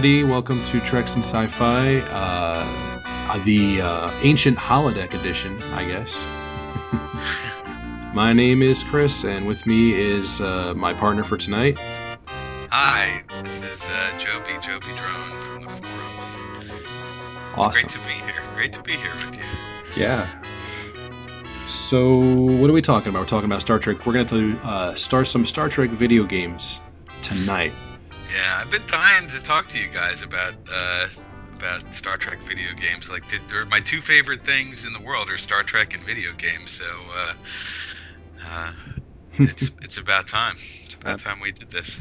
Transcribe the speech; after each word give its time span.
everybody. 0.00 0.24
Welcome 0.24 0.64
to 0.64 0.80
Treks 0.80 1.14
and 1.14 1.22
Sci-Fi, 1.22 1.98
uh, 1.98 3.38
the 3.44 3.82
uh, 3.82 4.10
ancient 4.22 4.56
holodeck 4.56 5.12
edition, 5.12 5.62
I 5.74 5.84
guess. 5.84 6.18
my 8.14 8.32
name 8.32 8.62
is 8.62 8.82
Chris, 8.82 9.24
and 9.24 9.46
with 9.46 9.66
me 9.66 9.92
is 9.92 10.40
uh, 10.40 10.72
my 10.74 10.94
partner 10.94 11.22
for 11.22 11.36
tonight. 11.36 11.76
Hi, 12.70 13.22
this 13.42 13.60
is 13.60 13.82
uh, 13.82 14.18
Joby, 14.18 14.52
Joby 14.62 14.86
Drone 14.86 15.42
from 15.42 15.60
the 15.64 15.68
forums. 15.68 16.78
Awesome. 17.56 17.82
Great 17.82 17.88
to 17.90 17.98
be 17.98 18.14
here. 18.24 18.42
Great 18.54 18.72
to 18.72 18.82
be 18.82 18.92
here 18.92 19.12
with 19.16 19.34
you. 19.34 19.44
Yeah. 20.02 20.42
So, 21.66 22.16
what 22.16 22.70
are 22.70 22.72
we 22.72 22.80
talking 22.80 23.10
about? 23.10 23.20
We're 23.20 23.26
talking 23.26 23.50
about 23.50 23.60
Star 23.60 23.78
Trek. 23.78 24.06
We're 24.06 24.14
going 24.14 24.26
to 24.28 24.58
uh, 24.60 24.94
start 24.94 25.28
some 25.28 25.44
Star 25.44 25.68
Trek 25.68 25.90
video 25.90 26.24
games 26.24 26.80
tonight. 27.20 27.74
Yeah, 28.32 28.60
I've 28.60 28.70
been 28.70 28.86
dying 28.86 29.28
to 29.28 29.40
talk 29.40 29.68
to 29.68 29.78
you 29.78 29.88
guys 29.88 30.22
about 30.22 30.54
uh, 30.72 31.08
about 31.56 31.94
Star 31.94 32.16
Trek 32.16 32.38
video 32.42 32.72
games. 32.74 33.08
Like, 33.08 33.24
they're 33.48 33.66
my 33.66 33.80
two 33.80 34.00
favorite 34.00 34.44
things 34.44 34.84
in 34.84 34.92
the 34.92 35.00
world 35.00 35.28
are 35.30 35.38
Star 35.38 35.62
Trek 35.62 35.94
and 35.94 36.02
video 36.04 36.32
games. 36.32 36.70
So, 36.70 36.84
uh, 37.14 37.32
uh, 38.48 38.72
it's 39.32 39.70
it's 39.82 39.98
about 39.98 40.28
time. 40.28 40.56
It's 40.84 40.94
about 40.94 41.20
time 41.20 41.40
we 41.40 41.52
did 41.52 41.70
this. 41.70 41.96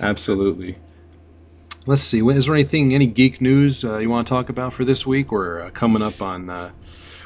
Absolutely. 0.00 0.76
Let's 1.86 2.02
see. 2.02 2.20
Is 2.20 2.46
there 2.46 2.54
anything, 2.54 2.94
any 2.94 3.06
geek 3.06 3.40
news 3.40 3.84
uh, 3.84 3.98
you 3.98 4.08
want 4.08 4.26
to 4.26 4.30
talk 4.30 4.48
about 4.48 4.72
for 4.72 4.84
this 4.84 5.04
week? 5.04 5.32
We're 5.32 5.62
uh, 5.62 5.70
coming 5.70 6.02
up 6.02 6.20
on. 6.22 6.50
Uh, 6.50 6.70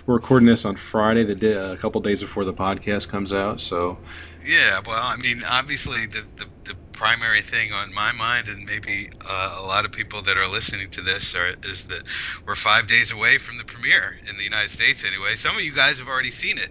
we're 0.07 0.15
recording 0.15 0.47
this 0.47 0.65
on 0.65 0.77
Friday, 0.77 1.25
the 1.25 1.35
day, 1.35 1.53
a 1.53 1.77
couple 1.77 2.01
days 2.01 2.21
before 2.21 2.45
the 2.45 2.53
podcast 2.53 3.09
comes 3.09 3.33
out. 3.33 3.61
So. 3.61 3.99
Yeah, 4.47 4.81
well, 4.87 5.03
I 5.03 5.17
mean, 5.17 5.43
obviously, 5.45 6.07
the, 6.07 6.23
the, 6.37 6.47
the 6.65 6.77
primary 6.97 7.43
thing 7.43 7.73
on 7.73 7.93
my 7.95 8.11
mind, 8.13 8.49
and 8.49 8.65
maybe 8.65 9.09
uh, 9.29 9.57
a 9.59 9.63
lot 9.63 9.85
of 9.85 9.93
people 9.93 10.23
that 10.23 10.37
are 10.37 10.49
listening 10.49 10.89
to 10.91 11.03
this, 11.03 11.35
are, 11.35 11.55
is 11.65 11.85
that 11.85 12.03
we're 12.47 12.57
five 12.57 12.89
days 12.89 13.13
away 13.13 13.39
from 13.39 13.59
the 13.59 13.65
premiere 13.65 14.17
in 14.29 14.37
the 14.37 14.43
United 14.43 14.71
States. 14.71 15.05
Anyway, 15.05 15.37
some 15.37 15.55
of 15.55 15.63
you 15.63 15.73
guys 15.73 15.99
have 15.99 16.09
already 16.09 16.31
seen 16.31 16.59
it, 16.59 16.71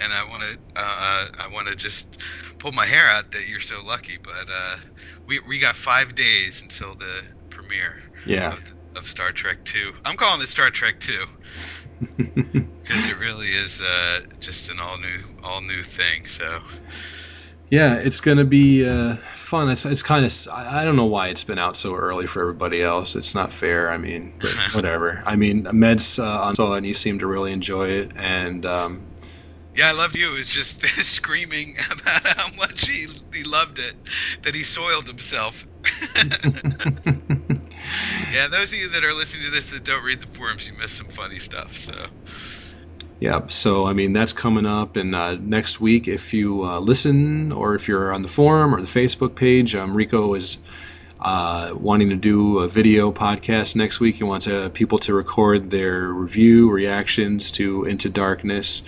and 0.00 0.12
I 0.12 0.28
want 0.28 0.42
to 0.42 0.58
uh, 0.76 1.28
I 1.38 1.48
want 1.52 1.66
to 1.68 1.74
just 1.74 2.18
pull 2.58 2.72
my 2.72 2.86
hair 2.86 3.08
out 3.08 3.32
that 3.32 3.48
you're 3.48 3.58
so 3.58 3.82
lucky. 3.84 4.18
But 4.22 4.48
uh, 4.52 4.76
we 5.26 5.40
we 5.48 5.58
got 5.58 5.74
five 5.74 6.14
days 6.14 6.60
until 6.62 6.94
the 6.94 7.22
premiere. 7.50 7.96
Yeah. 8.26 8.52
Of, 8.52 8.74
of 8.96 9.08
Star 9.08 9.32
Trek 9.32 9.58
Two. 9.64 9.92
I'm 10.04 10.16
calling 10.16 10.42
it 10.42 10.48
Star 10.48 10.70
Trek 10.70 11.00
Two 11.00 11.24
because 12.16 13.10
it 13.10 13.18
really 13.18 13.48
is 13.48 13.80
uh, 13.80 14.20
just 14.40 14.68
an 14.68 14.78
all 14.78 14.98
new 14.98 15.20
all 15.42 15.62
new 15.62 15.82
thing. 15.82 16.26
So. 16.26 16.60
Yeah, 17.74 17.94
it's 17.94 18.20
going 18.20 18.38
to 18.38 18.44
be 18.44 18.86
uh, 18.88 19.16
fun. 19.34 19.68
It's, 19.68 19.84
it's 19.84 20.04
kind 20.04 20.24
of 20.24 20.48
I 20.52 20.84
don't 20.84 20.94
know 20.94 21.06
why 21.06 21.26
it's 21.26 21.42
been 21.42 21.58
out 21.58 21.76
so 21.76 21.96
early 21.96 22.28
for 22.28 22.40
everybody 22.40 22.80
else. 22.80 23.16
It's 23.16 23.34
not 23.34 23.52
fair. 23.52 23.90
I 23.90 23.96
mean, 23.96 24.32
but 24.38 24.52
whatever. 24.74 25.20
I 25.26 25.34
mean, 25.34 25.66
Med's 25.72 26.20
uh, 26.20 26.42
on 26.42 26.54
saw 26.54 26.74
it 26.74 26.76
and 26.76 26.86
he 26.86 26.92
seemed 26.92 27.18
to 27.18 27.26
really 27.26 27.50
enjoy 27.50 27.88
it, 27.88 28.12
and 28.14 28.64
um, 28.64 29.04
yeah, 29.74 29.88
I 29.88 29.92
loved 29.92 30.14
you. 30.14 30.34
It 30.34 30.38
was 30.38 30.46
just 30.46 30.86
screaming 30.86 31.74
about 31.90 32.36
how 32.36 32.46
much 32.56 32.86
he 32.86 33.08
he 33.34 33.42
loved 33.42 33.80
it, 33.80 33.94
that 34.44 34.54
he 34.54 34.62
soiled 34.62 35.08
himself. 35.08 35.66
yeah, 38.32 38.46
those 38.52 38.72
of 38.72 38.78
you 38.78 38.88
that 38.90 39.02
are 39.02 39.14
listening 39.14 39.46
to 39.46 39.50
this 39.50 39.70
that 39.70 39.82
don't 39.82 40.04
read 40.04 40.20
the 40.20 40.28
forums, 40.28 40.64
you 40.68 40.74
missed 40.78 40.96
some 40.96 41.08
funny 41.08 41.40
stuff. 41.40 41.76
So. 41.76 41.92
Yeah, 43.24 43.46
so 43.46 43.86
I 43.86 43.94
mean 43.94 44.12
that's 44.12 44.34
coming 44.34 44.66
up, 44.66 44.96
and 44.96 45.14
uh, 45.14 45.36
next 45.40 45.80
week, 45.80 46.08
if 46.08 46.34
you 46.34 46.62
uh, 46.62 46.78
listen 46.78 47.54
or 47.54 47.74
if 47.74 47.88
you're 47.88 48.12
on 48.12 48.20
the 48.20 48.28
forum 48.28 48.74
or 48.74 48.82
the 48.82 48.86
Facebook 48.86 49.34
page, 49.34 49.74
um, 49.74 49.96
Rico 49.96 50.34
is 50.34 50.58
uh, 51.22 51.72
wanting 51.74 52.10
to 52.10 52.16
do 52.16 52.58
a 52.58 52.68
video 52.68 53.12
podcast 53.12 53.76
next 53.76 53.98
week. 53.98 54.16
He 54.16 54.24
wants 54.24 54.46
uh, 54.46 54.68
people 54.68 54.98
to 54.98 55.14
record 55.14 55.70
their 55.70 56.06
review 56.06 56.70
reactions 56.70 57.52
to 57.52 57.86
Into 57.86 58.10
Darkness 58.10 58.82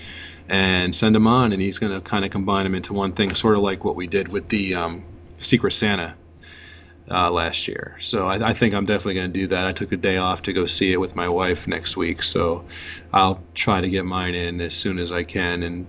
and 0.51 0.95
send 0.95 1.15
them 1.15 1.27
on, 1.27 1.55
and 1.55 1.63
he's 1.63 1.79
going 1.79 1.95
to 1.95 2.03
kind 2.03 2.23
of 2.27 2.31
combine 2.31 2.65
them 2.65 2.75
into 2.75 2.93
one 2.93 3.13
thing, 3.13 3.35
sort 3.35 3.57
of 3.57 3.63
like 3.63 3.87
what 3.87 3.97
we 3.97 4.07
did 4.07 4.29
with 4.29 4.51
the 4.51 4.75
um, 4.75 5.03
Secret 5.39 5.73
Santa 5.73 6.15
uh, 7.11 7.31
last 7.31 7.69
year. 7.69 7.97
So 8.01 8.27
I, 8.27 8.49
I, 8.49 8.53
think 8.53 8.75
I'm 8.75 8.87
definitely 8.87 9.15
going 9.15 9.33
to 9.33 9.41
do 9.41 9.47
that. 9.49 9.67
I 9.67 9.73
took 9.73 9.93
a 9.93 9.97
day 9.97 10.17
off 10.17 10.43
to 10.43 10.53
go 10.53 10.67
see 10.67 10.93
it 10.93 10.97
with 10.97 11.15
my 11.15 11.29
wife 11.29 11.69
next 11.69 11.97
week, 11.97 12.23
so 12.23 12.65
I'll 13.13 13.41
try 13.55 13.81
to 13.81 13.89
get 13.89 14.05
mine 14.05 14.35
in 14.35 14.61
as 14.61 14.75
soon 14.75 14.99
as 14.99 15.13
I 15.13 15.23
can. 15.23 15.63
And 15.63 15.87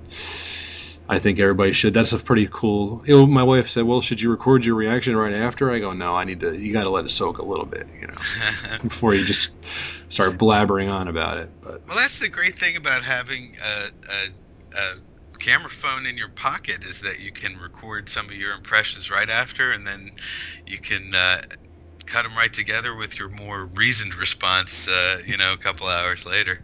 I 1.10 1.20
think 1.20 1.40
everybody 1.40 1.72
should. 1.72 1.94
That's 1.94 2.14
a 2.14 2.20
pretty 2.20 2.48
cool. 2.52 3.02
You 3.06 3.14
know, 3.14 3.26
my 3.26 3.44
wife 3.44 3.70
said, 3.70 3.86
"Well, 3.86 4.02
should 4.02 4.20
you 4.20 4.30
record 4.30 4.66
your 4.66 4.76
reaction 4.76 5.16
right 5.16 5.34
after?" 5.34 5.72
I 5.72 5.80
go, 5.80 5.94
"No, 5.94 6.16
I 6.16 6.26
need 6.26 6.42
to. 6.42 6.54
You 6.54 6.74
got 6.74 6.84
to 6.84 6.90
let 6.90 7.06
it 7.06 7.10
soak 7.10 7.38
a 7.38 7.46
little 7.46 7.66
bit, 7.66 7.88
you 8.00 8.08
know, 8.08 8.14
before 8.84 9.16
you 9.16 9.24
just 9.24 9.52
start 10.10 10.38
blabbering 10.38 10.92
on 10.92 11.08
about 11.08 11.38
it." 11.38 11.50
But 11.62 11.88
well, 11.88 11.96
that's 11.96 12.20
the 12.20 12.28
great 12.28 12.60
thing 12.60 12.76
about 12.76 13.04
having 13.04 13.56
a, 13.64 13.88
a, 14.12 14.80
a 14.80 14.96
camera 15.38 15.70
phone 15.70 16.06
in 16.06 16.18
your 16.18 16.30
pocket 16.30 16.84
is 16.84 17.00
that 17.02 17.20
you 17.20 17.32
can 17.32 17.58
record 17.58 18.10
some 18.10 18.26
of 18.26 18.34
your 18.34 18.54
impressions 18.54 19.10
right 19.12 19.30
after, 19.30 19.72
and 19.72 19.86
then 19.86 20.12
you 20.66 20.80
can 20.80 21.14
uh, 21.16 21.42
cut 22.06 22.24
them 22.24 22.36
right 22.36 22.52
together 22.52 22.96
with 22.96 23.20
your 23.20 23.30
more 23.30 23.66
reasoned 23.66 24.16
response. 24.16 24.88
Uh, 24.88 25.20
you 25.26 25.38
know, 25.38 25.54
a 25.54 25.58
couple 25.58 25.88
hours 25.88 26.26
later. 26.26 26.60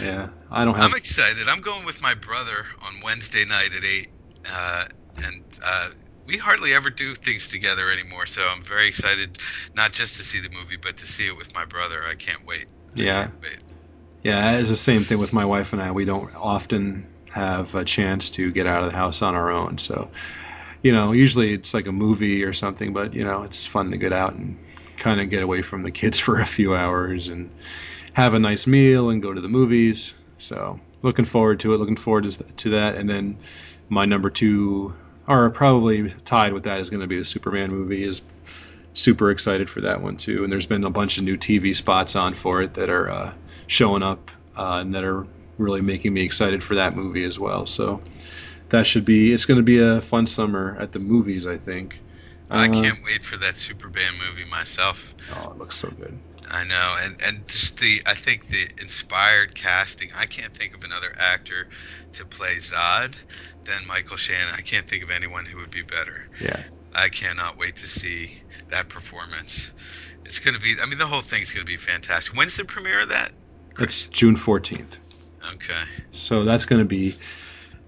Yeah, 0.00 0.28
I 0.50 0.64
don't 0.64 0.74
have. 0.74 0.90
I'm 0.90 0.96
excited. 0.96 1.48
I'm 1.48 1.60
going 1.60 1.84
with 1.84 2.00
my 2.00 2.14
brother 2.14 2.66
on 2.82 2.94
Wednesday 3.02 3.44
night 3.44 3.70
at 3.76 3.84
eight, 3.84 4.08
uh, 4.50 4.84
and 5.16 5.44
uh, 5.64 5.88
we 6.26 6.36
hardly 6.36 6.72
ever 6.72 6.90
do 6.90 7.14
things 7.14 7.48
together 7.48 7.90
anymore. 7.90 8.26
So 8.26 8.42
I'm 8.48 8.62
very 8.62 8.88
excited, 8.88 9.38
not 9.74 9.92
just 9.92 10.16
to 10.16 10.22
see 10.22 10.40
the 10.40 10.50
movie, 10.50 10.78
but 10.80 10.96
to 10.98 11.06
see 11.06 11.26
it 11.26 11.36
with 11.36 11.54
my 11.54 11.64
brother. 11.64 12.02
I 12.08 12.14
can't 12.14 12.44
wait. 12.46 12.66
Yeah. 12.94 13.24
Can't 13.24 13.42
wait. 13.42 13.58
Yeah, 14.22 14.52
it's 14.52 14.70
the 14.70 14.76
same 14.76 15.04
thing 15.04 15.18
with 15.18 15.34
my 15.34 15.44
wife 15.44 15.74
and 15.74 15.82
I. 15.82 15.90
We 15.90 16.06
don't 16.06 16.34
often 16.34 17.06
have 17.34 17.74
a 17.74 17.84
chance 17.84 18.30
to 18.30 18.52
get 18.52 18.64
out 18.64 18.84
of 18.84 18.92
the 18.92 18.96
house 18.96 19.20
on 19.20 19.34
our 19.34 19.50
own. 19.50 19.76
So, 19.78 20.08
you 20.82 20.92
know, 20.92 21.10
usually 21.10 21.52
it's 21.52 21.74
like 21.74 21.88
a 21.88 21.92
movie 21.92 22.44
or 22.44 22.52
something, 22.52 22.92
but 22.92 23.12
you 23.12 23.24
know, 23.24 23.42
it's 23.42 23.66
fun 23.66 23.90
to 23.90 23.96
get 23.96 24.12
out 24.12 24.34
and 24.34 24.56
kind 24.98 25.20
of 25.20 25.30
get 25.30 25.42
away 25.42 25.62
from 25.62 25.82
the 25.82 25.90
kids 25.90 26.18
for 26.20 26.38
a 26.38 26.46
few 26.46 26.76
hours 26.76 27.26
and 27.26 27.50
have 28.12 28.34
a 28.34 28.38
nice 28.38 28.68
meal 28.68 29.10
and 29.10 29.20
go 29.20 29.34
to 29.34 29.40
the 29.40 29.48
movies. 29.48 30.14
So, 30.38 30.78
looking 31.02 31.24
forward 31.24 31.58
to 31.60 31.74
it. 31.74 31.78
Looking 31.78 31.96
forward 31.96 32.30
to 32.58 32.70
that. 32.70 32.94
And 32.94 33.10
then 33.10 33.36
my 33.88 34.04
number 34.04 34.30
two, 34.30 34.94
or 35.26 35.50
probably 35.50 36.10
tied 36.24 36.52
with 36.52 36.64
that, 36.64 36.78
is 36.78 36.88
going 36.88 37.00
to 37.00 37.08
be 37.08 37.18
the 37.18 37.24
Superman 37.24 37.70
movie. 37.70 38.04
Is 38.04 38.22
super 38.92 39.32
excited 39.32 39.68
for 39.68 39.80
that 39.80 40.02
one 40.02 40.16
too. 40.18 40.44
And 40.44 40.52
there's 40.52 40.66
been 40.66 40.84
a 40.84 40.90
bunch 40.90 41.18
of 41.18 41.24
new 41.24 41.36
TV 41.36 41.74
spots 41.74 42.14
on 42.14 42.34
for 42.34 42.62
it 42.62 42.74
that 42.74 42.90
are 42.90 43.10
uh, 43.10 43.32
showing 43.66 44.04
up 44.04 44.30
uh, 44.56 44.78
and 44.80 44.94
that 44.94 45.02
are 45.02 45.26
really 45.58 45.80
making 45.80 46.12
me 46.12 46.22
excited 46.22 46.62
for 46.62 46.76
that 46.76 46.96
movie 46.96 47.24
as 47.24 47.38
well. 47.38 47.66
So 47.66 48.02
that 48.70 48.86
should 48.86 49.04
be 49.04 49.32
it's 49.32 49.44
going 49.44 49.58
to 49.58 49.64
be 49.64 49.78
a 49.78 50.00
fun 50.00 50.26
summer 50.26 50.76
at 50.80 50.92
the 50.92 50.98
movies, 50.98 51.46
I 51.46 51.58
think. 51.58 51.98
I 52.50 52.68
uh, 52.68 52.72
can't 52.72 52.98
wait 53.04 53.24
for 53.24 53.36
that 53.38 53.58
Superman 53.58 54.12
movie 54.28 54.48
myself. 54.50 55.14
Oh, 55.34 55.52
it 55.52 55.58
looks 55.58 55.76
so 55.76 55.90
good. 55.90 56.18
I 56.50 56.64
know, 56.64 56.96
and 57.00 57.16
and 57.22 57.48
just 57.48 57.78
the 57.78 58.02
I 58.06 58.14
think 58.14 58.48
the 58.48 58.68
inspired 58.80 59.54
casting. 59.54 60.10
I 60.14 60.26
can't 60.26 60.54
think 60.54 60.74
of 60.74 60.84
another 60.84 61.12
actor 61.18 61.68
to 62.12 62.24
play 62.26 62.56
Zod 62.56 63.14
than 63.64 63.86
Michael 63.86 64.16
Shannon. 64.16 64.54
I 64.54 64.60
can't 64.60 64.88
think 64.88 65.02
of 65.02 65.10
anyone 65.10 65.46
who 65.46 65.58
would 65.58 65.70
be 65.70 65.82
better. 65.82 66.28
Yeah. 66.40 66.62
I 66.94 67.08
cannot 67.08 67.58
wait 67.58 67.76
to 67.76 67.88
see 67.88 68.40
that 68.70 68.88
performance. 68.88 69.70
It's 70.24 70.38
going 70.38 70.54
to 70.54 70.60
be. 70.60 70.76
I 70.80 70.86
mean, 70.86 70.98
the 70.98 71.06
whole 71.06 71.22
thing's 71.22 71.50
going 71.50 71.66
to 71.66 71.70
be 71.70 71.76
fantastic. 71.76 72.36
When's 72.36 72.56
the 72.56 72.64
premiere 72.64 73.00
of 73.00 73.08
that? 73.08 73.32
It's 73.78 74.06
June 74.06 74.36
fourteenth. 74.36 74.98
Okay. 75.52 75.82
So 76.10 76.44
that's 76.44 76.64
going 76.64 76.80
to 76.80 76.86
be 76.86 77.16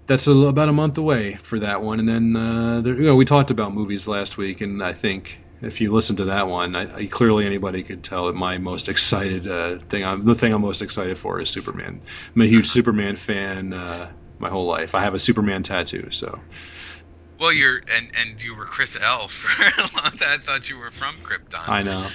that's 0.06 0.26
a, 0.26 0.32
about 0.32 0.68
a 0.68 0.72
month 0.72 0.98
away 0.98 1.34
for 1.42 1.58
that 1.60 1.82
one, 1.82 2.00
and 2.00 2.08
then 2.08 2.36
uh, 2.36 2.80
there, 2.80 2.94
you 2.94 3.02
know 3.02 3.16
we 3.16 3.24
talked 3.24 3.50
about 3.50 3.74
movies 3.74 4.06
last 4.06 4.36
week, 4.36 4.60
and 4.60 4.82
I 4.82 4.92
think 4.92 5.38
if 5.62 5.80
you 5.80 5.92
listen 5.92 6.16
to 6.16 6.26
that 6.26 6.48
one, 6.48 6.76
I, 6.76 6.94
I, 6.94 7.06
clearly 7.06 7.46
anybody 7.46 7.82
could 7.82 8.04
tell 8.04 8.26
that 8.26 8.34
my 8.34 8.58
most 8.58 8.88
excited 8.88 9.48
uh, 9.48 9.78
thing, 9.78 10.04
I'm, 10.04 10.24
the 10.24 10.34
thing 10.34 10.52
I'm 10.52 10.60
most 10.60 10.82
excited 10.82 11.18
for 11.18 11.40
is 11.40 11.48
Superman. 11.48 12.00
I'm 12.34 12.42
a 12.42 12.46
huge 12.46 12.68
Superman 12.68 13.16
fan 13.16 13.72
uh, 13.72 14.10
my 14.38 14.50
whole 14.50 14.66
life. 14.66 14.94
I 14.94 15.02
have 15.02 15.14
a 15.14 15.18
Superman 15.18 15.62
tattoo, 15.62 16.10
so. 16.10 16.38
Well, 17.38 17.52
you're 17.52 17.76
and 17.76 18.10
and 18.18 18.42
you 18.42 18.54
were 18.54 18.64
Chris 18.64 18.96
L 19.00 19.28
for 19.28 19.62
a 19.62 20.02
long 20.02 20.16
time. 20.18 20.28
I 20.28 20.38
thought 20.38 20.70
you 20.70 20.78
were 20.78 20.90
from 20.90 21.14
Krypton. 21.16 21.68
I 21.68 21.82
know. 21.82 22.08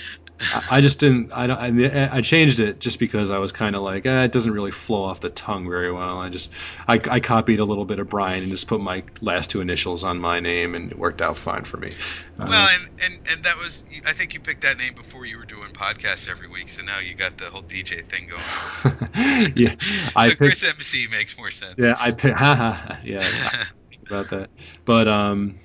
I 0.69 0.81
just 0.81 0.99
didn't. 0.99 1.31
I 1.31 1.47
don't. 1.47 1.85
I, 1.85 2.17
I 2.17 2.21
changed 2.21 2.59
it 2.59 2.79
just 2.79 2.99
because 2.99 3.29
I 3.29 3.37
was 3.37 3.51
kind 3.51 3.75
of 3.75 3.81
like, 3.81 4.05
eh, 4.05 4.23
it 4.23 4.31
doesn't 4.31 4.51
really 4.51 4.71
flow 4.71 5.03
off 5.03 5.19
the 5.19 5.29
tongue 5.29 5.69
very 5.69 5.91
well. 5.91 6.19
I 6.19 6.29
just, 6.29 6.51
I, 6.87 6.99
I 7.09 7.19
copied 7.19 7.59
a 7.59 7.63
little 7.63 7.85
bit 7.85 7.99
of 7.99 8.09
Brian 8.09 8.43
and 8.43 8.51
just 8.51 8.67
put 8.67 8.81
my 8.81 9.03
last 9.21 9.49
two 9.49 9.61
initials 9.61 10.03
on 10.03 10.19
my 10.19 10.39
name, 10.39 10.75
and 10.75 10.91
it 10.91 10.97
worked 10.97 11.21
out 11.21 11.37
fine 11.37 11.63
for 11.63 11.77
me. 11.77 11.91
Uh, 12.39 12.45
well, 12.49 12.69
and, 12.73 12.89
and 13.03 13.19
and 13.31 13.43
that 13.43 13.57
was, 13.57 13.83
I 14.05 14.13
think 14.13 14.33
you 14.33 14.39
picked 14.39 14.61
that 14.61 14.77
name 14.77 14.93
before 14.95 15.25
you 15.25 15.37
were 15.37 15.45
doing 15.45 15.69
podcasts 15.69 16.27
every 16.27 16.47
week, 16.47 16.69
so 16.69 16.81
now 16.83 16.99
you 16.99 17.15
got 17.15 17.37
the 17.37 17.45
whole 17.45 17.63
DJ 17.63 18.03
thing 18.05 18.27
going. 18.27 19.53
yeah, 19.55 19.75
so 19.79 20.11
I 20.15 20.33
Chris 20.33 20.63
MC 20.63 21.07
makes 21.11 21.37
more 21.37 21.51
sense. 21.51 21.75
Yeah, 21.77 21.95
I 21.97 22.11
picked. 22.11 22.39
yeah, 23.03 23.65
about 24.07 24.29
that. 24.29 24.49
But 24.85 25.07
um, 25.07 25.57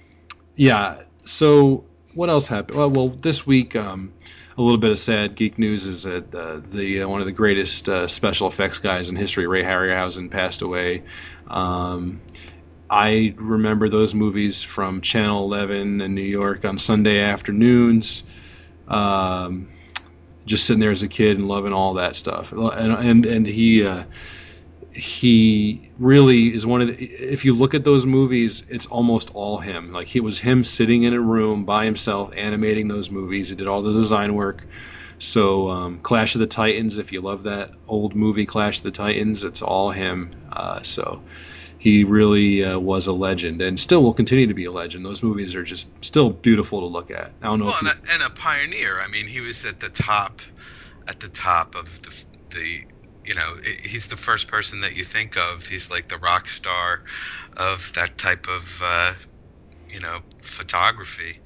yeah. 0.56 1.02
So 1.24 1.84
what 2.14 2.30
else 2.30 2.46
happened? 2.46 2.78
Well, 2.78 2.90
well, 2.90 3.08
this 3.10 3.46
week, 3.46 3.76
um, 3.76 4.12
a 4.58 4.62
little 4.62 4.78
bit 4.78 4.90
of 4.90 4.98
sad 4.98 5.34
geek 5.34 5.58
news 5.58 5.86
is 5.86 6.04
that 6.04 6.34
uh, 6.34 6.60
the 6.70 7.02
uh, 7.02 7.08
one 7.08 7.20
of 7.20 7.26
the 7.26 7.32
greatest 7.32 7.88
uh, 7.88 8.06
special 8.06 8.48
effects 8.48 8.78
guys 8.78 9.08
in 9.08 9.16
history, 9.16 9.46
Ray 9.46 9.62
Harryhausen, 9.62 10.30
passed 10.30 10.62
away. 10.62 11.02
Um, 11.48 12.20
I 12.88 13.34
remember 13.36 13.88
those 13.88 14.14
movies 14.14 14.62
from 14.62 15.00
Channel 15.00 15.44
11 15.44 16.00
in 16.00 16.14
New 16.14 16.22
York 16.22 16.64
on 16.64 16.78
Sunday 16.78 17.20
afternoons. 17.20 18.22
Um, 18.88 19.68
just 20.46 20.64
sitting 20.64 20.80
there 20.80 20.92
as 20.92 21.02
a 21.02 21.08
kid 21.08 21.38
and 21.38 21.48
loving 21.48 21.72
all 21.72 21.94
that 21.94 22.16
stuff. 22.16 22.52
And 22.52 22.92
and, 22.92 23.26
and 23.26 23.46
he 23.46 23.84
uh, 23.84 24.04
he 24.96 25.90
really 25.98 26.54
is 26.54 26.64
one 26.64 26.80
of 26.80 26.88
the. 26.88 27.04
If 27.04 27.44
you 27.44 27.54
look 27.54 27.74
at 27.74 27.84
those 27.84 28.06
movies, 28.06 28.64
it's 28.68 28.86
almost 28.86 29.34
all 29.34 29.58
him. 29.58 29.92
Like 29.92 30.16
it 30.16 30.20
was 30.20 30.38
him 30.38 30.64
sitting 30.64 31.02
in 31.02 31.12
a 31.12 31.20
room 31.20 31.64
by 31.64 31.84
himself 31.84 32.32
animating 32.34 32.88
those 32.88 33.10
movies. 33.10 33.50
He 33.50 33.56
did 33.56 33.66
all 33.66 33.82
the 33.82 33.92
design 33.92 34.34
work. 34.34 34.66
So 35.18 35.70
um, 35.70 35.98
Clash 36.00 36.34
of 36.34 36.40
the 36.40 36.46
Titans, 36.46 36.98
if 36.98 37.12
you 37.12 37.20
love 37.20 37.44
that 37.44 37.72
old 37.88 38.14
movie 38.14 38.46
Clash 38.46 38.78
of 38.78 38.84
the 38.84 38.90
Titans, 38.90 39.44
it's 39.44 39.62
all 39.62 39.90
him. 39.90 40.30
Uh, 40.52 40.82
so 40.82 41.22
he 41.78 42.04
really 42.04 42.64
uh, 42.64 42.78
was 42.78 43.06
a 43.06 43.12
legend 43.12 43.60
and 43.62 43.78
still 43.78 44.02
will 44.02 44.14
continue 44.14 44.46
to 44.46 44.54
be 44.54 44.64
a 44.64 44.72
legend. 44.72 45.04
Those 45.04 45.22
movies 45.22 45.54
are 45.54 45.62
just 45.62 45.88
still 46.04 46.30
beautiful 46.30 46.80
to 46.80 46.86
look 46.86 47.10
at. 47.10 47.32
I 47.42 47.46
don't 47.46 47.58
know 47.58 47.66
well, 47.66 47.74
if 47.74 47.80
and, 47.80 47.88
a, 47.88 48.12
and 48.14 48.22
a 48.24 48.30
pioneer. 48.30 48.98
I 49.00 49.08
mean, 49.08 49.26
he 49.26 49.40
was 49.40 49.64
at 49.64 49.80
the 49.80 49.90
top, 49.90 50.40
at 51.06 51.20
the 51.20 51.28
top 51.28 51.74
of 51.74 52.00
the 52.02 52.10
the. 52.56 52.84
You 53.26 53.34
know, 53.34 53.56
he's 53.82 54.06
the 54.06 54.16
first 54.16 54.48
person 54.48 54.80
that 54.82 54.94
you 54.94 55.04
think 55.04 55.36
of. 55.36 55.66
He's 55.66 55.90
like 55.90 56.08
the 56.08 56.18
rock 56.18 56.48
star 56.48 57.00
of 57.56 57.90
that 57.94 58.16
type 58.18 58.46
of, 58.48 58.80
uh, 58.82 59.14
you 59.88 60.00
know, 60.00 60.20
photography. 60.42 61.36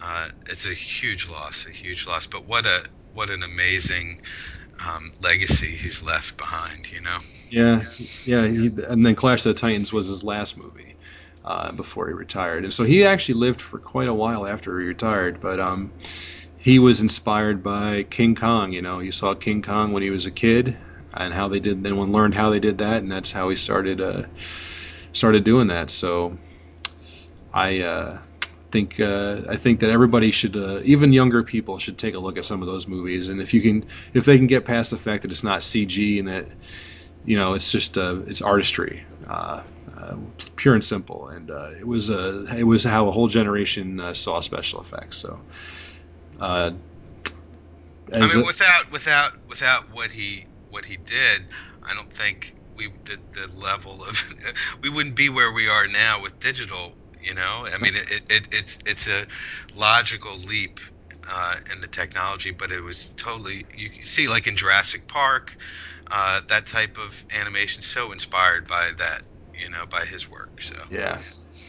Uh, 0.00 0.28
it's 0.48 0.66
a 0.66 0.74
huge 0.74 1.28
loss, 1.28 1.66
a 1.66 1.72
huge 1.72 2.06
loss. 2.06 2.26
But 2.26 2.46
what 2.46 2.66
a 2.66 2.84
what 3.12 3.30
an 3.30 3.42
amazing 3.42 4.18
um, 4.86 5.12
legacy 5.20 5.76
he's 5.76 6.02
left 6.02 6.36
behind. 6.36 6.90
You 6.90 7.02
know. 7.02 7.18
Yeah, 7.50 7.82
yeah, 8.24 8.46
he, 8.46 8.70
and 8.88 9.06
then 9.06 9.14
Clash 9.14 9.46
of 9.46 9.54
the 9.54 9.60
Titans 9.60 9.92
was 9.92 10.06
his 10.06 10.24
last 10.24 10.56
movie 10.56 10.96
uh, 11.44 11.72
before 11.72 12.08
he 12.08 12.14
retired, 12.14 12.64
and 12.64 12.72
so 12.72 12.84
he 12.84 13.04
actually 13.04 13.34
lived 13.34 13.60
for 13.60 13.78
quite 13.78 14.08
a 14.08 14.14
while 14.14 14.46
after 14.46 14.80
he 14.80 14.86
retired. 14.86 15.40
But 15.40 15.60
um, 15.60 15.92
he 16.56 16.78
was 16.78 17.00
inspired 17.00 17.62
by 17.62 18.02
King 18.02 18.34
Kong. 18.34 18.72
You 18.72 18.82
know, 18.82 18.98
he 18.98 19.12
saw 19.12 19.34
King 19.34 19.62
Kong 19.62 19.92
when 19.92 20.02
he 20.02 20.10
was 20.10 20.26
a 20.26 20.32
kid, 20.32 20.76
and 21.16 21.32
how 21.32 21.48
they 21.48 21.60
did. 21.60 21.82
Then 21.82 21.96
one 21.96 22.12
learned 22.12 22.34
how 22.34 22.50
they 22.50 22.60
did 22.60 22.78
that, 22.78 23.02
and 23.02 23.10
that's 23.10 23.32
how 23.32 23.48
he 23.48 23.56
started 23.56 24.00
uh, 24.00 24.24
started 25.12 25.44
doing 25.44 25.68
that. 25.68 25.90
So 25.90 26.38
I 27.52 27.80
uh, 27.80 28.18
think 28.70 29.00
uh, 29.00 29.42
I 29.48 29.56
think 29.56 29.80
that 29.80 29.90
everybody 29.90 30.30
should, 30.30 30.56
uh, 30.56 30.80
even 30.84 31.12
younger 31.12 31.42
people, 31.42 31.78
should 31.78 31.98
take 31.98 32.14
a 32.14 32.18
look 32.18 32.36
at 32.38 32.44
some 32.44 32.62
of 32.62 32.68
those 32.68 32.86
movies. 32.86 33.28
And 33.28 33.40
if 33.40 33.54
you 33.54 33.62
can, 33.62 33.84
if 34.12 34.24
they 34.24 34.36
can 34.36 34.46
get 34.46 34.64
past 34.64 34.90
the 34.90 34.98
fact 34.98 35.22
that 35.22 35.30
it's 35.30 35.44
not 35.44 35.60
CG 35.60 36.18
and 36.18 36.28
that 36.28 36.46
you 37.24 37.36
know 37.36 37.54
it's 37.54 37.70
just 37.70 37.96
uh, 37.98 38.16
it's 38.26 38.42
artistry. 38.42 39.04
Uh, 39.26 39.62
uh, 39.96 40.16
pure 40.56 40.74
and 40.74 40.84
simple, 40.84 41.28
and 41.28 41.50
uh, 41.50 41.70
it 41.78 41.86
was 41.86 42.10
uh, 42.10 42.44
it 42.56 42.64
was 42.64 42.84
how 42.84 43.08
a 43.08 43.10
whole 43.10 43.28
generation 43.28 43.98
uh, 43.98 44.12
saw 44.12 44.40
special 44.40 44.80
effects. 44.80 45.16
So, 45.16 45.40
uh, 46.40 46.72
I 48.12 48.18
mean, 48.18 48.42
a- 48.42 48.46
without 48.46 48.90
without 48.92 49.32
without 49.48 49.84
what 49.92 50.10
he 50.10 50.46
what 50.76 50.84
he 50.84 50.98
did, 50.98 51.48
I 51.82 51.94
don't 51.94 52.12
think 52.12 52.52
we 52.76 52.92
the, 53.06 53.18
the 53.32 53.48
level 53.48 54.04
of 54.04 54.22
we 54.82 54.90
wouldn't 54.90 55.16
be 55.16 55.30
where 55.30 55.50
we 55.50 55.68
are 55.68 55.86
now 55.86 56.20
with 56.20 56.38
digital. 56.38 56.98
You 57.18 57.32
know, 57.32 57.66
I 57.72 57.78
mean, 57.78 57.94
it, 57.96 58.22
it 58.28 58.48
it's 58.52 58.78
it's 58.84 59.08
a 59.08 59.26
logical 59.74 60.36
leap 60.36 60.78
uh, 61.26 61.56
in 61.72 61.80
the 61.80 61.88
technology, 61.88 62.50
but 62.50 62.70
it 62.70 62.82
was 62.82 63.10
totally 63.16 63.64
you 63.74 63.88
see 64.02 64.28
like 64.28 64.46
in 64.46 64.54
Jurassic 64.54 65.08
Park, 65.08 65.56
uh, 66.10 66.42
that 66.50 66.66
type 66.66 66.98
of 66.98 67.24
animation 67.32 67.82
so 67.82 68.12
inspired 68.12 68.68
by 68.68 68.90
that. 68.98 69.22
You 69.54 69.70
know, 69.70 69.86
by 69.90 70.04
his 70.04 70.30
work. 70.30 70.60
So 70.60 70.76
yeah, 70.90 71.22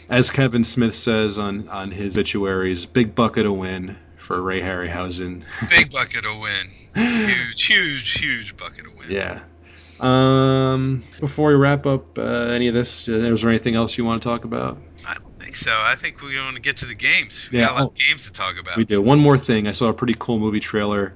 as 0.10 0.30
Kevin 0.30 0.66
Smith 0.66 0.96
says 0.96 1.40
on 1.40 1.70
on 1.70 1.92
his 1.92 2.18
obituaries, 2.18 2.86
big 2.86 3.16
bucket 3.16 3.46
of 3.46 3.54
win 3.54 3.96
for 4.28 4.42
Ray 4.42 4.62
Harryhausen. 4.62 5.44
big 5.70 5.90
bucket 5.92 6.26
of 6.26 6.38
win, 6.38 6.68
huge, 6.96 7.64
huge, 7.66 8.12
huge 8.20 8.58
bucket 8.58 8.86
of 8.86 8.96
win. 8.98 9.08
yeah. 9.10 9.40
Um, 10.00 11.04
before 11.20 11.50
we 11.50 11.56
wrap 11.56 11.86
up 11.86 12.18
uh, 12.20 12.22
any 12.22 12.68
of 12.68 12.74
this, 12.74 13.10
uh, 13.10 13.14
is 13.14 13.42
there 13.42 13.50
anything 13.50 13.76
else 13.76 13.98
you 13.98 14.06
want 14.06 14.22
to 14.22 14.28
talk 14.30 14.44
about? 14.46 14.78
I 15.08 15.16
don't 15.16 15.40
think 15.40 15.56
so. 15.56 15.72
I 15.72 15.96
think 15.96 16.22
we 16.22 16.38
want 16.38 16.56
to 16.56 16.62
get 16.62 16.78
to 16.78 16.86
the 16.86 16.94
games. 16.94 17.50
We 17.52 17.60
Yeah, 17.60 17.68
got 17.68 17.72
a 17.72 17.74
lot 17.76 17.84
oh. 17.84 17.88
of 17.88 17.96
games 17.96 18.26
to 18.26 18.32
talk 18.32 18.60
about. 18.60 18.78
We 18.78 18.86
do. 18.86 19.02
One 19.02 19.20
more 19.20 19.38
thing. 19.38 19.68
I 19.68 19.72
saw 19.72 19.88
a 19.88 19.94
pretty 19.94 20.16
cool 20.18 20.38
movie 20.40 20.60
trailer 20.60 21.14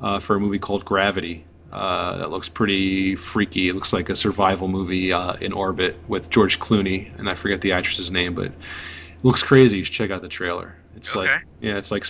uh, 0.00 0.20
for 0.20 0.36
a 0.36 0.40
movie 0.40 0.58
called 0.60 0.84
Gravity. 0.84 1.44
Uh, 1.72 2.18
that 2.18 2.30
looks 2.30 2.48
pretty 2.48 3.16
freaky. 3.16 3.68
It 3.68 3.74
looks 3.74 3.92
like 3.92 4.10
a 4.10 4.16
survival 4.16 4.68
movie 4.68 5.12
uh, 5.12 5.34
in 5.34 5.52
orbit 5.52 5.96
with 6.08 6.28
George 6.30 6.58
Clooney, 6.60 7.16
and 7.18 7.28
I 7.28 7.34
forget 7.34 7.60
the 7.62 7.72
actress's 7.72 8.10
name, 8.10 8.34
but 8.34 8.46
it 8.46 8.54
looks 9.22 9.42
crazy. 9.42 9.78
You 9.78 9.84
should 9.84 9.94
check 9.94 10.10
out 10.10 10.20
the 10.22 10.28
trailer. 10.28 10.76
It's 10.96 11.14
Okay. 11.16 11.32
like 11.32 11.42
yeah, 11.60 11.76
it's 11.78 11.90
like 11.92 12.04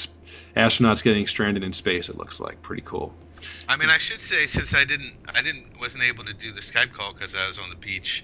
astronauts 0.56 1.02
getting 1.02 1.26
stranded 1.26 1.62
in 1.62 1.72
space. 1.72 2.08
It 2.08 2.16
looks 2.18 2.40
like 2.40 2.62
pretty 2.62 2.82
cool. 2.84 3.14
I 3.68 3.76
mean, 3.76 3.88
I 3.88 3.98
should 3.98 4.20
say 4.20 4.46
since 4.46 4.74
I 4.74 4.84
didn't, 4.84 5.12
I 5.34 5.42
didn't, 5.42 5.64
wasn't 5.80 6.04
able 6.04 6.24
to 6.24 6.34
do 6.34 6.52
the 6.52 6.60
Skype 6.60 6.92
call 6.92 7.14
because 7.14 7.34
I 7.34 7.46
was 7.46 7.58
on 7.58 7.70
the 7.70 7.76
beach 7.76 8.22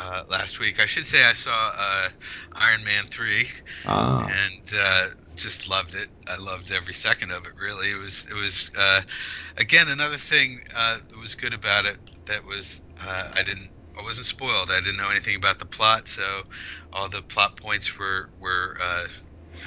uh, 0.00 0.22
last 0.28 0.60
week. 0.60 0.78
I 0.80 0.86
should 0.86 1.06
say 1.06 1.24
I 1.24 1.32
saw 1.32 1.72
uh, 1.76 2.08
Iron 2.54 2.84
Man 2.84 3.04
three 3.10 3.48
Uh, 3.84 4.28
and 4.28 4.78
uh, 4.78 5.06
just 5.34 5.68
loved 5.68 5.94
it. 5.94 6.10
I 6.28 6.36
loved 6.36 6.70
every 6.70 6.94
second 6.94 7.32
of 7.32 7.44
it. 7.46 7.52
Really, 7.60 7.90
it 7.90 7.98
was, 7.98 8.26
it 8.30 8.34
was 8.34 8.70
uh, 8.78 9.02
again 9.56 9.88
another 9.88 10.18
thing 10.18 10.60
uh, 10.76 10.98
that 11.08 11.18
was 11.18 11.34
good 11.34 11.54
about 11.54 11.84
it. 11.84 11.98
That 12.26 12.44
was 12.44 12.82
uh, 13.00 13.30
I 13.34 13.42
didn't, 13.42 13.70
I 13.98 14.02
wasn't 14.02 14.26
spoiled. 14.26 14.70
I 14.70 14.80
didn't 14.80 14.98
know 14.98 15.10
anything 15.10 15.36
about 15.36 15.58
the 15.58 15.66
plot, 15.66 16.06
so 16.06 16.42
all 16.92 17.08
the 17.08 17.22
plot 17.22 17.56
points 17.56 17.98
were 17.98 18.30
were. 18.38 18.76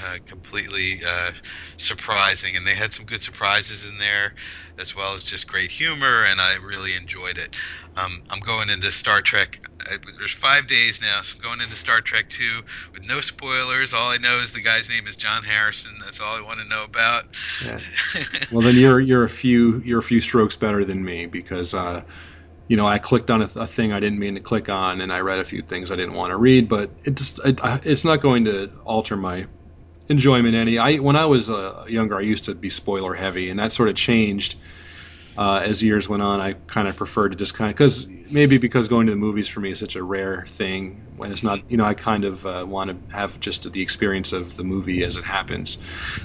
Uh, 0.04 0.18
completely 0.25 1.00
uh, 1.08 1.32
surprising, 1.77 2.56
and 2.56 2.65
they 2.65 2.74
had 2.74 2.94
some 2.94 3.06
good 3.06 3.22
surprises 3.22 3.88
in 3.88 3.98
there, 3.98 4.34
as 4.77 4.96
well 4.96 5.13
as 5.13 5.24
just 5.24 5.48
great 5.48 5.72
humor, 5.72 6.24
and 6.24 6.42
I 6.42 6.56
really 6.56 6.96
enjoyed 6.96 7.38
it. 7.38 7.56
Um, 7.96 8.22
I'm 8.30 8.39
going 8.39 8.70
into 8.70 8.92
Star 8.92 9.22
Trek. 9.22 9.60
Uh, 9.89 9.98
there's 10.18 10.34
five 10.34 10.68
days 10.68 11.00
now, 11.01 11.22
so 11.22 11.36
I'm 11.38 11.48
going 11.48 11.62
into 11.62 11.75
Star 11.75 12.01
Trek 12.01 12.27
2 12.30 12.62
with 12.94 13.08
no 13.08 13.22
spoilers. 13.22 13.94
All 13.94 14.10
I 14.12 14.18
know 14.18 14.39
is 14.39 14.51
the 14.51 14.62
guy's 14.62 14.89
name 14.89 15.08
is 15.08 15.15
John 15.15 15.44
Harrison. 15.44 15.92
That's 16.04 16.20
all 16.20 16.36
I 16.36 16.42
want 16.42 16.60
to 16.60 16.68
know 16.68 16.84
about. 16.84 17.24
yeah. 17.60 17.80
Well, 18.50 18.62
then 18.63 18.77
you're 18.77 19.00
you're 19.00 19.24
a 19.24 19.30
few 19.30 19.80
you're 19.80 20.00
a 20.00 20.04
few 20.04 20.22
strokes 20.22 20.56
better 20.56 20.86
than 20.86 21.04
me 21.04 21.25
because 21.25 21.74
uh, 21.74 22.04
you 22.68 22.77
know 22.77 22.88
I 22.88 23.00
clicked 23.00 23.32
on 23.32 23.42
a, 23.42 23.50
a 23.58 23.68
thing 23.68 23.94
I 23.94 24.00
didn't 24.00 24.20
mean 24.20 24.36
to 24.36 24.42
click 24.42 24.70
on, 24.70 25.01
and 25.01 25.13
I 25.13 25.20
read 25.22 25.39
a 25.39 25.46
few 25.46 25.62
things 25.62 25.92
I 25.92 25.96
didn't 25.96 26.15
want 26.15 26.32
to 26.32 26.38
read, 26.38 26.70
but 26.70 26.96
it's 27.06 27.39
it, 27.46 27.60
it's 27.86 28.06
not 28.06 28.22
going 28.22 28.46
to 28.46 28.72
alter 28.86 29.18
my 29.18 29.48
enjoyment 30.10 30.56
any. 30.56 30.78
I 30.78 30.98
when 30.98 31.16
I 31.16 31.26
was 31.26 31.50
uh, 31.50 31.86
younger, 31.88 32.18
I 32.18 32.22
used 32.22 32.46
to 32.46 32.56
be 32.56 32.70
spoiler 32.70 33.14
heavy, 33.14 33.50
and 33.50 33.60
that 33.60 33.72
sort 33.74 33.90
of 33.90 33.96
changed 33.96 34.56
uh, 35.38 35.62
as 35.64 35.84
years 35.84 36.08
went 36.08 36.24
on. 36.24 36.40
I 36.40 36.54
kind 36.54 36.88
of 36.88 36.96
preferred 36.96 37.30
to 37.30 37.36
just 37.36 37.54
kind 37.56 37.70
of 37.70 37.76
because 37.76 38.08
maybe 38.30 38.58
because 38.58 38.88
going 38.88 39.08
to 39.08 39.12
the 39.12 39.18
movies 39.18 39.48
for 39.48 39.60
me 39.60 39.72
is 39.72 39.80
such 39.80 39.96
a 39.96 40.04
rare 40.04 40.46
thing 40.50 41.04
when 41.16 41.32
it's 41.32 41.44
not. 41.44 41.60
You 41.68 41.78
know, 41.78 41.86
I 41.86 41.94
kind 41.94 42.24
of 42.24 42.46
uh, 42.46 42.66
want 42.68 42.90
to 42.90 43.16
have 43.16 43.40
just 43.40 43.72
the 43.72 43.82
experience 43.82 44.32
of 44.34 44.56
the 44.56 44.64
movie 44.64 45.04
as 45.04 45.18
it 45.18 45.24
happens. 45.26 45.78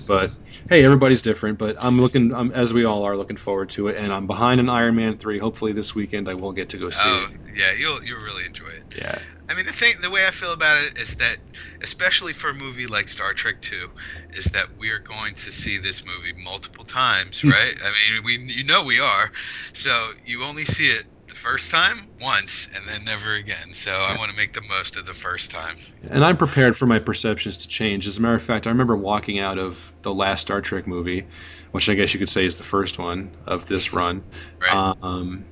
But 0.06 0.32
hey, 0.68 0.84
everybody's 0.84 1.22
different. 1.22 1.58
But 1.58 1.76
I'm 1.78 2.00
looking, 2.00 2.32
I'm, 2.32 2.52
as 2.52 2.72
we 2.72 2.84
all 2.84 3.04
are, 3.04 3.16
looking 3.16 3.36
forward 3.36 3.70
to 3.70 3.88
it, 3.88 3.96
and 3.96 4.12
I'm 4.12 4.26
behind 4.26 4.60
an 4.60 4.68
Iron 4.68 4.94
Man 4.96 5.18
three. 5.18 5.38
Hopefully 5.38 5.72
this 5.72 5.94
weekend 5.94 6.28
I 6.28 6.34
will 6.34 6.52
get 6.52 6.70
to 6.70 6.78
go 6.78 6.90
see 6.90 7.08
oh 7.08 7.24
it. 7.24 7.30
yeah, 7.56 7.72
you'll 7.78 8.02
you'll 8.04 8.22
really 8.22 8.44
enjoy 8.46 8.66
it. 8.66 8.84
Yeah. 8.96 9.18
I 9.50 9.54
mean, 9.54 9.66
the 9.66 9.72
thing, 9.72 9.94
the 10.00 10.10
way 10.10 10.26
I 10.26 10.30
feel 10.30 10.52
about 10.52 10.80
it 10.80 10.96
is 10.96 11.16
that, 11.16 11.38
especially 11.82 12.32
for 12.32 12.50
a 12.50 12.54
movie 12.54 12.86
like 12.86 13.08
Star 13.08 13.34
Trek 13.34 13.56
Two, 13.60 13.88
is 14.36 14.44
that 14.46 14.66
we 14.78 14.90
are 14.90 15.00
going 15.00 15.34
to 15.34 15.50
see 15.50 15.76
this 15.76 16.04
movie 16.06 16.32
multiple 16.44 16.84
times, 16.84 17.42
right? 17.42 17.74
I 17.84 18.14
mean, 18.14 18.24
we, 18.24 18.38
you 18.52 18.64
know, 18.64 18.84
we 18.84 19.00
are. 19.00 19.30
So 19.74 20.12
you 20.24 20.44
only 20.44 20.64
see 20.64 20.86
it 20.86 21.04
the 21.28 21.34
first 21.34 21.70
time 21.70 21.96
once, 22.20 22.68
and 22.76 22.86
then 22.86 23.04
never 23.04 23.34
again. 23.34 23.72
So 23.72 23.90
I 23.90 24.16
want 24.18 24.30
to 24.30 24.36
make 24.36 24.52
the 24.52 24.62
most 24.68 24.96
of 24.96 25.04
the 25.04 25.14
first 25.14 25.50
time. 25.50 25.76
And 26.10 26.24
I'm 26.24 26.36
prepared 26.36 26.76
for 26.76 26.86
my 26.86 27.00
perceptions 27.00 27.56
to 27.58 27.68
change. 27.68 28.06
As 28.06 28.18
a 28.18 28.20
matter 28.20 28.34
of 28.34 28.42
fact, 28.42 28.66
I 28.66 28.70
remember 28.70 28.96
walking 28.96 29.40
out 29.40 29.58
of 29.58 29.92
the 30.02 30.14
last 30.14 30.42
Star 30.42 30.60
Trek 30.60 30.86
movie, 30.86 31.26
which 31.72 31.88
I 31.88 31.94
guess 31.94 32.14
you 32.14 32.20
could 32.20 32.30
say 32.30 32.44
is 32.44 32.56
the 32.56 32.64
first 32.64 32.98
one 32.98 33.30
of 33.46 33.66
this 33.66 33.92
run, 33.92 34.22
Right. 34.60 34.94
um, 35.02 35.44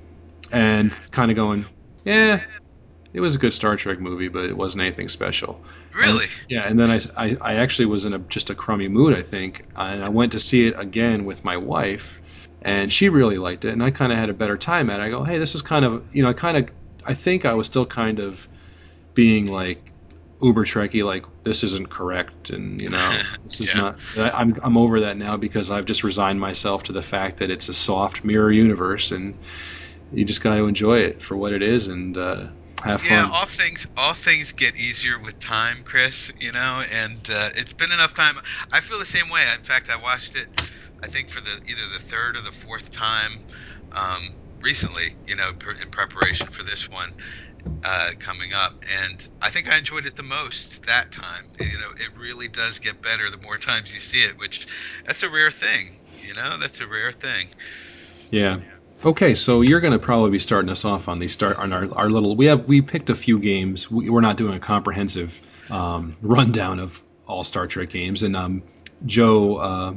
and 0.52 0.92
kind 1.10 1.30
of 1.30 1.36
going, 1.36 1.66
yeah, 2.04 2.40
it 3.12 3.20
was 3.20 3.34
a 3.34 3.38
good 3.38 3.52
Star 3.52 3.76
Trek 3.76 4.00
movie, 4.00 4.28
but 4.28 4.44
it 4.44 4.56
wasn't 4.56 4.82
anything 4.82 5.08
special. 5.08 5.60
really? 5.94 6.24
And- 6.24 6.32
yeah, 6.48 6.66
and 6.66 6.78
then 6.80 6.90
I, 6.90 7.00
I, 7.16 7.36
I 7.40 7.54
actually 7.56 7.86
was 7.86 8.04
in 8.04 8.14
a 8.14 8.18
just 8.18 8.50
a 8.50 8.54
crummy 8.54 8.88
mood, 8.88 9.16
I 9.16 9.22
think, 9.22 9.64
and 9.76 10.02
I 10.04 10.08
went 10.08 10.32
to 10.32 10.40
see 10.40 10.66
it 10.66 10.74
again 10.78 11.24
with 11.26 11.44
my 11.44 11.56
wife, 11.56 12.20
and 12.62 12.92
she 12.92 13.08
really 13.08 13.36
liked 13.38 13.64
it, 13.64 13.72
and 13.72 13.82
I 13.82 13.90
kind 13.90 14.12
of 14.12 14.18
had 14.18 14.30
a 14.30 14.34
better 14.34 14.56
time 14.56 14.88
at 14.90 15.00
it. 15.00 15.02
I 15.02 15.10
go, 15.10 15.24
hey, 15.24 15.38
this 15.38 15.54
is 15.54 15.62
kind 15.62 15.84
of, 15.84 16.04
you 16.12 16.22
know, 16.22 16.30
I 16.30 16.32
kind 16.32 16.56
of, 16.56 16.70
I 17.04 17.14
think 17.14 17.44
I 17.44 17.52
was 17.54 17.66
still 17.66 17.84
kind 17.86 18.18
of 18.18 18.48
being 19.14 19.46
like 19.46 19.92
uber 20.40 20.64
trekkie 20.64 21.04
like 21.04 21.24
this 21.42 21.64
isn't 21.64 21.90
correct 21.90 22.50
and 22.50 22.80
you 22.80 22.88
know 22.88 23.18
this 23.42 23.60
is 23.60 23.74
Yeah. 23.74 23.80
not 23.80 23.98
I, 24.16 24.30
i'm 24.30 24.56
i'm 24.62 24.76
over 24.76 25.00
that 25.00 25.16
now 25.16 25.36
because 25.36 25.68
i've 25.72 25.84
just 25.84 26.04
resigned 26.04 26.38
myself 26.40 26.84
to 26.84 26.92
the 26.92 27.02
fact 27.02 27.38
that 27.38 27.50
it's 27.50 27.68
a 27.68 27.74
soft 27.74 28.22
mirror 28.22 28.52
universe 28.52 29.10
and 29.10 29.34
you 30.12 30.24
just 30.24 30.40
got 30.40 30.54
to 30.54 30.66
enjoy 30.68 31.00
it 31.00 31.20
for 31.24 31.36
what 31.36 31.52
it 31.52 31.62
is 31.62 31.88
and 31.88 32.16
uh, 32.16 32.46
have 32.84 33.02
Yeah, 33.02 33.24
fun 33.24 33.32
all 33.32 33.46
things 33.46 33.86
all 33.96 34.14
things 34.14 34.52
get 34.52 34.76
easier 34.76 35.18
with 35.18 35.38
time, 35.40 35.82
Chris. 35.84 36.30
You 36.38 36.52
know, 36.52 36.82
and 36.92 37.26
uh, 37.30 37.50
it's 37.56 37.72
been 37.72 37.92
enough 37.92 38.14
time. 38.14 38.34
I 38.72 38.80
feel 38.80 38.98
the 38.98 39.04
same 39.06 39.28
way. 39.30 39.42
In 39.54 39.62
fact, 39.62 39.90
I 39.90 39.96
watched 39.96 40.34
it. 40.36 40.48
I 41.02 41.08
think 41.08 41.28
for 41.28 41.40
the 41.40 41.60
either 41.66 41.88
the 41.92 41.98
third 42.00 42.36
or 42.36 42.42
the 42.42 42.52
fourth 42.52 42.90
time 42.90 43.42
um, 43.92 44.36
recently. 44.62 45.16
You 45.26 45.36
know, 45.36 45.50
in 45.82 45.88
preparation 45.90 46.48
for 46.48 46.62
this 46.62 46.90
one 46.90 47.14
uh, 47.84 48.10
coming 48.18 48.52
up, 48.52 48.74
and 49.04 49.26
I 49.42 49.50
think 49.50 49.70
I 49.70 49.76
enjoyed 49.78 50.06
it 50.06 50.16
the 50.16 50.22
most 50.22 50.86
that 50.86 51.12
time. 51.12 51.44
You 51.60 51.78
know, 51.78 51.90
it 51.98 52.10
really 52.18 52.48
does 52.48 52.78
get 52.78 53.02
better 53.02 53.30
the 53.30 53.38
more 53.38 53.58
times 53.58 53.92
you 53.94 54.00
see 54.00 54.22
it, 54.22 54.38
which 54.38 54.66
that's 55.06 55.22
a 55.22 55.30
rare 55.30 55.50
thing. 55.50 55.96
You 56.20 56.34
know, 56.34 56.56
that's 56.58 56.80
a 56.80 56.86
rare 56.86 57.12
thing. 57.12 57.48
Yeah. 58.30 58.60
Okay, 59.04 59.36
so 59.36 59.60
you're 59.60 59.78
going 59.78 59.92
to 59.92 60.00
probably 60.00 60.30
be 60.30 60.40
starting 60.40 60.70
us 60.70 60.84
off 60.84 61.06
on 61.06 61.20
these 61.20 61.32
start 61.32 61.56
on 61.56 61.72
our, 61.72 61.86
our 61.94 62.10
little. 62.10 62.34
We 62.34 62.46
have 62.46 62.66
we 62.66 62.82
picked 62.82 63.10
a 63.10 63.14
few 63.14 63.38
games. 63.38 63.88
We, 63.88 64.10
we're 64.10 64.20
not 64.20 64.36
doing 64.36 64.54
a 64.54 64.58
comprehensive 64.58 65.40
um, 65.70 66.16
rundown 66.20 66.80
of 66.80 67.00
all 67.26 67.44
Star 67.44 67.68
Trek 67.68 67.90
games. 67.90 68.24
And 68.24 68.34
um, 68.34 68.64
Joe, 69.06 69.56
uh, 69.56 69.94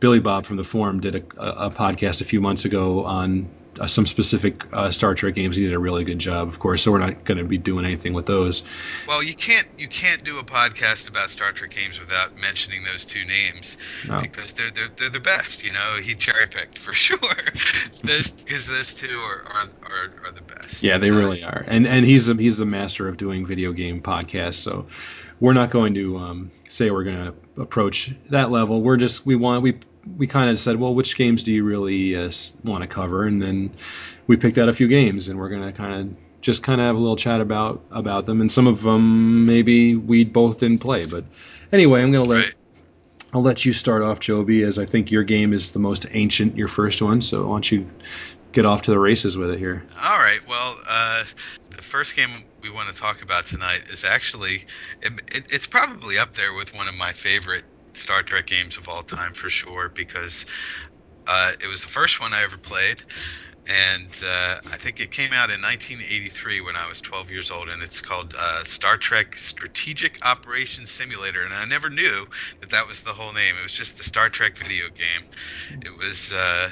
Billy 0.00 0.18
Bob 0.18 0.44
from 0.44 0.56
the 0.56 0.64
forum 0.64 1.00
did 1.00 1.14
a, 1.14 1.66
a 1.66 1.70
podcast 1.70 2.20
a 2.20 2.24
few 2.24 2.40
months 2.40 2.64
ago 2.64 3.04
on 3.04 3.48
uh, 3.80 3.86
some 3.86 4.06
specific 4.06 4.64
uh, 4.72 4.90
Star 4.90 5.14
Trek 5.14 5.34
games. 5.34 5.56
He 5.56 5.64
did 5.64 5.72
a 5.72 5.78
really 5.78 6.04
good 6.04 6.18
job, 6.18 6.48
of 6.48 6.58
course. 6.58 6.82
So 6.82 6.92
we're 6.92 6.98
not 6.98 7.24
going 7.24 7.38
to 7.38 7.44
be 7.44 7.58
doing 7.58 7.84
anything 7.84 8.12
with 8.14 8.26
those. 8.26 8.62
Well, 9.06 9.22
you 9.22 9.34
can't 9.34 9.66
you 9.78 9.88
can't 9.88 10.24
do 10.24 10.38
a 10.38 10.44
podcast 10.44 11.08
about 11.08 11.30
Star 11.30 11.52
Trek 11.52 11.70
games 11.70 11.98
without 11.98 12.40
mentioning 12.40 12.80
those 12.84 13.04
two 13.04 13.24
names 13.24 13.76
No. 14.08 14.20
because 14.20 14.52
they're 14.52 14.70
they're, 14.70 14.88
they're 14.96 15.10
the 15.10 15.20
best. 15.20 15.64
You 15.64 15.72
know, 15.72 15.96
he 16.02 16.14
cherry 16.14 16.46
picked 16.46 16.78
for 16.78 16.92
sure. 17.06 17.18
those 18.04 18.30
because 18.30 18.66
those 18.66 18.94
two 18.94 19.18
are, 19.20 19.44
are 19.46 19.68
are 19.82 20.28
are 20.28 20.32
the 20.32 20.42
best. 20.42 20.82
Yeah, 20.82 20.98
they 20.98 21.10
Uh, 21.10 21.16
really 21.16 21.42
are, 21.42 21.64
and 21.66 21.86
and 21.86 22.04
he's 22.04 22.28
a, 22.28 22.34
he's 22.34 22.58
the 22.58 22.66
master 22.66 23.08
of 23.08 23.16
doing 23.16 23.46
video 23.46 23.72
game 23.72 24.00
podcasts. 24.00 24.54
So 24.54 24.86
we're 25.40 25.52
not 25.52 25.70
going 25.70 25.94
to 25.94 26.16
um, 26.18 26.50
say 26.68 26.90
we're 26.90 27.04
going 27.04 27.26
to 27.32 27.60
approach 27.60 28.14
that 28.30 28.50
level. 28.50 28.80
We're 28.82 28.96
just 28.96 29.26
we 29.26 29.36
want 29.36 29.62
we 29.62 29.78
we 30.16 30.26
kind 30.26 30.50
of 30.50 30.58
said, 30.58 30.76
well, 30.76 30.94
which 30.94 31.16
games 31.16 31.42
do 31.42 31.52
you 31.52 31.64
really 31.64 32.16
uh, 32.16 32.30
want 32.64 32.82
to 32.82 32.86
cover, 32.86 33.24
and 33.24 33.40
then 33.40 33.70
we 34.26 34.36
picked 34.36 34.58
out 34.58 34.68
a 34.68 34.72
few 34.72 34.88
games, 34.88 35.28
and 35.28 35.38
we're 35.38 35.48
going 35.48 35.62
to 35.62 35.72
kind 35.72 35.94
of 35.94 36.16
just 36.40 36.62
kind 36.62 36.80
of 36.80 36.86
have 36.86 36.96
a 36.96 36.98
little 36.98 37.16
chat 37.16 37.40
about 37.40 37.82
about 37.90 38.26
them, 38.26 38.40
and 38.40 38.50
some 38.50 38.66
of 38.66 38.82
them 38.82 39.46
maybe 39.46 39.96
we 39.96 40.24
both 40.24 40.60
didn't 40.60 40.78
play, 40.78 41.06
but 41.06 41.24
anyway, 41.72 42.02
I'm 42.02 42.12
going 42.12 42.24
to 42.24 42.30
let. 42.30 42.44
Right. 42.44 42.54
I'll 43.32 43.42
let 43.42 43.64
you 43.66 43.74
start 43.74 44.02
off, 44.02 44.20
Joby, 44.20 44.62
as 44.62 44.78
I 44.78 44.86
think 44.86 45.10
your 45.10 45.24
game 45.24 45.52
is 45.52 45.72
the 45.72 45.78
most 45.78 46.06
ancient, 46.12 46.56
your 46.56 46.68
first 46.68 47.02
one. 47.02 47.20
So 47.20 47.42
why 47.42 47.54
don't 47.56 47.70
you 47.70 47.90
get 48.52 48.64
off 48.64 48.82
to 48.82 48.92
the 48.92 48.98
races 48.98 49.36
with 49.36 49.50
it 49.50 49.58
here? 49.58 49.82
All 50.02 50.18
right. 50.18 50.40
Well, 50.48 50.78
uh, 50.86 51.24
the 51.68 51.82
first 51.82 52.16
game 52.16 52.30
we 52.62 52.70
want 52.70 52.88
to 52.88 52.94
talk 52.94 53.20
about 53.20 53.44
tonight 53.44 53.82
is 53.90 54.04
actually 54.04 54.64
it, 55.02 55.12
it, 55.34 55.44
it's 55.50 55.66
probably 55.66 56.18
up 56.18 56.34
there 56.34 56.54
with 56.54 56.74
one 56.74 56.88
of 56.88 56.96
my 56.96 57.12
favorite 57.12 57.64
Star 57.96 58.22
Trek 58.22 58.46
games 58.46 58.76
of 58.76 58.88
all 58.88 59.02
time 59.02 59.32
for 59.32 59.50
sure 59.50 59.90
because 59.94 60.46
uh, 61.26 61.52
it 61.62 61.66
was 61.68 61.82
the 61.82 61.88
first 61.88 62.20
one 62.20 62.32
I 62.32 62.42
ever 62.42 62.58
played, 62.58 63.02
and 63.66 64.10
uh, 64.24 64.58
I 64.66 64.76
think 64.76 65.00
it 65.00 65.10
came 65.10 65.32
out 65.32 65.50
in 65.50 65.60
1983 65.60 66.60
when 66.60 66.76
I 66.76 66.88
was 66.88 67.00
12 67.00 67.30
years 67.30 67.50
old, 67.50 67.68
and 67.68 67.82
it's 67.82 68.00
called 68.00 68.34
uh, 68.38 68.62
Star 68.64 68.96
Trek 68.96 69.36
Strategic 69.36 70.24
Operations 70.24 70.92
Simulator, 70.92 71.42
and 71.42 71.52
I 71.52 71.64
never 71.64 71.90
knew 71.90 72.26
that 72.60 72.70
that 72.70 72.86
was 72.86 73.02
the 73.02 73.12
whole 73.12 73.32
name. 73.32 73.54
It 73.58 73.62
was 73.62 73.72
just 73.72 73.98
the 73.98 74.04
Star 74.04 74.28
Trek 74.28 74.56
video 74.58 74.86
game. 74.90 75.80
It 75.82 75.96
was. 75.98 76.32
Uh, 76.32 76.70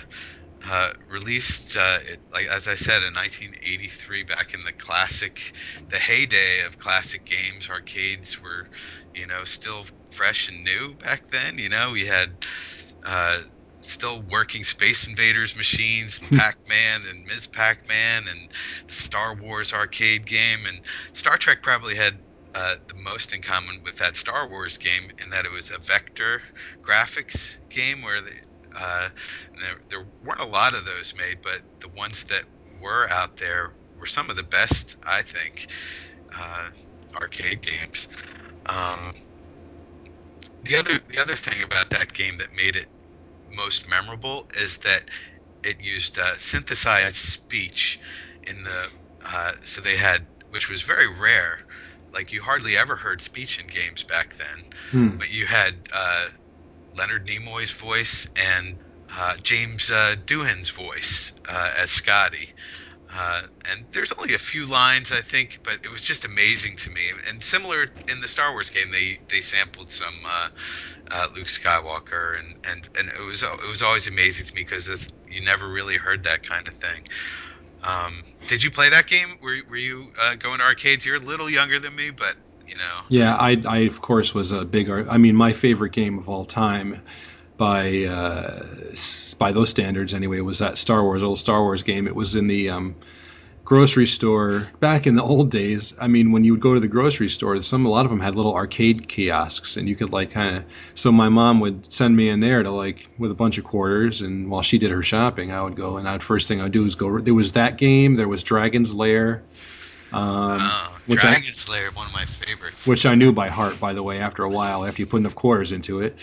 uh, 0.66 0.90
released, 1.11 1.76
uh, 1.76 1.99
it, 2.07 2.21
like 2.33 2.47
as 2.47 2.69
I 2.69 2.75
said, 2.75 3.02
in 3.02 3.12
1983, 3.12 4.23
back 4.25 4.54
in 4.54 4.64
the 4.64 4.73
classic, 4.73 5.38
the 5.90 5.99
heyday 5.99 6.64
of 6.64 6.78
classic 6.78 7.26
games. 7.26 7.69
Arcades 7.69 8.40
were, 8.40 8.66
you 9.14 9.26
know, 9.26 9.44
still 9.44 9.85
fresh 10.11 10.49
and 10.49 10.64
new 10.64 10.94
back 10.94 11.30
then. 11.30 11.59
You 11.59 11.68
know, 11.68 11.92
we 11.92 12.06
had 12.06 12.30
uh, 13.04 13.40
still 13.83 14.23
working 14.30 14.64
Space 14.64 15.06
Invaders 15.06 15.56
machines, 15.56 16.18
Pac-Man 16.18 17.02
and 17.09 17.26
Ms. 17.26 17.47
Pac-Man, 17.47 18.25
and 18.28 18.49
Star 18.88 19.35
Wars 19.35 19.73
arcade 19.73 20.26
game, 20.26 20.61
and 20.66 20.80
Star 21.12 21.38
Trek 21.38 21.62
probably 21.62 21.94
had. 21.94 22.14
Uh, 22.56 22.76
the 22.87 22.94
most 23.02 23.35
in 23.35 23.42
common 23.42 23.83
with 23.85 23.97
that 23.97 24.16
Star 24.16 24.49
Wars 24.49 24.78
game 24.78 25.11
in 25.21 25.28
that 25.30 25.44
it 25.44 25.50
was 25.50 25.71
a 25.71 25.78
vector 25.78 26.40
graphics 26.85 27.56
game 27.68 28.00
where 28.00 28.21
the, 28.21 28.30
uh, 28.76 29.09
there, 29.61 29.80
there 29.88 30.06
weren't 30.25 30.38
a 30.38 30.44
lot 30.44 30.73
of 30.73 30.85
those 30.85 31.14
made, 31.18 31.38
but 31.42 31.62
the 31.80 31.88
ones 31.99 32.23
that 32.26 32.44
were 32.80 33.09
out 33.11 33.37
there 33.38 33.73
were 33.99 34.06
some 34.06 34.30
of 34.30 34.37
the 34.37 34.44
best, 34.44 34.94
I 35.02 35.23
think, 35.23 35.66
uh, 36.38 36.68
arcade 37.16 37.62
games. 37.62 38.06
Um, 38.68 39.14
the 40.62 40.76
other 40.76 41.00
the 41.09 41.21
other 41.21 41.37
thing 41.37 41.62
about 41.62 41.90
that 41.90 42.12
game 42.12 42.38
that 42.38 42.52
made 42.54 42.76
it 42.76 42.88
most 43.49 43.88
memorable 43.88 44.49
is 44.56 44.78
that 44.78 45.04
it 45.64 45.80
used 45.80 46.18
uh, 46.18 46.37
synthesized 46.38 47.16
speech 47.16 48.00
in 48.44 48.62
the 48.64 48.88
uh, 49.26 49.52
so 49.64 49.80
they 49.80 49.97
had 49.97 50.26
which 50.50 50.68
was 50.68 50.83
very 50.83 51.09
rare. 51.09 51.61
Like 52.12 52.33
you 52.33 52.42
hardly 52.42 52.76
ever 52.76 52.97
heard 52.97 53.23
speech 53.23 53.59
in 53.59 53.66
games 53.68 54.04
back 54.04 54.37
then, 54.38 54.64
Hmm. 54.90 55.18
but 55.18 55.30
you 55.30 55.47
had 55.47 55.88
uh, 55.92 56.28
Leonard 56.94 57.26
Nimoy's 57.26 57.73
voice 57.73 58.26
and 58.37 58.78
uh, 59.16 59.37
James 59.42 59.90
uh, 59.90 60.16
Doohan's 60.26 60.71
voice 60.71 61.33
uh, 61.49 61.73
as 61.78 61.90
Scotty. 61.90 62.53
Uh, 63.16 63.42
and 63.71 63.87
there's 63.92 64.12
only 64.18 64.35
a 64.35 64.38
few 64.38 64.66
lines, 64.66 65.12
I 65.12 65.21
think, 65.21 65.61
but 65.62 65.78
it 65.85 65.90
was 65.90 66.00
just 66.00 66.25
amazing 66.25 66.76
to 66.78 66.90
me. 66.90 67.02
And 67.28 67.42
similar 67.42 67.87
in 68.09 68.21
the 68.21 68.26
Star 68.28 68.52
Wars 68.52 68.71
game, 68.71 68.90
they 68.90 69.21
they 69.30 69.40
sampled 69.40 69.90
some 69.90 70.14
uh, 70.26 70.49
uh, 71.12 71.28
Luke 71.37 71.47
Skywalker, 71.47 72.38
and, 72.38 72.56
and, 72.68 72.88
and 72.99 73.09
it 73.09 73.25
was 73.25 73.42
it 73.42 73.68
was 73.68 73.83
always 73.83 74.09
amazing 74.09 74.47
to 74.47 74.54
me 74.54 74.62
because 74.62 74.88
you 75.28 75.42
never 75.42 75.68
really 75.68 75.97
heard 75.97 76.25
that 76.25 76.42
kind 76.42 76.66
of 76.66 76.75
thing. 76.75 77.04
Um, 77.85 78.25
did 78.49 78.64
you 78.64 78.71
play 78.71 78.88
that 78.90 79.06
game? 79.06 79.28
Were 79.42 79.59
were 79.68 79.76
you 79.76 80.09
uh, 80.21 80.35
going 80.35 80.59
to 80.59 80.64
arcades? 80.64 81.04
You're 81.04 81.16
a 81.16 81.21
little 81.21 81.50
younger 81.50 81.78
than 81.78 81.94
me, 81.94 82.11
but 82.11 82.35
you 82.66 82.75
know. 82.75 83.00
Yeah, 83.11 83.37
I, 83.37 83.62
I 83.68 83.78
of 83.78 84.00
course 84.00 84.35
was 84.35 84.50
a 84.50 84.64
big. 84.64 84.90
I 84.90 85.18
mean, 85.18 85.37
my 85.37 85.52
favorite 85.52 85.92
game 85.92 86.18
of 86.18 86.28
all 86.28 86.44
time, 86.44 87.02
by 87.56 88.04
uh, 88.04 88.62
by 89.38 89.52
those 89.52 89.70
standards 89.70 90.14
anyway, 90.14 90.40
was 90.40 90.58
that 90.58 90.78
Star 90.78 91.02
Wars 91.02 91.23
old 91.23 91.38
Star 91.38 91.62
Wars 91.62 91.82
game. 91.82 92.06
It 92.06 92.14
was 92.14 92.37
in 92.37 92.46
the 92.46 92.70
um, 92.70 92.94
grocery 93.64 94.06
store 94.06 94.68
back 94.80 95.06
in 95.06 95.14
the 95.14 95.23
old 95.23 95.50
days. 95.50 95.94
I 96.00 96.06
mean, 96.06 96.32
when 96.32 96.44
you 96.44 96.52
would 96.52 96.61
go 96.61 96.75
to 96.75 96.80
the 96.80 96.88
grocery 96.88 97.28
store, 97.28 97.61
some 97.62 97.87
a 97.87 97.88
lot 97.90 98.04
of 98.04 98.11
them 98.11 98.20
had 98.20 98.37
little 98.37 98.54
arcade 98.54 99.08
kiosks, 99.08 99.76
and 99.76 99.88
you 99.88 99.96
could 99.96 100.12
like 100.12 100.30
kind 100.30 100.56
of. 100.56 100.64
So 100.94 101.12
my 101.12 101.28
mom 101.28 101.61
would 101.61 101.90
send 101.92 102.16
me 102.16 102.28
in 102.28 102.40
there 102.40 102.62
to 102.62 102.70
like 102.70 103.08
with 103.18 103.30
a 103.30 103.34
bunch 103.34 103.58
of 103.58 103.64
quarters, 103.64 104.20
and 104.20 104.50
while 104.50 104.62
she 104.62 104.78
did 104.78 104.90
her 104.90 105.02
shopping, 105.02 105.52
I 105.52 105.62
would 105.62 105.76
go 105.76 105.96
and 105.96 106.08
I'd 106.08 106.23
first 106.23 106.49
thing 106.49 106.61
I'd 106.61 106.73
do 106.73 106.84
is 106.84 106.94
go. 106.94 107.20
There 107.20 107.34
was 107.34 107.52
that 107.52 107.78
game. 107.78 108.16
There 108.16 108.28
was 108.28 108.42
Dragon's 108.42 108.94
Lair. 108.94 109.42
Um, 110.12 110.58
oh, 110.61 110.99
which 111.06 111.25
I- 111.25 111.28
Dragon 111.28 111.52
Slayer, 111.52 111.90
one 111.90 112.06
of 112.06 112.12
my 112.12 112.25
favorites. 112.25 112.87
which 112.87 113.04
I 113.04 113.16
knew 113.16 113.32
by 113.32 113.49
heart, 113.49 113.80
by 113.80 113.94
the 113.94 114.02
way, 114.02 114.20
after 114.20 114.44
a 114.44 114.49
while, 114.49 114.84
after 114.84 115.02
you 115.02 115.06
put 115.06 115.16
enough 115.16 115.34
quarters 115.34 115.73
into 115.73 116.02
it. 116.02 116.16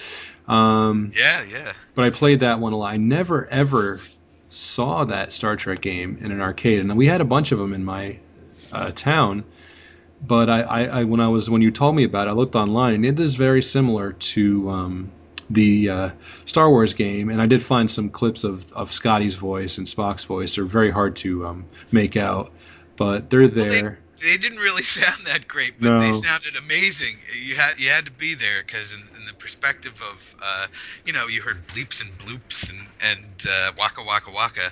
Um, 0.52 1.12
yeah, 1.18 1.44
yeah. 1.50 1.74
but 1.96 2.06
I 2.06 2.10
played 2.10 2.42
that 2.42 2.60
one 2.60 2.74
a 2.74 2.78
lot. 2.78 2.94
I 2.94 2.98
never 2.98 3.48
ever 3.48 4.02
saw 4.50 5.06
that 5.06 5.32
Star 5.32 5.56
Trek 5.56 5.82
game 5.82 6.18
in 6.22 6.32
an 6.32 6.42
arcade, 6.42 6.80
and 6.80 6.98
we 6.98 7.08
had 7.08 7.22
a 7.22 7.26
bunch 7.26 7.52
of 7.52 7.60
them 7.60 7.74
in 7.74 7.86
my 7.86 8.18
uh, 8.72 8.92
town. 8.92 9.46
But 10.24 10.50
I, 10.50 10.62
I, 10.62 10.84
I, 10.84 11.04
when 11.06 11.20
I 11.20 11.30
was 11.30 11.50
when 11.50 11.62
you 11.62 11.72
told 11.72 11.96
me 11.96 12.04
about 12.04 12.28
it, 12.28 12.32
I 12.32 12.34
looked 12.34 12.56
online, 12.56 12.94
and 12.96 13.06
it 13.06 13.20
is 13.20 13.36
very 13.36 13.64
similar 13.64 14.12
to 14.12 14.70
um, 14.70 15.12
the 15.50 15.90
uh, 15.90 16.10
Star 16.46 16.70
Wars 16.70 16.94
game. 16.94 17.30
And 17.30 17.42
I 17.42 17.48
did 17.48 17.64
find 17.64 17.90
some 17.90 18.10
clips 18.10 18.44
of, 18.44 18.72
of 18.74 18.92
Scotty's 18.92 19.36
voice 19.36 19.78
and 19.78 19.88
Spock's 19.88 20.26
voice. 20.26 20.56
They're 20.56 20.66
very 20.66 20.92
hard 20.92 21.16
to 21.18 21.48
um, 21.48 21.66
make 21.92 22.18
out, 22.18 22.52
but 22.98 23.30
they're 23.30 23.48
they- 23.48 23.70
there. 23.70 24.00
They 24.22 24.38
didn't 24.38 24.60
really 24.60 24.84
sound 25.00 25.26
that 25.26 25.48
great, 25.48 25.74
but 25.80 25.98
they 25.98 26.14
sounded 26.14 26.56
amazing. 26.56 27.16
You 27.42 27.56
had 27.56 27.80
you 27.80 27.90
had 27.90 28.06
to 28.06 28.12
be 28.12 28.36
there 28.36 28.62
because 28.64 28.94
in 28.94 29.02
the 29.32 29.38
perspective 29.38 30.02
of 30.02 30.36
uh, 30.42 30.68
you 31.06 31.14
know 31.14 31.28
you 31.28 31.42
heard 31.42 31.68
bleeps 31.68 32.02
and 32.02 32.12
bloops 32.18 32.70
and 32.70 32.80
and 33.02 33.26
uh, 33.50 33.72
waka 33.78 34.04
waka 34.04 34.32
waka 34.32 34.72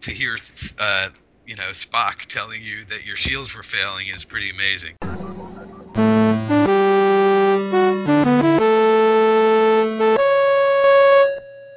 to 0.00 0.10
hear 0.10 0.36
uh, 0.78 1.08
you 1.46 1.56
know 1.56 1.70
Spock 1.72 2.26
telling 2.26 2.62
you 2.62 2.84
that 2.86 3.04
your 3.04 3.16
shields 3.16 3.54
were 3.54 3.62
failing 3.62 4.06
is 4.08 4.24
pretty 4.24 4.50
amazing. 4.50 4.94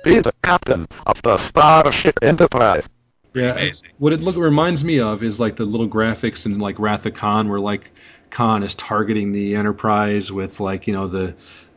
Be 0.03 0.19
the 0.19 0.34
captain 0.43 0.88
of 1.05 1.22
the 1.24 1.38
Starship 1.38 2.19
Enterprise. 2.22 2.88
Yeah, 3.34 3.51
amazing. 3.51 3.89
what 3.98 4.13
it 4.13 4.22
look 4.22 4.38
reminds 4.38 4.84
me 4.84 5.01
of 5.01 5.24
is 5.24 5.39
like 5.39 5.57
the 5.57 5.65
little 5.65 5.89
graphics 5.89 6.45
in 6.45 6.60
like 6.60 6.79
Wrath 6.79 7.05
of 7.05 7.15
Khan, 7.15 7.50
where 7.50 7.60
like 7.60 7.91
Khan 8.29 8.63
is 8.63 8.74
targeting 8.75 9.31
the 9.31 9.55
Enterprise 9.55 10.31
with 10.31 10.60
like 10.60 10.88
you 10.88 10.93
know 10.93 11.07
the 11.07 11.36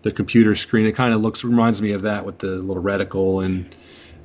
the 0.08 0.14
computer 0.14 0.56
screen. 0.56 0.86
It 0.86 0.92
kind 0.92 1.12
of 1.12 1.20
looks 1.20 1.44
reminds 1.44 1.82
me 1.82 1.92
of 1.92 2.02
that 2.02 2.24
with 2.24 2.38
the 2.38 2.48
little 2.48 2.82
reticle 2.82 3.44
and 3.44 3.74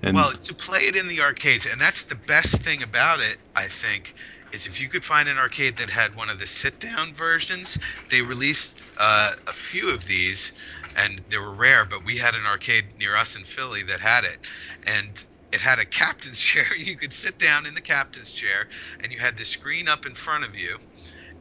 and 0.01 0.15
well, 0.17 0.33
to 0.33 0.53
play 0.53 0.81
it 0.87 0.97
in 0.97 1.07
the 1.07 1.21
arcades, 1.21 1.65
and 1.65 1.79
that's 1.79 2.03
the 2.03 2.15
best 2.15 2.55
thing 2.57 2.83
about 2.83 3.21
it, 3.21 3.37
I 3.55 3.67
think, 3.67 4.13
is 4.51 4.67
if 4.67 4.81
you 4.81 4.89
could 4.89 5.03
find 5.03 5.29
an 5.29 5.37
arcade 5.37 5.77
that 5.77 5.89
had 5.89 6.13
one 6.13 6.29
of 6.29 6.39
the 6.39 6.47
sit-down 6.47 7.13
versions. 7.13 7.77
They 8.11 8.21
released 8.21 8.81
uh, 8.97 9.31
a 9.47 9.53
few 9.53 9.89
of 9.89 10.05
these, 10.05 10.51
and 10.97 11.21
they 11.29 11.37
were 11.37 11.53
rare, 11.53 11.85
but 11.85 12.03
we 12.03 12.17
had 12.17 12.35
an 12.35 12.45
arcade 12.45 12.85
near 12.99 13.15
us 13.15 13.37
in 13.37 13.43
Philly 13.43 13.83
that 13.83 14.01
had 14.01 14.25
it, 14.25 14.39
and 14.85 15.23
it 15.53 15.61
had 15.61 15.79
a 15.79 15.85
captain's 15.85 16.39
chair. 16.51 16.75
You 16.75 16.97
could 16.97 17.13
sit 17.13 17.39
down 17.39 17.65
in 17.65 17.73
the 17.73 17.81
captain's 17.81 18.31
chair, 18.31 18.67
and 18.99 19.11
you 19.13 19.19
had 19.19 19.37
the 19.37 19.45
screen 19.45 19.87
up 19.87 20.05
in 20.05 20.15
front 20.15 20.43
of 20.43 20.53
you, 20.53 20.79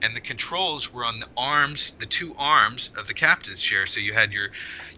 and 0.02 0.16
the 0.16 0.21
controls 0.21 0.92
were 0.92 1.04
on 1.04 1.21
the 1.21 1.28
arms, 1.37 1.92
the 1.99 2.06
two 2.06 2.35
arms 2.37 2.90
of 2.97 3.06
the 3.06 3.14
captain's 3.14 3.61
chair. 3.61 3.87
So 3.87 4.00
you 4.00 4.12
had 4.12 4.32
your, 4.32 4.49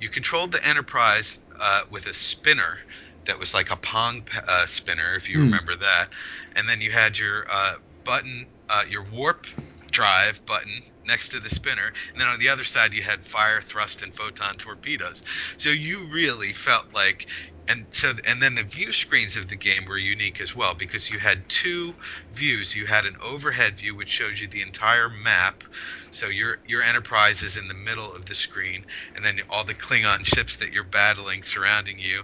you 0.01 0.11
controlled 0.11 0.53
the 0.53 0.67
Enterprise 0.67 1.39
uh, 1.61 1.83
with 1.91 2.07
a 2.07 2.15
spinner 2.15 2.79
that 3.27 3.39
was 3.39 3.55
like 3.55 3.71
a 3.71 3.77
Pong 3.77 4.27
uh, 4.49 4.67
spinner, 4.67 5.15
if 5.17 5.29
you 5.29 5.39
Hmm. 5.39 5.41
remember 5.41 5.75
that, 5.77 6.09
and 6.57 6.69
then 6.69 6.81
you 6.81 6.91
had 6.91 7.19
your 7.19 7.47
uh, 7.51 7.75
button, 8.05 8.49
uh, 8.69 8.85
your 8.89 9.05
warp 9.05 9.47
drive 9.95 10.45
button 10.45 10.83
next 11.07 11.29
to 11.31 11.41
the 11.41 11.49
spinner, 11.49 11.93
and 12.13 12.21
then 12.21 12.29
on 12.29 12.39
the 12.41 12.49
other 12.49 12.65
side 12.65 12.93
you 12.93 13.03
had 13.03 13.25
fire, 13.25 13.63
thrust, 13.63 14.03
and 14.03 14.15
photon 14.15 14.57
torpedoes. 14.57 15.23
So 15.57 15.71
you 15.71 16.07
really 16.13 16.53
felt 16.53 16.87
like, 16.93 17.27
and 17.69 17.87
so 17.93 18.13
and 18.27 18.43
then 18.43 18.57
the 18.57 18.65
view 18.65 18.93
screens 18.93 19.37
of 19.37 19.49
the 19.49 19.57
game 19.57 19.85
were 19.87 19.97
unique 19.97 20.41
as 20.41 20.55
well 20.55 20.75
because 20.75 21.11
you 21.11 21.19
had 21.19 21.49
two 21.49 21.95
views. 22.33 22.75
You 22.75 22.87
had 22.87 23.07
an 23.07 23.17
overhead 23.23 23.79
view 23.79 23.95
which 23.95 24.09
showed 24.09 24.39
you 24.39 24.49
the 24.49 24.63
entire 24.63 25.09
map. 25.09 25.63
So 26.11 26.27
your 26.27 26.59
your 26.67 26.83
Enterprise 26.83 27.43
is 27.43 27.57
in 27.57 27.69
the 27.69 27.75
middle 27.75 28.13
of 28.13 28.27
the 28.27 28.35
screen, 28.35 28.85
and 29.15 29.25
then 29.25 29.39
all 29.49 29.65
the 29.65 29.75
Klingon 29.75 30.25
ships 30.27 30.57
that 30.57 30.73
you're 30.73 30.85
battling 30.85 31.43
surrounding 31.45 31.99
you 31.99 32.23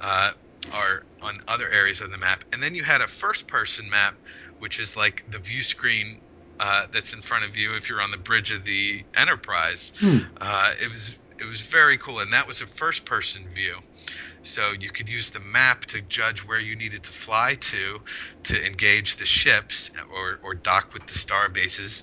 uh, 0.00 0.32
are 0.74 1.04
on 1.22 1.38
other 1.48 1.68
areas 1.70 2.00
of 2.00 2.10
the 2.10 2.18
map. 2.18 2.44
And 2.52 2.62
then 2.62 2.74
you 2.74 2.84
had 2.84 3.00
a 3.00 3.08
first-person 3.08 3.88
map, 3.90 4.14
which 4.58 4.78
is 4.78 4.96
like 4.96 5.24
the 5.30 5.38
view 5.38 5.62
screen 5.62 6.20
uh, 6.60 6.86
that's 6.92 7.12
in 7.12 7.22
front 7.22 7.44
of 7.44 7.56
you 7.56 7.74
if 7.74 7.88
you're 7.88 8.00
on 8.00 8.10
the 8.10 8.16
bridge 8.18 8.50
of 8.50 8.64
the 8.64 9.04
Enterprise. 9.16 9.92
Hmm. 9.98 10.18
Uh, 10.40 10.72
it 10.82 10.90
was 10.90 11.14
it 11.38 11.44
was 11.44 11.60
very 11.60 11.98
cool, 11.98 12.20
and 12.20 12.32
that 12.32 12.46
was 12.46 12.62
a 12.62 12.66
first-person 12.66 13.42
view. 13.54 13.74
So 14.42 14.72
you 14.78 14.90
could 14.90 15.08
use 15.08 15.30
the 15.30 15.40
map 15.40 15.86
to 15.86 16.00
judge 16.00 16.40
where 16.46 16.60
you 16.60 16.76
needed 16.76 17.02
to 17.02 17.10
fly 17.10 17.56
to, 17.60 18.00
to 18.44 18.66
engage 18.66 19.16
the 19.16 19.26
ships 19.26 19.90
or, 20.14 20.38
or 20.42 20.54
dock 20.54 20.94
with 20.94 21.06
the 21.06 21.18
star 21.18 21.48
bases. 21.48 22.02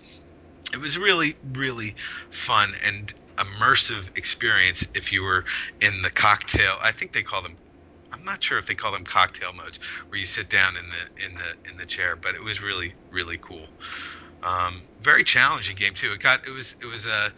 It 0.73 0.77
was 0.77 0.97
really, 0.97 1.35
really 1.53 1.95
fun 2.31 2.73
and 2.85 3.13
immersive 3.37 4.15
experience 4.17 4.85
if 4.93 5.11
you 5.11 5.23
were 5.23 5.45
in 5.81 6.01
the 6.01 6.11
cocktail. 6.11 6.75
I 6.81 6.91
think 6.91 7.13
they 7.13 7.23
call 7.23 7.41
them. 7.41 7.57
I'm 8.11 8.23
not 8.25 8.43
sure 8.43 8.59
if 8.59 8.67
they 8.67 8.75
call 8.75 8.91
them 8.91 9.05
cocktail 9.05 9.53
modes, 9.53 9.79
where 10.09 10.19
you 10.19 10.27
sit 10.27 10.49
down 10.49 10.75
in 10.77 10.85
the 10.89 11.25
in 11.25 11.35
the 11.35 11.71
in 11.71 11.77
the 11.77 11.85
chair. 11.85 12.15
But 12.15 12.35
it 12.35 12.43
was 12.43 12.61
really, 12.61 12.93
really 13.09 13.39
cool. 13.41 13.65
Um, 14.43 14.81
very 14.99 15.23
challenging 15.23 15.75
game 15.75 15.93
too. 15.93 16.11
It 16.11 16.19
got 16.19 16.47
it 16.47 16.51
was 16.51 16.75
it 16.81 16.85
was 16.85 17.05
a 17.05 17.31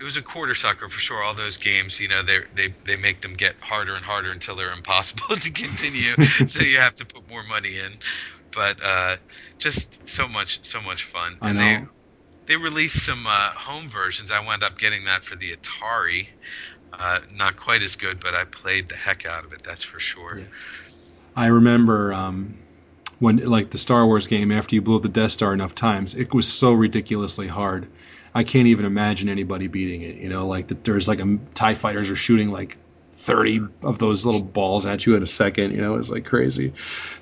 it 0.00 0.04
was 0.04 0.16
a 0.16 0.22
quarter 0.22 0.54
sucker 0.54 0.88
for 0.88 0.98
sure. 0.98 1.22
All 1.22 1.34
those 1.34 1.56
games, 1.56 2.00
you 2.00 2.08
know, 2.08 2.22
they 2.22 2.40
they 2.54 2.74
they 2.84 2.96
make 2.96 3.20
them 3.20 3.34
get 3.34 3.54
harder 3.60 3.94
and 3.94 4.04
harder 4.04 4.30
until 4.30 4.56
they're 4.56 4.72
impossible 4.72 5.36
to 5.36 5.50
continue. 5.50 6.14
so 6.46 6.62
you 6.62 6.78
have 6.78 6.94
to 6.96 7.06
put 7.06 7.28
more 7.30 7.42
money 7.44 7.78
in. 7.78 7.92
But 8.54 8.78
uh, 8.82 9.16
just 9.58 9.88
so 10.08 10.28
much 10.28 10.60
so 10.62 10.80
much 10.82 11.04
fun. 11.04 11.38
I 11.40 11.50
and 11.50 11.58
know. 11.58 11.64
they 11.64 11.86
they 12.46 12.56
released 12.56 13.04
some 13.04 13.26
uh, 13.26 13.50
home 13.50 13.88
versions. 13.88 14.30
I 14.30 14.44
wound 14.44 14.62
up 14.62 14.78
getting 14.78 15.04
that 15.04 15.24
for 15.24 15.36
the 15.36 15.56
Atari. 15.56 16.28
Uh, 16.92 17.20
not 17.32 17.56
quite 17.56 17.82
as 17.82 17.96
good, 17.96 18.20
but 18.20 18.34
I 18.34 18.44
played 18.44 18.88
the 18.88 18.94
heck 18.94 19.26
out 19.26 19.44
of 19.44 19.52
it. 19.52 19.62
That's 19.64 19.82
for 19.82 19.98
sure. 19.98 20.38
Yeah. 20.38 20.44
I 21.34 21.46
remember 21.46 22.12
um, 22.12 22.56
when, 23.18 23.36
like 23.38 23.70
the 23.70 23.78
Star 23.78 24.04
Wars 24.06 24.26
game, 24.26 24.50
after 24.52 24.74
you 24.74 24.82
blew 24.82 24.96
up 24.96 25.02
the 25.02 25.08
Death 25.08 25.32
Star 25.32 25.52
enough 25.52 25.74
times, 25.74 26.14
it 26.14 26.32
was 26.34 26.46
so 26.52 26.72
ridiculously 26.72 27.48
hard. 27.48 27.88
I 28.34 28.42
can't 28.44 28.66
even 28.66 28.84
imagine 28.84 29.28
anybody 29.28 29.68
beating 29.68 30.02
it. 30.02 30.16
You 30.16 30.28
know, 30.28 30.46
like 30.48 30.68
the, 30.68 30.74
there's 30.74 31.06
like 31.08 31.20
a 31.20 31.38
Tie 31.54 31.74
fighters 31.74 32.10
are 32.10 32.16
shooting 32.16 32.50
like 32.50 32.76
30 33.14 33.60
of 33.82 33.98
those 33.98 34.26
little 34.26 34.42
balls 34.42 34.86
at 34.86 35.06
you 35.06 35.14
in 35.16 35.22
a 35.22 35.26
second. 35.26 35.70
You 35.72 35.80
know, 35.80 35.94
it's 35.96 36.10
like 36.10 36.24
crazy. 36.24 36.72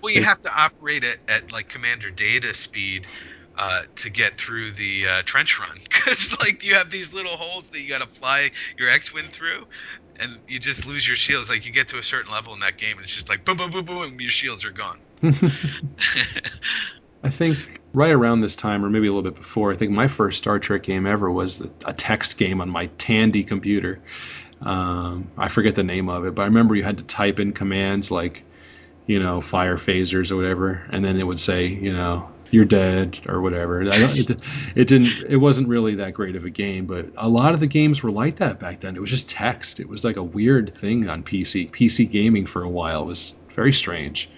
Well, 0.02 0.12
you 0.12 0.20
It- 0.20 0.24
have 0.24 0.40
to 0.42 0.52
operate 0.54 1.04
it 1.04 1.18
at 1.28 1.52
like 1.52 1.68
Commander 1.68 2.10
Data 2.10 2.54
speed 2.54 3.06
uh, 3.56 3.82
to 3.96 4.08
get 4.10 4.38
through 4.38 4.72
the 4.72 5.06
uh, 5.06 5.22
trench 5.24 5.58
run 5.58 5.76
because 5.84 6.38
like 6.40 6.64
you 6.64 6.74
have 6.74 6.90
these 6.90 7.12
little 7.12 7.36
holes 7.36 7.68
that 7.70 7.80
you 7.80 7.88
got 7.88 8.00
to 8.00 8.08
fly 8.08 8.50
your 8.78 8.88
X-wing 8.88 9.26
through, 9.26 9.66
and 10.16 10.40
you 10.48 10.58
just 10.58 10.86
lose 10.86 11.06
your 11.06 11.16
shields. 11.16 11.48
Like 11.50 11.66
you 11.66 11.72
get 11.72 11.88
to 11.88 11.98
a 11.98 12.02
certain 12.02 12.32
level 12.32 12.54
in 12.54 12.60
that 12.60 12.78
game, 12.78 12.96
and 12.96 13.04
it's 13.04 13.12
just 13.14 13.28
like 13.28 13.44
boom, 13.44 13.58
boom, 13.58 13.70
boom, 13.70 13.84
boom, 13.84 14.20
your 14.20 14.30
shields 14.30 14.64
are 14.64 14.72
gone. 14.72 14.98
I 17.24 17.30
think 17.30 17.80
right 17.92 18.10
around 18.10 18.40
this 18.40 18.56
time, 18.56 18.84
or 18.84 18.90
maybe 18.90 19.06
a 19.06 19.12
little 19.12 19.30
bit 19.30 19.38
before, 19.38 19.72
I 19.72 19.76
think 19.76 19.92
my 19.92 20.08
first 20.08 20.38
Star 20.38 20.58
Trek 20.58 20.82
game 20.82 21.06
ever 21.06 21.30
was 21.30 21.60
a 21.84 21.92
text 21.92 22.38
game 22.38 22.60
on 22.60 22.68
my 22.68 22.86
Tandy 22.98 23.44
computer. 23.44 24.00
Um, 24.60 25.28
I 25.36 25.48
forget 25.48 25.74
the 25.74 25.84
name 25.84 26.08
of 26.08 26.26
it, 26.26 26.34
but 26.34 26.42
I 26.42 26.46
remember 26.46 26.74
you 26.74 26.84
had 26.84 26.98
to 26.98 27.04
type 27.04 27.40
in 27.40 27.52
commands 27.52 28.10
like, 28.10 28.44
you 29.06 29.20
know, 29.20 29.40
fire 29.40 29.76
phasers 29.76 30.30
or 30.30 30.36
whatever, 30.36 30.86
and 30.90 31.04
then 31.04 31.18
it 31.18 31.24
would 31.24 31.40
say, 31.40 31.66
you 31.66 31.92
know, 31.92 32.28
you're 32.50 32.64
dead 32.64 33.18
or 33.26 33.40
whatever. 33.40 33.82
It, 33.82 34.30
it 34.76 34.88
didn't. 34.88 35.24
It 35.28 35.38
wasn't 35.38 35.68
really 35.68 35.96
that 35.96 36.14
great 36.14 36.36
of 36.36 36.44
a 36.44 36.50
game, 36.50 36.86
but 36.86 37.06
a 37.16 37.28
lot 37.28 37.54
of 37.54 37.60
the 37.60 37.66
games 37.66 38.02
were 38.02 38.10
like 38.10 38.36
that 38.36 38.60
back 38.60 38.80
then. 38.80 38.94
It 38.94 39.00
was 39.00 39.10
just 39.10 39.30
text. 39.30 39.80
It 39.80 39.88
was 39.88 40.04
like 40.04 40.16
a 40.16 40.22
weird 40.22 40.76
thing 40.76 41.08
on 41.08 41.22
PC. 41.22 41.70
PC 41.70 42.10
gaming 42.10 42.46
for 42.46 42.62
a 42.62 42.68
while 42.68 43.06
was 43.06 43.34
very 43.54 43.72
strange. 43.72 44.28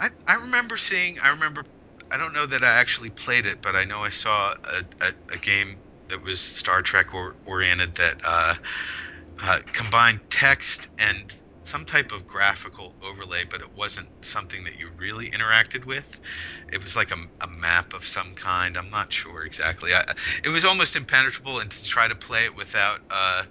I, 0.00 0.10
I 0.26 0.34
remember 0.36 0.76
seeing. 0.76 1.18
I 1.20 1.30
remember. 1.30 1.64
I 2.10 2.18
don't 2.18 2.32
know 2.34 2.46
that 2.46 2.62
I 2.62 2.78
actually 2.78 3.10
played 3.10 3.46
it, 3.46 3.60
but 3.62 3.74
I 3.76 3.84
know 3.84 4.00
I 4.04 4.10
saw 4.10 4.54
a, 4.72 4.84
a, 5.04 5.12
a 5.34 5.38
game 5.38 5.82
that 6.08 6.22
was 6.22 6.40
Star 6.40 6.82
Trek 6.82 7.14
or, 7.14 7.36
oriented 7.44 7.96
that 7.96 8.16
uh, 8.24 8.54
uh, 9.42 9.58
combined 9.72 10.20
text 10.30 10.88
and 10.98 11.32
some 11.64 11.84
type 11.84 12.12
of 12.12 12.26
graphical 12.26 12.96
overlay, 13.02 13.44
but 13.50 13.60
it 13.60 13.74
wasn't 13.74 14.08
something 14.22 14.64
that 14.64 14.76
you 14.78 14.90
really 14.98 15.30
interacted 15.30 15.84
with. 15.84 16.06
It 16.72 16.82
was 16.82 16.94
like 16.96 17.10
a, 17.10 17.16
a 17.42 17.48
map 17.48 17.92
of 17.92 18.06
some 18.06 18.34
kind. 18.36 18.76
I'm 18.76 18.90
not 18.90 19.12
sure 19.12 19.44
exactly. 19.44 19.92
I, 19.94 20.04
it 20.44 20.48
was 20.50 20.64
almost 20.64 20.96
impenetrable, 20.96 21.58
and 21.60 21.70
to 21.70 21.84
try 21.84 22.08
to 22.08 22.14
play 22.16 22.44
it 22.44 22.56
without 22.56 23.00
uh, 23.10 23.44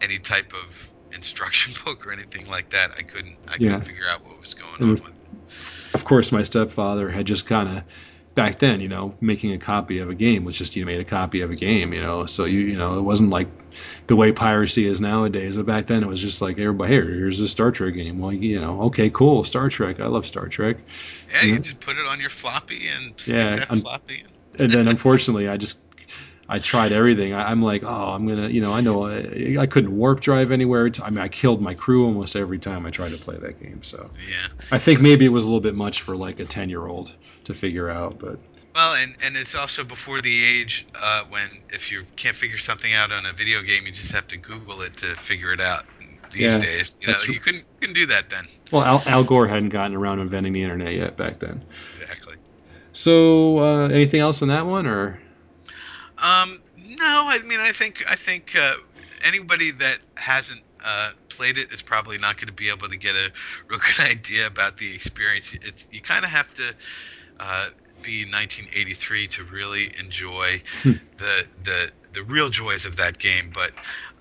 any 0.00 0.18
type 0.18 0.52
of 0.54 0.92
instruction 1.12 1.74
book 1.84 2.06
or 2.06 2.12
anything 2.12 2.46
like 2.48 2.70
that, 2.70 2.90
I 2.98 3.02
couldn't. 3.02 3.38
I 3.48 3.58
Yeah. 3.58 3.70
couldn't 3.70 3.84
figure 3.84 4.08
out 4.08 4.24
what 4.24 4.40
was 4.40 4.54
going 4.54 4.82
on 4.82 5.02
with 5.02 5.12
it. 5.13 5.13
Of 5.94 6.04
course, 6.04 6.32
my 6.32 6.42
stepfather 6.42 7.08
had 7.08 7.26
just 7.26 7.46
kind 7.46 7.78
of 7.78 7.84
back 8.34 8.58
then, 8.58 8.80
you 8.80 8.88
know, 8.88 9.14
making 9.20 9.52
a 9.52 9.58
copy 9.58 10.00
of 10.00 10.10
a 10.10 10.14
game 10.14 10.44
was 10.44 10.58
just 10.58 10.74
you 10.74 10.84
made 10.84 11.00
a 11.00 11.04
copy 11.04 11.40
of 11.40 11.50
a 11.52 11.54
game, 11.54 11.92
you 11.92 12.00
know. 12.02 12.26
So 12.26 12.44
you 12.44 12.60
you 12.60 12.76
know 12.76 12.98
it 12.98 13.02
wasn't 13.02 13.30
like 13.30 13.48
the 14.08 14.16
way 14.16 14.32
piracy 14.32 14.86
is 14.86 15.00
nowadays, 15.00 15.56
but 15.56 15.66
back 15.66 15.86
then 15.86 16.02
it 16.02 16.06
was 16.06 16.20
just 16.20 16.42
like 16.42 16.58
everybody 16.58 16.92
here, 16.92 17.04
here's 17.04 17.40
a 17.40 17.48
Star 17.48 17.70
Trek 17.70 17.94
game. 17.94 18.18
Well, 18.18 18.32
you 18.32 18.60
know, 18.60 18.82
okay, 18.82 19.08
cool, 19.10 19.44
Star 19.44 19.68
Trek. 19.68 20.00
I 20.00 20.06
love 20.06 20.26
Star 20.26 20.48
Trek. 20.48 20.78
Yeah, 21.32 21.42
you 21.42 21.52
Yeah. 21.54 21.58
just 21.60 21.80
put 21.80 21.96
it 21.96 22.06
on 22.06 22.20
your 22.20 22.30
floppy 22.30 22.88
and 22.88 23.14
Yeah, 23.26 23.64
un- 23.70 23.80
floppy. 23.80 24.24
And 24.58 24.70
then 24.70 24.88
unfortunately, 24.88 25.48
I 25.48 25.56
just 25.56 25.78
I 26.48 26.58
tried 26.58 26.92
everything. 26.92 27.32
I, 27.32 27.50
I'm 27.50 27.62
like, 27.62 27.82
oh, 27.84 28.12
I'm 28.12 28.26
gonna, 28.26 28.48
you 28.48 28.60
know, 28.60 28.72
I 28.72 28.80
know 28.80 29.06
I, 29.06 29.56
I 29.58 29.66
couldn't 29.66 29.96
warp 29.96 30.20
drive 30.20 30.50
anywhere. 30.50 30.90
I 31.02 31.10
mean, 31.10 31.18
I 31.20 31.28
killed 31.28 31.62
my 31.62 31.74
crew 31.74 32.04
almost 32.04 32.36
every 32.36 32.58
time 32.58 32.84
I 32.86 32.90
tried 32.90 33.12
to 33.12 33.18
play 33.18 33.38
that 33.38 33.60
game. 33.60 33.82
So 33.82 34.10
Yeah. 34.28 34.48
I 34.70 34.78
think 34.78 35.00
maybe 35.00 35.24
it 35.24 35.30
was 35.30 35.44
a 35.44 35.48
little 35.48 35.60
bit 35.60 35.74
much 35.74 36.02
for 36.02 36.16
like 36.16 36.40
a 36.40 36.44
ten 36.44 36.68
year 36.68 36.86
old 36.86 37.14
to 37.44 37.54
figure 37.54 37.88
out, 37.88 38.18
but 38.18 38.38
Well, 38.74 38.94
and, 38.94 39.16
and 39.22 39.36
it's 39.36 39.54
also 39.54 39.84
before 39.84 40.20
the 40.20 40.44
age 40.44 40.86
uh, 41.00 41.24
when 41.28 41.48
if 41.70 41.90
you 41.90 42.04
can't 42.16 42.36
figure 42.36 42.58
something 42.58 42.92
out 42.92 43.12
on 43.12 43.24
a 43.26 43.32
video 43.32 43.62
game, 43.62 43.86
you 43.86 43.92
just 43.92 44.12
have 44.12 44.26
to 44.28 44.36
Google 44.36 44.82
it 44.82 44.96
to 44.98 45.14
figure 45.16 45.52
it 45.52 45.60
out. 45.60 45.84
These 46.32 46.42
Yeah, 46.42 46.58
days, 46.58 46.98
you 47.00 47.08
know, 47.08 47.22
you 47.22 47.40
couldn't 47.40 47.64
couldn't 47.80 47.94
do 47.94 48.06
that 48.06 48.30
then. 48.30 48.44
well, 48.72 48.82
Al, 48.82 49.02
Al 49.06 49.24
Gore 49.24 49.46
hadn't 49.46 49.68
gotten 49.70 49.94
around 49.96 50.20
inventing 50.20 50.52
the 50.52 50.62
internet 50.62 50.94
yet 50.94 51.16
back 51.16 51.38
then. 51.38 51.64
Exactly. 51.94 52.34
So, 52.92 53.58
uh, 53.58 53.88
anything 53.88 54.20
else 54.20 54.40
on 54.42 54.48
that 54.48 54.66
one, 54.66 54.86
or 54.86 55.20
Um, 56.18 56.62
no, 56.76 57.24
I 57.28 57.38
mean, 57.44 57.60
I 57.60 57.72
think 57.72 58.04
I 58.08 58.16
think 58.16 58.54
uh, 58.56 58.74
anybody 59.24 59.70
that 59.72 59.98
hasn't 60.16 60.62
uh, 60.84 61.10
played 61.28 61.58
it 61.58 61.72
is 61.72 61.82
probably 61.82 62.18
not 62.18 62.36
going 62.36 62.46
to 62.48 62.52
be 62.52 62.68
able 62.70 62.88
to 62.88 62.96
get 62.96 63.14
a 63.14 63.30
real 63.68 63.80
good 63.80 64.00
idea 64.10 64.46
about 64.46 64.78
the 64.78 64.94
experience. 64.94 65.52
It, 65.52 65.74
you 65.90 66.00
kind 66.00 66.24
of 66.24 66.30
have 66.30 66.52
to 66.54 66.74
uh, 67.40 67.68
be 68.02 68.24
1983 68.24 69.28
to 69.28 69.44
really 69.44 69.92
enjoy 69.98 70.62
Hmm. 70.82 70.92
the 71.18 71.46
the 71.64 71.90
the 72.12 72.22
real 72.22 72.48
joys 72.48 72.84
of 72.86 72.96
that 72.96 73.18
game. 73.18 73.50
But 73.52 73.72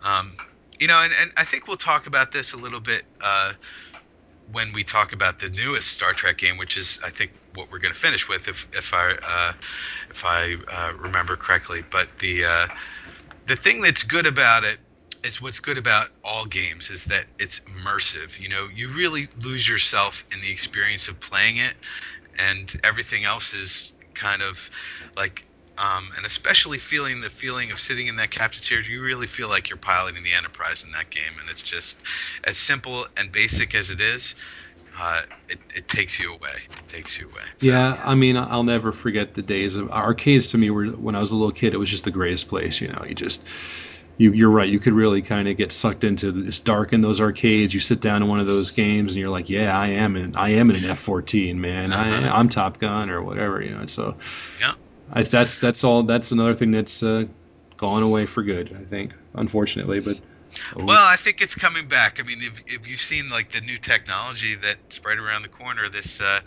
um, 0.04 0.38
you 0.80 0.88
know, 0.88 1.00
and, 1.02 1.14
and 1.22 1.32
I 1.38 1.44
think 1.44 1.68
we'll 1.68 1.78
talk 1.78 2.08
about 2.08 2.32
this 2.32 2.54
a 2.54 2.58
little 2.58 2.80
bit 2.80 3.04
uh, 3.22 3.54
when 4.52 4.74
we 4.74 4.84
talk 4.84 5.14
about 5.14 5.40
the 5.40 5.50
newest 5.50 5.90
Star 5.90 6.14
Trek 6.14 6.38
game, 6.38 6.58
which 6.58 6.78
is 6.78 7.00
I 7.06 7.10
think 7.10 7.32
what 7.56 7.72
we're 7.72 7.80
going 7.80 7.94
to 7.94 8.00
finish 8.00 8.28
with, 8.28 8.48
if 8.48 8.68
if 8.74 8.94
I 8.94 9.13
uh, 9.28 9.54
if 10.10 10.24
I 10.26 10.56
uh, 10.72 10.94
remember 11.00 11.36
correctly. 11.36 11.84
But 11.92 12.10
the 12.20 12.46
uh, 12.46 12.68
the 13.48 13.56
thing 13.56 13.82
that's 13.82 14.04
good 14.04 14.26
about 14.26 14.63
it 14.63 14.78
is 15.24 15.42
what's 15.42 15.60
good 15.60 15.78
about 15.78 16.10
all 16.24 16.46
games 16.46 16.89
is 16.89 17.06
that 17.06 17.26
it's 17.39 17.62
immersive. 17.62 18.38
You 18.38 18.50
know, 18.50 18.68
you 18.74 18.89
really 18.89 19.30
lose 19.42 19.68
yourself 19.68 20.26
in 20.34 20.42
the 20.42 20.52
experience 20.52 21.08
of 21.08 21.20
playing 21.22 21.58
it, 21.58 21.76
and 22.39 22.74
everything 22.84 23.24
else 23.24 23.54
is 23.54 23.94
kind 24.13 24.42
of 24.42 24.70
like 25.16 25.44
um, 25.78 26.10
and 26.18 26.26
especially 26.26 26.78
feeling 26.78 27.22
the 27.22 27.30
feeling 27.30 27.72
of 27.72 27.80
sitting 27.80 28.08
in 28.08 28.16
that 28.18 28.30
captain 28.30 28.62
chair, 28.62 28.82
you 28.82 29.02
really 29.02 29.26
feel 29.28 29.50
like 29.50 29.70
you're 29.70 29.78
piloting 29.78 30.24
the 30.24 30.34
Enterprise 30.34 30.84
in 30.84 30.92
that 30.92 31.10
game, 31.10 31.34
and 31.39 31.50
it's 31.50 31.63
just 31.63 31.98
as 32.44 32.58
simple 32.58 33.08
and 33.18 33.32
basic 33.32 33.74
as 33.74 33.89
it 33.89 34.00
is. 34.00 34.36
Uh, 35.00 35.22
it, 35.50 35.60
it 35.76 35.88
takes 35.88 36.20
you 36.20 36.34
away. 36.34 36.50
It 36.70 36.88
takes 36.88 37.20
you 37.20 37.26
away. 37.26 37.42
So, 37.60 37.68
Yeah, 37.68 38.02
I 38.04 38.16
mean, 38.16 38.38
I'll 38.38 38.64
never 38.64 38.92
forget 38.92 39.34
the 39.34 39.42
days 39.42 39.76
of 39.76 39.92
arcades. 39.92 40.50
To 40.50 40.58
me, 40.58 40.70
were 40.70 40.88
when 40.88 41.16
I 41.16 41.20
was 41.20 41.32
a 41.32 41.36
little 41.36 41.52
kid, 41.52 41.74
it 41.74 41.78
was 41.78 41.90
just 41.90 42.04
the 42.04 42.12
greatest 42.12 42.48
place. 42.48 42.80
You 42.80 42.90
know, 42.90 43.04
you 43.08 43.16
just 43.16 43.46
you, 44.18 44.32
you're 44.32 44.50
right. 44.50 44.70
You 44.70 44.80
could 44.80 44.94
really 44.94 45.24
kind 45.24 45.48
of 45.48 45.58
get 45.58 45.72
sucked 45.72 46.04
into 46.04 46.46
it's 46.46 46.60
dark 46.60 46.94
in 46.94 47.02
those 47.02 47.20
arcades. 47.20 47.74
You 47.74 47.80
sit 47.80 48.02
down 48.02 48.22
in 48.22 48.30
one 48.30 48.40
of 48.40 48.46
those 48.48 48.72
games, 48.72 49.14
and 49.14 49.20
you're 49.20 49.32
like, 49.32 49.50
yeah, 49.50 49.78
I 49.78 49.88
am 49.88 50.16
in 50.16 50.36
I 50.36 50.50
am 50.50 50.70
in 50.70 50.76
an 50.76 50.86
F-14, 50.92 51.56
man. 51.56 51.92
Uh-huh. 51.92 52.28
I, 52.28 52.40
I'm 52.40 52.50
Top 52.50 52.80
Gun 52.80 53.10
or 53.10 53.22
whatever. 53.24 53.62
You 53.62 53.72
know, 53.72 53.86
so 53.88 54.18
Yeah. 54.60 54.74
I, 55.12 55.24
that's 55.24 55.58
that's 55.58 55.84
all. 55.84 56.04
That's 56.04 56.32
another 56.32 56.54
thing 56.54 56.72
that's 56.72 57.02
uh, 57.02 57.26
gone 57.78 58.04
away 58.04 58.26
for 58.28 58.44
good. 58.44 58.76
I 58.80 58.84
think, 58.84 59.14
unfortunately, 59.34 60.00
but. 60.00 60.20
Well, 60.76 61.06
I 61.06 61.16
think 61.16 61.42
it's 61.42 61.56
coming 61.56 61.88
back. 61.88 62.20
I 62.20 62.24
mean, 62.24 62.42
if, 62.42 62.62
if 62.68 62.88
you've 62.88 63.00
seen 63.00 63.30
like 63.30 63.52
the 63.52 63.62
new 63.62 63.78
technology 63.78 64.56
that's 64.56 65.04
right 65.06 65.18
around 65.18 65.42
the 65.42 65.50
corner, 65.50 65.89
this 65.89 66.20
uh, 66.22 66.42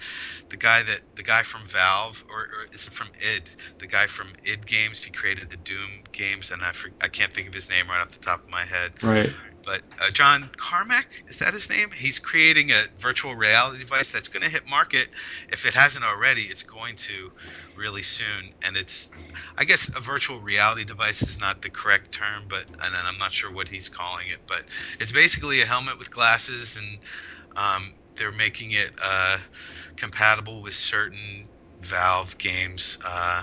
the 0.50 0.56
guy 0.56 0.82
that 0.82 1.00
the 1.16 1.22
guy 1.22 1.42
from 1.42 1.62
Valve 1.66 2.22
or, 2.30 2.40
or 2.40 2.66
is 2.72 2.86
it 2.86 2.92
from 2.92 3.08
id? 3.20 3.48
The 3.80 3.86
guy 3.86 4.06
from 4.06 4.28
id 4.44 4.66
Games, 4.66 5.02
he 5.02 5.10
created 5.10 5.50
the 5.50 5.56
Doom 5.56 6.02
games, 6.12 6.50
and 6.50 6.62
I 6.62 6.72
I 7.00 7.08
can't 7.08 7.32
think 7.32 7.48
of 7.48 7.54
his 7.54 7.68
name 7.70 7.88
right 7.88 8.00
off 8.00 8.12
the 8.12 8.24
top 8.24 8.42
of 8.44 8.50
my 8.50 8.64
head. 8.64 8.92
right. 9.02 9.30
But 9.66 9.82
uh, 10.00 10.10
John 10.12 10.48
Carmack 10.56 11.08
is 11.28 11.38
that 11.38 11.52
his 11.52 11.68
name? 11.68 11.90
He's 11.90 12.20
creating 12.20 12.70
a 12.70 12.84
virtual 12.98 13.34
reality 13.34 13.80
device 13.80 14.12
that's 14.12 14.28
going 14.28 14.44
to 14.44 14.48
hit 14.48 14.62
market. 14.70 15.08
If 15.50 15.66
it 15.66 15.74
hasn't 15.74 16.04
already, 16.04 16.42
it's 16.42 16.62
going 16.62 16.94
to 16.96 17.30
really 17.76 18.04
soon. 18.04 18.54
And 18.64 18.76
it's, 18.76 19.10
I 19.58 19.64
guess, 19.64 19.90
a 19.96 20.00
virtual 20.00 20.40
reality 20.40 20.84
device 20.84 21.20
is 21.20 21.40
not 21.40 21.62
the 21.62 21.70
correct 21.70 22.12
term, 22.12 22.44
but 22.48 22.64
and 22.80 22.94
I'm 22.94 23.18
not 23.18 23.32
sure 23.32 23.52
what 23.52 23.66
he's 23.68 23.88
calling 23.88 24.28
it. 24.28 24.38
But 24.46 24.62
it's 25.00 25.12
basically 25.12 25.60
a 25.60 25.66
helmet 25.66 25.98
with 25.98 26.12
glasses, 26.12 26.76
and 26.76 26.98
um, 27.56 27.92
they're 28.16 28.32
making 28.32 28.70
it 28.70 28.92
uh, 29.02 29.38
compatible 29.96 30.62
with 30.62 30.74
certain 30.74 31.48
Valve 31.80 32.38
games. 32.38 32.98
Uh, 33.04 33.42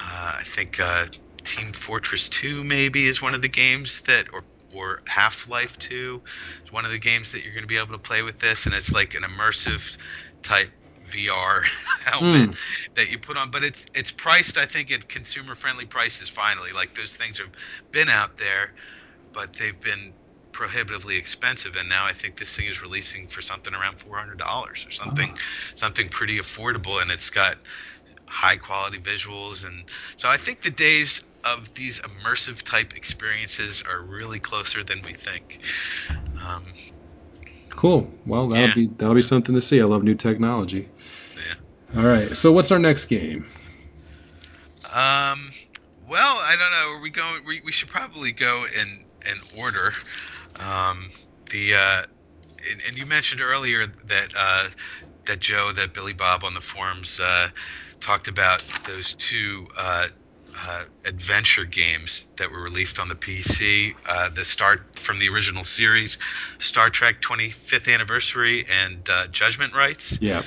uh, 0.00 0.36
I 0.38 0.42
think 0.54 0.80
uh, 0.80 1.06
Team 1.44 1.72
Fortress 1.72 2.28
2 2.28 2.64
maybe 2.64 3.06
is 3.06 3.20
one 3.20 3.34
of 3.34 3.42
the 3.42 3.48
games 3.48 4.00
that, 4.02 4.26
or 4.32 4.44
or 4.74 5.02
Half 5.06 5.48
Life 5.48 5.78
2 5.78 6.22
is 6.64 6.72
one 6.72 6.84
of 6.84 6.90
the 6.90 6.98
games 6.98 7.32
that 7.32 7.42
you're 7.42 7.52
going 7.52 7.62
to 7.62 7.68
be 7.68 7.78
able 7.78 7.92
to 7.92 7.98
play 7.98 8.22
with 8.22 8.38
this, 8.38 8.66
and 8.66 8.74
it's 8.74 8.92
like 8.92 9.14
an 9.14 9.22
immersive 9.22 9.96
type 10.42 10.70
VR 11.10 11.64
helmet 12.04 12.50
hmm. 12.50 12.54
that 12.94 13.10
you 13.10 13.18
put 13.18 13.36
on. 13.36 13.50
But 13.50 13.64
it's 13.64 13.86
it's 13.94 14.10
priced, 14.10 14.56
I 14.56 14.66
think, 14.66 14.92
at 14.92 15.08
consumer 15.08 15.54
friendly 15.54 15.86
prices. 15.86 16.28
Finally, 16.28 16.72
like 16.72 16.94
those 16.94 17.14
things 17.16 17.38
have 17.38 17.50
been 17.92 18.08
out 18.08 18.36
there, 18.36 18.72
but 19.32 19.52
they've 19.54 19.78
been 19.80 20.12
prohibitively 20.52 21.16
expensive 21.16 21.76
and 21.76 21.88
now 21.88 22.04
I 22.04 22.12
think 22.12 22.38
this 22.38 22.54
thing 22.54 22.66
is 22.66 22.82
releasing 22.82 23.28
for 23.28 23.40
something 23.40 23.72
around 23.72 23.98
$400 23.98 24.40
or 24.40 24.90
something 24.90 25.32
something 25.76 26.08
pretty 26.08 26.38
affordable 26.38 27.00
and 27.00 27.10
it's 27.10 27.30
got 27.30 27.56
high 28.26 28.56
quality 28.56 28.98
visuals 28.98 29.66
and 29.66 29.84
so 30.16 30.28
I 30.28 30.36
think 30.36 30.62
the 30.62 30.70
days 30.70 31.24
of 31.44 31.72
these 31.74 32.00
immersive 32.00 32.62
type 32.62 32.94
experiences 32.96 33.82
are 33.88 34.00
really 34.02 34.38
closer 34.38 34.84
than 34.84 35.02
we 35.02 35.12
think. 35.14 35.60
Um, 36.46 36.64
Cool. 37.70 38.12
Well, 38.26 38.48
that'll 38.48 38.68
Yeah. 38.68 38.74
be 38.74 38.86
that'll 38.88 39.14
be 39.14 39.22
something 39.22 39.54
to 39.54 39.60
see. 39.60 39.80
I 39.80 39.84
love 39.84 40.02
new 40.02 40.16
technology. 40.16 40.88
Yeah. 41.36 42.00
All 42.00 42.04
right. 42.06 42.36
So 42.36 42.52
what's 42.52 42.70
our 42.72 42.78
next 42.80 43.06
game? 43.06 43.46
um, 44.92 45.52
well, 46.08 46.36
I 46.38 46.56
don't 46.58 46.70
know. 46.72 46.98
Are 46.98 47.00
we 47.00 47.10
going? 47.10 47.44
We, 47.46 47.60
we 47.64 47.72
should 47.72 47.88
probably 47.88 48.32
go 48.32 48.64
in 48.64 49.04
in 49.30 49.60
order. 49.60 49.92
Um, 50.56 51.10
the 51.50 51.74
uh, 51.74 52.02
and, 52.70 52.80
and 52.88 52.98
you 52.98 53.06
mentioned 53.06 53.40
earlier 53.40 53.86
that 53.86 54.28
uh, 54.36 54.68
that 55.26 55.38
Joe, 55.38 55.70
that 55.72 55.94
Billy 55.94 56.12
Bob 56.12 56.42
on 56.44 56.54
the 56.54 56.60
forums 56.60 57.20
uh, 57.22 57.48
talked 58.00 58.26
about 58.28 58.62
those 58.86 59.14
two 59.14 59.68
uh, 59.76 60.08
uh, 60.66 60.84
adventure 61.04 61.64
games 61.64 62.26
that 62.38 62.50
were 62.50 62.60
released 62.62 62.98
on 62.98 63.08
the 63.08 63.14
PC. 63.14 63.94
Uh, 64.06 64.28
the 64.30 64.44
start 64.44 64.80
from 64.98 65.18
the 65.18 65.28
original 65.28 65.64
series, 65.64 66.18
Star 66.58 66.90
Trek 66.90 67.20
25th 67.22 67.92
Anniversary 67.92 68.66
and 68.68 69.08
uh, 69.08 69.26
Judgment 69.28 69.74
Rites 69.74 70.18
Yeah. 70.20 70.42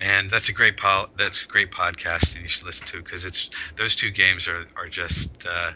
and 0.00 0.30
that's 0.30 0.48
a 0.48 0.52
great 0.52 0.76
po- 0.76 1.08
that's 1.16 1.42
a 1.42 1.46
great 1.48 1.70
podcast 1.70 2.34
and 2.34 2.42
you 2.42 2.48
should 2.48 2.66
listen 2.66 2.86
to 2.88 2.98
because 2.98 3.24
it's 3.24 3.50
those 3.76 3.96
two 3.96 4.10
games 4.10 4.46
are 4.48 4.64
are 4.76 4.88
just 4.88 5.46
uh, 5.48 5.70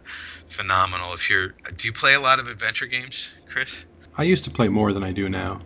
phenomenal. 0.48 1.12
If 1.14 1.28
you're 1.30 1.54
do 1.76 1.88
you 1.88 1.92
play 1.92 2.14
a 2.14 2.20
lot 2.20 2.38
of 2.38 2.48
adventure 2.48 2.86
games, 2.86 3.30
Chris? 3.50 3.70
I 4.16 4.24
used 4.24 4.44
to 4.44 4.50
play 4.50 4.68
more 4.68 4.92
than 4.92 5.02
I 5.02 5.12
do 5.12 5.28
now. 5.28 5.62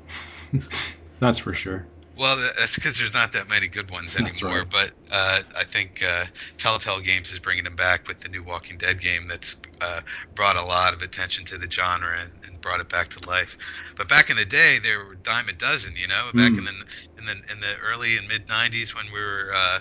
That's 1.20 1.38
for 1.38 1.52
sure. 1.54 1.87
Well, 2.16 2.37
that's 2.59 2.74
because 2.74 2.98
there's 2.98 3.14
not 3.14 3.33
that 3.33 3.48
many 3.48 3.68
good 3.68 3.90
ones 3.90 4.16
anymore. 4.16 4.64
right. 4.64 4.64
But 4.64 4.92
uh, 5.11 5.40
I 5.57 5.64
think 5.64 6.02
uh, 6.02 6.26
Telltale 6.59 7.00
Games 7.00 7.31
is 7.33 7.38
bringing 7.40 7.64
them 7.64 7.76
back 7.76 8.09
with 8.09 8.20
the 8.20 8.29
new 8.29 8.42
Walking 8.42 8.79
Dead 8.79 9.00
game 9.00 9.26
that's 9.29 9.57
uh, 9.81 10.00
brought 10.35 10.57
a 10.57 10.64
lot 10.64 10.94
of 10.94 11.02
attention 11.02 11.44
to 11.46 11.59
the 11.59 11.70
genre 11.70 12.18
and, 12.20 12.33
and 12.46 12.61
brought 12.61 12.81
it 12.81 12.88
back 12.88 13.09
to 13.11 13.20
life. 13.29 13.57
But 13.96 14.09
back 14.09 14.31
in 14.31 14.37
the 14.37 14.44
day, 14.46 14.79
there 14.83 15.05
were 15.05 15.14
dime 15.16 15.48
a 15.48 15.52
dozen. 15.52 15.94
You 15.96 16.09
know, 16.09 16.33
back 16.35 16.57
Mm. 16.57 16.59
in 16.59 16.64
the 16.64 16.72
in 17.18 17.26
the 17.26 17.33
in 17.52 17.61
the 17.61 17.76
early 17.85 18.16
and 18.16 18.26
mid 18.29 18.48
'90s 18.48 18.94
when 18.94 19.07
we 19.12 19.20
were 19.20 19.50
uh, 19.55 19.81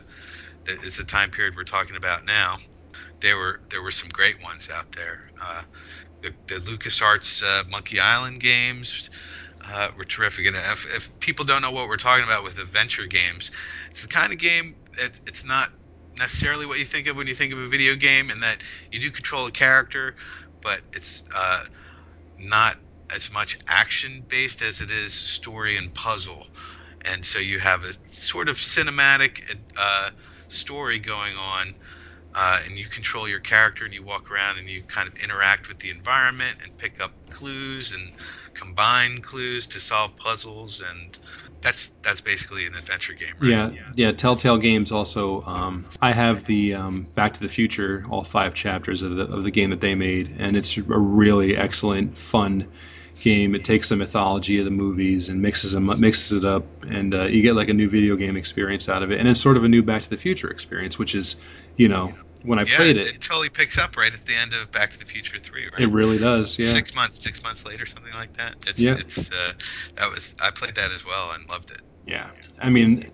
is 0.68 0.98
the 0.98 1.04
time 1.04 1.30
period 1.32 1.56
we're 1.56 1.64
talking 1.64 1.96
about 1.96 2.26
now. 2.26 2.58
There 3.22 3.38
were 3.38 3.62
there 3.72 3.82
were 3.82 3.92
some 3.92 4.10
great 4.10 4.42
ones 4.44 4.70
out 4.74 4.88
there. 4.96 5.20
Uh, 5.42 5.64
the 6.22 6.34
the 6.48 6.56
LucasArts 6.60 7.44
uh, 7.44 7.64
Monkey 7.70 8.00
Island 8.00 8.42
games 8.42 9.10
uh, 9.72 9.90
were 9.98 10.06
terrific. 10.06 10.48
And 10.48 10.56
if, 10.56 10.86
if 10.96 11.20
people 11.20 11.46
don't 11.46 11.62
know 11.62 11.72
what 11.72 11.88
we're 11.88 11.98
talking 11.98 12.26
about 12.26 12.44
with 12.44 12.60
adventure 12.60 13.06
games, 13.06 13.52
it's 13.92 14.02
the 14.02 14.08
kind 14.08 14.32
of 14.32 14.40
game 14.40 14.76
that 14.98 15.12
it's 15.26 15.46
not 15.46 15.70
necessarily 16.18 16.66
what 16.66 16.80
you 16.80 16.86
think 16.86 17.08
of 17.08 17.18
when 17.18 17.28
you 17.28 17.36
think 17.36 17.52
of 17.52 17.60
a 17.60 17.68
video 17.68 17.96
game, 17.96 18.30
in 18.30 18.40
that 18.42 18.58
you 18.92 19.00
do 19.00 19.12
control 19.12 19.46
a 19.48 19.52
character, 19.52 20.16
but 20.62 20.82
it's 20.94 21.24
uh, 21.36 21.64
not 22.40 22.78
as 23.14 23.32
much 23.32 23.58
action 23.68 24.26
based 24.30 24.62
as 24.62 24.82
it 24.82 24.90
is 24.90 25.14
story 25.14 25.78
and 25.78 25.94
puzzle. 25.94 26.48
And 27.02 27.24
so 27.24 27.40
you 27.40 27.60
have 27.60 27.84
a 27.84 27.94
sort 28.10 28.50
of 28.50 28.58
cinematic 28.58 29.42
uh, 29.78 30.10
story 30.48 31.00
going 31.00 31.36
on, 31.38 31.76
uh, 32.34 32.60
and 32.66 32.78
you 32.78 32.88
control 32.88 33.28
your 33.28 33.40
character 33.40 33.86
and 33.86 33.94
you 33.94 34.04
walk 34.04 34.32
around 34.32 34.58
and 34.58 34.68
you 34.68 34.84
kind 34.84 35.08
of 35.08 35.16
interact 35.18 35.68
with 35.68 35.80
the 35.80 35.90
environment 35.90 36.56
and 36.64 36.78
pick 36.78 37.00
up 37.00 37.12
clues 37.30 37.92
and 37.92 38.12
combine 38.56 39.22
clues 39.22 39.68
to 39.68 39.80
solve 39.80 40.16
puzzles 40.18 40.82
and 40.82 41.20
that's 41.66 41.92
that's 42.04 42.22
basically 42.22 42.66
an 42.68 42.76
adventure 42.76 43.14
game 43.14 43.34
right 43.40 43.50
Yeah, 43.50 43.72
yeah. 43.96 44.12
Telltale 44.12 44.58
Games 44.58 44.92
also. 44.92 45.42
Um, 45.44 45.86
I 46.00 46.12
have 46.12 46.46
the 46.46 46.76
um, 46.76 47.08
Back 47.16 47.34
to 47.34 47.40
the 47.40 47.50
Future, 47.50 48.06
all 48.10 48.24
five 48.24 48.54
chapters 48.54 49.02
of 49.02 49.16
the 49.16 49.24
of 49.24 49.44
the 49.44 49.52
game 49.52 49.72
that 49.72 49.82
they 49.82 49.96
made, 49.96 50.36
and 50.38 50.56
it's 50.56 50.78
a 50.78 50.84
really 50.84 51.58
excellent, 51.58 52.18
fun 52.18 52.68
game. 53.22 53.56
It 53.56 53.66
takes 53.66 53.90
the 53.90 53.96
mythology 53.96 54.60
of 54.60 54.66
the 54.66 54.72
movies 54.72 55.30
and 55.30 55.42
mixes 55.42 55.72
them 55.72 55.90
up, 55.90 55.98
mixes 55.98 56.44
it 56.44 56.46
up, 56.46 56.66
and 56.84 57.16
uh, 57.16 57.24
you 57.24 57.42
get 57.42 57.56
like 57.56 57.70
a 57.70 57.74
new 57.74 57.90
video 57.90 58.16
game 58.16 58.38
experience 58.38 58.88
out 58.88 59.02
of 59.02 59.12
it, 59.12 59.20
and 59.20 59.28
it's 59.28 59.42
sort 59.42 59.58
of 59.58 59.64
a 59.64 59.68
new 59.68 59.82
Back 59.82 60.04
to 60.04 60.10
the 60.10 60.18
Future 60.18 60.52
experience, 60.52 61.00
which 61.00 61.16
is, 61.16 61.38
you 61.78 61.88
know, 61.88 62.14
when 62.46 62.60
I 62.60 62.64
yeah 62.64 62.76
played 62.78 62.98
it, 62.98 63.08
it, 63.08 63.16
it 63.16 63.22
totally 63.22 63.50
picks 63.50 63.78
up 63.78 63.98
right 63.98 64.14
at 64.14 64.26
the 64.26 64.36
end 64.36 64.54
of 64.54 64.72
back 64.72 64.92
to 64.92 65.00
the 65.00 65.06
future 65.06 65.38
3 65.40 65.66
right 65.74 65.82
it 65.82 65.88
really 65.88 66.18
does. 66.18 66.58
Yeah. 66.60 66.74
six 66.74 66.94
months 66.96 67.22
six 67.22 67.44
months 67.44 67.66
later 67.66 67.86
something 67.86 68.14
like 68.14 68.36
that 68.38 68.56
it's 68.68 68.80
Yeah. 68.80 68.96
it's 68.98 69.32
uh, 69.32 69.52
that 69.96 70.10
was 70.10 70.34
i 70.42 70.52
played 70.52 70.76
that 70.76 70.92
as 70.92 71.06
well 71.06 71.32
and 71.32 71.48
loved 71.50 71.72
it 71.72 71.82
Yeah. 72.06 72.30
I 72.60 72.70
mean, 72.70 73.12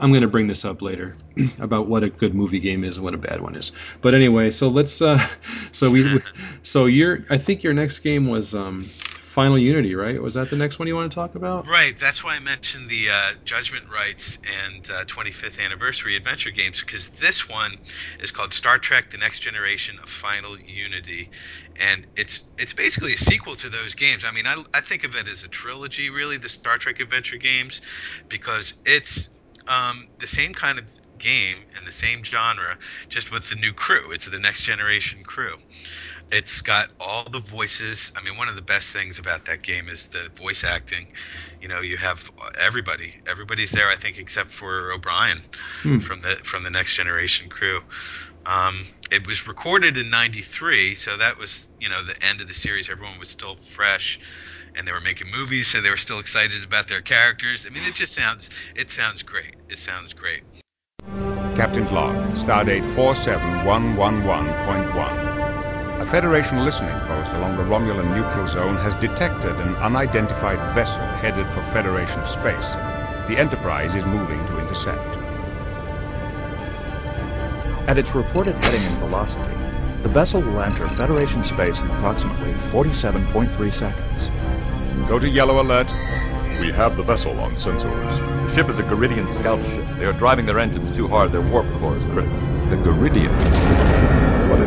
I'm 0.00 0.10
going 0.10 0.22
to 0.22 0.28
bring 0.28 0.46
this 0.46 0.64
up 0.64 0.80
later 0.82 1.16
about 1.58 1.88
what 1.88 2.04
a 2.04 2.08
good 2.08 2.34
movie 2.34 2.60
game 2.60 2.84
is 2.84 2.96
and 2.98 3.04
what 3.04 3.14
a 3.14 3.18
bad 3.18 3.40
one 3.40 3.56
is. 3.56 3.72
But 4.00 4.14
anyway, 4.14 4.50
so 4.52 4.68
let's 4.68 5.02
uh 5.02 5.18
so 5.72 5.90
we 5.90 6.02
we- 6.04 6.22
so 6.62 6.86
your 6.86 7.24
I 7.30 7.38
think 7.38 7.62
your 7.64 7.74
next 7.74 8.00
game 8.00 8.28
was 8.28 8.54
um 8.54 8.88
Final 9.38 9.56
Unity, 9.56 9.94
right? 9.94 10.20
Was 10.20 10.34
that 10.34 10.50
the 10.50 10.56
next 10.56 10.80
one 10.80 10.88
you 10.88 10.96
want 10.96 11.12
to 11.12 11.14
talk 11.14 11.36
about? 11.36 11.64
Right. 11.64 11.94
That's 12.00 12.24
why 12.24 12.34
I 12.34 12.40
mentioned 12.40 12.90
the 12.90 13.08
uh, 13.08 13.32
Judgment 13.44 13.84
Rites 13.88 14.36
and 14.66 14.84
uh, 14.90 15.04
25th 15.04 15.64
Anniversary 15.64 16.16
Adventure 16.16 16.50
games 16.50 16.82
because 16.84 17.08
this 17.20 17.48
one 17.48 17.78
is 18.18 18.32
called 18.32 18.52
Star 18.52 18.80
Trek: 18.80 19.12
The 19.12 19.18
Next 19.18 19.38
Generation 19.38 19.94
of 20.02 20.08
Final 20.08 20.58
Unity, 20.58 21.30
and 21.80 22.04
it's 22.16 22.48
it's 22.58 22.72
basically 22.72 23.12
a 23.12 23.16
sequel 23.18 23.54
to 23.54 23.68
those 23.68 23.94
games. 23.94 24.24
I 24.26 24.32
mean, 24.32 24.44
I, 24.44 24.60
I 24.74 24.80
think 24.80 25.04
of 25.04 25.14
it 25.14 25.28
as 25.28 25.44
a 25.44 25.48
trilogy, 25.48 26.10
really, 26.10 26.36
the 26.36 26.48
Star 26.48 26.76
Trek 26.76 26.98
Adventure 26.98 27.36
games, 27.36 27.80
because 28.28 28.74
it's 28.84 29.28
um, 29.68 30.08
the 30.18 30.26
same 30.26 30.52
kind 30.52 30.80
of 30.80 30.84
game 31.18 31.58
in 31.78 31.84
the 31.84 31.92
same 31.92 32.24
genre, 32.24 32.76
just 33.08 33.30
with 33.30 33.48
the 33.48 33.56
new 33.56 33.72
crew. 33.72 34.10
It's 34.10 34.24
the 34.24 34.38
Next 34.40 34.62
Generation 34.62 35.22
crew. 35.24 35.54
It's 36.30 36.60
got 36.60 36.88
all 37.00 37.24
the 37.24 37.40
voices. 37.40 38.12
I 38.16 38.22
mean, 38.22 38.36
one 38.36 38.48
of 38.48 38.56
the 38.56 38.62
best 38.62 38.92
things 38.92 39.18
about 39.18 39.46
that 39.46 39.62
game 39.62 39.88
is 39.88 40.06
the 40.06 40.30
voice 40.36 40.64
acting. 40.64 41.08
You 41.60 41.68
know, 41.68 41.80
you 41.80 41.96
have 41.96 42.28
everybody. 42.58 43.14
Everybody's 43.26 43.70
there, 43.70 43.88
I 43.88 43.96
think, 43.96 44.18
except 44.18 44.50
for 44.50 44.92
O'Brien 44.92 45.42
Hmm. 45.82 45.98
from 45.98 46.20
the 46.20 46.36
from 46.44 46.62
the 46.64 46.70
Next 46.70 46.94
Generation 46.94 47.48
crew. 47.48 47.80
Um, 48.46 48.86
it 49.10 49.26
was 49.26 49.46
recorded 49.46 49.96
in 49.96 50.10
'93, 50.10 50.94
so 50.94 51.16
that 51.16 51.38
was 51.38 51.66
you 51.80 51.88
know 51.88 52.02
the 52.02 52.22
end 52.24 52.40
of 52.40 52.48
the 52.48 52.54
series. 52.54 52.90
Everyone 52.90 53.18
was 53.18 53.30
still 53.30 53.56
fresh, 53.56 54.20
and 54.74 54.86
they 54.86 54.92
were 54.92 55.00
making 55.00 55.30
movies, 55.30 55.68
so 55.68 55.80
they 55.80 55.90
were 55.90 55.96
still 55.96 56.18
excited 56.18 56.62
about 56.64 56.88
their 56.88 57.02
characters. 57.02 57.66
I 57.66 57.70
mean, 57.70 57.84
it 57.84 57.94
just 57.94 58.14
sounds 58.14 58.50
it 58.74 58.90
sounds 58.90 59.22
great. 59.22 59.54
It 59.68 59.78
sounds 59.78 60.12
great. 60.12 60.42
Captain's 61.56 61.90
log, 61.90 62.14
stardate 62.34 62.84
47111.1. 62.94 65.37
A 66.08 66.10
Federation 66.10 66.64
listening 66.64 66.98
post 67.00 67.34
along 67.34 67.58
the 67.58 67.64
Romulan 67.64 68.16
neutral 68.16 68.46
zone 68.46 68.76
has 68.76 68.94
detected 68.94 69.54
an 69.56 69.76
unidentified 69.76 70.58
vessel 70.74 71.04
headed 71.04 71.46
for 71.48 71.60
Federation 71.64 72.24
space. 72.24 72.72
The 73.28 73.36
Enterprise 73.36 73.94
is 73.94 74.06
moving 74.06 74.42
to 74.46 74.58
intercept. 74.58 75.18
At 77.86 77.98
its 77.98 78.14
reported 78.14 78.54
heading 78.54 78.80
and 78.80 78.96
velocity, 79.00 79.54
the 80.02 80.08
vessel 80.08 80.40
will 80.40 80.62
enter 80.62 80.88
Federation 80.88 81.44
space 81.44 81.78
in 81.78 81.86
approximately 81.90 82.54
47.3 82.54 83.70
seconds. 83.70 84.30
Go 85.10 85.18
to 85.18 85.28
yellow 85.28 85.60
alert. 85.60 85.92
We 86.58 86.72
have 86.72 86.96
the 86.96 87.02
vessel 87.02 87.38
on 87.38 87.52
sensors. 87.56 88.18
The 88.46 88.54
ship 88.54 88.70
is 88.70 88.78
a 88.78 88.82
Garidian 88.84 89.28
scout 89.28 89.62
ship. 89.62 89.84
They 89.98 90.06
are 90.06 90.14
driving 90.14 90.46
their 90.46 90.58
engines 90.58 90.90
too 90.90 91.06
hard. 91.06 91.32
Their 91.32 91.42
warp 91.42 91.70
core 91.74 91.98
is 91.98 92.04
critical. 92.06 92.38
The 92.70 92.76
Garidians. 92.76 93.87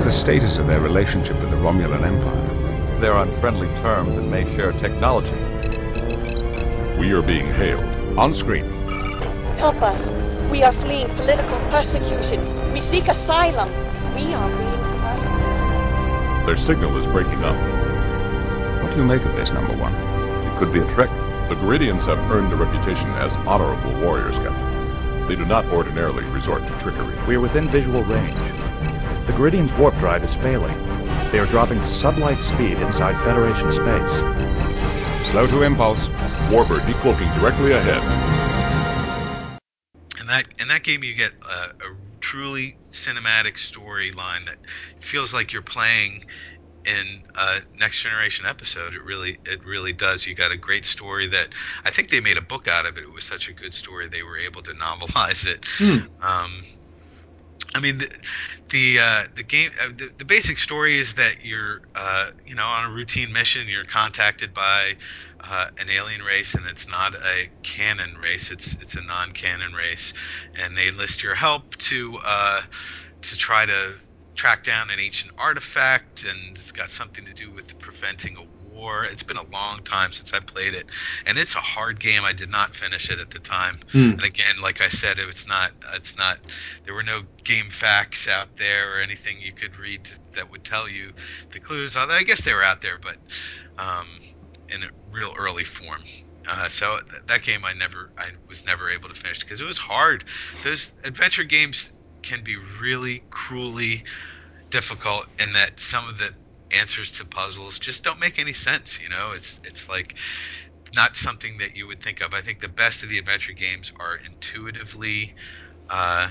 What 0.01 0.07
is 0.07 0.15
the 0.15 0.19
status 0.19 0.57
of 0.57 0.65
their 0.65 0.79
relationship 0.79 1.39
with 1.41 1.51
the 1.51 1.57
Romulan 1.57 2.03
Empire? 2.03 2.99
They're 2.99 3.13
on 3.13 3.31
friendly 3.33 3.67
terms 3.75 4.17
and 4.17 4.31
may 4.31 4.49
share 4.55 4.71
technology. 4.71 5.37
We 6.99 7.13
are 7.13 7.21
being 7.21 7.45
hailed. 7.45 8.17
On 8.17 8.33
screen. 8.33 8.65
Help 9.59 9.79
us. 9.83 10.09
We 10.49 10.63
are 10.63 10.73
fleeing 10.73 11.07
political 11.09 11.59
persecution. 11.69 12.73
We 12.73 12.81
seek 12.81 13.09
asylum. 13.09 13.69
We 14.15 14.33
are 14.33 14.49
being 14.57 14.81
persecuted. 15.03 16.47
Their 16.47 16.57
signal 16.57 16.97
is 16.97 17.05
breaking 17.05 17.43
up. 17.43 17.55
What 18.81 18.93
do 18.93 18.97
you 18.97 19.05
make 19.05 19.23
of 19.23 19.35
this, 19.35 19.51
number 19.51 19.77
one? 19.77 19.93
It 19.93 20.57
could 20.57 20.73
be 20.73 20.79
a 20.79 20.87
trick. 20.89 21.11
The 21.47 21.57
Garidians 21.57 22.07
have 22.07 22.17
earned 22.31 22.51
a 22.51 22.55
reputation 22.55 23.11
as 23.11 23.37
honorable 23.37 23.93
warriors, 24.01 24.39
Captain. 24.39 25.27
They 25.27 25.35
do 25.35 25.45
not 25.45 25.63
ordinarily 25.67 26.23
resort 26.33 26.65
to 26.65 26.73
trickery. 26.79 27.15
We 27.27 27.35
are 27.35 27.39
within 27.39 27.69
visual 27.69 28.03
range. 28.05 28.35
The 29.27 29.33
Garidian's 29.33 29.71
warp 29.73 29.95
drive 29.99 30.23
is 30.23 30.33
failing. 30.35 30.75
They 31.31 31.39
are 31.39 31.45
dropping 31.45 31.79
to 31.79 31.85
sublight 31.85 32.41
speed 32.41 32.77
inside 32.79 33.15
Federation 33.23 33.71
space. 33.71 35.29
Slow 35.29 35.45
to 35.47 35.61
impulse. 35.61 36.07
Warbird 36.49 36.81
decloaking 36.81 37.33
directly 37.39 37.71
ahead. 37.71 38.01
In 40.19 40.27
that 40.27 40.47
in 40.59 40.67
that 40.69 40.83
game, 40.83 41.03
you 41.03 41.13
get 41.13 41.31
a, 41.47 41.85
a 41.85 41.95
truly 42.19 42.75
cinematic 42.89 43.57
storyline 43.57 44.45
that 44.45 44.57
feels 44.99 45.33
like 45.33 45.53
you're 45.53 45.61
playing 45.61 46.25
in 46.85 47.23
a 47.35 47.59
next 47.79 48.01
generation 48.01 48.45
episode. 48.45 48.93
It 48.95 49.03
really 49.03 49.37
it 49.45 49.63
really 49.63 49.93
does. 49.93 50.25
You 50.25 50.33
got 50.33 50.51
a 50.51 50.57
great 50.57 50.85
story 50.85 51.27
that 51.27 51.49
I 51.85 51.91
think 51.91 52.09
they 52.09 52.21
made 52.21 52.37
a 52.37 52.41
book 52.41 52.67
out 52.67 52.85
of 52.85 52.97
it. 52.97 53.03
It 53.03 53.13
was 53.13 53.23
such 53.23 53.49
a 53.49 53.53
good 53.53 53.75
story 53.75 54.07
they 54.07 54.23
were 54.23 54.37
able 54.37 54.63
to 54.63 54.71
novelize 54.75 55.45
it. 55.45 55.63
Hmm. 55.77 56.25
Um, 56.25 56.63
I 57.75 57.79
mean, 57.79 57.99
the 57.99 58.09
the, 58.71 58.99
uh, 58.99 59.23
the 59.35 59.43
game, 59.43 59.71
uh, 59.81 59.89
the, 59.89 60.09
the 60.17 60.25
basic 60.25 60.59
story 60.59 60.97
is 60.97 61.15
that 61.15 61.43
you're, 61.43 61.81
uh, 61.95 62.29
you 62.45 62.55
know, 62.55 62.65
on 62.65 62.91
a 62.91 62.93
routine 62.93 63.33
mission. 63.33 63.63
You're 63.67 63.85
contacted 63.85 64.53
by 64.53 64.93
uh, 65.43 65.67
an 65.79 65.89
alien 65.89 66.21
race, 66.21 66.53
and 66.53 66.65
it's 66.69 66.87
not 66.87 67.13
a 67.15 67.49
canon 67.63 68.15
race. 68.21 68.51
It's 68.51 68.73
it's 68.81 68.95
a 68.95 69.01
non-canon 69.01 69.73
race, 69.73 70.13
and 70.55 70.77
they 70.77 70.87
enlist 70.89 71.23
your 71.23 71.35
help 71.35 71.75
to 71.79 72.17
uh, 72.25 72.61
to 73.23 73.37
try 73.37 73.65
to 73.65 73.93
track 74.35 74.63
down 74.63 74.89
an 74.89 74.99
ancient 74.99 75.33
artifact, 75.37 76.23
and 76.23 76.57
it's 76.57 76.71
got 76.71 76.89
something 76.89 77.25
to 77.25 77.33
do 77.33 77.51
with 77.53 77.77
preventing 77.79 78.37
a 78.37 78.43
war. 78.81 79.05
It's 79.05 79.23
been 79.23 79.37
a 79.37 79.45
long 79.51 79.79
time 79.83 80.11
since 80.11 80.33
I 80.33 80.39
played 80.39 80.73
it, 80.73 80.85
and 81.27 81.37
it's 81.37 81.55
a 81.55 81.59
hard 81.59 81.99
game. 81.99 82.23
I 82.23 82.33
did 82.33 82.49
not 82.49 82.75
finish 82.75 83.09
it 83.09 83.19
at 83.19 83.29
the 83.29 83.39
time. 83.39 83.79
Hmm. 83.91 84.11
And 84.11 84.23
again, 84.23 84.55
like 84.61 84.81
I 84.81 84.89
said, 84.89 85.17
it's 85.19 85.47
not 85.47 85.71
it's 85.93 86.17
not 86.17 86.39
there 86.85 86.93
were 86.93 87.03
no 87.03 87.21
GameFAQs 87.43 88.27
out 88.27 88.49
there 88.57 88.97
or 88.97 88.99
anything 88.99 89.37
you 89.39 89.53
could 89.53 89.77
read 89.77 90.01
that 90.35 90.49
would 90.51 90.63
tell 90.63 90.89
you 90.89 91.11
the 91.53 91.59
clues. 91.59 91.95
Although 91.95 92.15
I 92.15 92.23
guess 92.23 92.41
they 92.41 92.53
were 92.53 92.63
out 92.63 92.81
there, 92.81 92.97
but 92.97 93.17
um, 93.77 94.07
in 94.73 94.83
a 94.83 94.89
real 95.11 95.33
early 95.37 95.63
form. 95.63 96.01
Uh, 96.49 96.67
so 96.67 96.97
th- 97.09 97.21
that 97.27 97.43
game 97.43 97.63
I 97.63 97.73
never 97.73 98.09
I 98.17 98.29
was 98.49 98.65
never 98.65 98.89
able 98.89 99.09
to 99.09 99.15
finish 99.15 99.39
because 99.39 99.61
it 99.61 99.65
was 99.65 99.77
hard. 99.77 100.23
Those 100.63 100.91
adventure 101.03 101.43
games 101.43 101.93
can 102.23 102.43
be 102.43 102.55
really 102.81 103.23
cruelly 103.29 104.03
difficult 104.69 105.27
in 105.39 105.53
that 105.53 105.79
some 105.79 106.07
of 106.07 106.17
the 106.17 106.33
answers 106.73 107.11
to 107.11 107.25
puzzles 107.25 107.79
just 107.79 108.03
don't 108.03 108.19
make 108.19 108.39
any 108.39 108.53
sense. 108.53 108.99
You 109.01 109.09
know, 109.09 109.33
it's 109.35 109.59
it's 109.63 109.89
like 109.89 110.15
not 110.95 111.15
something 111.15 111.57
that 111.59 111.75
you 111.75 111.87
would 111.87 111.99
think 111.99 112.21
of. 112.21 112.33
I 112.33 112.41
think 112.41 112.59
the 112.59 112.67
best 112.67 113.03
of 113.03 113.09
the 113.09 113.17
adventure 113.17 113.53
games 113.53 113.91
are 113.99 114.17
intuitively 114.25 115.33
uh, 115.89 116.29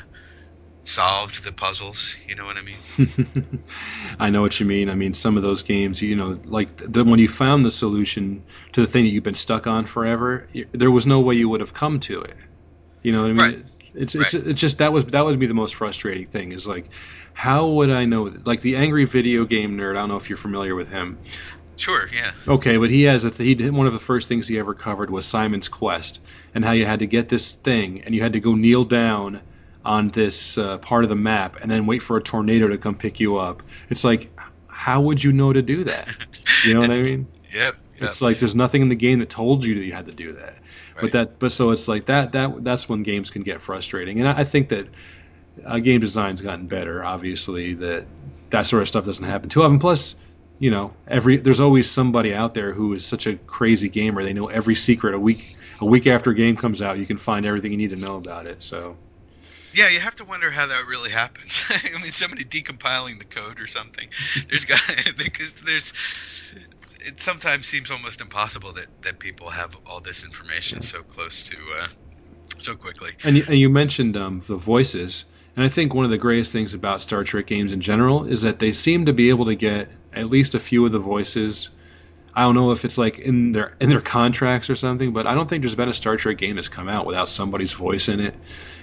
solved 0.85 1.45
the 1.45 1.53
puzzles. 1.53 2.17
You 2.27 2.35
know 2.35 2.45
what 2.45 2.57
I 2.57 2.63
mean? 2.63 3.65
I 4.19 4.31
know 4.31 4.43
what 4.43 4.61
you 4.61 4.67
mean. 4.67 4.89
I 4.89 4.95
mean, 4.95 5.15
some 5.15 5.37
of 5.37 5.43
those 5.43 5.63
games, 5.63 6.03
you 6.03 6.17
know, 6.17 6.39
like 6.45 6.77
the, 6.77 7.05
when 7.05 7.19
you 7.19 7.29
found 7.29 7.65
the 7.65 7.71
solution 7.71 8.45
to 8.73 8.81
the 8.81 8.87
thing 8.87 9.05
that 9.05 9.11
you've 9.11 9.25
been 9.25 9.35
stuck 9.35 9.67
on 9.67 9.87
forever, 9.87 10.49
there 10.73 10.91
was 10.91 11.07
no 11.07 11.21
way 11.21 11.35
you 11.35 11.49
would 11.49 11.61
have 11.61 11.75
come 11.75 12.01
to 12.01 12.21
it. 12.23 12.37
You 13.03 13.13
know 13.13 13.23
what 13.23 13.31
I 13.31 13.49
mean? 13.49 13.61
Right. 13.61 13.65
It's 13.95 14.15
it's 14.15 14.35
it's 14.35 14.61
just 14.61 14.79
that 14.79 14.93
was 14.93 15.05
that 15.07 15.25
would 15.25 15.39
be 15.39 15.47
the 15.47 15.55
most 15.55 15.75
frustrating 15.75 16.27
thing 16.27 16.53
is 16.53 16.67
like, 16.67 16.91
how 17.33 17.69
would 17.69 17.91
I 17.91 18.05
know? 18.05 18.33
Like 18.45 18.61
the 18.61 18.77
angry 18.77 19.05
video 19.05 19.45
game 19.45 19.77
nerd. 19.77 19.97
I 19.97 20.01
don't 20.01 20.09
know 20.09 20.17
if 20.17 20.29
you're 20.29 20.37
familiar 20.37 20.75
with 20.75 20.89
him. 20.89 21.19
Sure. 21.77 22.09
Yeah. 22.13 22.33
Okay, 22.47 22.77
but 22.77 22.91
he 22.91 23.05
has 23.05 23.25
a 23.25 23.31
th- 23.31 23.47
he 23.47 23.55
did 23.55 23.73
one 23.73 23.87
of 23.87 23.95
the 23.95 23.99
first 23.99 24.29
things 24.29 24.47
he 24.47 24.59
ever 24.59 24.75
covered 24.75 25.09
was 25.11 25.27
Simon's 25.27 25.69
Quest 25.69 26.21
and 26.55 26.63
how 26.65 26.73
you 26.73 26.85
had 26.85 26.99
to 26.99 27.07
get 27.07 27.29
this 27.31 27.55
thing 27.55 28.03
and 28.03 28.15
you 28.15 28.23
had 28.23 28.35
to 28.35 28.41
go 28.41 28.55
kneel 28.55 28.85
down 28.85 29.41
on 29.83 30.09
this 30.09 30.59
uh, 30.59 30.77
part 30.79 31.05
of 31.05 31.09
the 31.09 31.17
map 31.17 31.57
and 31.63 31.71
then 31.71 31.87
wait 31.87 32.03
for 32.03 32.19
a 32.19 32.23
tornado 32.23 32.69
to 32.69 32.77
come 32.77 32.97
pick 32.97 33.19
you 33.19 33.39
up. 33.39 33.63
It's 33.89 34.05
like, 34.05 34.31
how 34.67 35.01
would 35.01 35.25
you 35.25 35.33
know 35.33 35.53
to 35.55 35.63
do 35.63 35.85
that? 35.85 36.15
You 36.63 36.75
know 36.75 36.81
what 36.81 36.91
I 36.91 37.03
mean? 37.03 37.29
Yep. 37.55 37.77
Yep. 38.01 38.09
It's 38.09 38.23
like 38.23 38.39
there's 38.39 38.55
nothing 38.55 38.83
in 38.83 38.89
the 38.89 38.97
game 38.97 39.19
that 39.21 39.29
told 39.29 39.65
you 39.65 39.75
that 39.77 39.85
you 39.85 39.93
had 39.93 40.07
to 40.07 40.13
do 40.13 40.33
that. 40.35 40.55
But 41.01 41.13
that, 41.13 41.39
but 41.39 41.53
so 41.53 41.71
it's 41.71 41.89
like 41.89 42.07
that. 42.07 42.33
That 42.33 42.63
that's 42.63 42.89
when 42.89 43.03
games 43.03 43.31
can 43.31 43.43
get 43.43 43.63
frustrating, 43.63 44.21
and 44.21 44.29
I, 44.29 44.41
I 44.41 44.45
think 44.45 44.69
that 44.69 44.87
uh, 45.65 45.79
game 45.79 46.01
design's 46.01 46.43
gotten 46.43 46.67
better. 46.67 47.05
Obviously, 47.05 47.75
that 47.75 48.05
that 48.51 48.67
sort 48.67 48.83
of 48.83 48.89
stuff 48.89 49.05
doesn't 49.07 49.25
happen 49.25 49.49
too 49.49 49.63
often. 49.63 49.79
Plus, 49.79 50.15
you 50.59 50.71
know, 50.71 50.93
every 51.09 51.39
there's 51.39 51.61
always 51.61 51.91
somebody 51.91 52.35
out 52.35 52.55
there 52.55 52.73
who 52.73 52.93
is 52.93 53.05
such 53.05 53.27
a 53.27 53.37
crazy 53.37 53.89
gamer. 53.89 54.23
They 54.23 54.33
know 54.33 54.49
every 54.49 54.75
secret. 54.75 55.15
A 55.15 55.19
week 55.19 55.57
a 55.81 55.87
week 55.87 56.07
after 56.07 56.31
a 56.31 56.35
game 56.35 56.57
comes 56.57 56.83
out, 56.83 56.99
you 56.99 57.07
can 57.07 57.17
find 57.17 57.47
everything 57.47 57.73
you 57.73 57.79
need 57.79 57.91
to 57.91 57.97
know 57.97 58.17
about 58.17 58.47
it. 58.47 58.63
So 58.63 58.97
Yeah, 59.73 59.89
you 59.89 60.01
have 60.01 60.17
to 60.17 60.25
wonder 60.25 60.51
how 60.51 60.67
that 60.67 60.87
really 60.87 61.11
happens. 61.11 61.63
I 61.71 62.03
mean, 62.03 62.13
somebody 62.13 62.45
decompiling 62.45 63.19
the 63.19 63.25
code 63.25 63.61
or 63.61 63.67
something. 63.67 64.09
There's 64.49 64.65
got 64.65 64.81
because 65.17 65.53
there's. 65.65 65.93
It 67.03 67.21
sometimes 67.21 67.67
seems 67.67 67.91
almost 67.91 68.21
impossible 68.21 68.73
that 68.75 68.87
that 69.03 69.19
people 69.19 69.51
have 69.51 69.77
all 69.87 70.01
this 70.01 70.25
information 70.25 70.83
so 70.83 71.03
close 71.03 71.43
to 71.45 71.57
uh, 71.79 71.89
so 72.59 72.77
quickly. 72.77 73.13
And 73.25 73.37
you, 73.37 73.45
and 73.47 73.59
you 73.59 73.69
mentioned 73.69 74.17
um, 74.17 74.43
the 74.47 74.57
voices, 74.57 75.25
and 75.57 75.65
I 75.65 75.69
think 75.69 75.95
one 75.95 76.05
of 76.05 76.11
the 76.11 76.19
greatest 76.19 76.53
things 76.53 76.75
about 76.75 77.03
Star 77.03 77.25
Trek 77.25 77.47
games 77.47 77.73
in 77.73 77.81
general 77.81 78.25
is 78.25 78.43
that 78.43 78.59
they 78.59 78.73
seem 78.73 79.07
to 79.07 79.13
be 79.13 79.31
able 79.31 79.47
to 79.47 79.55
get 79.55 79.89
at 80.13 80.29
least 80.29 80.55
a 80.55 80.61
few 80.61 80.85
of 80.87 80.93
the 80.93 80.99
voices. 80.99 81.71
I 82.33 82.43
don't 82.43 82.55
know 82.55 82.71
if 82.71 82.85
it's 82.85 82.97
like 82.97 83.19
in 83.19 83.53
their 83.53 83.77
in 83.81 83.91
their 83.91 84.01
contracts 84.01 84.71
or 84.71 84.77
something, 84.77 85.13
but 85.13 85.27
I 85.27 85.35
don't 85.35 85.49
think 85.49 85.63
there's 85.63 85.75
been 85.75 85.89
a 85.89 85.95
Star 85.95 86.17
Trek 86.17 86.39
game 86.39 86.57
that's 86.57 86.69
come 86.69 86.89
out 86.89 87.07
without 87.07 87.29
somebody's 87.29 87.73
voice 87.73 88.09
in 88.09 88.21
it. 88.21 88.35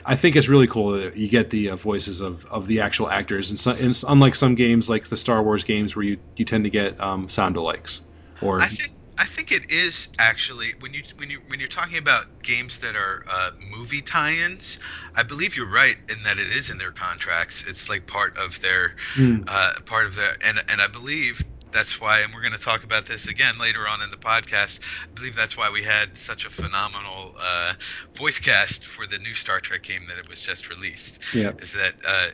I 0.05 0.15
think 0.15 0.35
it's 0.35 0.47
really 0.47 0.67
cool 0.67 0.91
that 0.93 1.15
you 1.17 1.27
get 1.29 1.49
the 1.49 1.69
uh, 1.69 1.75
voices 1.75 2.21
of, 2.21 2.45
of 2.45 2.67
the 2.67 2.81
actual 2.81 3.09
actors, 3.09 3.49
and, 3.49 3.59
so, 3.59 3.71
and 3.71 4.01
unlike 4.07 4.35
some 4.35 4.55
games 4.55 4.89
like 4.89 5.07
the 5.07 5.17
Star 5.17 5.43
Wars 5.43 5.63
games 5.63 5.95
where 5.95 6.05
you, 6.05 6.17
you 6.35 6.45
tend 6.45 6.63
to 6.63 6.69
get 6.69 6.99
um, 6.99 7.29
sound 7.29 7.55
alikes. 7.55 8.01
Or 8.41 8.61
I 8.61 8.67
think 8.67 8.91
I 9.17 9.25
think 9.25 9.51
it 9.51 9.69
is 9.69 10.07
actually 10.19 10.69
when 10.79 10.93
you 10.93 11.01
when 11.17 11.29
you 11.29 11.39
when 11.47 11.59
you're 11.59 11.67
talking 11.69 11.97
about 11.97 12.25
games 12.43 12.77
that 12.79 12.95
are 12.95 13.23
uh, 13.29 13.49
movie 13.71 14.01
tie-ins. 14.01 14.77
I 15.15 15.23
believe 15.23 15.55
you're 15.55 15.71
right 15.71 15.95
in 16.09 16.23
that 16.23 16.37
it 16.37 16.47
is 16.47 16.69
in 16.69 16.77
their 16.77 16.91
contracts. 16.91 17.63
It's 17.67 17.89
like 17.89 18.07
part 18.07 18.37
of 18.37 18.59
their 18.61 18.93
Hmm. 19.13 19.41
uh, 19.47 19.73
part 19.85 20.05
of 20.05 20.15
their 20.15 20.35
and 20.45 20.59
and 20.69 20.81
I 20.81 20.87
believe 20.87 21.41
that's 21.71 21.99
why 21.99 22.21
and 22.21 22.33
we're 22.33 22.41
going 22.41 22.53
to 22.53 22.59
talk 22.59 22.83
about 22.83 23.07
this 23.07 23.27
again 23.27 23.55
later 23.59 23.87
on 23.87 24.01
in 24.01 24.09
the 24.11 24.17
podcast. 24.17 24.79
I 24.81 25.15
believe 25.15 25.35
that's 25.35 25.57
why 25.57 25.69
we 25.69 25.83
had 25.83 26.17
such 26.17 26.45
a 26.45 26.49
phenomenal 26.49 27.33
uh, 27.41 27.73
voice 28.15 28.39
cast 28.39 28.85
for 28.85 29.05
the 29.07 29.19
new 29.19 29.33
Star 29.33 29.59
Trek 29.59 29.83
game 29.83 30.05
that 30.07 30.17
it 30.17 30.29
was 30.29 30.39
just 30.39 30.69
released. 30.69 31.19
Yeah. 31.33 31.53
Is 31.59 31.71
that 31.73 31.93
uh, 32.07 32.27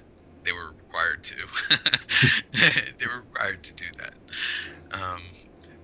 they 0.45 0.51
were 0.51 0.69
required 0.77 1.23
to 1.23 1.35
they 2.99 3.07
were 3.07 3.19
required 3.21 3.63
to 3.63 3.73
do 3.73 3.85
that. 3.97 4.13
Um, 4.91 5.21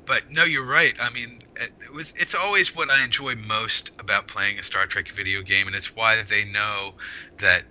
but 0.10 0.24
no, 0.28 0.44
you're 0.44 0.66
right. 0.66 0.96
I 1.00 1.12
mean, 1.12 1.40
it, 1.56 1.70
it 1.86 1.94
was 1.94 2.12
it's 2.18 2.34
always 2.34 2.76
what 2.76 2.90
I 2.90 3.04
enjoy 3.04 3.36
most 3.36 3.92
about 4.00 4.28
playing 4.28 4.58
a 4.58 4.64
Star 4.64 4.88
Trek 4.88 5.12
video 5.12 5.44
game, 5.44 5.68
and 5.68 5.76
it's 5.76 5.96
why 5.96 6.24
they 6.24 6.46
know 6.46 6.96
that 7.40 7.62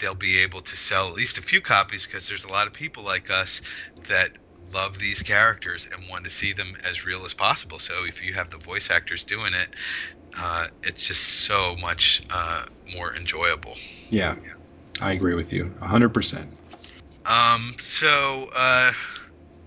they'll 0.00 0.14
be 0.14 0.38
able 0.38 0.62
to 0.62 0.74
sell 0.74 1.06
at 1.08 1.14
least 1.14 1.36
a 1.36 1.42
few 1.42 1.60
copies 1.60 2.06
because 2.06 2.26
there's 2.26 2.44
a 2.44 2.48
lot 2.48 2.66
of 2.66 2.72
people 2.72 3.04
like 3.04 3.30
us 3.30 3.60
that 4.08 4.30
love 4.72 4.98
these 4.98 5.20
characters 5.20 5.86
and 5.92 6.02
want 6.10 6.24
to 6.24 6.30
see 6.30 6.54
them 6.54 6.78
as 6.82 7.04
real 7.04 7.26
as 7.26 7.34
possible. 7.34 7.78
So 7.78 8.06
if 8.06 8.22
you 8.22 8.32
have 8.32 8.48
the 8.48 8.58
voice 8.58 8.90
actors 8.90 9.22
doing 9.24 9.52
it, 9.52 9.68
uh, 10.38 10.68
it's 10.82 11.06
just 11.06 11.22
so 11.44 11.76
much 11.78 12.22
uh, 12.30 12.64
more 12.94 13.14
enjoyable. 13.14 13.76
Yeah. 14.08 14.36
I 15.02 15.12
agree 15.12 15.34
with 15.34 15.52
you 15.52 15.74
100%. 15.82 16.58
Um, 17.26 17.74
so, 17.80 18.48
uh, 18.56 18.92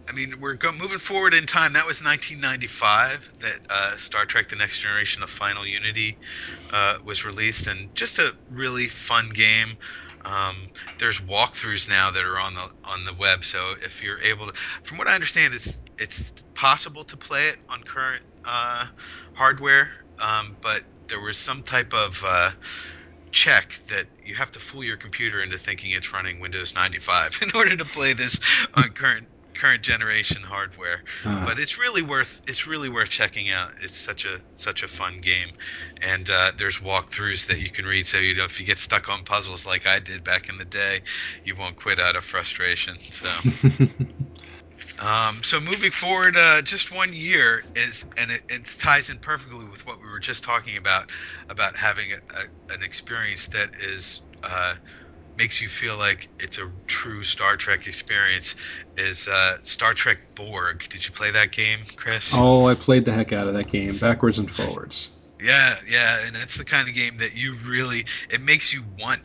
I 0.10 0.12
mean, 0.12 0.34
we're 0.42 0.56
go- 0.56 0.72
moving 0.72 0.98
forward 0.98 1.36
in 1.36 1.46
time. 1.46 1.74
That 1.74 1.86
was 1.86 2.04
1995 2.04 3.32
that 3.42 3.60
uh, 3.70 3.96
Star 3.98 4.26
Trek: 4.26 4.50
The 4.50 4.56
Next 4.56 4.80
Generation 4.80 5.22
of 5.22 5.30
Final 5.30 5.68
Unity 5.68 6.18
uh, 6.74 6.96
was 7.06 7.24
released, 7.24 7.68
and 7.68 7.94
just 7.94 8.18
a 8.18 8.36
really 8.50 8.88
fun 8.88 9.30
game. 9.30 9.78
Um, 10.26 10.56
there's 11.00 11.20
walkthroughs 11.22 11.88
now 11.88 12.10
that 12.12 12.24
are 12.24 12.40
on 12.40 12.56
the 12.56 12.68
on 12.84 13.06
the 13.06 13.14
web, 13.14 13.44
so 13.44 13.76
if 13.84 14.02
you're 14.02 14.20
able 14.22 14.48
to, 14.48 14.54
from 14.84 14.98
what 14.98 15.08
I 15.08 15.14
understand, 15.14 15.54
it's 15.54 15.78
it's 16.00 16.34
possible 16.56 17.04
to 17.04 17.16
play 17.16 17.48
it 17.50 17.58
on 17.70 17.82
current 17.84 18.24
uh, 18.46 18.88
hardware, 19.34 19.92
um, 20.20 20.58
but 20.62 20.84
there 21.08 21.22
was 21.22 21.38
some 21.38 21.62
type 21.62 21.94
of 21.94 22.22
uh, 22.26 22.52
check 23.32 23.80
that 23.90 24.08
you 24.24 24.34
have 24.34 24.52
to 24.52 24.60
fool 24.60 24.84
your 24.84 24.98
computer 24.98 25.40
into 25.40 25.58
thinking 25.58 25.92
it's 25.92 26.14
running 26.14 26.40
Windows 26.40 26.74
95 26.76 27.40
in 27.44 27.50
order 27.54 27.78
to 27.78 27.86
play 27.86 28.14
this 28.14 28.40
on 28.74 28.90
current 28.90 29.28
current 29.60 29.82
generation 29.84 30.42
hardware. 30.42 31.04
Uh, 31.26 31.46
But 31.46 31.60
it's 31.60 31.78
really 31.78 32.02
worth 32.02 32.42
it's 32.48 32.66
really 32.66 32.90
worth 32.90 33.10
checking 33.10 33.50
out. 33.50 33.72
It's 33.82 33.98
such 33.98 34.26
a 34.26 34.42
such 34.56 34.84
a 34.84 34.88
fun 34.88 35.20
game, 35.22 35.50
and 36.02 36.30
uh, 36.30 36.52
there's 36.58 36.78
walkthroughs 36.78 37.48
that 37.48 37.60
you 37.60 37.70
can 37.72 37.86
read. 37.86 38.08
So 38.08 38.18
you 38.18 38.36
know 38.36 38.46
if 38.46 38.60
you 38.60 38.66
get 38.66 38.78
stuck 38.78 39.10
on 39.10 39.24
puzzles 39.24 39.66
like 39.66 39.86
I 39.86 40.00
did 40.00 40.24
back 40.24 40.50
in 40.50 40.58
the 40.58 40.66
day, 40.66 41.02
you 41.44 41.56
won't 41.56 41.76
quit 41.76 42.00
out 42.00 42.16
of 42.16 42.24
frustration. 42.24 42.96
So. 43.12 43.30
Um, 45.00 45.42
so 45.44 45.62
moving 45.62 45.92
forward, 45.92 46.36
uh, 46.36 46.62
just 46.62 46.92
one 46.92 47.14
year 47.14 47.62
is, 47.74 48.04
and 48.18 48.32
it, 48.32 48.42
it 48.50 48.62
ties 48.80 49.10
in 49.10 49.18
perfectly 49.20 49.66
with 49.66 49.86
what 49.86 50.02
we 50.02 50.10
were 50.10 50.20
just 50.20 50.44
talking 50.44 50.76
about, 50.76 51.10
about 51.48 51.76
having 51.78 52.12
a, 52.12 52.18
a, 52.38 52.74
an 52.76 52.84
experience 52.84 53.48
that 53.48 53.70
is 53.80 54.20
uh, 54.44 54.76
makes 55.40 55.62
you 55.62 55.70
feel 55.70 55.98
like 55.98 56.30
it's 56.40 56.60
a 56.60 56.72
true 56.88 57.24
Star 57.24 57.58
Trek 57.58 57.88
experience. 57.88 58.56
Is 58.98 59.28
uh, 59.28 59.58
Star 59.64 59.96
Trek 59.96 60.20
Borg? 60.36 60.84
Did 60.90 61.08
you 61.08 61.12
play 61.14 61.32
that 61.32 61.52
game, 61.52 61.80
Chris? 61.96 62.32
oh, 62.36 62.68
I 62.68 62.76
played 62.76 63.06
the 63.06 63.14
heck 63.14 63.34
out 63.34 63.48
of 63.48 63.56
that 63.56 63.72
game, 63.72 63.98
backwards 63.98 64.38
and 64.40 64.52
forwards. 64.52 65.10
Yeah, 65.42 65.76
yeah, 65.88 66.18
and 66.28 66.36
it's 66.36 66.58
the 66.58 66.66
kind 66.66 66.90
of 66.90 66.94
game 66.96 67.18
that 67.20 67.34
you 67.34 67.56
really 67.66 68.06
it 68.30 68.42
makes 68.42 68.74
you 68.74 68.84
want 69.00 69.22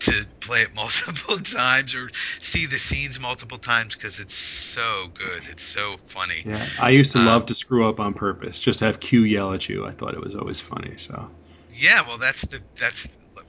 to 0.00 0.24
play 0.40 0.62
it 0.62 0.74
multiple 0.74 1.38
times 1.40 1.94
or 1.94 2.08
see 2.40 2.64
the 2.66 2.78
scenes 2.78 3.20
multiple 3.20 3.58
times 3.58 3.94
because 3.94 4.18
it's 4.18 4.34
so 4.34 5.08
good. 5.14 5.42
It's 5.50 5.62
so 5.62 5.96
funny. 5.98 6.46
Yeah, 6.46 6.66
I 6.80 6.90
used 6.90 7.12
to 7.12 7.18
Um, 7.18 7.26
love 7.26 7.46
to 7.46 7.54
screw 7.54 7.86
up 7.88 8.00
on 8.00 8.14
purpose, 8.14 8.60
just 8.60 8.78
to 8.78 8.86
have 8.86 9.00
Q 9.00 9.22
yell 9.24 9.52
at 9.52 9.68
you. 9.68 9.84
I 9.86 9.90
thought 9.90 10.14
it 10.14 10.20
was 10.24 10.34
always 10.34 10.60
funny. 10.60 10.96
So 10.96 11.30
Yeah, 11.68 12.00
well, 12.06 12.18
that's 12.18 12.42
the 12.42 12.62
that's 12.80 13.06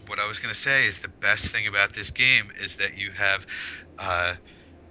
what 0.10 0.20
I 0.20 0.28
was 0.28 0.40
gonna 0.40 0.56
say 0.56 0.86
is 0.86 1.00
the 1.00 1.10
best 1.22 1.46
thing 1.46 1.68
about 1.68 1.94
this 1.94 2.12
game 2.12 2.52
is 2.60 2.76
that 2.76 2.98
you 2.98 3.12
have 3.12 3.46
uh, 3.98 4.36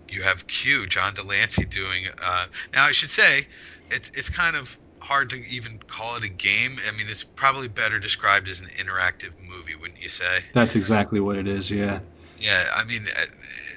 you 0.08 0.22
have 0.22 0.46
Q 0.46 0.86
John 0.86 1.14
de 1.14 1.22
Lancie 1.22 1.64
doing. 1.64 2.04
Uh, 2.24 2.46
now 2.74 2.84
I 2.84 2.92
should 2.92 3.10
say 3.10 3.46
it's 3.90 4.10
it's 4.14 4.28
kind 4.28 4.56
of 4.56 4.78
hard 5.00 5.30
to 5.30 5.36
even 5.48 5.78
call 5.88 6.16
it 6.16 6.24
a 6.24 6.28
game. 6.28 6.78
I 6.86 6.96
mean, 6.96 7.06
it's 7.08 7.24
probably 7.24 7.68
better 7.68 7.98
described 7.98 8.48
as 8.48 8.60
an 8.60 8.66
interactive 8.66 9.32
movie, 9.40 9.74
wouldn't 9.74 10.00
you 10.02 10.08
say? 10.10 10.40
that's 10.52 10.76
exactly 10.76 11.20
what 11.20 11.36
it 11.36 11.48
is. 11.48 11.70
Yeah. 11.70 12.00
Yeah, 12.38 12.64
I 12.74 12.84
mean, 12.84 13.02
uh, 13.16 13.24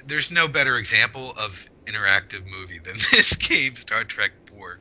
there's 0.06 0.30
no 0.30 0.46
better 0.46 0.76
example 0.76 1.32
of 1.36 1.66
interactive 1.86 2.46
movie 2.46 2.78
than 2.78 2.94
this 3.12 3.34
game, 3.34 3.74
Star 3.76 4.04
Trek 4.04 4.32
Borg. 4.50 4.78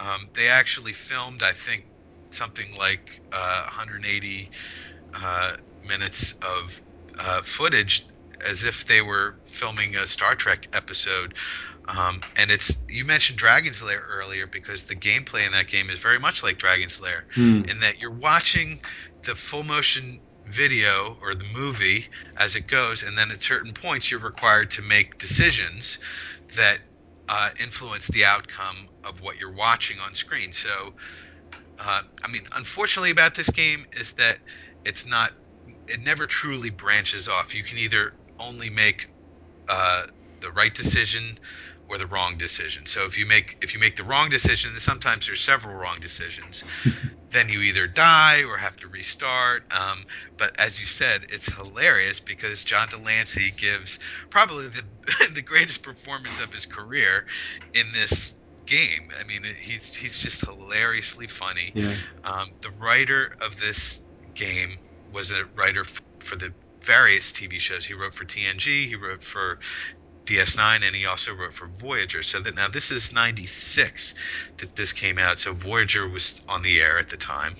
Um, 0.00 0.30
they 0.34 0.48
actually 0.48 0.92
filmed, 0.92 1.42
I 1.42 1.52
think, 1.52 1.86
something 2.30 2.66
like 2.76 3.20
uh, 3.30 3.62
180 3.64 4.50
uh, 5.14 5.54
minutes 5.86 6.34
of 6.42 6.80
uh, 7.18 7.42
footage 7.44 8.06
as 8.48 8.64
if 8.64 8.86
they 8.86 9.00
were 9.00 9.36
filming 9.44 9.96
a 9.96 10.06
Star 10.06 10.34
Trek 10.34 10.68
episode. 10.72 11.34
Um, 11.88 12.22
and 12.36 12.50
it's 12.50 12.72
you 12.88 13.04
mentioned 13.04 13.38
Dragon's 13.38 13.82
Lair 13.82 14.02
earlier 14.08 14.46
because 14.46 14.84
the 14.84 14.94
gameplay 14.94 15.44
in 15.46 15.52
that 15.52 15.68
game 15.68 15.90
is 15.90 15.98
very 15.98 16.18
much 16.18 16.42
like 16.42 16.58
Dragon's 16.58 17.00
Lair 17.00 17.24
Hmm. 17.34 17.62
in 17.68 17.80
that 17.80 18.00
you're 18.00 18.10
watching 18.10 18.80
the 19.24 19.34
full 19.34 19.64
motion 19.64 20.20
video 20.44 21.18
or 21.22 21.34
the 21.34 21.44
movie 21.54 22.06
as 22.36 22.56
it 22.56 22.66
goes, 22.66 23.02
and 23.02 23.16
then 23.16 23.30
at 23.30 23.42
certain 23.42 23.72
points 23.72 24.10
you're 24.10 24.20
required 24.20 24.70
to 24.72 24.82
make 24.82 25.18
decisions 25.18 25.98
that 26.56 26.78
uh, 27.28 27.50
influence 27.60 28.06
the 28.08 28.24
outcome 28.24 28.88
of 29.04 29.20
what 29.20 29.38
you're 29.38 29.52
watching 29.54 29.98
on 30.00 30.14
screen. 30.14 30.52
So, 30.52 30.94
uh, 31.78 32.02
I 32.22 32.28
mean, 32.30 32.42
unfortunately 32.54 33.10
about 33.10 33.34
this 33.34 33.50
game 33.50 33.84
is 33.92 34.12
that 34.14 34.38
it's 34.84 35.06
not, 35.06 35.32
it 35.88 36.00
never 36.00 36.26
truly 36.26 36.70
branches 36.70 37.28
off. 37.28 37.54
You 37.54 37.62
can 37.62 37.78
either 37.78 38.14
only 38.38 38.70
make 38.70 39.08
uh, 39.68 40.06
the 40.40 40.50
right 40.52 40.74
decision 40.74 41.38
or 41.88 41.98
the 41.98 42.06
wrong 42.06 42.36
decision. 42.38 42.86
So 42.86 43.04
if 43.04 43.18
you 43.18 43.26
make 43.26 43.58
if 43.60 43.74
you 43.74 43.80
make 43.80 43.96
the 43.96 44.04
wrong 44.04 44.30
decision, 44.30 44.70
and 44.72 44.80
sometimes 44.80 45.26
there's 45.26 45.40
several 45.40 45.74
wrong 45.74 45.98
decisions, 46.00 46.64
then 47.30 47.48
you 47.48 47.60
either 47.60 47.86
die 47.86 48.44
or 48.44 48.56
have 48.56 48.76
to 48.78 48.88
restart. 48.88 49.64
Um, 49.72 50.04
but 50.36 50.58
as 50.58 50.80
you 50.80 50.86
said, 50.86 51.26
it's 51.30 51.52
hilarious 51.52 52.20
because 52.20 52.64
John 52.64 52.88
de 52.88 52.98
Lancie 52.98 53.52
gives 53.56 53.98
probably 54.30 54.68
the 54.68 54.84
the 55.34 55.42
greatest 55.42 55.82
performance 55.82 56.42
of 56.42 56.52
his 56.52 56.66
career 56.66 57.26
in 57.74 57.86
this 57.92 58.34
game. 58.66 59.10
I 59.18 59.24
mean, 59.24 59.42
he's 59.44 59.94
he's 59.94 60.18
just 60.18 60.40
hilariously 60.40 61.26
funny. 61.26 61.72
Yeah. 61.74 61.96
Um, 62.24 62.48
the 62.62 62.70
writer 62.70 63.34
of 63.40 63.58
this 63.60 64.01
game 64.34 64.80
was 65.10 65.30
a 65.30 65.44
writer 65.54 65.82
f- 65.82 66.00
for 66.20 66.36
the 66.36 66.54
various 66.84 67.32
TV 67.32 67.58
shows. 67.58 67.86
He 67.86 67.94
wrote 67.94 68.14
for 68.14 68.24
TNG, 68.24 68.86
he 68.88 68.96
wrote 68.96 69.22
for 69.22 69.58
DS9, 70.26 70.82
and 70.84 70.94
he 70.94 71.06
also 71.06 71.34
wrote 71.34 71.54
for 71.54 71.66
Voyager. 71.68 72.22
So 72.22 72.40
that 72.40 72.54
now 72.54 72.68
this 72.68 72.90
is 72.90 73.12
'96 73.12 74.14
that 74.58 74.76
this 74.76 74.92
came 74.92 75.18
out. 75.18 75.40
So 75.40 75.52
Voyager 75.52 76.08
was 76.08 76.40
on 76.48 76.62
the 76.62 76.80
air 76.80 76.98
at 76.98 77.08
the 77.08 77.16
time, 77.16 77.56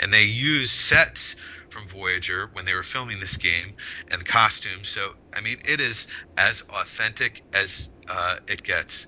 and 0.00 0.12
they 0.12 0.24
used 0.24 0.72
sets 0.72 1.36
from 1.70 1.86
Voyager 1.88 2.48
when 2.52 2.64
they 2.64 2.74
were 2.74 2.82
filming 2.82 3.20
this 3.20 3.36
game 3.36 3.74
and 4.10 4.24
costumes. 4.24 4.88
So 4.88 5.12
I 5.34 5.40
mean, 5.40 5.58
it 5.64 5.80
is 5.80 6.06
as 6.38 6.62
authentic 6.70 7.42
as 7.52 7.90
uh, 8.08 8.36
it 8.48 8.62
gets. 8.62 9.06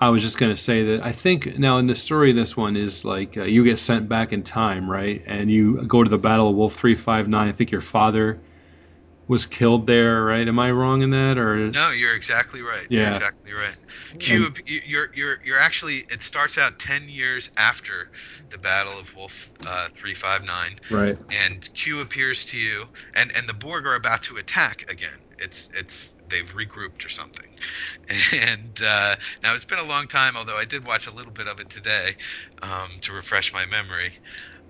I 0.00 0.10
was 0.10 0.22
just 0.22 0.38
going 0.38 0.52
to 0.54 0.60
say 0.60 0.84
that 0.84 1.04
I 1.04 1.12
think 1.12 1.58
now 1.58 1.78
in 1.78 1.86
the 1.86 1.94
story, 1.94 2.32
this 2.32 2.56
one 2.56 2.76
is 2.76 3.04
like 3.04 3.36
uh, 3.36 3.44
you 3.44 3.64
get 3.64 3.78
sent 3.78 4.08
back 4.08 4.32
in 4.32 4.42
time, 4.42 4.90
right? 4.90 5.22
And 5.26 5.50
you 5.50 5.82
go 5.86 6.04
to 6.04 6.10
the 6.10 6.18
Battle 6.18 6.50
of 6.50 6.56
Wolf 6.56 6.74
359. 6.74 7.48
I 7.48 7.52
think 7.52 7.70
your 7.70 7.80
father 7.80 8.40
was 9.28 9.46
killed 9.46 9.86
there, 9.86 10.22
right? 10.24 10.46
Am 10.46 10.58
I 10.58 10.70
wrong 10.70 11.02
in 11.02 11.10
that? 11.10 11.38
Or 11.38 11.70
No, 11.70 11.90
you're 11.90 12.14
exactly 12.14 12.62
right. 12.62 12.86
Yeah. 12.90 13.00
You're 13.00 13.14
exactly 13.14 13.52
right. 13.52 13.76
Q, 14.20 14.52
you're 14.66 15.08
you're 15.14 15.38
you're 15.44 15.58
actually. 15.58 16.04
It 16.10 16.22
starts 16.22 16.58
out 16.58 16.78
ten 16.78 17.08
years 17.08 17.50
after 17.56 18.10
the 18.50 18.58
Battle 18.58 18.98
of 18.98 19.14
Wolf 19.16 19.52
uh, 19.66 19.88
three 19.96 20.14
five 20.14 20.44
nine, 20.44 20.76
right? 20.90 21.18
and 21.46 21.68
Q 21.74 22.00
appears 22.00 22.44
to 22.46 22.58
you, 22.58 22.84
and 23.14 23.32
and 23.36 23.48
the 23.48 23.54
Borg 23.54 23.86
are 23.86 23.94
about 23.94 24.22
to 24.24 24.36
attack 24.36 24.84
again. 24.90 25.18
It's 25.38 25.68
it's 25.74 26.15
they've 26.28 26.52
regrouped 26.54 27.04
or 27.04 27.08
something, 27.08 27.46
and 28.32 28.78
uh, 28.84 29.16
now 29.42 29.54
it's 29.54 29.64
been 29.64 29.78
a 29.78 29.84
long 29.84 30.06
time. 30.06 30.36
Although 30.36 30.56
I 30.56 30.64
did 30.64 30.86
watch 30.86 31.06
a 31.06 31.14
little 31.14 31.32
bit 31.32 31.46
of 31.48 31.60
it 31.60 31.70
today 31.70 32.14
um, 32.62 32.90
to 33.02 33.12
refresh 33.12 33.52
my 33.52 33.66
memory. 33.66 34.12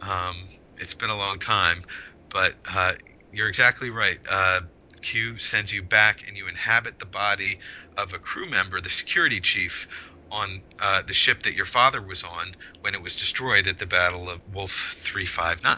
Um, 0.03 0.49
it's 0.79 0.95
been 0.95 1.11
a 1.11 1.17
long 1.17 1.39
time, 1.39 1.83
but 2.31 2.55
uh, 2.71 2.93
you're 3.31 3.49
exactly 3.49 3.91
right. 3.91 4.19
Uh, 4.29 4.61
Q 5.03 5.39
sends 5.39 5.73
you 5.73 5.83
back, 5.83 6.27
and 6.27 6.37
you 6.37 6.49
inhabit 6.49 6.99
the 6.99 7.07
body 7.07 7.59
of 7.97 8.13
a 8.13 8.19
crew 8.19 8.47
member, 8.47 8.81
the 8.81 8.91
security 8.91 9.41
chief, 9.41 9.87
on 10.31 10.63
uh, 10.81 11.03
the 11.07 11.15
ship 11.15 11.43
that 11.45 11.55
your 11.55 11.67
father 11.67 12.03
was 12.03 12.23
on 12.23 12.55
when 12.81 12.95
it 12.95 13.03
was 13.03 13.17
destroyed 13.17 13.67
at 13.67 13.79
the 13.79 13.87
Battle 13.87 14.29
of 14.29 14.41
Wolf 14.53 14.97
359. 14.99 15.77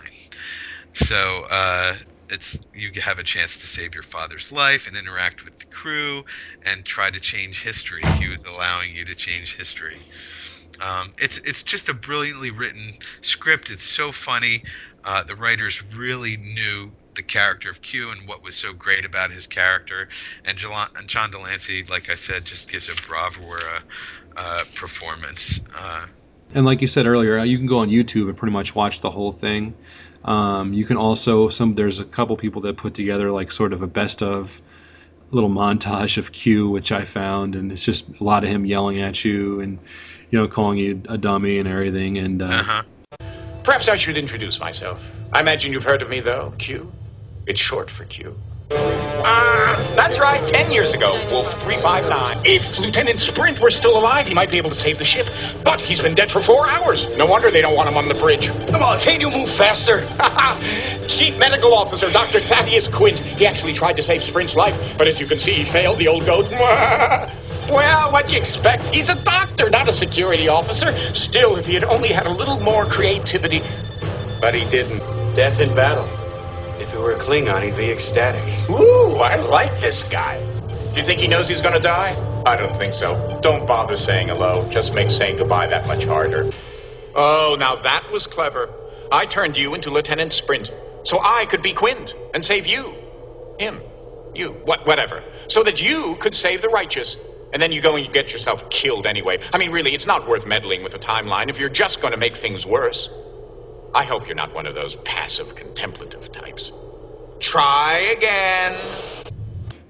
So 0.95 1.47
uh, 1.51 1.97
it's 2.31 2.59
you 2.74 2.91
have 3.03 3.18
a 3.18 3.24
chance 3.24 3.57
to 3.59 3.66
save 3.66 3.95
your 3.95 4.03
father's 4.03 4.53
life 4.53 4.87
and 4.87 4.97
interact 4.97 5.45
with 5.45 5.59
the 5.59 5.66
crew 5.66 6.24
and 6.66 6.85
try 6.85 7.11
to 7.11 7.20
change 7.20 7.62
history. 7.62 8.11
He 8.11 8.29
was 8.29 8.45
allowing 8.45 8.95
you 8.95 9.05
to 9.07 9.14
change 9.14 9.57
history. 9.57 10.07
Um, 10.81 11.12
it's 11.18 11.39
it's 11.39 11.62
just 11.62 11.89
a 11.89 11.95
brilliantly 11.95 12.51
written 12.51 12.95
script. 13.22 13.70
It's 13.70 13.85
so 13.85 14.12
funny. 14.12 14.62
Uh, 15.05 15.24
the 15.24 15.37
writers 15.37 15.83
really 15.97 16.37
knew 16.37 16.93
the 17.16 17.22
character 17.22 17.70
of 17.70 17.83
Q 17.83 18.11
and 18.11 18.29
what 18.29 18.43
was 18.43 18.57
so 18.57 18.72
great 18.74 19.05
about 19.05 19.31
his 19.33 19.47
character. 19.47 20.09
And 20.45 20.59
and 20.97 21.09
John 21.09 21.31
de 21.31 21.39
Lancie, 21.39 21.85
like 21.89 22.11
I 22.11 22.16
said, 22.16 22.45
just 22.45 22.70
gives 22.70 22.89
a 22.89 22.95
bravura 22.97 23.85
uh, 24.37 24.64
performance. 24.74 25.61
Uh, 25.74 26.07
And 26.55 26.64
like 26.64 26.81
you 26.83 26.89
said 26.89 27.07
earlier, 27.07 27.39
uh, 27.39 27.45
you 27.45 27.59
can 27.59 27.66
go 27.66 27.79
on 27.79 27.89
YouTube 27.89 28.29
and 28.29 28.37
pretty 28.37 28.53
much 28.53 28.74
watch 28.74 29.01
the 29.01 29.11
whole 29.11 29.33
thing. 29.33 29.74
Um, 30.25 30.73
you 30.73 30.85
can 30.85 30.97
also 30.97 31.49
some 31.49 31.75
there's 31.75 32.01
a 32.01 32.05
couple 32.05 32.37
people 32.37 32.62
that 32.62 32.77
put 32.77 32.95
together 32.95 33.31
like 33.31 33.53
sort 33.53 33.73
of 33.73 33.83
a 33.83 33.87
best 33.87 34.23
of 34.23 34.61
little 35.31 35.51
montage 35.51 36.19
of 36.19 36.33
Q, 36.33 36.71
which 36.71 36.93
I 36.93 37.05
found, 37.05 37.55
and 37.55 37.71
it's 37.71 37.85
just 37.85 38.09
a 38.21 38.25
lot 38.25 38.45
of 38.45 38.51
him 38.51 38.64
yelling 38.64 39.01
at 39.01 39.25
you 39.25 39.61
and 39.61 39.79
you 40.31 40.39
know 40.39 40.49
calling 40.49 40.79
you 40.79 41.03
a 41.09 41.19
dummy 41.19 41.59
and 41.59 41.69
everything. 41.69 42.19
And 42.19 42.43
uh, 42.43 42.47
uh-huh. 42.47 42.83
Perhaps 43.69 43.89
I 43.89 43.97
should 43.97 44.16
introduce 44.16 44.59
myself. 44.61 45.07
I 45.31 45.41
imagine 45.41 45.73
you've 45.73 45.85
heard 45.85 46.01
of 46.01 46.09
me, 46.09 46.21
though, 46.21 46.55
Q. 46.57 46.91
It's 47.47 47.61
short 47.61 47.91
for 47.91 48.05
Q. 48.05 48.35
Ah, 48.71 49.93
that's 49.97 50.19
right. 50.19 50.47
Ten 50.47 50.73
years 50.73 50.93
ago, 50.93 51.12
Wolf 51.31 51.53
359. 51.53 52.43
If 52.45 52.79
Lieutenant 52.79 53.21
Sprint 53.21 53.61
were 53.61 53.71
still 53.71 53.99
alive, 53.99 54.29
he 54.29 54.35
might 54.35 54.51
be 54.51 54.59
able 54.59 54.71
to 54.71 54.77
save 54.77 54.99
the 54.99 55.05
ship. 55.05 55.27
But 55.64 55.81
he's 55.81 56.01
been 56.01 56.14
dead 56.14 56.31
for 56.31 56.41
four 56.41 56.69
hours. 56.69 57.09
No 57.16 57.27
wonder 57.27 57.51
they 57.51 57.62
don't 57.62 57.75
want 57.75 57.89
him 57.89 57.97
on 57.97 58.09
the 58.09 58.14
bridge. 58.14 58.49
Come 58.49 58.83
on, 58.83 59.01
can't 59.01 59.21
you 59.21 59.31
move 59.31 59.51
faster? 59.51 60.01
Chief 61.09 61.39
Medical 61.39 61.75
Officer 61.75 62.11
Dr. 62.11 62.41
Thaddeus 62.41 62.89
Quint. 62.89 63.19
He 63.19 63.47
actually 63.47 63.73
tried 63.73 63.97
to 63.97 64.03
save 64.03 64.23
Sprint's 64.23 64.57
life, 64.57 64.97
but 64.99 65.09
as 65.09 65.21
you 65.21 65.27
can 65.27 65.39
see, 65.39 65.53
he 65.53 65.64
failed 65.64 65.99
the 65.99 66.09
old 66.09 66.25
goat. 66.25 66.47
Well, 67.69 68.12
what'd 68.12 68.33
you 68.33 68.39
expect? 68.39 68.95
He's 68.95 69.11
a 69.11 69.14
doctor, 69.14 69.69
not 69.69 69.87
a 69.89 69.93
security 69.93 70.49
officer. 70.49 70.91
Still, 71.12 71.57
if 71.57 71.66
he 71.66 71.75
had 71.75 71.85
only 71.85 72.09
had 72.09 72.25
a 72.25 72.33
little 72.33 72.59
more 72.59 72.87
creativity. 72.87 73.61
But 74.41 74.55
he 74.55 74.64
didn't. 74.71 75.35
Death 75.35 75.61
in 75.61 75.75
battle. 75.75 76.18
If 76.99 77.03
it 77.03 77.07
were 77.07 77.12
a 77.12 77.16
Klingon, 77.16 77.62
he'd 77.62 77.76
be 77.76 77.92
ecstatic. 77.92 78.42
Ooh, 78.68 79.18
I 79.18 79.36
like 79.36 79.80
this 79.80 80.03
guy. 80.03 80.44
Do 80.66 80.99
you 80.99 81.07
think 81.07 81.20
he 81.20 81.28
knows 81.28 81.46
he's 81.49 81.61
gonna 81.61 81.78
die? 81.78 82.16
I 82.44 82.57
don't 82.57 82.76
think 82.76 82.92
so. 82.92 83.38
Don't 83.40 83.68
bother 83.68 83.94
saying 83.94 84.26
hello. 84.26 84.68
Just 84.68 84.96
makes 84.96 85.14
saying 85.14 85.36
goodbye 85.36 85.68
that 85.68 85.86
much 85.86 86.03
harder. 86.03 86.51
Oh, 87.14 87.57
now 87.57 87.76
that 87.76 88.11
was 88.11 88.26
clever. 88.26 88.68
I 89.12 89.26
turned 89.26 89.57
you 89.57 89.76
into 89.76 89.90
Lieutenant 89.90 90.32
Sprint, 90.32 90.72
so 91.05 91.20
I 91.22 91.46
could 91.46 91.62
be 91.62 91.72
Quint 91.72 92.14
and 92.34 92.44
save 92.44 92.66
you. 92.66 92.92
Him. 93.61 93.80
You. 94.34 94.51
What, 94.64 94.84
whatever. 94.84 95.22
So 95.46 95.62
that 95.62 95.80
you 95.80 96.16
could 96.16 96.34
save 96.34 96.62
the 96.62 96.68
righteous. 96.68 97.16
And 97.53 97.62
then 97.62 97.70
you 97.70 97.80
go 97.80 97.94
and 97.94 98.05
you 98.05 98.11
get 98.11 98.32
yourself 98.32 98.70
killed 98.70 99.07
anyway. 99.07 99.38
I 99.53 99.59
mean, 99.59 99.70
really, 99.70 99.94
it's 99.94 100.09
not 100.09 100.26
worth 100.26 100.49
meddling 100.49 100.82
with 100.82 100.90
the 100.90 100.99
timeline 100.99 101.49
if 101.49 101.61
you're 101.61 101.68
just 101.68 102.01
going 102.01 102.12
to 102.12 102.18
make 102.18 102.34
things 102.34 102.66
worse. 102.66 103.09
I 103.94 104.03
hope 104.03 104.26
you're 104.26 104.36
not 104.36 104.53
one 104.53 104.66
of 104.66 104.74
those 104.74 104.96
passive 104.96 105.55
contemplative 105.55 106.32
types. 106.32 106.72
Try 107.41 108.14
again. 108.16 108.76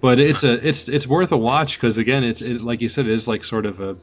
but 0.01 0.21
it's 0.21 0.45
a 0.45 0.67
it's 0.67 0.89
it's 0.89 1.07
worth 1.07 1.33
a 1.33 1.37
watch 1.37 1.77
because 1.77 1.99
again, 1.99 2.25
it's 2.25 2.43
it, 2.43 2.61
like 2.61 2.81
you 2.81 2.89
said, 2.89 3.07
it 3.07 3.13
is 3.13 3.27
like 3.27 3.45
sort 3.45 3.67
of 3.67 3.81
a 3.81 3.97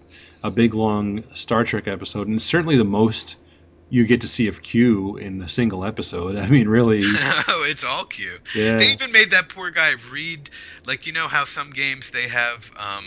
a 0.43 0.51
big 0.51 0.73
long 0.73 1.23
Star 1.33 1.63
Trek 1.63 1.87
episode, 1.87 2.27
and 2.27 2.35
it's 2.35 2.45
certainly 2.45 2.77
the 2.77 2.83
most 2.83 3.35
you 3.89 4.05
get 4.05 4.21
to 4.21 4.27
see 4.27 4.47
of 4.47 4.61
Q 4.61 5.17
in 5.17 5.41
a 5.41 5.49
single 5.49 5.85
episode. 5.85 6.35
I 6.37 6.47
mean, 6.47 6.67
really, 6.67 7.01
oh, 7.03 7.63
it's 7.67 7.83
all 7.83 8.05
cute. 8.05 8.41
Yeah. 8.53 8.77
They 8.77 8.91
even 8.91 9.11
made 9.11 9.31
that 9.31 9.49
poor 9.49 9.71
guy 9.71 9.93
read, 10.11 10.49
like 10.85 11.07
you 11.07 11.13
know 11.13 11.27
how 11.27 11.45
some 11.45 11.71
games 11.71 12.09
they 12.09 12.27
have 12.27 12.69
um, 12.77 13.05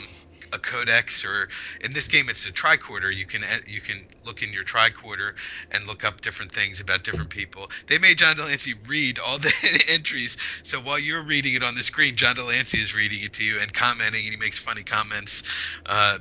a 0.52 0.58
codex, 0.58 1.24
or 1.24 1.48
in 1.80 1.92
this 1.92 2.08
game 2.08 2.28
it's 2.28 2.46
a 2.46 2.52
tricorder. 2.52 3.14
You 3.14 3.26
can 3.26 3.42
you 3.66 3.80
can 3.80 4.08
look 4.24 4.42
in 4.42 4.52
your 4.52 4.64
tricorder 4.64 5.32
and 5.70 5.86
look 5.86 6.04
up 6.04 6.20
different 6.20 6.52
things 6.52 6.80
about 6.80 7.04
different 7.04 7.30
people. 7.30 7.70
They 7.88 7.98
made 7.98 8.18
John 8.18 8.36
de 8.36 8.44
Lancie 8.44 8.74
read 8.86 9.18
all 9.18 9.38
the 9.38 9.52
entries, 9.88 10.36
so 10.62 10.80
while 10.80 10.98
you're 10.98 11.22
reading 11.22 11.54
it 11.54 11.62
on 11.62 11.74
the 11.74 11.82
screen, 11.82 12.16
John 12.16 12.36
de 12.36 12.44
Lancie 12.44 12.78
is 12.80 12.94
reading 12.94 13.22
it 13.22 13.32
to 13.34 13.44
you 13.44 13.58
and 13.60 13.72
commenting, 13.72 14.24
and 14.24 14.32
he 14.32 14.36
makes 14.36 14.58
funny 14.58 14.82
comments. 14.82 15.42
Uh, 15.86 16.18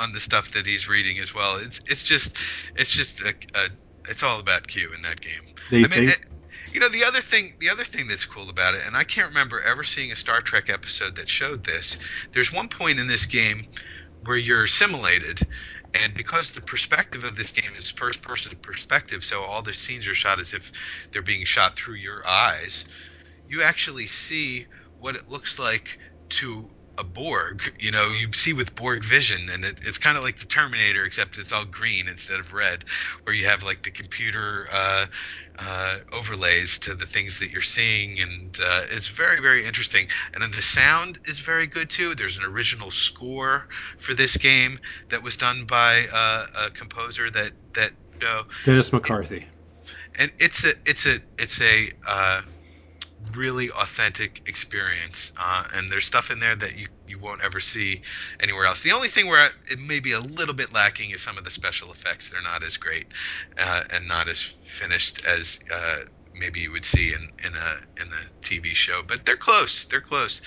on 0.00 0.12
the 0.12 0.20
stuff 0.20 0.52
that 0.52 0.66
he's 0.66 0.88
reading 0.88 1.18
as 1.18 1.34
well, 1.34 1.56
it's 1.58 1.80
it's 1.86 2.02
just 2.02 2.34
it's 2.76 2.90
just 2.90 3.20
a, 3.20 3.34
a 3.54 3.68
it's 4.08 4.22
all 4.22 4.40
about 4.40 4.66
Q 4.66 4.92
in 4.94 5.02
that 5.02 5.20
game. 5.20 5.32
They- 5.70 5.84
I 5.84 5.88
mean, 5.88 6.04
they- 6.06 6.12
it- 6.12 6.20
you 6.72 6.80
know 6.80 6.88
the 6.88 7.04
other 7.04 7.20
thing 7.20 7.54
the 7.60 7.70
other 7.70 7.84
thing 7.84 8.06
that's 8.06 8.24
cool 8.24 8.48
about 8.50 8.74
it 8.74 8.82
and 8.86 8.96
i 8.96 9.04
can't 9.04 9.28
remember 9.28 9.60
ever 9.60 9.84
seeing 9.84 10.12
a 10.12 10.16
star 10.16 10.40
trek 10.40 10.68
episode 10.68 11.14
that 11.16 11.28
showed 11.28 11.64
this 11.64 11.96
there's 12.32 12.52
one 12.52 12.68
point 12.68 12.98
in 12.98 13.06
this 13.06 13.26
game 13.26 13.66
where 14.24 14.36
you're 14.36 14.66
simulated 14.66 15.40
and 16.04 16.14
because 16.14 16.52
the 16.52 16.60
perspective 16.62 17.24
of 17.24 17.36
this 17.36 17.52
game 17.52 17.72
is 17.76 17.90
first 17.90 18.22
person 18.22 18.52
perspective 18.62 19.24
so 19.24 19.42
all 19.42 19.62
the 19.62 19.72
scenes 19.74 20.06
are 20.06 20.14
shot 20.14 20.38
as 20.38 20.52
if 20.52 20.70
they're 21.12 21.22
being 21.22 21.44
shot 21.44 21.76
through 21.76 21.94
your 21.94 22.26
eyes 22.26 22.84
you 23.46 23.62
actually 23.62 24.06
see 24.06 24.66
what 24.98 25.16
it 25.16 25.28
looks 25.28 25.58
like 25.58 25.98
to 26.28 26.70
a 26.98 27.04
Borg. 27.04 27.72
You 27.78 27.92
know, 27.92 28.08
you 28.08 28.32
see 28.32 28.52
with 28.52 28.74
Borg 28.74 29.04
vision, 29.04 29.48
and 29.50 29.64
it, 29.64 29.78
it's 29.86 29.98
kind 29.98 30.18
of 30.18 30.24
like 30.24 30.40
the 30.40 30.46
Terminator, 30.46 31.04
except 31.04 31.38
it's 31.38 31.52
all 31.52 31.64
green 31.64 32.08
instead 32.08 32.40
of 32.40 32.52
red, 32.52 32.84
where 33.22 33.34
you 33.34 33.46
have 33.46 33.62
like 33.62 33.84
the 33.84 33.90
computer 33.92 34.68
uh, 34.70 35.06
uh, 35.58 35.98
overlays 36.12 36.78
to 36.80 36.94
the 36.94 37.06
things 37.06 37.38
that 37.40 37.50
you're 37.50 37.62
seeing, 37.62 38.20
and 38.20 38.56
uh, 38.62 38.82
it's 38.90 39.08
very, 39.08 39.40
very 39.40 39.64
interesting. 39.64 40.06
And 40.32 40.42
then 40.42 40.50
the 40.52 40.62
sound 40.62 41.18
is 41.26 41.40
very 41.40 41.66
good 41.66 41.90
too. 41.90 42.14
There's 42.14 42.36
an 42.36 42.44
original 42.44 42.90
score 42.90 43.66
for 43.98 44.14
this 44.14 44.36
game 44.36 44.78
that 45.08 45.22
was 45.22 45.36
done 45.36 45.64
by 45.64 46.06
uh, 46.12 46.46
a 46.66 46.70
composer 46.70 47.30
that 47.30 47.52
that 47.74 47.92
Dennis 48.64 48.92
McCarthy. 48.92 49.46
and 50.18 50.32
it's 50.38 50.64
a 50.64 50.72
it's 50.86 51.06
a 51.06 51.20
it's 51.38 51.60
a 51.60 51.90
uh, 52.06 52.42
really 53.34 53.70
authentic 53.70 54.42
experience 54.46 55.32
uh, 55.36 55.64
and 55.74 55.88
there's 55.88 56.04
stuff 56.04 56.30
in 56.30 56.40
there 56.40 56.56
that 56.56 56.78
you, 56.78 56.88
you 57.08 57.18
won't 57.18 57.42
ever 57.42 57.60
see 57.60 58.02
anywhere 58.40 58.66
else. 58.66 58.82
The 58.82 58.92
only 58.92 59.08
thing 59.08 59.26
where 59.26 59.50
it 59.70 59.78
may 59.78 60.00
be 60.00 60.12
a 60.12 60.20
little 60.20 60.54
bit 60.54 60.72
lacking 60.72 61.10
is 61.10 61.22
some 61.22 61.38
of 61.38 61.44
the 61.44 61.50
special 61.50 61.92
effects. 61.92 62.28
They're 62.28 62.42
not 62.42 62.62
as 62.62 62.76
great 62.76 63.06
uh, 63.56 63.84
and 63.92 64.06
not 64.08 64.28
as 64.28 64.42
finished 64.64 65.24
as 65.26 65.58
uh, 65.72 66.00
maybe 66.34 66.60
you 66.60 66.70
would 66.70 66.84
see 66.84 67.12
in, 67.12 67.28
in 67.44 67.54
a 67.54 68.02
in 68.02 68.08
a 68.08 68.42
TV 68.42 68.66
show 68.66 69.02
but 69.06 69.24
they're 69.26 69.36
close 69.36 69.84
they're 69.86 70.00
close. 70.00 70.40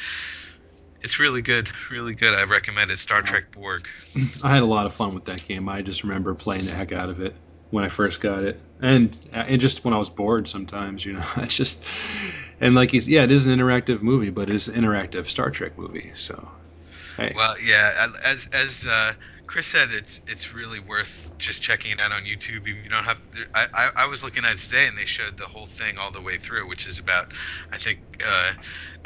It's 1.01 1.19
really 1.19 1.41
good 1.41 1.69
really 1.89 2.13
good. 2.13 2.33
I 2.33 2.43
recommend 2.43 2.91
it. 2.91 2.99
Star 2.99 3.21
Trek 3.21 3.51
Borg. 3.51 3.87
I 4.43 4.53
had 4.53 4.63
a 4.63 4.67
lot 4.67 4.85
of 4.85 4.93
fun 4.93 5.13
with 5.13 5.25
that 5.25 5.45
game. 5.47 5.67
I 5.67 5.81
just 5.81 6.03
remember 6.03 6.33
playing 6.33 6.65
the 6.65 6.73
heck 6.73 6.91
out 6.91 7.09
of 7.09 7.21
it 7.21 7.35
when 7.71 7.83
I 7.85 7.89
first 7.89 8.21
got 8.21 8.43
it, 8.43 8.61
and 8.81 9.17
and 9.33 9.61
just 9.61 9.85
when 9.85 9.93
I 9.93 9.99
was 9.99 10.09
bored 10.11 10.47
sometimes, 10.47 11.05
you 11.05 11.13
know, 11.13 11.25
it's 11.37 11.57
just 11.57 11.85
and 12.59 12.75
like 12.75 12.91
he's 12.91 13.07
yeah, 13.07 13.23
it 13.23 13.31
is 13.31 13.47
an 13.47 13.57
interactive 13.57 14.01
movie, 14.03 14.31
but 14.31 14.49
it's 14.49 14.67
an 14.69 14.81
interactive 14.81 15.27
Star 15.27 15.51
Trek 15.51 15.77
movie. 15.77 16.11
So 16.15 16.49
hey, 17.17 17.35
Well, 17.35 17.55
yeah, 17.61 18.07
as 18.25 18.47
as 18.53 18.85
uh, 18.85 19.13
Chris 19.47 19.67
said, 19.67 19.89
it's 19.91 20.19
it's 20.27 20.53
really 20.53 20.79
worth 20.79 21.31
just 21.39 21.61
checking 21.63 21.91
it 21.91 21.99
out 22.01 22.11
on 22.11 22.23
YouTube. 22.23 22.67
You 22.67 22.89
don't 22.89 23.03
have. 23.05 23.21
I, 23.53 23.67
I 23.73 23.89
I 23.97 24.05
was 24.07 24.21
looking 24.23 24.43
at 24.43 24.53
it 24.53 24.59
today, 24.59 24.87
and 24.87 24.97
they 24.97 25.05
showed 25.05 25.37
the 25.37 25.47
whole 25.47 25.67
thing 25.67 25.97
all 25.97 26.11
the 26.11 26.21
way 26.21 26.37
through, 26.37 26.67
which 26.67 26.85
is 26.87 26.99
about, 26.99 27.27
I 27.71 27.77
think, 27.77 27.99
uh, 28.25 28.53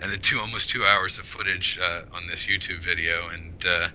and 0.02 0.12
the 0.12 0.18
two 0.18 0.40
almost 0.40 0.70
two 0.70 0.84
hours 0.84 1.20
of 1.20 1.26
footage 1.28 1.78
uh, 1.82 2.02
on 2.14 2.26
this 2.28 2.48
YouTube 2.48 2.84
video, 2.84 3.30
and 3.30 3.64
uh, 3.66 3.90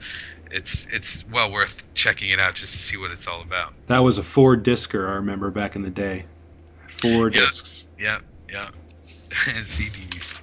it's 0.51 0.86
it's 0.90 1.24
well 1.28 1.51
worth 1.53 1.82
checking 1.94 2.30
it 2.30 2.38
out 2.40 2.55
just 2.55 2.74
to 2.74 2.80
see 2.80 2.96
what 2.96 3.11
it's 3.11 3.26
all 3.26 3.40
about. 3.42 3.72
that 3.86 3.98
was 4.01 4.18
a 4.18 4.22
four 4.22 4.57
discer 4.57 5.09
I 5.09 5.14
remember 5.14 5.51
back 5.51 5.76
in 5.76 5.82
the 5.82 5.90
day. 5.90 6.26
Four 7.01 7.28
Yeah. 7.30 7.40
discs. 7.40 7.84
Yeah, 7.98 8.18
yeah, 8.53 8.68
and 9.48 9.66
CDs. 9.66 10.40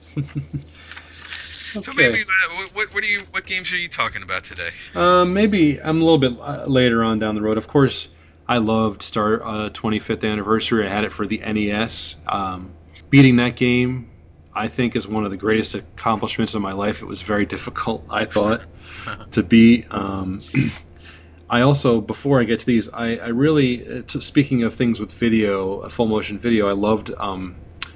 So 1.84 1.94
maybe 1.94 2.22
uh, 2.22 2.56
what 2.56 2.76
what 2.76 2.94
what 2.94 3.04
are 3.04 3.08
you 3.08 3.22
what 3.32 3.46
games 3.46 3.72
are 3.72 3.78
you 3.78 3.90
talking 3.90 4.24
about 4.24 4.44
today? 4.44 4.70
Um, 4.96 5.34
maybe 5.34 5.80
I'm 5.80 6.02
a 6.02 6.06
little 6.06 6.18
bit 6.18 6.40
uh, 6.40 6.66
later 6.66 7.04
on 7.04 7.20
down 7.20 7.36
the 7.36 7.42
road. 7.42 7.58
Of 7.58 7.68
course, 7.68 8.08
I 8.48 8.58
loved 8.58 9.02
Star 9.04 9.44
uh, 9.46 9.70
25th 9.70 10.28
anniversary. 10.30 10.88
I 10.88 10.90
had 10.90 11.04
it 11.04 11.12
for 11.12 11.28
the 11.28 11.38
NES. 11.40 12.16
Um, 12.28 12.72
beating 13.10 13.36
that 13.36 13.56
game, 13.58 14.10
I 14.58 14.68
think, 14.68 14.96
is 14.96 15.08
one 15.08 15.24
of 15.24 15.32
the 15.32 15.38
greatest 15.38 15.76
accomplishments 15.76 16.56
of 16.56 16.62
my 16.62 16.74
life. 16.74 17.02
It 17.04 17.06
was 17.06 17.22
very 17.22 17.46
difficult, 17.46 18.06
I 18.10 18.26
thought, 18.26 18.66
to 19.32 19.44
be. 19.44 19.86
Um, 19.92 20.42
I 21.50 21.62
also, 21.62 22.02
before 22.02 22.42
I 22.42 22.44
get 22.44 22.62
to 22.62 22.66
these, 22.66 22.90
I, 22.90 23.18
I 23.18 23.28
really, 23.28 24.00
uh, 24.00 24.02
t- 24.02 24.20
speaking 24.20 24.64
of 24.64 24.74
things 24.74 25.00
with 25.00 25.12
video, 25.14 25.88
full 25.90 26.08
motion 26.08 26.40
video, 26.40 26.68
I 26.68 26.74
loved 26.74 27.14
um, 27.18 27.56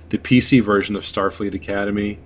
the 0.09 0.19
PC 0.19 0.61
version 0.61 0.95
of 0.95 1.03
Starfleet 1.03 1.55
Academy, 1.55 2.19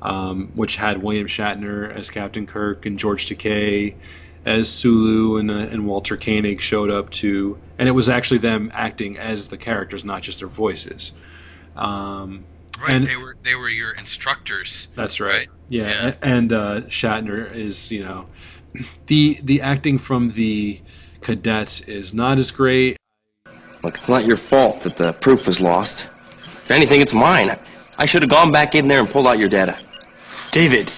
um, 0.00 0.50
which 0.54 0.76
had 0.76 1.02
William 1.02 1.26
Shatner 1.26 1.94
as 1.94 2.10
Captain 2.10 2.46
Kirk 2.46 2.86
and 2.86 2.98
George 2.98 3.26
Takei 3.26 3.94
as 4.46 4.70
Sulu 4.70 5.36
and, 5.36 5.50
uh, 5.50 5.54
and 5.54 5.86
Walter 5.86 6.16
Koenig 6.16 6.60
showed 6.60 6.90
up 6.90 7.10
to, 7.10 7.58
and 7.78 7.88
it 7.88 7.92
was 7.92 8.08
actually 8.08 8.38
them 8.38 8.70
acting 8.74 9.18
as 9.18 9.50
the 9.50 9.56
characters, 9.58 10.04
not 10.04 10.22
just 10.22 10.40
their 10.40 10.48
voices. 10.48 11.12
Um, 11.76 12.44
Right, 12.80 12.92
and 12.92 13.06
they 13.06 13.16
were 13.16 13.36
they 13.42 13.54
were 13.54 13.68
your 13.68 13.92
instructors. 13.92 14.88
that's 14.94 15.20
right. 15.20 15.30
Right. 15.30 15.48
Yeah, 15.68 15.88
Yeah. 15.88 16.14
and 16.22 16.52
uh, 16.52 16.80
Shatner 16.82 17.52
is 17.54 17.90
you 17.90 18.04
know 18.04 18.26
the 19.06 19.40
the 19.42 19.62
acting 19.62 19.98
from 19.98 20.28
the 20.30 20.80
cadets 21.20 21.80
is 21.80 22.12
not 22.14 22.38
as 22.38 22.50
great. 22.50 22.96
Look, 23.82 23.98
it's 23.98 24.08
not 24.08 24.24
your 24.24 24.36
fault 24.36 24.80
that 24.80 24.96
the 24.96 25.12
proof 25.12 25.46
was 25.46 25.60
lost. 25.60 26.08
If 26.64 26.70
anything, 26.70 27.00
it's 27.00 27.12
mine. 27.14 27.58
I 27.98 28.06
should 28.06 28.22
have 28.22 28.30
gone 28.30 28.50
back 28.50 28.74
in 28.74 28.88
there 28.88 29.00
and 29.00 29.08
pulled 29.10 29.26
out 29.26 29.38
your 29.38 29.48
data. 29.48 29.78
David, 30.52 30.92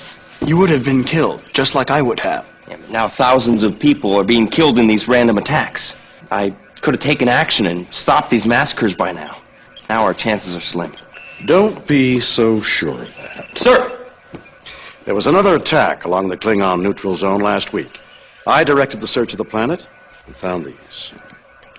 you 0.45 0.57
would 0.57 0.71
have 0.71 0.85
been 0.85 1.05
killed, 1.05 1.45
just 1.53 1.75
like 1.75 1.91
I 1.91 2.01
would 2.01 2.21
have. 2.21 2.47
Yeah, 2.69 2.77
but 2.77 2.91
now 2.91 3.09
thousands 3.09 3.65
of 3.65 3.79
people 3.79 4.15
are 4.17 4.25
being 4.25 4.49
killed 4.49 4.79
in 4.79 4.87
these 4.87 5.09
random 5.09 5.39
attacks. 5.39 5.97
I 6.31 6.51
could 6.81 6.95
have 6.95 7.01
taken 7.01 7.29
action 7.29 7.67
and 7.67 7.93
stopped 7.93 8.31
these 8.31 8.47
massacres 8.47 8.95
by 8.95 9.13
now. 9.13 9.37
Now 9.89 10.05
our 10.05 10.15
chances 10.15 10.57
are 10.57 10.61
slim. 10.61 10.93
Don't 11.45 11.87
be 11.87 12.19
so 12.21 12.61
sure 12.61 13.03
of 13.03 13.17
that. 13.17 13.59
Sir! 13.59 13.93
There 15.05 15.15
was 15.15 15.27
another 15.27 15.55
attack 15.55 16.05
along 16.05 16.29
the 16.29 16.37
Klingon 16.37 16.83
neutral 16.83 17.15
zone 17.15 17.41
last 17.41 17.73
week. 17.73 18.01
I 18.47 18.65
directed 18.65 19.01
the 19.01 19.07
search 19.07 19.33
of 19.33 19.39
the 19.39 19.45
planet 19.45 19.87
and 20.27 20.37
found 20.37 20.65
these 20.65 21.13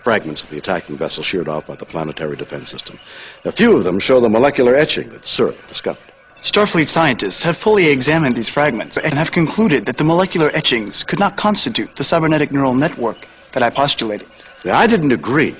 fragments 0.01 0.43
of 0.43 0.49
the 0.49 0.58
attacking 0.58 0.97
vessel 0.97 1.24
sheared 1.24 1.49
off 1.49 1.66
by 1.66 1.76
the 1.76 1.86
planetary 1.86 2.38
defense 2.38 2.70
system. 2.70 2.97
A 3.43 3.51
few 3.51 3.76
of 3.76 3.84
them 3.84 3.99
show 3.99 4.22
the 4.22 4.30
molecular 4.30 4.76
etching 4.76 5.10
that 5.10 5.24
Surik 5.24 5.68
discovered. 5.68 6.03
Starfleet 6.41 6.88
scientists 6.88 7.43
have 7.43 7.58
fully 7.58 7.88
examined 7.89 8.36
these 8.36 8.47
fragments 8.47 8.97
and 8.97 9.16
have 9.16 9.32
concluded 9.32 9.88
that 9.88 9.97
the 9.97 10.03
molecular 10.03 10.49
etchings 10.53 11.03
could 11.03 11.20
not 11.20 11.36
constitute 11.36 11.95
the 11.95 12.03
cybernetic 12.03 12.51
neural 12.51 12.76
network 12.76 13.28
that 13.53 13.64
I 13.64 13.72
postulated. 13.72 14.28
Now, 14.64 14.78
I 14.78 14.88
didn't 14.88 15.12
agree. 15.12 15.55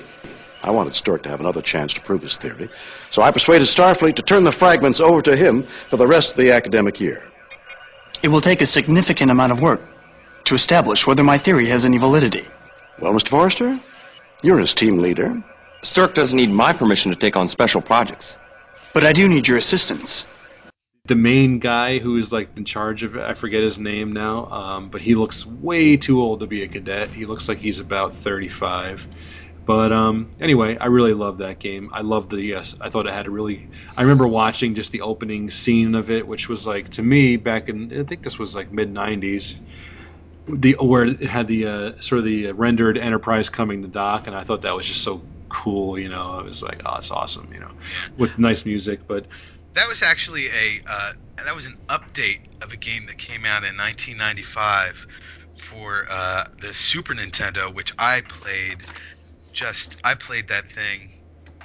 I 0.62 0.70
wanted 0.70 0.92
Sturek 0.94 1.22
to 1.22 1.28
have 1.28 1.40
another 1.40 1.62
chance 1.62 1.94
to 1.94 2.00
prove 2.00 2.22
his 2.22 2.36
theory, 2.36 2.68
so 3.10 3.22
I 3.22 3.30
persuaded 3.30 3.66
Starfleet 3.68 4.16
to 4.16 4.22
turn 4.22 4.44
the 4.44 4.52
fragments 4.52 5.00
over 5.00 5.22
to 5.22 5.36
him 5.36 5.62
for 5.62 5.96
the 5.96 6.06
rest 6.06 6.32
of 6.32 6.38
the 6.38 6.52
academic 6.52 7.00
year. 7.00 7.22
It 8.22 8.28
will 8.28 8.40
take 8.40 8.60
a 8.60 8.66
significant 8.66 9.30
amount 9.30 9.52
of 9.52 9.60
work 9.60 9.80
to 10.44 10.54
establish 10.54 11.06
whether 11.06 11.22
my 11.22 11.38
theory 11.38 11.66
has 11.66 11.84
any 11.84 11.98
validity. 11.98 12.44
Well, 12.98 13.12
Mr. 13.12 13.28
Forrester, 13.28 13.78
you're 14.42 14.58
his 14.58 14.74
team 14.74 14.98
leader. 14.98 15.42
Sturek 15.82 16.14
doesn't 16.14 16.36
need 16.36 16.50
my 16.50 16.72
permission 16.72 17.12
to 17.12 17.18
take 17.18 17.36
on 17.36 17.46
special 17.46 17.80
projects. 17.80 18.36
But 18.92 19.04
I 19.04 19.12
do 19.12 19.28
need 19.28 19.46
your 19.46 19.58
assistance. 19.58 20.24
The 21.04 21.14
main 21.14 21.58
guy 21.58 21.98
who 21.98 22.16
is 22.18 22.32
like 22.32 22.50
in 22.56 22.64
charge 22.64 23.02
of 23.02 23.16
it, 23.16 23.22
I 23.22 23.34
forget 23.34 23.62
his 23.62 23.78
name 23.78 24.12
now, 24.12 24.46
um, 24.46 24.88
but 24.88 25.00
he 25.00 25.14
looks 25.14 25.46
way 25.46 25.96
too 25.96 26.20
old 26.20 26.40
to 26.40 26.46
be 26.46 26.62
a 26.64 26.68
cadet. 26.68 27.10
He 27.10 27.24
looks 27.24 27.48
like 27.48 27.58
he's 27.58 27.78
about 27.78 28.14
35. 28.14 29.06
But 29.68 29.92
um, 29.92 30.30
anyway, 30.40 30.78
I 30.78 30.86
really 30.86 31.12
love 31.12 31.38
that 31.38 31.58
game. 31.58 31.90
I 31.92 32.00
love 32.00 32.30
the 32.30 32.40
yes. 32.40 32.74
I 32.80 32.88
thought 32.88 33.06
it 33.06 33.12
had 33.12 33.26
a 33.26 33.30
really. 33.30 33.68
I 33.98 34.00
remember 34.00 34.26
watching 34.26 34.74
just 34.74 34.92
the 34.92 35.02
opening 35.02 35.50
scene 35.50 35.94
of 35.94 36.10
it, 36.10 36.26
which 36.26 36.48
was 36.48 36.66
like 36.66 36.88
to 36.92 37.02
me 37.02 37.36
back 37.36 37.68
in 37.68 37.92
I 38.00 38.04
think 38.04 38.22
this 38.22 38.38
was 38.38 38.56
like 38.56 38.72
mid 38.72 38.94
'90s. 38.94 39.56
The 40.48 40.78
where 40.80 41.04
it 41.04 41.22
had 41.22 41.48
the 41.48 41.66
uh, 41.66 41.92
sort 42.00 42.20
of 42.20 42.24
the 42.24 42.52
rendered 42.52 42.96
Enterprise 42.96 43.50
coming 43.50 43.82
to 43.82 43.88
dock, 43.88 44.26
and 44.26 44.34
I 44.34 44.42
thought 44.42 44.62
that 44.62 44.74
was 44.74 44.88
just 44.88 45.02
so 45.02 45.20
cool. 45.50 45.98
You 45.98 46.08
know, 46.08 46.38
it 46.38 46.46
was 46.46 46.62
like, 46.62 46.80
oh, 46.86 46.96
it's 46.96 47.10
awesome. 47.10 47.50
You 47.52 47.60
know, 47.60 47.70
with 48.16 48.38
nice 48.38 48.64
music. 48.64 49.06
But 49.06 49.26
That 49.74 49.86
was 49.86 50.02
actually 50.02 50.46
a 50.46 50.80
uh, 50.88 51.12
that 51.44 51.54
was 51.54 51.66
an 51.66 51.76
update 51.90 52.40
of 52.62 52.72
a 52.72 52.76
game 52.78 53.04
that 53.04 53.18
came 53.18 53.44
out 53.44 53.64
in 53.64 53.76
1995 53.76 55.06
for 55.58 56.06
uh, 56.08 56.44
the 56.62 56.72
Super 56.72 57.12
Nintendo, 57.12 57.74
which 57.74 57.92
I 57.98 58.22
played. 58.22 58.78
Just 59.58 60.00
I 60.06 60.24
played 60.28 60.56
that 60.56 60.78
thing 60.80 61.14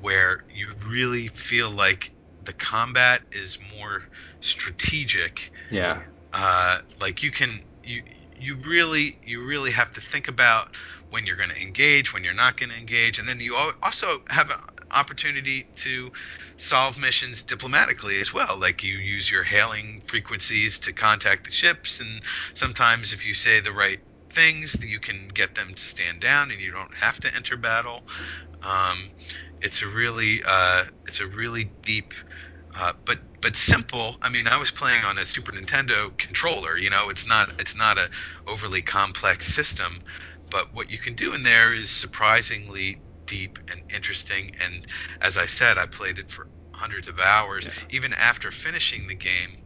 where 0.00 0.40
you 0.52 0.68
really 0.86 1.28
feel 1.28 1.70
like 1.70 2.12
the 2.44 2.52
combat 2.52 3.22
is 3.32 3.58
more 3.76 4.02
strategic. 4.40 5.50
Yeah, 5.70 6.02
uh, 6.32 6.78
like 7.00 7.22
you 7.22 7.30
can 7.30 7.62
you 7.82 8.02
you 8.36 8.56
really 8.56 9.18
you 9.22 9.44
really 9.44 9.70
have 9.72 9.92
to 9.92 10.00
think 10.00 10.28
about 10.28 10.68
when 11.10 11.26
you're 11.26 11.36
going 11.36 11.50
to 11.50 11.62
engage 11.62 12.12
when 12.12 12.22
you're 12.22 12.34
not 12.34 12.58
going 12.58 12.70
to 12.70 12.76
engage 12.76 13.18
and 13.18 13.26
then 13.28 13.40
you 13.40 13.56
also 13.82 14.22
have 14.28 14.50
an 14.50 14.56
opportunity 14.92 15.66
to 15.74 16.10
solve 16.56 16.98
missions 16.98 17.42
diplomatically 17.42 18.20
as 18.20 18.32
well. 18.32 18.58
Like 18.58 18.82
you 18.82 18.96
use 18.96 19.30
your 19.30 19.42
hailing 19.42 20.02
frequencies 20.06 20.78
to 20.80 20.92
contact 20.92 21.46
the 21.46 21.52
ships 21.52 22.00
and 22.00 22.22
sometimes 22.54 23.12
if 23.12 23.26
you 23.26 23.34
say 23.34 23.60
the 23.60 23.72
right 23.72 23.98
things 24.30 24.72
that 24.72 24.88
you 24.88 25.00
can 25.00 25.28
get 25.34 25.54
them 25.54 25.74
to 25.74 25.82
stand 25.82 26.20
down 26.20 26.50
and 26.50 26.60
you 26.60 26.72
don't 26.72 26.94
have 26.94 27.20
to 27.20 27.34
enter 27.36 27.56
battle 27.56 28.02
um, 28.62 29.10
it's 29.62 29.82
a 29.82 29.86
really 29.86 30.40
uh, 30.46 30.84
it's 31.06 31.20
a 31.20 31.26
really 31.26 31.72
deep 31.84 32.12
uh, 32.76 32.92
but 33.06 33.18
but 33.40 33.56
simple. 33.56 34.16
I 34.22 34.30
mean, 34.30 34.46
I 34.46 34.58
was 34.58 34.70
playing 34.70 35.04
on 35.04 35.18
a 35.18 35.24
Super 35.24 35.52
Nintendo 35.52 36.16
controller. 36.18 36.76
You 36.76 36.90
know, 36.90 37.08
it's 37.08 37.26
not 37.26 37.50
it's 37.58 37.76
not 37.76 37.98
a 37.98 38.10
overly 38.46 38.82
complex 38.82 39.46
system, 39.46 40.02
but 40.50 40.72
what 40.74 40.90
you 40.90 40.98
can 40.98 41.14
do 41.14 41.34
in 41.34 41.42
there 41.42 41.72
is 41.74 41.90
surprisingly 41.90 43.00
deep 43.26 43.58
and 43.70 43.82
interesting. 43.94 44.50
And 44.64 44.84
as 45.20 45.36
I 45.36 45.46
said, 45.46 45.78
I 45.78 45.86
played 45.86 46.18
it 46.18 46.30
for 46.30 46.48
hundreds 46.74 47.08
of 47.08 47.18
hours. 47.18 47.68
Even 47.90 48.12
after 48.14 48.50
finishing 48.50 49.06
the 49.06 49.14
game, 49.14 49.58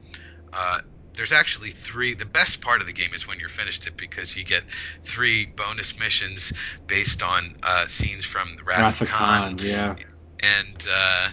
uh, 0.53 0.81
there's 1.17 1.33
actually 1.33 1.71
three. 1.71 2.15
The 2.15 2.27
best 2.27 2.61
part 2.61 2.81
of 2.81 2.87
the 2.87 2.93
game 2.93 3.11
is 3.15 3.27
when 3.27 3.39
you're 3.39 3.49
finished 3.49 3.87
it 3.87 3.97
because 3.97 4.37
you 4.37 4.45
get 4.45 4.63
three 5.05 5.47
bonus 5.47 5.99
missions 5.99 6.53
based 6.87 7.23
on 7.23 7.43
uh, 7.63 7.87
scenes 7.89 8.25
from 8.25 8.49
the 8.57 8.65
Wrath, 8.65 8.81
Wrath 8.81 9.03
of 9.03 9.09
Khan 9.09 9.57
Khan, 9.57 9.67
yeah. 9.67 9.95
and 10.43 10.87
uh, 10.91 11.29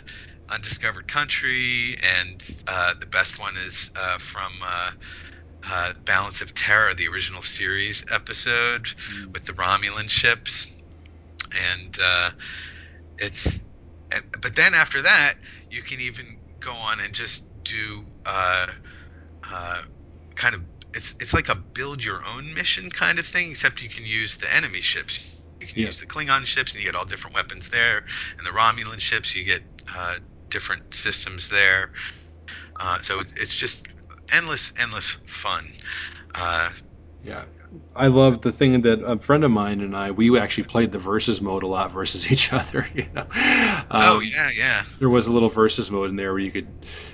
Undiscovered 0.50 1.08
Country, 1.08 1.98
and 2.20 2.44
uh, 2.68 2.94
the 3.00 3.06
best 3.06 3.40
one 3.40 3.54
is 3.68 3.90
uh, 3.96 4.18
from 4.18 4.52
uh, 4.64 4.92
uh, 5.70 5.94
Balance 6.06 6.42
of 6.42 6.54
Terror, 6.54 6.94
the 6.94 7.08
original 7.08 7.42
series 7.42 8.04
episode 8.12 8.88
with 9.32 9.46
the 9.46 9.54
Romulan 9.54 10.10
ships, 10.10 10.68
and 11.74 11.98
uh, 12.04 12.32
it's. 13.18 13.60
But 14.42 14.56
then 14.56 14.74
after 14.74 15.04
that, 15.04 15.36
you 15.70 15.84
can 15.84 16.00
even 16.00 16.26
go 16.60 16.72
on 16.72 17.00
and 17.00 17.14
just 17.14 17.44
do 17.64 18.04
uh, 19.52 19.82
kind 20.36 20.56
of. 20.56 20.62
It's 20.96 21.14
it's 21.20 21.34
like 21.34 21.50
a 21.50 21.56
build 21.56 22.04
your 22.04 22.22
own 22.26 22.54
mission 22.54 22.90
kind 22.90 23.20
of 23.20 23.28
thing, 23.28 23.52
except 23.52 23.82
you 23.82 23.90
can 23.90 24.06
use 24.06 24.38
the 24.38 24.54
enemy 24.54 24.82
ships. 24.82 25.20
You 25.60 25.68
can 25.68 25.76
Yeah. 25.76 25.86
use 25.86 26.00
the 26.00 26.08
Klingon 26.08 26.46
ships, 26.46 26.74
and 26.74 26.82
you 26.84 26.88
get 26.90 26.96
all 26.96 27.06
different 27.06 27.36
weapons 27.36 27.70
there. 27.70 28.04
And 28.38 28.48
the 28.48 28.52
Romulan 28.52 29.00
ships, 29.00 29.36
you 29.36 29.44
get 29.46 29.62
uh, 29.96 30.18
different 30.50 30.82
systems 30.94 31.48
there. 31.50 31.92
Uh, 32.80 33.00
so 33.02 33.22
it's 33.38 33.56
just 33.56 33.88
endless, 34.32 34.74
endless 34.80 35.18
fun. 35.28 35.66
Uh, 36.36 36.72
Yeah, 37.22 37.44
I 37.96 38.08
love 38.08 38.42
the 38.42 38.52
thing 38.52 38.82
that 38.82 39.04
a 39.04 39.20
friend 39.20 39.44
of 39.44 39.52
mine 39.52 39.82
and 39.82 39.96
I 39.96 40.12
we 40.12 40.38
actually 40.40 40.64
played 40.64 40.92
the 40.94 41.00
versus 41.00 41.42
mode 41.42 41.64
a 41.64 41.68
lot 41.68 41.92
versus 41.92 42.32
each 42.32 42.54
other. 42.54 42.88
You 42.94 43.08
know, 43.14 43.28
oh 44.02 44.20
Um, 44.20 44.22
yeah, 44.22 44.50
yeah. 44.56 44.84
there 45.00 45.10
was 45.10 45.28
a 45.28 45.32
little 45.34 45.50
versus 45.50 45.92
mode 45.92 46.10
in 46.10 46.16
there 46.16 46.32
where 46.32 46.40
you 46.40 46.52
could. 46.52 46.74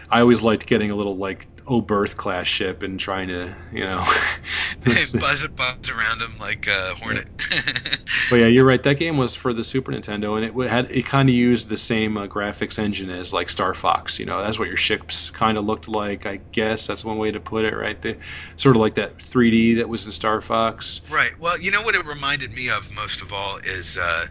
I 0.09 0.21
always 0.21 0.41
liked 0.41 0.67
getting 0.67 0.91
a 0.91 0.95
little 0.95 1.17
like 1.17 1.47
Oberth 1.67 2.15
class 2.15 2.47
ship 2.47 2.83
and 2.83 2.99
trying 2.99 3.27
to 3.29 3.55
you 3.71 3.83
know 3.83 4.03
buzz, 4.85 5.41
it 5.41 5.55
buzz 5.55 5.89
around 5.89 6.21
him 6.21 6.31
like 6.39 6.67
a 6.67 6.95
hornet. 6.95 7.25
but 8.29 8.39
yeah, 8.39 8.45
you're 8.45 8.65
right. 8.65 8.81
That 8.83 8.97
game 8.97 9.17
was 9.17 9.35
for 9.35 9.53
the 9.53 9.63
Super 9.63 9.91
Nintendo, 9.91 10.37
and 10.37 10.45
it 10.45 10.69
had 10.69 10.91
it 10.91 11.05
kind 11.05 11.27
of 11.27 11.35
used 11.35 11.67
the 11.67 11.77
same 11.77 12.17
uh, 12.17 12.27
graphics 12.27 12.77
engine 12.77 13.09
as 13.09 13.33
like 13.33 13.49
Star 13.49 13.73
Fox. 13.73 14.19
You 14.19 14.25
know, 14.25 14.43
that's 14.43 14.59
what 14.59 14.67
your 14.67 14.77
ships 14.77 15.31
kind 15.31 15.57
of 15.57 15.65
looked 15.65 15.87
like. 15.87 16.25
I 16.25 16.39
guess 16.51 16.85
that's 16.85 17.03
one 17.03 17.17
way 17.17 17.31
to 17.31 17.39
put 17.39 17.65
it, 17.65 17.75
right? 17.75 17.99
They, 17.99 18.17
sort 18.57 18.75
of 18.75 18.81
like 18.81 18.95
that 18.95 19.17
3D 19.17 19.77
that 19.77 19.89
was 19.89 20.05
in 20.05 20.11
Star 20.11 20.41
Fox. 20.41 21.01
Right. 21.09 21.31
Well, 21.39 21.59
you 21.59 21.71
know 21.71 21.81
what 21.81 21.95
it 21.95 22.05
reminded 22.05 22.53
me 22.53 22.69
of 22.69 22.91
most 22.91 23.21
of 23.21 23.33
all 23.33 23.57
is 23.63 23.97
uh, 23.97 24.27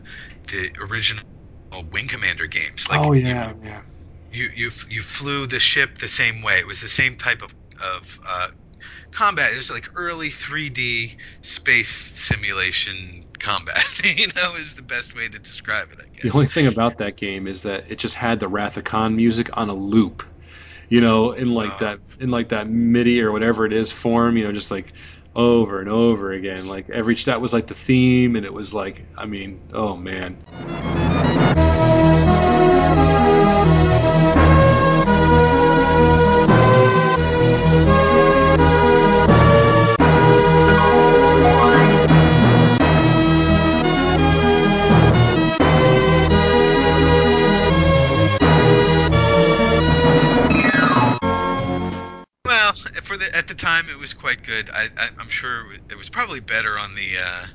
the 0.51 0.71
original 0.81 1.25
Wing 1.91 2.07
Commander 2.07 2.47
games. 2.47 2.89
Like, 2.89 3.01
oh 3.01 3.13
yeah, 3.13 3.51
you, 3.51 3.61
yeah. 3.65 3.81
You 4.35 4.51
you 4.55 4.71
you 4.89 5.03
flew 5.03 5.47
the 5.47 5.61
ship 5.61 5.99
the 5.99 6.09
same 6.09 6.43
way. 6.43 6.55
It 6.59 6.67
was 6.67 6.81
the 6.81 6.89
same 6.89 7.17
type 7.17 7.43
of 7.43 7.55
of 7.81 8.19
uh, 8.29 8.49
combat. 9.13 9.53
It 9.53 9.57
was 9.57 9.71
like 9.71 9.89
early 9.95 10.29
3D 10.29 11.17
space 11.43 11.91
simulation 11.91 13.27
combat. 13.39 13.85
you 14.05 14.27
know, 14.35 14.55
is 14.57 14.75
the 14.75 14.83
best 14.83 15.15
way 15.15 15.29
to 15.29 15.39
describe 15.39 15.89
it. 15.93 15.99
I 16.01 16.09
guess. 16.13 16.23
The 16.23 16.31
only 16.33 16.49
thing 16.49 16.67
about 16.67 16.99
that 16.99 17.17
game 17.17 17.47
is 17.47 17.63
that 17.63 17.85
it 17.89 17.99
just 17.99 18.17
had 18.17 18.41
the 18.41 18.49
Wrath 18.49 18.77
of 18.77 18.85
Khan 18.85 19.17
music 19.17 19.51
on 19.55 19.69
a 19.69 19.75
loop. 19.75 20.25
You 20.89 21.01
know, 21.01 21.33
in 21.33 21.55
like 21.55 21.79
that 21.79 22.01
in 22.21 22.31
like 22.31 22.51
that 22.51 22.69
MIDI 22.69 23.23
or 23.23 23.33
whatever 23.33 23.65
it 23.65 23.73
is 23.73 23.91
form. 23.91 24.37
You 24.37 24.45
know, 24.45 24.53
just 24.53 24.71
like 24.71 24.93
over 25.35 25.81
and 25.81 25.89
over 25.89 26.33
again. 26.33 26.67
Like 26.67 26.91
every 26.91 27.15
that 27.15 27.41
was 27.41 27.53
like 27.53 27.69
the 27.69 27.75
theme, 27.75 28.37
and 28.37 28.45
it 28.45 28.53
was 28.53 28.75
like, 28.75 29.07
I 29.17 29.27
mean, 29.27 29.61
oh 29.73 29.97
man. 29.97 30.37
Good. 54.55 54.71
I, 54.73 54.87
I 54.97 55.09
am 55.21 55.29
sure 55.29 55.65
it 55.91 55.97
was 55.97 56.09
probably 56.09 56.41
better 56.41 56.79
on 56.79 56.95
the 56.95 57.19
uh, 57.19 57.47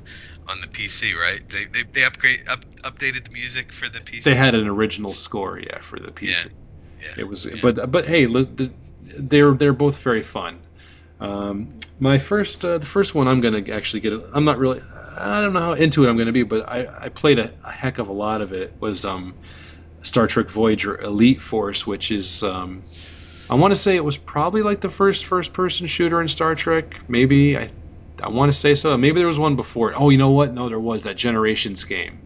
on 0.50 0.60
the 0.60 0.66
PC, 0.66 1.14
right? 1.14 1.40
They 1.48 1.64
they, 1.64 1.84
they 1.92 2.04
upgrade 2.04 2.42
up, 2.48 2.64
updated 2.84 3.24
the 3.24 3.32
music 3.32 3.72
for 3.72 3.88
the 3.88 4.00
PC. 4.00 4.24
They 4.24 4.34
had 4.34 4.54
an 4.54 4.66
original 4.66 5.14
score, 5.14 5.58
yeah, 5.58 5.80
for 5.80 5.98
the 5.98 6.10
PC. 6.10 6.46
Yeah. 6.46 7.06
yeah. 7.06 7.22
It 7.22 7.28
was, 7.28 7.46
yeah. 7.46 7.56
but 7.62 7.90
but 7.90 8.06
hey, 8.06 8.26
they're 9.18 9.52
they're 9.52 9.72
both 9.72 10.02
very 10.02 10.22
fun. 10.22 10.60
Um, 11.20 11.70
my 11.98 12.18
first 12.18 12.64
uh, 12.64 12.78
the 12.78 12.86
first 12.86 13.14
one 13.14 13.28
I'm 13.28 13.40
gonna 13.40 13.64
actually 13.72 14.00
get. 14.00 14.12
I'm 14.34 14.44
not 14.44 14.58
really. 14.58 14.82
I 15.16 15.40
don't 15.40 15.52
know 15.52 15.60
how 15.60 15.72
into 15.72 16.06
it 16.06 16.10
I'm 16.10 16.16
gonna 16.16 16.32
be, 16.32 16.44
but 16.44 16.68
I, 16.68 17.06
I 17.06 17.08
played 17.08 17.38
a, 17.38 17.52
a 17.64 17.70
heck 17.70 17.98
of 17.98 18.08
a 18.08 18.12
lot 18.12 18.40
of 18.40 18.52
it. 18.52 18.74
Was 18.80 19.04
um, 19.04 19.34
Star 20.02 20.26
Trek 20.26 20.50
Voyager 20.50 20.98
Elite 21.00 21.40
Force, 21.40 21.86
which 21.86 22.10
is 22.10 22.42
um, 22.42 22.82
I 23.50 23.54
want 23.56 23.72
to 23.72 23.76
say 23.76 23.96
it 23.96 24.04
was 24.04 24.16
probably 24.16 24.62
like 24.62 24.80
the 24.80 24.88
first 24.88 25.24
first 25.26 25.52
person 25.52 25.88
shooter 25.88 26.20
in 26.22 26.28
Star 26.28 26.54
Trek. 26.54 27.00
Maybe 27.08 27.58
I 27.58 27.70
I 28.22 28.28
want 28.28 28.52
to 28.52 28.56
say 28.56 28.74
so. 28.74 28.96
Maybe 28.96 29.18
there 29.18 29.26
was 29.26 29.38
one 29.38 29.56
before. 29.56 29.92
Oh, 29.96 30.10
you 30.10 30.18
know 30.18 30.30
what? 30.30 30.54
No, 30.54 30.68
there 30.68 30.78
was 30.78 31.02
that 31.02 31.16
Generations 31.16 31.84
game. 31.84 32.20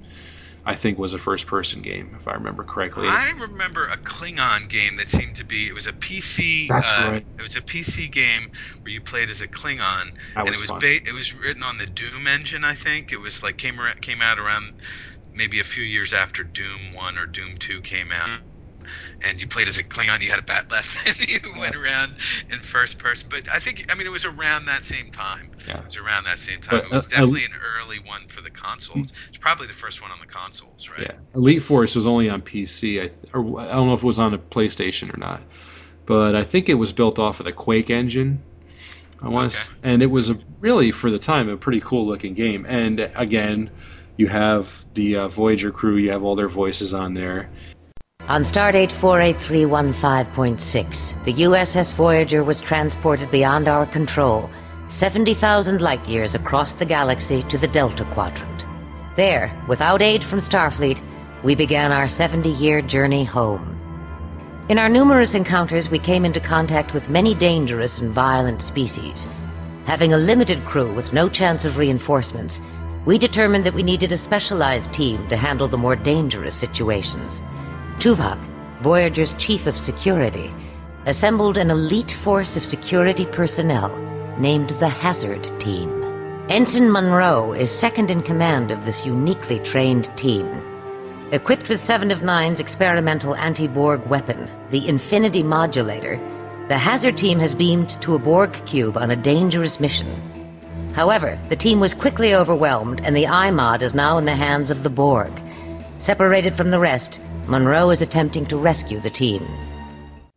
I 0.67 0.75
think 0.75 0.99
was 0.99 1.15
a 1.15 1.19
first 1.19 1.47
person 1.47 1.83
game 1.83 2.15
if 2.17 2.27
I 2.27 2.33
remember 2.33 2.65
correctly. 2.65 3.07
I 3.09 3.33
remember 3.39 3.87
a 3.87 3.99
Klingon 3.99 4.69
game 4.69 4.97
that 4.97 5.11
seemed 5.11 5.37
to 5.37 5.45
be 5.45 5.67
it 5.67 5.75
was 5.75 5.87
a 5.87 5.93
PC. 5.93 6.69
That's 6.69 6.93
uh, 6.99 7.11
right. 7.13 7.27
It 7.39 7.43
was 7.43 7.57
a 7.57 7.63
PC 7.63 8.09
game 8.09 8.51
where 8.83 8.93
you 8.93 9.01
played 9.01 9.31
as 9.31 9.41
a 9.41 9.49
Klingon, 9.49 10.13
that 10.35 10.41
and 10.41 10.49
was 10.49 10.57
it 10.57 10.61
was 10.61 10.71
fun. 10.71 10.81
Ba- 10.81 11.09
it 11.09 11.13
was 11.13 11.35
written 11.35 11.63
on 11.63 11.79
the 11.79 11.87
Doom 11.87 12.27
engine. 12.27 12.65
I 12.65 12.75
think 12.75 13.13
it 13.13 13.21
was 13.21 13.43
like 13.43 13.57
came 13.59 13.81
around, 13.81 14.01
came 14.01 14.23
out 14.23 14.39
around 14.39 14.75
maybe 15.35 15.61
a 15.61 15.65
few 15.65 15.85
years 15.85 16.13
after 16.13 16.45
Doom 16.45 16.93
One 16.95 17.19
or 17.19 17.27
Doom 17.27 17.57
Two 17.59 17.83
came 17.83 18.11
out 18.13 18.41
and 19.27 19.41
you 19.41 19.47
played 19.47 19.69
as 19.69 19.79
a 19.79 19.83
Klingon. 19.83 20.21
You 20.21 20.31
had 20.31 20.39
a 20.39 20.43
bat 20.43 20.71
left, 20.71 21.07
and 21.07 21.29
you 21.29 21.41
yeah. 21.45 21.61
went 21.61 21.77
around 21.77 22.15
in 22.51 22.59
first 22.59 22.99
person. 22.99 23.29
But 23.31 23.49
I 23.53 23.59
think, 23.59 23.87
I 23.91 23.97
mean, 23.97 24.07
it 24.07 24.11
was 24.11 24.25
around 24.25 24.67
that 24.67 24.85
same 24.85 25.11
time. 25.11 25.51
Yeah. 25.67 25.79
It 25.79 25.87
was 25.87 25.97
around 25.97 26.25
that 26.25 26.39
same 26.39 26.61
time. 26.61 26.81
But, 26.81 26.85
it 26.85 26.91
was 26.91 27.07
uh, 27.07 27.11
definitely 27.11 27.45
an 27.45 27.53
early 27.79 27.99
one 27.99 28.23
for 28.29 28.41
the 28.41 28.51
consoles. 28.51 29.13
It's 29.29 29.39
probably 29.39 29.67
the 29.67 29.73
first 29.73 30.03
one 30.03 30.11
on 30.11 30.19
the 30.21 30.27
consoles, 30.27 30.89
right? 30.89 31.09
Yeah. 31.09 31.17
Elite 31.35 31.63
Force 31.63 31.95
was 31.95 32.07
only 32.07 32.29
on 32.29 32.43
PC. 32.43 32.99
I, 32.99 33.09
th- 33.09 33.13
or 33.33 33.61
I 33.61 33.73
don't 33.73 33.89
know 33.89 33.95
if 33.95 34.03
it 34.03 34.07
was 34.07 34.19
on 34.19 34.35
a 34.35 34.39
PlayStation 34.39 35.15
or 35.15 35.19
not, 35.19 35.43
but 36.07 36.35
I 36.35 36.45
think 36.45 36.69
it 36.69 36.75
was 36.75 36.93
built 36.93 37.19
off 37.19 37.41
of 37.41 37.47
the 37.47 37.53
Quake 37.53 37.91
engine. 37.91 38.43
I 39.23 39.29
want 39.29 39.55
okay. 39.55 39.65
to, 39.65 39.89
and 39.89 40.03
it 40.03 40.07
was 40.07 40.29
a, 40.29 40.39
really 40.61 40.91
for 40.91 41.11
the 41.11 41.19
time 41.19 41.49
a 41.49 41.57
pretty 41.57 41.81
cool 41.81 42.07
looking 42.07 42.35
game. 42.35 42.67
And 42.69 43.01
again, 43.15 43.71
you 44.17 44.29
have 44.29 44.85
the 44.95 45.17
uh, 45.17 45.29
Voyager 45.29 45.71
crew. 45.71 45.97
You 45.97 46.11
have 46.13 46.23
all 46.23 46.37
their 46.37 46.49
voices 46.49 46.93
on 46.95 47.15
there. 47.15 47.49
On 48.27 48.43
Stardate 48.43 48.91
48315.6, 48.91 51.25
the 51.25 51.35
USS 51.35 51.93
Voyager 51.93 52.43
was 52.43 52.59
transported 52.59 53.31
beyond 53.31 53.69
our 53.69 53.85
control, 53.85 54.49
70,000 54.89 55.83
light 55.83 56.09
years 56.09 56.35
across 56.35 56.73
the 56.73 56.87
galaxy 56.87 57.43
to 57.51 57.59
the 57.59 57.69
Delta 57.69 58.03
Quadrant. 58.15 58.65
There, 59.15 59.53
without 59.69 60.01
aid 60.01 60.25
from 60.25 60.39
Starfleet, 60.39 61.03
we 61.43 61.55
began 61.55 61.93
our 61.93 62.09
70 62.09 62.49
year 62.49 62.81
journey 62.81 63.25
home. 63.25 63.77
In 64.71 64.79
our 64.79 64.89
numerous 64.89 65.35
encounters, 65.35 65.91
we 65.91 65.99
came 65.99 66.25
into 66.25 66.41
contact 66.41 66.95
with 66.95 67.11
many 67.11 67.35
dangerous 67.35 67.99
and 67.99 68.11
violent 68.11 68.63
species. 68.63 69.27
Having 69.85 70.15
a 70.15 70.19
limited 70.19 70.65
crew 70.65 70.91
with 70.91 71.13
no 71.13 71.29
chance 71.29 71.67
of 71.67 71.77
reinforcements, 71.77 72.63
we 73.05 73.19
determined 73.19 73.65
that 73.65 73.75
we 73.75 73.83
needed 73.83 74.13
a 74.13 74.17
specialized 74.17 74.95
team 74.95 75.29
to 75.29 75.37
handle 75.37 75.69
the 75.69 75.77
more 75.77 75.95
dangerous 75.95 76.55
situations. 76.55 77.43
Tuvok, 77.99 78.39
Voyager's 78.83 79.35
chief 79.35 79.67
of 79.67 79.79
security, 79.79 80.53
assembled 81.07 81.57
an 81.57 81.71
elite 81.71 82.11
force 82.11 82.57
of 82.57 82.65
security 82.65 83.25
personnel 83.25 83.97
named 84.39 84.71
the 84.71 84.89
Hazard 84.89 85.61
Team. 85.61 86.03
Ensign 86.49 86.91
Monroe 86.91 87.53
is 87.53 87.71
second 87.71 88.11
in 88.11 88.23
command 88.23 88.73
of 88.73 88.85
this 88.85 89.07
uniquely 89.07 89.59
trained 89.61 90.15
team. 90.17 90.47
Equipped 91.33 91.69
with 91.69 91.81
Seven 91.81 92.11
of 92.11 92.23
Nine's 92.23 92.61
experimental 92.61 93.35
anti-Borg 93.35 94.07
weapon, 94.07 94.49
the 94.71 94.87
Infinity 94.87 95.43
Modulator, 95.43 96.21
the 96.69 96.77
Hazard 96.77 97.17
Team 97.17 97.39
has 97.39 97.55
beamed 97.55 97.91
to 98.03 98.15
a 98.15 98.19
Borg 98.19 98.53
cube 98.67 98.97
on 98.97 99.11
a 99.11 99.17
dangerous 99.17 99.81
mission. 99.81 100.93
However, 100.95 101.39
the 101.49 101.57
team 101.57 101.81
was 101.81 101.95
quickly 101.95 102.35
overwhelmed, 102.35 103.01
and 103.03 103.17
the 103.17 103.25
iMod 103.25 103.83
is 103.83 103.95
now 103.95 104.19
in 104.19 104.27
the 104.27 104.37
hands 104.37 104.71
of 104.71 104.83
the 104.83 104.91
Borg. 104.91 105.33
Separated 105.99 106.57
from 106.57 106.71
the 106.71 106.79
rest, 106.79 107.21
Monroe 107.47 107.91
is 107.91 108.03
attempting 108.03 108.47
to 108.47 108.57
rescue 108.57 109.01
the 109.01 109.11
team. 109.11 109.47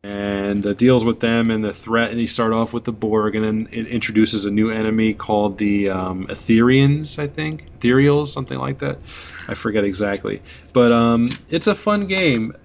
And 0.04 0.66
uh, 0.66 0.74
deals 0.74 1.04
with 1.04 1.20
them 1.20 1.52
and 1.52 1.64
the 1.64 1.74
threat, 1.74 2.12
and 2.12 2.20
you 2.22 2.28
start 2.28 2.54
off 2.54 2.72
with 2.72 2.84
the 2.84 2.92
Borg, 2.92 3.36
and 3.36 3.44
then 3.44 3.70
it 3.72 3.88
introduces 3.88 4.46
a 4.46 4.52
new 4.52 4.70
enemy 4.70 5.14
called 5.14 5.58
the 5.58 5.90
um, 5.90 6.28
Etherians, 6.28 7.20
I 7.20 7.28
think, 7.28 7.80
Ethereals, 7.80 8.28
something 8.28 8.58
like 8.58 8.80
that. 8.80 9.00
I 9.48 9.56
forget 9.56 9.84
exactly, 9.84 10.42
but 10.72 10.92
um, 10.92 11.30
it's 11.50 11.68
a 11.68 11.76
fun 11.76 12.08
game. 12.08 12.56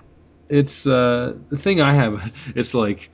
It's 0.48 0.86
uh, 0.86 1.34
the 1.48 1.58
thing 1.58 1.80
I 1.80 1.94
have. 1.94 2.32
It's 2.54 2.74
like 2.74 3.10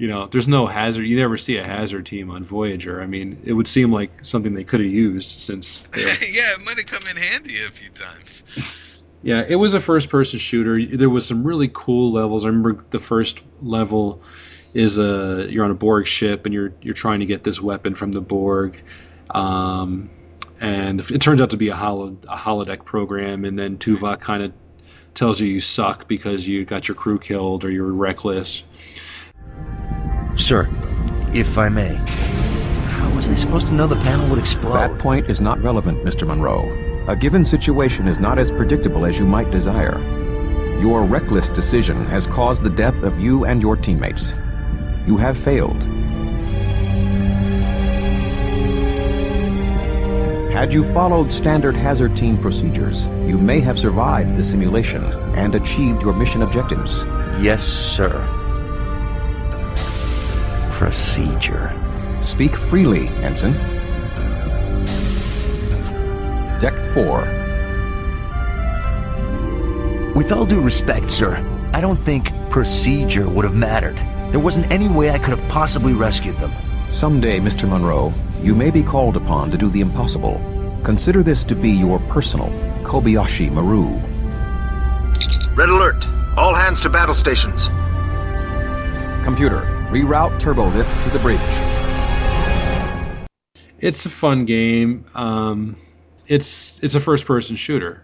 you 0.00 0.08
know, 0.08 0.26
there's 0.26 0.48
no 0.48 0.66
hazard. 0.66 1.02
You 1.02 1.18
never 1.18 1.36
see 1.36 1.58
a 1.58 1.64
hazard 1.64 2.06
team 2.06 2.30
on 2.30 2.42
Voyager. 2.42 3.02
I 3.02 3.06
mean, 3.06 3.42
it 3.44 3.52
would 3.52 3.68
seem 3.68 3.92
like 3.92 4.24
something 4.24 4.54
they 4.54 4.64
could 4.64 4.80
have 4.80 4.90
used 4.90 5.28
since. 5.28 5.86
yeah, 5.94 6.04
it 6.54 6.64
might 6.64 6.78
have 6.78 6.86
come 6.86 7.06
in 7.06 7.18
handy 7.18 7.56
a 7.60 7.68
few 7.68 7.90
times. 7.90 8.42
Yeah, 9.22 9.44
it 9.46 9.56
was 9.56 9.74
a 9.74 9.80
first-person 9.80 10.38
shooter. 10.38 10.76
There 10.96 11.10
was 11.10 11.26
some 11.26 11.44
really 11.44 11.70
cool 11.72 12.12
levels. 12.12 12.44
I 12.44 12.48
remember 12.48 12.84
the 12.90 13.00
first 13.00 13.42
level 13.60 14.22
is 14.72 14.98
a 14.98 15.46
you're 15.50 15.64
on 15.64 15.70
a 15.70 15.74
Borg 15.74 16.06
ship 16.06 16.46
and 16.46 16.54
you're 16.54 16.72
you're 16.80 16.94
trying 16.94 17.20
to 17.20 17.26
get 17.26 17.44
this 17.44 17.60
weapon 17.60 17.94
from 17.94 18.12
the 18.12 18.20
Borg, 18.20 18.80
um, 19.28 20.08
and 20.60 21.00
it 21.00 21.20
turns 21.20 21.40
out 21.40 21.50
to 21.50 21.56
be 21.56 21.68
a 21.68 21.76
holo 21.76 22.16
a 22.28 22.36
holodeck 22.36 22.84
program. 22.84 23.44
And 23.44 23.58
then 23.58 23.76
Tuvok 23.76 24.20
kind 24.20 24.42
of 24.42 24.52
tells 25.12 25.40
you 25.40 25.48
you 25.48 25.60
suck 25.60 26.08
because 26.08 26.46
you 26.46 26.64
got 26.64 26.88
your 26.88 26.94
crew 26.94 27.18
killed 27.18 27.64
or 27.64 27.70
you're 27.70 27.92
reckless. 27.92 28.64
Sir, 30.36 30.68
if 31.34 31.58
I 31.58 31.68
may, 31.68 31.94
how 31.94 33.14
was 33.14 33.28
I 33.28 33.34
supposed 33.34 33.68
to 33.68 33.74
know 33.74 33.86
the 33.86 33.96
panel 33.96 34.30
would 34.30 34.38
explode? 34.38 34.74
That 34.74 34.98
point 34.98 35.28
is 35.28 35.40
not 35.40 35.62
relevant, 35.62 36.04
Mr. 36.04 36.26
Monroe. 36.26 36.89
A 37.10 37.16
given 37.16 37.44
situation 37.44 38.06
is 38.06 38.20
not 38.20 38.38
as 38.38 38.52
predictable 38.52 39.04
as 39.04 39.18
you 39.18 39.26
might 39.26 39.50
desire. 39.50 39.98
Your 40.80 41.02
reckless 41.02 41.48
decision 41.48 42.06
has 42.06 42.24
caused 42.24 42.62
the 42.62 42.70
death 42.70 43.02
of 43.02 43.18
you 43.18 43.44
and 43.44 43.60
your 43.60 43.74
teammates. 43.74 44.32
You 45.08 45.16
have 45.16 45.36
failed. 45.36 45.82
Had 50.52 50.72
you 50.72 50.84
followed 50.84 51.32
standard 51.32 51.74
hazard 51.74 52.16
team 52.16 52.38
procedures, 52.38 53.06
you 53.26 53.38
may 53.38 53.58
have 53.58 53.76
survived 53.76 54.36
the 54.36 54.44
simulation 54.44 55.02
and 55.34 55.56
achieved 55.56 56.02
your 56.02 56.12
mission 56.12 56.42
objectives. 56.42 57.02
Yes, 57.42 57.64
sir. 57.64 58.24
Procedure. 60.74 61.74
Speak 62.20 62.54
freely, 62.54 63.08
Ensign. 63.08 63.80
Deck 66.60 66.74
4. 66.92 67.24
With 70.14 70.30
all 70.30 70.44
due 70.44 70.60
respect, 70.60 71.10
sir, 71.10 71.42
I 71.72 71.80
don't 71.80 71.96
think 71.96 72.30
procedure 72.50 73.26
would 73.26 73.46
have 73.46 73.54
mattered. 73.54 73.96
There 74.30 74.40
wasn't 74.40 74.70
any 74.70 74.86
way 74.86 75.10
I 75.10 75.18
could 75.18 75.38
have 75.38 75.48
possibly 75.48 75.94
rescued 75.94 76.36
them. 76.36 76.52
Someday, 76.90 77.40
Mr. 77.40 77.66
Monroe, 77.66 78.12
you 78.42 78.54
may 78.54 78.70
be 78.70 78.82
called 78.82 79.16
upon 79.16 79.50
to 79.52 79.56
do 79.56 79.70
the 79.70 79.80
impossible. 79.80 80.38
Consider 80.84 81.22
this 81.22 81.44
to 81.44 81.54
be 81.54 81.70
your 81.70 81.98
personal 81.98 82.50
Kobayashi 82.82 83.50
Maru. 83.50 83.98
Red 85.54 85.70
alert! 85.70 86.06
All 86.36 86.54
hands 86.54 86.82
to 86.82 86.90
battle 86.90 87.14
stations. 87.14 87.68
Computer, 89.24 89.62
reroute 89.90 90.38
turbolift 90.38 91.04
to 91.04 91.10
the 91.10 91.20
bridge. 91.20 91.40
It's 93.78 94.04
a 94.04 94.10
fun 94.10 94.44
game. 94.44 95.06
Um, 95.14 95.76
it's 96.30 96.82
it's 96.82 96.94
a 96.94 97.00
first 97.00 97.26
person 97.26 97.56
shooter. 97.56 98.02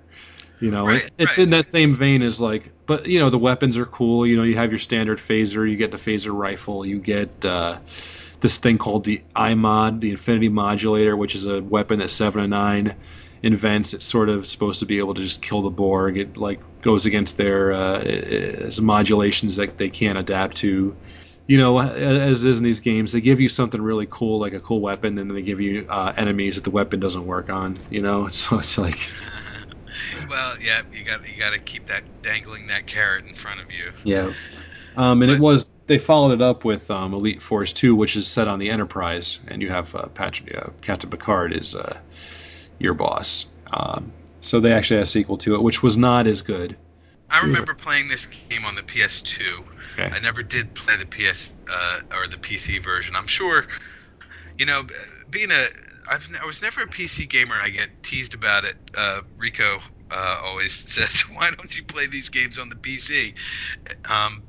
You 0.58 0.70
know, 0.70 0.86
Right, 0.86 1.10
it's 1.18 1.38
in 1.38 1.50
that 1.50 1.66
same 1.66 1.94
vein 1.94 2.22
as 2.22 2.40
like, 2.40 2.70
but 2.86 3.06
you 3.06 3.20
know, 3.20 3.30
the 3.30 3.38
weapons 3.38 3.76
are 3.76 3.86
cool. 3.86 4.26
You 4.26 4.36
know, 4.36 4.42
you 4.42 4.56
have 4.56 4.70
your 4.70 4.78
standard 4.78 5.18
phaser, 5.18 5.70
you 5.70 5.76
get 5.76 5.90
the 5.90 5.98
phaser 5.98 6.34
rifle, 6.34 6.84
you 6.86 6.98
get 6.98 7.44
uh, 7.44 7.78
this 8.40 8.56
thing 8.56 8.78
called 8.78 9.04
the 9.04 9.22
iMod, 9.36 10.00
the 10.00 10.10
Infinity 10.10 10.48
Modulator, 10.48 11.14
which 11.14 11.34
is 11.34 11.46
a 11.46 11.62
weapon 11.62 11.98
that 11.98 12.08
Seven 12.08 12.42
of 12.42 12.48
Nine 12.48 12.96
invents. 13.42 13.92
It's 13.92 14.04
sort 14.04 14.30
of 14.30 14.46
supposed 14.46 14.80
to 14.80 14.86
be 14.86 14.98
able 14.98 15.14
to 15.14 15.22
just 15.22 15.42
kill 15.42 15.60
the 15.60 15.70
Borg. 15.70 16.16
It 16.16 16.38
like 16.38 16.60
goes 16.80 17.04
against 17.04 17.36
their 17.36 17.72
uh, 17.72 18.70
modulations 18.80 19.56
that 19.56 19.76
they 19.76 19.90
can't 19.90 20.18
adapt 20.18 20.56
to. 20.58 20.96
You 21.46 21.58
know, 21.58 21.78
as 21.78 22.44
is 22.44 22.58
in 22.58 22.64
these 22.64 22.80
games, 22.80 23.12
they 23.12 23.20
give 23.20 23.40
you 23.40 23.48
something 23.48 23.80
really 23.80 24.08
cool, 24.10 24.40
like 24.40 24.52
a 24.52 24.60
cool 24.60 24.80
weapon, 24.80 25.16
and 25.18 25.30
then 25.30 25.36
they 25.36 25.42
give 25.42 25.60
you 25.60 25.86
uh, 25.88 26.12
enemies 26.16 26.56
that 26.56 26.64
the 26.64 26.70
weapon 26.70 26.98
doesn't 26.98 27.24
work 27.24 27.50
on. 27.50 27.76
You 27.88 28.02
know, 28.02 28.28
so 28.28 28.58
it's 28.58 28.78
like. 28.78 28.98
Well, 30.28 30.54
yeah, 30.60 30.82
you 30.92 31.04
got 31.04 31.28
you 31.28 31.38
got 31.38 31.52
to 31.52 31.60
keep 31.60 31.86
that 31.86 32.02
dangling 32.22 32.66
that 32.68 32.86
carrot 32.86 33.24
in 33.26 33.34
front 33.34 33.60
of 33.60 33.70
you. 33.70 33.92
Yeah. 34.04 34.32
Um, 34.96 35.22
and 35.22 35.30
it 35.30 35.38
was 35.38 35.72
they 35.86 35.98
followed 35.98 36.32
it 36.32 36.42
up 36.42 36.64
with 36.64 36.90
um, 36.90 37.12
Elite 37.12 37.42
Force 37.42 37.72
Two, 37.72 37.94
which 37.94 38.16
is 38.16 38.26
set 38.26 38.48
on 38.48 38.58
the 38.58 38.70
Enterprise, 38.70 39.38
and 39.48 39.60
you 39.60 39.68
have 39.68 39.94
uh, 39.94 40.06
Patrick, 40.06 40.56
uh, 40.56 40.70
Captain 40.80 41.10
Picard 41.10 41.52
is 41.52 41.74
uh, 41.74 41.98
your 42.78 42.94
boss. 42.94 43.46
Um, 43.72 44.12
so 44.40 44.60
they 44.60 44.72
actually 44.72 44.98
had 44.98 45.04
a 45.04 45.10
sequel 45.10 45.38
to 45.38 45.54
it, 45.54 45.62
which 45.62 45.82
was 45.82 45.98
not 45.98 46.26
as 46.26 46.40
good. 46.40 46.76
I 47.28 47.42
remember 47.42 47.74
playing 47.74 48.08
this 48.08 48.26
game 48.26 48.64
on 48.64 48.74
the 48.74 48.82
PS2. 48.82 49.64
Okay. 49.98 50.14
I 50.14 50.20
never 50.20 50.42
did 50.42 50.74
play 50.74 50.96
the 50.96 51.06
PS 51.06 51.54
uh, 51.72 52.00
or 52.14 52.26
the 52.28 52.36
PC 52.36 52.82
version. 52.82 53.14
I'm 53.16 53.26
sure, 53.26 53.66
you 54.58 54.66
know, 54.66 54.86
being 55.30 55.50
a 55.50 55.66
I've, 56.10 56.28
I 56.40 56.46
was 56.46 56.62
never 56.62 56.82
a 56.82 56.86
PC 56.86 57.28
gamer. 57.28 57.54
I 57.60 57.70
get 57.70 57.88
teased 58.02 58.34
about 58.34 58.64
it. 58.64 58.76
Uh, 58.96 59.22
Rico 59.38 59.78
uh, 60.10 60.40
always 60.44 60.74
says, 60.86 61.22
"Why 61.32 61.50
don't 61.56 61.74
you 61.76 61.82
play 61.84 62.06
these 62.06 62.28
games 62.28 62.58
on 62.58 62.68
the 62.68 62.76
PC?" 62.76 63.34
Um, 64.08 64.44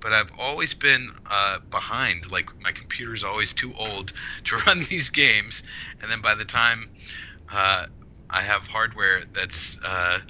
but 0.00 0.12
I've 0.12 0.30
always 0.38 0.74
been 0.74 1.08
uh, 1.30 1.58
behind. 1.70 2.30
Like 2.30 2.46
my 2.62 2.72
computer's 2.72 3.24
always 3.24 3.52
too 3.52 3.74
old 3.76 4.12
to 4.44 4.56
run 4.66 4.84
these 4.88 5.10
games, 5.10 5.62
and 6.00 6.10
then 6.10 6.20
by 6.20 6.34
the 6.34 6.44
time 6.44 6.90
uh, 7.52 7.86
I 8.30 8.42
have 8.42 8.62
hardware 8.62 9.24
that's 9.34 9.78
uh, 9.84 10.20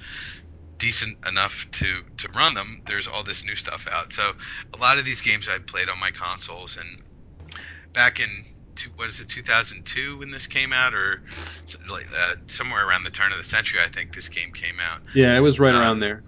decent 0.83 1.18
enough 1.28 1.66
to 1.72 2.03
to 2.18 2.28
run 2.37 2.55
them, 2.55 2.83
there's 2.89 3.09
all 3.09 3.24
this 3.24 3.47
new 3.47 3.57
stuff 3.57 3.87
out. 3.93 4.12
So 4.12 4.33
a 4.74 4.78
lot 4.78 4.99
of 4.99 5.07
these 5.07 5.22
games 5.22 5.49
I 5.49 5.59
played 5.61 5.89
on 5.89 6.01
my 6.01 6.11
consoles, 6.11 6.76
and 6.78 6.89
back 7.95 8.20
in 8.20 8.28
two, 8.76 8.91
what 8.97 9.09
is 9.09 9.20
it 9.20 9.28
2002 9.28 10.18
when 10.18 10.30
this 10.30 10.47
came 10.47 10.72
out, 10.72 10.95
or 10.95 11.22
like 11.91 12.09
uh, 12.16 12.35
somewhere 12.49 12.87
around 12.89 13.05
the 13.05 13.11
turn 13.11 13.33
of 13.33 13.39
the 13.39 13.45
century, 13.45 13.80
I 13.85 13.89
think 13.89 14.14
this 14.14 14.28
game 14.28 14.53
came 14.53 14.80
out 14.80 15.01
Yeah, 15.14 15.37
it 15.37 15.41
was 15.41 15.61
right 15.61 15.74
Um, 15.74 15.83
around 15.83 16.01
there. 16.01 16.22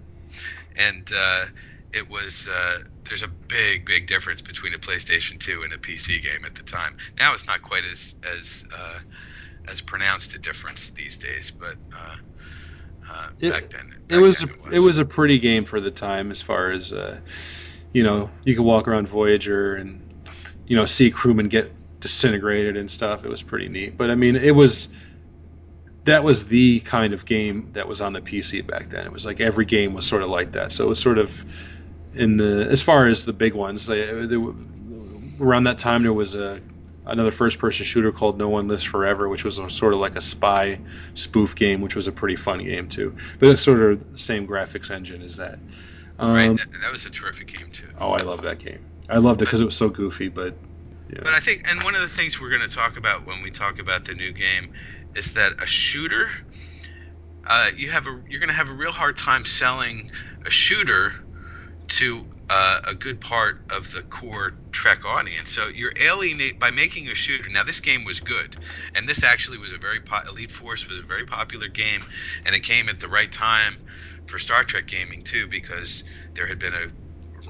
and 0.77 1.09
uh, 1.15 1.45
it 1.93 2.09
was 2.09 2.47
uh, 2.51 2.79
there's 3.07 3.23
a 3.23 3.29
big 3.49 3.85
big 3.85 4.07
difference 4.07 4.41
between 4.41 4.73
a 4.73 4.79
PlayStation 4.79 5.39
2 5.39 5.63
and 5.63 5.73
a 5.73 5.77
PC 5.79 6.19
game 6.19 6.45
at 6.45 6.55
the 6.55 6.63
time. 6.63 6.95
Now 7.19 7.33
it's 7.33 7.47
not 7.47 7.61
quite 7.61 7.85
as 7.91 8.15
as 8.39 8.63
uh, 8.75 8.99
as 9.71 9.81
pronounced 9.81 10.35
a 10.35 10.39
difference 10.39 10.91
these 10.91 11.17
days, 11.17 11.53
but 11.59 11.77
uh, 13.09 13.13
uh, 13.13 13.29
It- 13.39 13.51
back 13.51 13.69
then 13.69 13.95
It 14.09 14.17
was, 14.17 14.45
it 14.71 14.79
was 14.79 14.99
a 14.99 15.05
pretty 15.05 15.39
game 15.39 15.65
for 15.65 15.79
the 15.79 15.91
time, 15.91 16.31
as 16.31 16.41
far 16.41 16.71
as 16.71 16.93
uh, 16.93 17.19
you 17.93 18.03
know. 18.03 18.29
You 18.43 18.55
could 18.55 18.63
walk 18.65 18.87
around 18.87 19.07
Voyager 19.07 19.75
and 19.75 20.01
you 20.67 20.75
know 20.75 20.85
see 20.85 21.09
crewmen 21.11 21.47
get 21.49 21.71
disintegrated 22.01 22.77
and 22.77 22.89
stuff. 22.89 23.25
It 23.25 23.29
was 23.29 23.41
pretty 23.41 23.67
neat. 23.69 23.97
But 23.97 24.11
I 24.11 24.15
mean, 24.15 24.35
it 24.35 24.51
was 24.55 24.89
that 26.05 26.23
was 26.23 26.45
the 26.45 26.79
kind 26.81 27.13
of 27.13 27.25
game 27.25 27.69
that 27.73 27.87
was 27.87 27.99
on 28.01 28.13
the 28.13 28.21
PC 28.21 28.61
back 28.61 28.89
then. 28.89 29.05
It 29.05 29.11
was 29.11 29.25
like 29.25 29.41
every 29.41 29.65
game 29.65 29.93
was 29.93 30.05
sort 30.05 30.21
of 30.21 30.29
like 30.29 30.51
that. 30.51 30.71
So 30.71 30.85
it 30.85 30.87
was 30.89 30.99
sort 30.99 31.17
of 31.17 31.43
in 32.13 32.37
the 32.37 32.67
as 32.69 32.83
far 32.83 33.07
as 33.07 33.25
the 33.25 33.33
big 33.33 33.53
ones. 33.53 33.87
They, 33.87 34.05
they, 34.25 34.37
around 35.39 35.63
that 35.65 35.77
time, 35.77 36.03
there 36.03 36.13
was 36.13 36.35
a 36.35 36.61
another 37.05 37.31
first-person 37.31 37.85
shooter 37.85 38.11
called 38.11 38.37
No 38.37 38.49
One 38.49 38.67
Lives 38.67 38.83
Forever, 38.83 39.29
which 39.29 39.43
was 39.43 39.57
a, 39.57 39.69
sort 39.69 39.93
of 39.93 39.99
like 39.99 40.15
a 40.15 40.21
spy 40.21 40.79
spoof 41.13 41.55
game, 41.55 41.81
which 41.81 41.95
was 41.95 42.07
a 42.07 42.11
pretty 42.11 42.35
fun 42.35 42.63
game 42.63 42.87
too. 42.87 43.15
But 43.39 43.49
it's 43.49 43.61
sort 43.61 43.79
of 43.79 44.11
the 44.11 44.17
same 44.17 44.47
graphics 44.47 44.91
engine 44.91 45.21
as 45.21 45.37
that. 45.37 45.59
Um, 46.17 46.33
right. 46.33 46.47
That, 46.47 46.67
that 46.81 46.91
was 46.91 47.05
a 47.05 47.09
terrific 47.09 47.47
game 47.47 47.67
too. 47.71 47.87
Oh, 47.99 48.11
I 48.11 48.21
love 48.23 48.41
that 48.43 48.59
game. 48.59 48.79
I 49.09 49.17
loved 49.17 49.41
it 49.41 49.45
because 49.45 49.61
it 49.61 49.65
was 49.65 49.75
so 49.75 49.89
goofy, 49.89 50.29
but 50.29 50.55
Yeah. 51.09 51.19
But 51.23 51.33
I 51.33 51.39
think, 51.39 51.69
and 51.69 51.83
one 51.83 51.95
of 51.95 52.01
the 52.01 52.09
things 52.09 52.39
we're 52.39 52.49
going 52.49 52.67
to 52.67 52.75
talk 52.75 52.97
about 52.97 53.25
when 53.25 53.43
we 53.43 53.51
talk 53.51 53.79
about 53.79 54.05
the 54.05 54.15
new 54.15 54.31
game 54.31 54.73
is 55.15 55.33
that 55.33 55.61
a 55.61 55.67
shooter, 55.67 56.29
uh, 57.47 57.69
you 57.75 57.91
have 57.91 58.07
a, 58.07 58.21
you're 58.27 58.39
going 58.39 58.49
to 58.49 58.55
have 58.55 58.69
a 58.69 58.73
real 58.73 58.91
hard 58.91 59.17
time 59.17 59.45
selling 59.45 60.09
a 60.45 60.49
shooter 60.49 61.13
to 61.87 62.25
uh, 62.49 62.79
a 62.87 62.93
good 62.93 63.19
part 63.21 63.57
of 63.71 63.91
the 63.91 64.03
core 64.03 64.53
Trek 64.71 64.99
audience. 65.05 65.51
So 65.51 65.67
you're 65.73 65.93
alienate 66.03 66.59
by 66.59 66.71
making 66.71 67.07
a 67.07 67.15
shooter. 67.15 67.49
Now 67.49 67.63
this 67.63 67.79
game 67.79 68.03
was 68.03 68.19
good, 68.19 68.55
and 68.95 69.07
this 69.07 69.23
actually 69.23 69.57
was 69.57 69.71
a 69.71 69.77
very 69.77 69.99
po- 69.99 70.29
Elite 70.29 70.51
Force 70.51 70.87
was 70.87 70.99
a 70.99 71.03
very 71.03 71.25
popular 71.25 71.67
game, 71.67 72.01
and 72.45 72.55
it 72.55 72.63
came 72.63 72.89
at 72.89 72.99
the 72.99 73.07
right 73.07 73.31
time 73.31 73.79
for 74.27 74.37
Star 74.39 74.63
Trek 74.63 74.87
gaming 74.87 75.21
too, 75.23 75.47
because 75.47 76.03
there 76.35 76.47
had 76.47 76.59
been 76.59 76.73
a 76.73 76.91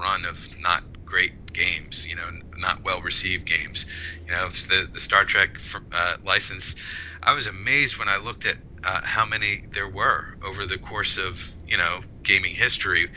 run 0.00 0.24
of 0.24 0.48
not 0.62 0.82
great 1.04 1.32
games, 1.52 2.06
you 2.08 2.16
know, 2.16 2.28
not 2.58 2.82
well 2.84 3.00
received 3.02 3.46
games. 3.46 3.86
You 4.26 4.34
know, 4.34 4.46
it's 4.46 4.66
the 4.66 4.88
the 4.92 5.00
Star 5.00 5.24
Trek 5.24 5.50
uh, 5.92 6.14
license. 6.24 6.74
I 7.22 7.34
was 7.34 7.46
amazed 7.46 7.98
when 7.98 8.08
I 8.08 8.18
looked 8.18 8.46
at 8.46 8.56
uh, 8.84 9.00
how 9.02 9.26
many 9.26 9.62
there 9.74 9.88
were 9.88 10.24
over 10.42 10.64
the 10.64 10.78
course 10.78 11.18
of 11.18 11.40
you 11.66 11.76
know 11.76 12.00
gaming 12.24 12.54
history. 12.54 13.08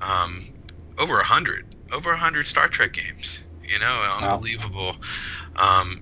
Um, 0.00 0.44
over 0.98 1.20
a 1.20 1.24
hundred, 1.24 1.64
over 1.92 2.12
a 2.12 2.16
hundred 2.16 2.46
Star 2.46 2.68
Trek 2.68 2.92
games. 2.92 3.40
You 3.62 3.78
know, 3.78 4.18
unbelievable. 4.22 4.96
Um, 5.56 6.00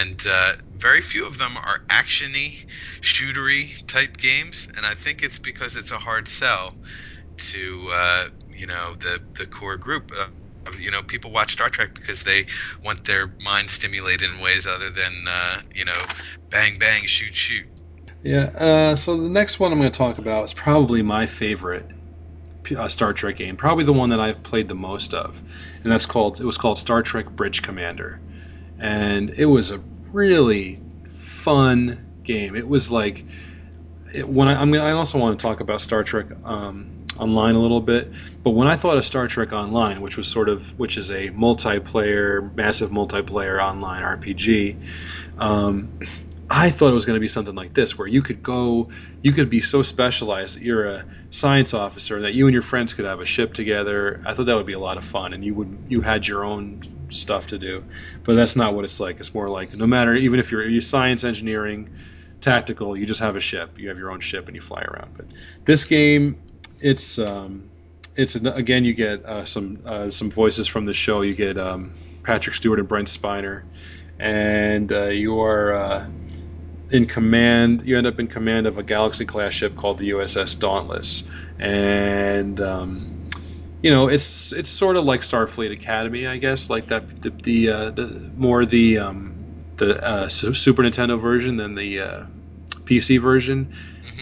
and 0.00 0.20
uh, 0.26 0.52
very 0.76 1.00
few 1.00 1.26
of 1.26 1.38
them 1.38 1.56
are 1.56 1.80
actiony, 1.88 2.56
shootery 3.02 3.72
type 3.86 4.16
games, 4.16 4.68
and 4.76 4.86
I 4.86 4.94
think 4.94 5.22
it's 5.22 5.38
because 5.38 5.76
it's 5.76 5.90
a 5.90 5.98
hard 5.98 6.28
sell 6.28 6.74
to 7.36 7.88
uh, 7.92 8.24
you 8.48 8.66
know 8.66 8.94
the 9.00 9.20
the 9.38 9.46
core 9.46 9.76
group. 9.76 10.10
Uh, 10.18 10.26
you 10.78 10.90
know, 10.90 11.02
people 11.02 11.30
watch 11.30 11.52
Star 11.52 11.68
Trek 11.68 11.94
because 11.94 12.22
they 12.22 12.46
want 12.84 13.04
their 13.04 13.34
mind 13.42 13.68
stimulated 13.68 14.30
in 14.30 14.40
ways 14.40 14.66
other 14.66 14.90
than 14.90 15.12
uh, 15.28 15.60
you 15.74 15.84
know, 15.84 16.02
bang 16.50 16.78
bang 16.78 17.02
shoot 17.04 17.34
shoot. 17.34 17.66
Yeah. 18.22 18.44
Uh, 18.44 18.96
so 18.96 19.20
the 19.20 19.28
next 19.28 19.60
one 19.60 19.72
I'm 19.72 19.78
going 19.78 19.90
to 19.90 19.96
talk 19.96 20.18
about 20.18 20.44
is 20.44 20.54
probably 20.54 21.02
my 21.02 21.26
favorite 21.26 21.90
uh, 22.72 22.88
Star 22.88 23.12
Trek 23.12 23.36
game, 23.36 23.56
probably 23.56 23.84
the 23.84 23.92
one 23.92 24.10
that 24.10 24.20
I've 24.20 24.42
played 24.42 24.68
the 24.68 24.74
most 24.74 25.14
of, 25.14 25.40
and 25.82 25.92
that's 25.92 26.06
called 26.06 26.40
it 26.40 26.44
was 26.44 26.58
called 26.58 26.78
Star 26.78 27.02
Trek 27.02 27.30
Bridge 27.30 27.62
Commander, 27.62 28.20
and 28.78 29.30
it 29.30 29.46
was 29.46 29.70
a 29.70 29.80
really 30.12 30.80
fun 31.08 31.98
game. 32.22 32.56
It 32.56 32.66
was 32.66 32.90
like 32.90 33.24
it, 34.12 34.28
when 34.28 34.48
I, 34.48 34.60
I'm 34.60 34.72
I 34.74 34.92
also 34.92 35.18
want 35.18 35.38
to 35.38 35.42
talk 35.42 35.60
about 35.60 35.80
Star 35.80 36.04
Trek 36.04 36.26
um, 36.44 36.90
Online 37.18 37.54
a 37.54 37.60
little 37.60 37.80
bit, 37.80 38.12
but 38.42 38.50
when 38.50 38.66
I 38.66 38.76
thought 38.76 38.96
of 38.96 39.04
Star 39.04 39.28
Trek 39.28 39.52
Online, 39.52 40.00
which 40.00 40.16
was 40.16 40.26
sort 40.26 40.48
of 40.48 40.78
which 40.78 40.98
is 40.98 41.10
a 41.10 41.28
multiplayer, 41.30 42.54
massive 42.54 42.90
multiplayer 42.90 43.62
online 43.62 44.02
RPG. 44.02 44.76
Um, 45.38 45.92
I 46.56 46.70
thought 46.70 46.90
it 46.90 46.94
was 46.94 47.04
going 47.04 47.16
to 47.16 47.20
be 47.20 47.26
something 47.26 47.56
like 47.56 47.74
this, 47.74 47.98
where 47.98 48.06
you 48.06 48.22
could 48.22 48.40
go, 48.40 48.90
you 49.22 49.32
could 49.32 49.50
be 49.50 49.60
so 49.60 49.82
specialized 49.82 50.54
that 50.54 50.62
you're 50.62 50.88
a 50.88 51.04
science 51.28 51.74
officer 51.74 52.14
and 52.14 52.24
that 52.24 52.34
you 52.34 52.46
and 52.46 52.52
your 52.52 52.62
friends 52.62 52.94
could 52.94 53.06
have 53.06 53.18
a 53.18 53.24
ship 53.24 53.54
together. 53.54 54.20
I 54.24 54.34
thought 54.34 54.46
that 54.46 54.54
would 54.54 54.64
be 54.64 54.74
a 54.74 54.78
lot 54.78 54.96
of 54.96 55.04
fun, 55.04 55.32
and 55.32 55.44
you 55.44 55.52
would 55.56 55.76
you 55.88 56.00
had 56.00 56.28
your 56.28 56.44
own 56.44 56.80
stuff 57.08 57.48
to 57.48 57.58
do, 57.58 57.82
but 58.22 58.36
that's 58.36 58.54
not 58.54 58.72
what 58.72 58.84
it's 58.84 59.00
like. 59.00 59.18
It's 59.18 59.34
more 59.34 59.48
like 59.48 59.74
no 59.74 59.88
matter 59.88 60.14
even 60.14 60.38
if 60.38 60.52
you're, 60.52 60.68
you're 60.68 60.80
science 60.80 61.24
engineering, 61.24 61.90
tactical, 62.40 62.96
you 62.96 63.04
just 63.04 63.20
have 63.20 63.34
a 63.34 63.40
ship. 63.40 63.76
You 63.76 63.88
have 63.88 63.98
your 63.98 64.12
own 64.12 64.20
ship 64.20 64.46
and 64.46 64.54
you 64.54 64.62
fly 64.62 64.82
around. 64.82 65.10
But 65.16 65.26
this 65.64 65.84
game, 65.86 66.40
it's 66.78 67.18
um, 67.18 67.68
it's 68.14 68.36
again 68.36 68.84
you 68.84 68.94
get 68.94 69.24
uh, 69.24 69.44
some 69.44 69.82
uh, 69.84 70.10
some 70.12 70.30
voices 70.30 70.68
from 70.68 70.86
the 70.86 70.94
show. 70.94 71.22
You 71.22 71.34
get 71.34 71.58
um, 71.58 71.94
Patrick 72.22 72.54
Stewart 72.54 72.78
and 72.78 72.86
Brent 72.86 73.08
Spiner, 73.08 73.64
and 74.20 74.92
uh, 74.92 75.06
you 75.06 75.40
are 75.40 75.74
uh, 75.74 76.06
in 76.94 77.06
command. 77.06 77.82
You 77.84 77.98
end 77.98 78.06
up 78.06 78.20
in 78.20 78.28
command 78.28 78.68
of 78.68 78.78
a 78.78 78.84
Galaxy 78.84 79.26
class 79.26 79.52
ship 79.52 79.74
called 79.74 79.98
the 79.98 80.10
USS 80.10 80.58
Dauntless, 80.58 81.24
and 81.58 82.60
um, 82.60 83.30
you 83.82 83.90
know 83.90 84.06
it's 84.06 84.52
it's 84.52 84.70
sort 84.70 84.96
of 84.96 85.04
like 85.04 85.22
Starfleet 85.22 85.72
Academy, 85.72 86.26
I 86.26 86.36
guess, 86.38 86.70
like 86.70 86.88
that 86.88 87.08
the 87.20 87.30
the, 87.42 87.68
uh, 87.68 87.90
the 87.90 88.32
more 88.36 88.64
the 88.64 88.98
um, 88.98 89.34
the 89.76 90.02
uh, 90.02 90.28
Super 90.28 90.84
Nintendo 90.84 91.20
version 91.20 91.56
than 91.56 91.74
the 91.74 92.00
uh, 92.00 92.26
PC 92.84 93.20
version. 93.20 93.74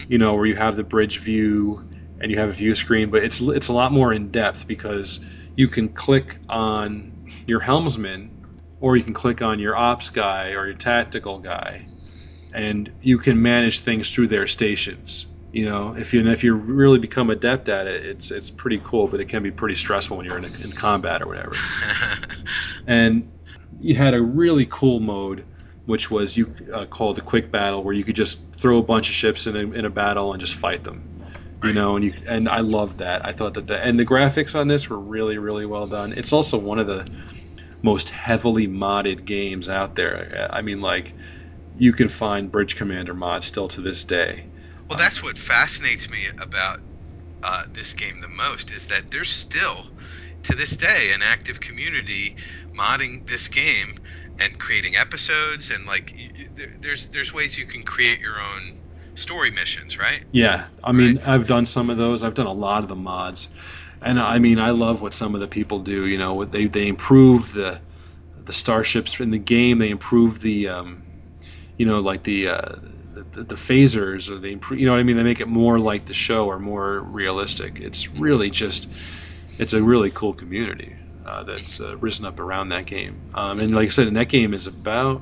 You 0.07 0.17
know, 0.17 0.33
where 0.33 0.47
you 0.47 0.55
have 0.55 0.75
the 0.75 0.83
bridge 0.83 1.19
view 1.19 1.87
and 2.19 2.31
you 2.31 2.39
have 2.39 2.49
a 2.49 2.53
view 2.53 2.73
screen, 2.73 3.11
but 3.11 3.23
it's 3.23 3.39
it's 3.39 3.67
a 3.67 3.73
lot 3.73 3.91
more 3.91 4.11
in 4.11 4.31
depth 4.31 4.67
because 4.67 5.23
you 5.55 5.67
can 5.67 5.93
click 5.93 6.39
on 6.49 7.27
your 7.45 7.59
helmsman 7.59 8.31
or 8.79 8.97
you 8.97 9.03
can 9.03 9.13
click 9.13 9.43
on 9.43 9.59
your 9.59 9.75
ops 9.77 10.09
guy 10.09 10.49
or 10.53 10.65
your 10.65 10.75
tactical 10.75 11.39
guy, 11.39 11.85
and 12.53 12.91
you 13.01 13.17
can 13.17 13.41
manage 13.41 13.81
things 13.81 14.13
through 14.13 14.27
their 14.27 14.47
stations. 14.47 15.27
You 15.51 15.65
know, 15.65 15.95
if 15.95 16.13
you 16.13 16.27
if 16.27 16.43
you 16.43 16.55
really 16.55 16.97
become 16.97 17.29
adept 17.29 17.69
at 17.69 17.85
it, 17.85 18.05
it's 18.05 18.31
it's 18.31 18.49
pretty 18.49 18.81
cool, 18.83 19.07
but 19.07 19.19
it 19.19 19.25
can 19.25 19.43
be 19.43 19.51
pretty 19.51 19.75
stressful 19.75 20.17
when 20.17 20.25
you're 20.25 20.37
in, 20.37 20.45
a, 20.45 20.63
in 20.63 20.71
combat 20.71 21.21
or 21.21 21.27
whatever. 21.27 21.55
and 22.87 23.31
you 23.79 23.93
had 23.93 24.15
a 24.15 24.21
really 24.21 24.65
cool 24.65 24.99
mode, 24.99 25.45
which 25.85 26.09
was 26.09 26.35
you 26.35 26.55
uh, 26.73 26.85
called 26.85 27.17
the 27.17 27.21
quick 27.21 27.51
battle, 27.51 27.83
where 27.83 27.93
you 27.93 28.03
could 28.03 28.15
just 28.15 28.51
throw 28.53 28.79
a 28.79 28.83
bunch 28.83 29.09
of 29.09 29.15
ships 29.15 29.45
in 29.45 29.55
a, 29.55 29.59
in 29.59 29.85
a 29.85 29.91
battle 29.91 30.31
and 30.31 30.41
just 30.41 30.55
fight 30.55 30.83
them. 30.83 31.03
You 31.63 31.73
know, 31.73 31.95
and 31.95 32.05
you 32.05 32.13
and 32.27 32.49
I 32.49 32.59
loved 32.59 32.97
that. 32.97 33.25
I 33.25 33.31
thought 33.31 33.53
that 33.53 33.67
the 33.67 33.79
and 33.79 33.99
the 33.99 34.05
graphics 34.05 34.59
on 34.59 34.67
this 34.67 34.89
were 34.89 34.99
really 34.99 35.37
really 35.37 35.65
well 35.67 35.85
done. 35.85 36.13
It's 36.13 36.33
also 36.33 36.57
one 36.57 36.79
of 36.79 36.87
the 36.87 37.07
most 37.83 38.09
heavily 38.09 38.67
modded 38.67 39.23
games 39.25 39.69
out 39.69 39.95
there. 39.95 40.49
I 40.51 40.61
mean, 40.61 40.81
like 40.81 41.13
you 41.77 41.93
can 41.93 42.09
find 42.09 42.51
Bridge 42.51 42.75
Commander 42.75 43.13
mods 43.13 43.45
still 43.45 43.67
to 43.69 43.81
this 43.81 44.05
day. 44.05 44.45
Well, 44.89 44.97
that's 44.99 45.23
what 45.23 45.37
fascinates 45.37 46.09
me 46.09 46.27
about 46.39 46.79
uh, 47.41 47.63
this 47.73 47.93
game 47.93 48.19
the 48.21 48.27
most 48.29 48.71
is 48.71 48.85
that 48.87 49.11
there's 49.11 49.29
still, 49.29 49.85
to 50.43 50.55
this 50.55 50.71
day, 50.71 51.11
an 51.13 51.21
active 51.23 51.59
community 51.59 52.35
modding 52.77 53.27
this 53.27 53.47
game 53.47 53.95
and 54.39 54.57
creating 54.57 54.95
episodes 54.95 55.69
and 55.71 55.85
like 55.85 56.13
there's 56.81 57.07
there's 57.07 57.33
ways 57.33 57.57
you 57.57 57.65
can 57.65 57.83
create 57.83 58.19
your 58.19 58.39
own 58.39 58.73
story 59.15 59.51
missions, 59.51 59.97
right? 59.99 60.23
Yeah, 60.31 60.65
I 60.83 60.91
mean, 60.91 61.19
I've 61.25 61.47
done 61.47 61.65
some 61.65 61.89
of 61.89 61.97
those. 61.97 62.23
I've 62.23 62.33
done 62.33 62.47
a 62.47 62.53
lot 62.53 62.83
of 62.83 62.89
the 62.89 62.95
mods, 62.95 63.49
and 64.01 64.19
I 64.19 64.39
mean, 64.39 64.59
I 64.59 64.71
love 64.71 65.01
what 65.01 65.13
some 65.13 65.35
of 65.35 65.41
the 65.41 65.47
people 65.47 65.79
do. 65.79 66.07
You 66.07 66.17
know, 66.17 66.43
they 66.45 66.65
they 66.65 66.87
improve 66.87 67.53
the 67.53 67.79
the 68.45 68.53
starships 68.53 69.19
in 69.19 69.29
the 69.31 69.37
game. 69.37 69.77
They 69.79 69.91
improve 69.91 70.41
the, 70.41 70.69
um, 70.69 71.03
you 71.77 71.85
know, 71.85 71.99
like 71.99 72.23
the, 72.23 72.49
uh, 72.49 72.75
the 73.33 73.43
the 73.43 73.55
phasers, 73.55 74.29
or 74.29 74.39
the. 74.39 74.49
You 74.75 74.85
know 74.85 74.91
what 74.91 74.99
I 74.99 75.03
mean? 75.03 75.17
They 75.17 75.23
make 75.23 75.41
it 75.41 75.47
more 75.47 75.79
like 75.79 76.05
the 76.05 76.13
show 76.13 76.45
or 76.45 76.59
more 76.59 76.99
realistic. 76.99 77.79
It's 77.79 78.13
really 78.13 78.49
just, 78.49 78.89
it's 79.57 79.73
a 79.73 79.81
really 79.81 80.11
cool 80.11 80.33
community 80.33 80.95
uh, 81.25 81.43
that's 81.43 81.79
uh, 81.79 81.97
risen 81.97 82.25
up 82.25 82.39
around 82.39 82.69
that 82.69 82.85
game. 82.85 83.21
Um, 83.33 83.59
and 83.59 83.73
like 83.73 83.87
I 83.87 83.91
said, 83.91 84.07
and 84.07 84.17
that 84.17 84.29
game 84.29 84.53
is 84.53 84.67
about 84.67 85.21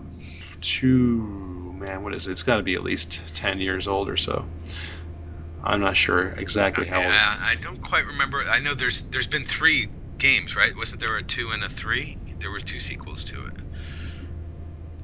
two 0.62 1.74
man. 1.80 2.04
What 2.04 2.14
is 2.14 2.28
it? 2.28 2.32
It's 2.32 2.44
got 2.44 2.58
to 2.58 2.64
be 2.64 2.76
at 2.76 2.84
least 2.84 3.36
ten 3.36 3.60
years 3.60 3.88
old 3.88 4.10
or 4.10 4.18
so. 4.18 4.46
I'm 5.64 5.82
not 5.82 5.96
sure 5.96 6.30
exactly 6.30 6.88
how 6.88 7.02
old. 7.04 7.12
I, 7.12 7.52
I 7.52 7.56
don't 7.62 7.82
quite 7.82 8.06
remember. 8.08 8.44
I 8.50 8.60
know 8.60 8.74
there's 8.74 9.04
there's 9.12 9.28
been 9.28 9.46
three 9.46 9.90
games, 10.18 10.56
right? 10.56 10.76
Wasn't 10.76 11.02
there 11.02 11.18
a 11.18 11.24
two 11.24 11.50
and 11.52 11.64
a 11.64 11.70
three? 11.70 12.18
There 12.40 12.52
were 12.52 12.60
two 12.60 12.80
sequels 12.80 13.24
to 13.26 13.36
it. 13.36 13.61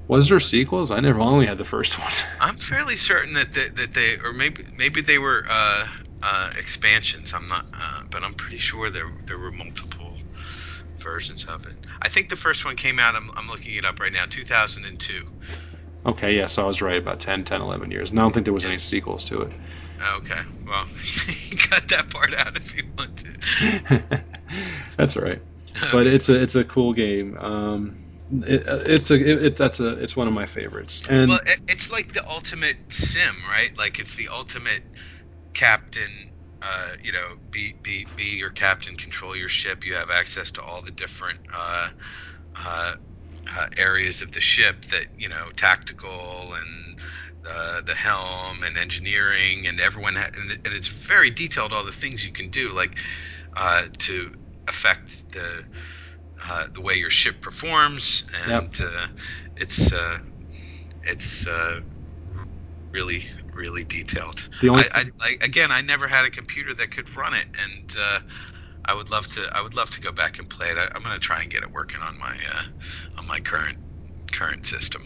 Was 0.08 0.30
there 0.30 0.40
sequels? 0.40 0.92
I 0.92 1.00
never 1.00 1.20
only 1.20 1.46
had 1.46 1.58
the 1.58 1.66
first 1.66 2.00
one. 2.00 2.12
I'm 2.40 2.56
fairly 2.56 2.96
certain 2.96 3.34
that 3.34 3.54
they, 3.54 3.68
that 3.76 3.94
they 3.94 4.18
or 4.24 4.34
maybe 4.34 4.64
maybe 4.78 5.02
they 5.02 5.18
were 5.18 5.46
uh, 5.50 5.88
uh, 6.24 6.50
expansions. 6.58 7.34
I'm 7.34 7.48
not, 7.48 7.66
uh, 7.74 8.04
but 8.10 8.24
I'm 8.24 8.34
pretty 8.34 8.58
sure 8.58 8.90
there 8.90 9.10
there 9.28 9.38
were 9.38 9.52
multiple 9.52 10.18
versions 11.04 11.46
of 11.46 11.66
it. 11.66 11.74
I 12.02 12.10
think 12.10 12.30
the 12.30 12.36
first 12.36 12.66
one 12.66 12.76
came 12.76 13.00
out. 13.00 13.16
I'm, 13.16 13.30
I'm 13.36 13.48
looking 13.48 13.76
it 13.76 13.86
up 13.86 14.00
right 14.00 14.14
now. 14.14 14.26
2002. 14.30 15.24
Okay, 16.06 16.38
yeah, 16.38 16.48
so 16.48 16.64
I 16.64 16.68
was 16.68 16.82
right 16.82 16.98
about 16.98 17.20
10, 17.20 17.44
10, 17.44 17.62
11 17.62 17.92
years. 17.92 18.12
And 18.12 18.20
I 18.20 18.24
don't 18.24 18.32
think 18.32 18.46
there 18.46 18.54
was 18.54 18.64
any 18.64 18.78
sequels 18.78 19.26
to 19.26 19.42
it. 19.42 19.52
Okay, 20.18 20.40
well, 20.66 20.86
you 21.50 21.58
cut 21.58 21.90
that 21.90 22.10
part 22.10 22.34
out 22.34 22.56
if 22.56 22.78
you 22.78 22.84
want 22.98 23.12
to. 23.18 24.24
That's 24.98 25.18
all 25.18 25.24
right. 25.24 25.42
But 25.92 26.08
it's 26.08 26.30
a 26.30 26.42
it's 26.42 26.56
a 26.56 26.64
cool 26.64 26.94
game. 26.94 27.38
Um, 27.38 28.00
it, 28.32 28.64
it's 28.68 29.12
a 29.12 29.16
it, 29.16 29.46
it, 29.46 29.58
that's 29.58 29.80
a 29.80 29.92
it's 30.02 30.16
one 30.16 30.28
of 30.28 30.34
my 30.34 30.46
favorites. 30.46 31.02
And 31.10 31.30
well, 31.30 31.40
it, 31.48 31.60
it's 31.68 31.92
like 31.92 32.14
the 32.14 32.28
ultimate 32.30 32.78
sim, 32.90 33.36
right? 33.50 33.72
Like 33.78 34.00
it's 34.00 34.16
the 34.16 34.30
ultimate 34.30 34.84
captain. 35.54 36.32
Uh, 36.62 36.94
you 37.04 37.12
know, 37.12 37.36
be 37.52 37.76
be 37.84 38.06
be 38.16 38.38
your 38.38 38.50
captain, 38.50 38.96
control 38.96 39.36
your 39.36 39.50
ship. 39.50 39.86
You 39.86 39.94
have 39.96 40.10
access 40.10 40.52
to 40.54 40.62
all 40.62 40.82
the 40.82 40.92
different 40.92 41.40
uh, 41.54 41.90
uh, 42.66 42.96
uh, 43.56 43.66
areas 43.78 44.22
of 44.22 44.32
the 44.32 44.42
ship 44.42 44.86
that 44.92 45.06
you 45.18 45.30
know, 45.30 45.50
tactical 45.56 46.54
and 46.56 47.00
uh, 47.50 47.82
the 47.82 47.94
helm 47.94 48.64
and 48.64 48.78
engineering, 48.78 49.68
and 49.68 49.80
everyone, 49.80 50.16
ha- 50.16 50.30
and, 50.36 50.52
and 50.66 50.74
it's 50.74 50.90
very 50.90 51.30
detailed. 51.30 51.72
All 51.74 51.86
the 51.86 51.92
things 51.92 52.26
you 52.26 52.34
can 52.34 52.50
do, 52.50 52.74
like 52.74 52.96
uh, 53.56 53.84
to 54.00 54.34
affect 54.68 55.32
the 55.32 55.64
uh, 56.46 56.66
the 56.74 56.82
way 56.82 56.96
your 56.96 57.10
ship 57.10 57.42
performs, 57.42 58.26
and 58.48 58.48
Yep. 58.48 58.74
uh, 58.82 59.08
it's 59.58 59.92
uh, 59.92 60.18
it's 61.04 61.48
uh, 61.48 61.82
really 62.94 63.24
really 63.54 63.84
detailed. 63.84 64.48
The 64.60 64.70
only 64.70 64.84
I, 64.84 64.88
I 64.94 65.04
like 65.22 65.44
again, 65.44 65.72
I 65.72 65.82
never 65.82 66.08
had 66.08 66.26
a 66.26 66.30
computer 66.30 66.74
that 66.76 66.92
could 66.92 67.16
run 67.16 67.34
it, 67.34 67.46
and 67.64 67.92
uh, 68.00 68.20
I 68.86 68.96
would 68.96 69.10
love 69.10 69.28
to. 69.30 69.42
I 69.56 69.62
would 69.62 69.76
love 69.76 69.92
to 69.92 70.02
go 70.02 70.12
back 70.12 70.40
and 70.40 70.50
play 70.50 70.70
it. 70.70 70.78
I, 70.78 70.88
I'm 70.96 71.04
going 71.04 71.16
to 71.16 71.20
try 71.20 71.42
and 71.42 71.52
get 71.52 71.64
it 71.64 71.74
working 71.74 72.02
on 72.02 72.20
my 72.20 72.36
uh, 72.56 72.64
on 73.20 73.28
my 73.28 73.40
current 73.40 73.78
current 74.34 74.66
system. 74.66 75.04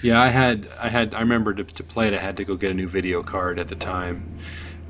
yeah, 0.00 0.20
I 0.20 0.28
had 0.28 0.68
I 0.80 0.88
had 0.88 1.14
I 1.14 1.20
remember 1.20 1.54
to, 1.54 1.64
to 1.64 1.84
play 1.84 2.08
it. 2.08 2.14
I 2.14 2.18
had 2.18 2.36
to 2.36 2.44
go 2.44 2.56
get 2.56 2.70
a 2.70 2.74
new 2.74 2.88
video 2.88 3.22
card 3.22 3.58
at 3.58 3.68
the 3.68 3.74
time 3.76 4.28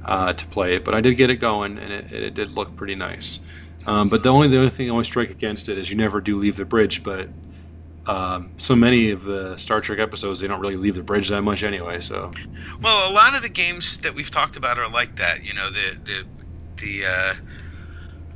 uh, 0.05 0.32
to 0.34 0.47
play 0.49 0.76
it, 0.76 0.84
but 0.84 0.95
I 0.95 1.01
did 1.01 1.16
get 1.16 1.30
it 1.30 1.36
going, 1.39 1.78
and 1.78 1.93
it, 1.93 2.12
it 2.12 2.34
did 2.34 2.53
look 2.53 2.76
pretty 2.76 2.95
nice. 2.97 3.41
Um, 3.87 4.09
but 4.09 4.22
the 4.22 4.31
only 4.31 4.49
the 4.49 4.59
only 4.59 4.70
thing 4.70 4.89
I 4.89 4.91
always 4.91 5.07
strike 5.07 5.31
against 5.31 5.68
it 5.68 5.79
is 5.79 5.91
you 5.91 5.97
never 5.97 6.20
do 6.20 6.39
leave 6.39 6.57
the 6.57 6.64
bridge. 6.64 7.03
But 7.03 7.31
um, 8.07 8.53
so 8.59 8.76
many 8.76 9.11
of 9.11 9.24
the 9.24 9.57
Star 9.59 9.81
Trek 9.81 9.99
episodes, 9.99 10.41
they 10.41 10.49
don't 10.49 10.61
really 10.61 10.76
leave 10.76 10.95
the 10.97 11.03
bridge 11.03 11.29
that 11.31 11.43
much 11.43 11.62
anyway. 11.62 12.01
So 12.01 12.33
Well, 12.83 13.11
a 13.11 13.12
lot 13.12 13.35
of 13.37 13.43
the 13.43 13.49
games 13.49 13.99
that 14.03 14.14
we've 14.14 14.31
talked 14.31 14.57
about 14.57 14.79
are 14.79 14.89
like 14.91 15.16
that. 15.16 15.45
You 15.45 15.55
know, 15.55 15.70
the 15.70 15.93
the 16.05 16.26
the 16.81 17.05
uh, 17.07 17.35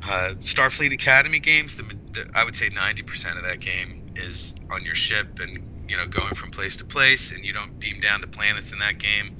uh, 0.07 0.33
Starfleet 0.41 0.93
Academy 0.93 1.39
games. 1.39 1.75
The, 1.75 1.83
the 2.13 2.25
I 2.35 2.43
would 2.43 2.55
say 2.55 2.69
ninety 2.73 3.03
percent 3.03 3.37
of 3.37 3.43
that 3.43 3.59
game 3.59 3.89
is 4.15 4.53
on 4.69 4.83
your 4.83 4.95
ship 4.95 5.27
and 5.39 5.59
you 5.87 5.97
know 5.97 6.05
going 6.07 6.33
from 6.35 6.49
place 6.51 6.75
to 6.77 6.85
place, 6.85 7.31
and 7.31 7.43
you 7.43 7.53
don't 7.53 7.77
beam 7.79 7.99
down 8.01 8.21
to 8.21 8.27
planets 8.27 8.73
in 8.73 8.79
that 8.79 8.99
game. 8.99 9.31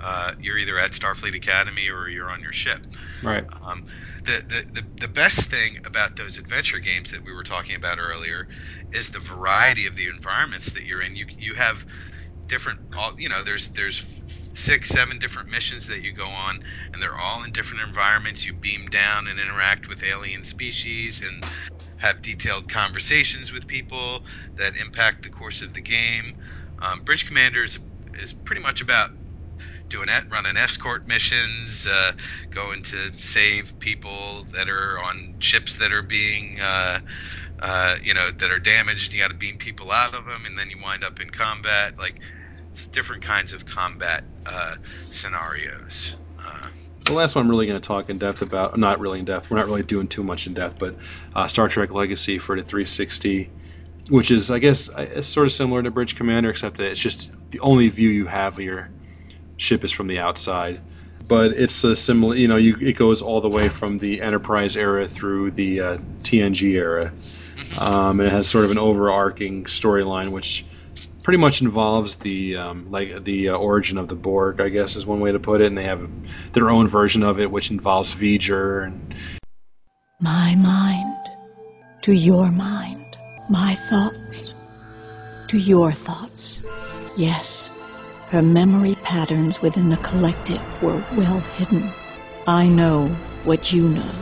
Uh, 0.00 0.32
you're 0.40 0.58
either 0.58 0.78
at 0.78 0.92
Starfleet 0.92 1.34
Academy 1.34 1.88
or 1.88 2.08
you're 2.08 2.30
on 2.30 2.40
your 2.42 2.52
ship. 2.52 2.80
right, 3.22 3.46
Um, 3.66 3.82
the, 4.26 4.62
the, 4.74 4.82
the, 5.00 5.08
best 5.08 5.48
thing 5.50 5.76
about 5.84 6.16
those 6.16 6.36
adventure 6.36 6.78
games 6.78 7.10
that 7.10 7.24
we 7.24 7.32
were 7.32 7.42
talking 7.42 7.76
about 7.76 7.98
earlier 7.98 8.46
is 8.92 9.10
the 9.10 9.20
variety 9.20 9.86
of 9.86 9.96
the 9.96 10.08
environments 10.08 10.66
that 10.72 10.86
you're 10.86 11.00
in. 11.00 11.14
You 11.14 11.26
you 11.38 11.54
have 11.54 11.84
different 12.48 12.78
all 12.96 13.12
you 13.18 13.28
know 13.28 13.42
there's 13.42 13.68
there's 13.70 14.04
six 14.52 14.88
seven 14.88 15.18
different 15.18 15.50
missions 15.50 15.86
that 15.86 16.02
you 16.02 16.12
go 16.12 16.26
on 16.26 16.58
and 16.92 17.02
they're 17.02 17.18
all 17.18 17.44
in 17.44 17.50
different 17.52 17.82
environments 17.82 18.46
you 18.46 18.52
beam 18.60 18.86
down 18.86 19.26
and 19.28 19.38
interact 19.38 19.88
with 19.88 20.02
alien 20.04 20.44
species 20.44 21.22
and 21.26 21.50
have 21.96 22.22
detailed 22.22 22.68
conversations 22.68 23.52
with 23.52 23.66
people 23.66 24.20
that 24.56 24.76
impact 24.80 25.22
the 25.24 25.30
course 25.30 25.62
of 25.62 25.72
the 25.74 25.80
game 25.80 26.24
um, 26.80 27.00
bridge 27.04 27.26
commander 27.26 27.64
is, 27.64 27.78
is 28.22 28.32
pretty 28.32 28.62
much 28.62 28.80
about 28.80 29.10
doing 29.88 30.08
it 30.08 30.24
running 30.30 30.56
escort 30.56 31.06
missions 31.06 31.86
uh, 31.88 32.12
going 32.50 32.82
to 32.82 32.96
save 33.16 33.78
people 33.78 34.44
that 34.52 34.68
are 34.68 34.98
on 34.98 35.34
ships 35.38 35.76
that 35.78 35.92
are 35.92 36.02
being 36.02 36.58
uh, 36.60 36.98
uh, 37.60 37.94
you 38.02 38.14
know 38.14 38.30
that 38.38 38.50
are 38.50 38.58
damaged 38.58 39.12
you 39.12 39.20
got 39.20 39.30
to 39.30 39.36
beam 39.36 39.56
people 39.56 39.90
out 39.90 40.14
of 40.14 40.24
them 40.24 40.44
and 40.46 40.58
then 40.58 40.68
you 40.70 40.76
wind 40.82 41.04
up 41.04 41.20
in 41.20 41.30
combat 41.30 41.98
like 41.98 42.20
different 42.92 43.22
kinds 43.22 43.52
of 43.52 43.66
combat 43.66 44.24
uh, 44.46 44.74
scenarios. 45.10 46.16
Uh, 46.38 46.68
the 47.04 47.12
last 47.12 47.34
one 47.34 47.44
I'm 47.44 47.50
really 47.50 47.66
going 47.66 47.80
to 47.80 47.86
talk 47.86 48.10
in 48.10 48.18
depth 48.18 48.42
about, 48.42 48.78
not 48.78 49.00
really 49.00 49.20
in 49.20 49.24
depth. 49.24 49.50
We're 49.50 49.58
not 49.58 49.66
really 49.66 49.82
doing 49.82 50.08
too 50.08 50.22
much 50.22 50.46
in 50.46 50.54
depth, 50.54 50.78
but 50.78 50.96
uh, 51.34 51.46
Star 51.46 51.68
Trek 51.68 51.92
Legacy 51.92 52.38
for 52.38 52.56
the 52.56 52.62
360, 52.62 53.50
which 54.10 54.30
is 54.30 54.50
I 54.50 54.58
guess 54.58 54.90
it's 54.96 55.28
sort 55.28 55.46
of 55.46 55.52
similar 55.52 55.82
to 55.82 55.90
Bridge 55.90 56.16
Commander, 56.16 56.50
except 56.50 56.78
that 56.78 56.90
it's 56.90 57.00
just 57.00 57.30
the 57.50 57.60
only 57.60 57.88
view 57.88 58.08
you 58.08 58.26
have 58.26 58.54
of 58.54 58.64
your 58.64 58.90
ship 59.56 59.84
is 59.84 59.92
from 59.92 60.06
the 60.06 60.18
outside. 60.18 60.80
But 61.28 61.52
it's 61.52 61.82
a 61.82 61.96
similar, 61.96 62.36
you 62.36 62.46
know, 62.46 62.56
you, 62.56 62.76
it 62.80 62.96
goes 62.96 63.22
all 63.22 63.40
the 63.40 63.48
way 63.48 63.68
from 63.68 63.98
the 63.98 64.22
Enterprise 64.22 64.76
era 64.76 65.08
through 65.08 65.50
the 65.50 65.80
uh, 65.80 65.98
TNG 66.22 66.72
era, 66.74 67.12
um, 67.80 68.20
and 68.20 68.28
it 68.28 68.32
has 68.32 68.46
sort 68.46 68.64
of 68.64 68.70
an 68.70 68.78
overarching 68.78 69.64
storyline, 69.64 70.30
which 70.30 70.64
pretty 71.22 71.38
much 71.38 71.62
involves 71.62 72.16
the 72.16 72.56
um, 72.56 72.92
like 72.92 73.24
the 73.24 73.48
uh, 73.48 73.56
origin 73.56 73.98
of 73.98 74.06
the 74.06 74.14
Borg, 74.14 74.60
I 74.60 74.68
guess 74.68 74.94
is 74.94 75.04
one 75.04 75.18
way 75.18 75.32
to 75.32 75.40
put 75.40 75.60
it, 75.60 75.66
and 75.66 75.76
they 75.76 75.84
have 75.84 76.08
their 76.52 76.70
own 76.70 76.86
version 76.86 77.24
of 77.24 77.40
it, 77.40 77.50
which 77.50 77.72
involves 77.72 78.14
V'ger 78.14 78.86
and 78.86 79.14
My 80.20 80.54
mind 80.54 81.30
to 82.02 82.12
your 82.12 82.52
mind, 82.52 83.18
my 83.50 83.74
thoughts 83.74 84.54
to 85.48 85.58
your 85.58 85.90
thoughts. 85.90 86.62
Yes, 87.16 87.70
her 88.28 88.42
memory 88.42 88.96
patterns 89.04 89.62
within 89.62 89.88
the 89.88 89.96
collective 89.98 90.60
were 90.82 91.00
well 91.14 91.38
hidden. 91.56 91.88
I 92.46 92.66
know 92.66 93.06
what 93.44 93.72
you 93.72 93.88
know. 93.88 94.12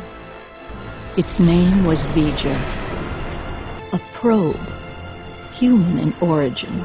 Its 1.17 1.41
name 1.41 1.85
was 1.85 2.05
V'ger, 2.05 2.61
a 3.93 3.99
probe, 4.13 4.71
human 5.53 5.99
in 5.99 6.15
origin. 6.21 6.85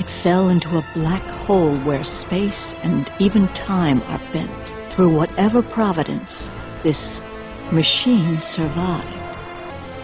It 0.00 0.10
fell 0.10 0.48
into 0.48 0.78
a 0.78 0.86
black 0.94 1.22
hole 1.22 1.76
where 1.78 2.02
space 2.02 2.74
and 2.82 3.08
even 3.20 3.46
time 3.48 4.02
are 4.08 4.20
bent. 4.32 4.74
Through 4.88 5.10
whatever 5.10 5.62
providence, 5.62 6.50
this 6.82 7.22
machine 7.70 8.42
survived. 8.42 9.38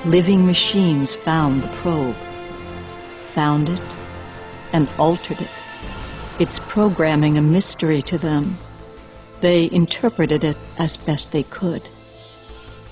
Living 0.05 0.47
machines 0.47 1.17
found 1.17 1.63
the 1.63 1.69
probe, 1.69 2.15
found 3.35 3.69
it, 3.69 3.81
and 4.73 4.89
altered 4.99 5.41
it. 5.41 5.56
Its 6.39 6.59
programming 6.59 7.39
a 7.39 7.43
mystery 7.43 8.03
to 8.03 8.19
them. 8.19 8.57
They 9.41 9.71
interpreted 9.71 10.45
it 10.45 10.57
as 10.79 10.99
best 10.99 11.33
they 11.33 11.45
could. 11.45 11.83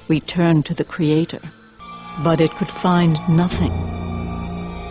Returned 0.08 0.66
to 0.66 0.74
the 0.74 0.84
Creator, 0.84 1.40
but 2.22 2.40
it 2.40 2.54
could 2.54 2.68
find 2.68 3.20
nothing. 3.28 3.72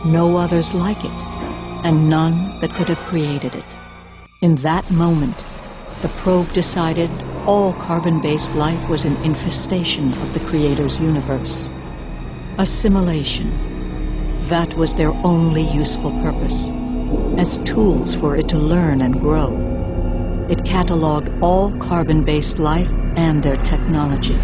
No 0.05 0.37
others 0.37 0.73
like 0.73 1.03
it, 1.03 1.23
and 1.83 2.09
none 2.09 2.59
that 2.59 2.75
could 2.75 2.89
have 2.89 3.05
created 3.05 3.55
it. 3.55 3.75
In 4.41 4.55
that 4.57 4.91
moment, 4.91 5.43
the 6.01 6.09
probe 6.09 6.53
decided 6.53 7.09
all 7.47 7.73
carbon 7.73 8.21
based 8.21 8.53
life 8.53 8.87
was 8.87 9.05
an 9.05 9.15
infestation 9.23 10.13
of 10.13 10.33
the 10.33 10.39
Creator's 10.41 10.99
universe. 10.99 11.69
Assimilation. 12.59 13.49
That 14.49 14.75
was 14.75 14.93
their 14.93 15.11
only 15.11 15.63
useful 15.63 16.11
purpose, 16.21 16.67
as 17.37 17.57
tools 17.57 18.13
for 18.13 18.35
it 18.35 18.49
to 18.49 18.57
learn 18.57 19.01
and 19.01 19.19
grow. 19.19 20.47
It 20.49 20.59
cataloged 20.59 21.41
all 21.41 21.71
carbon 21.79 22.23
based 22.23 22.59
life 22.59 22.89
and 23.15 23.41
their 23.41 23.57
technology. 23.57 24.37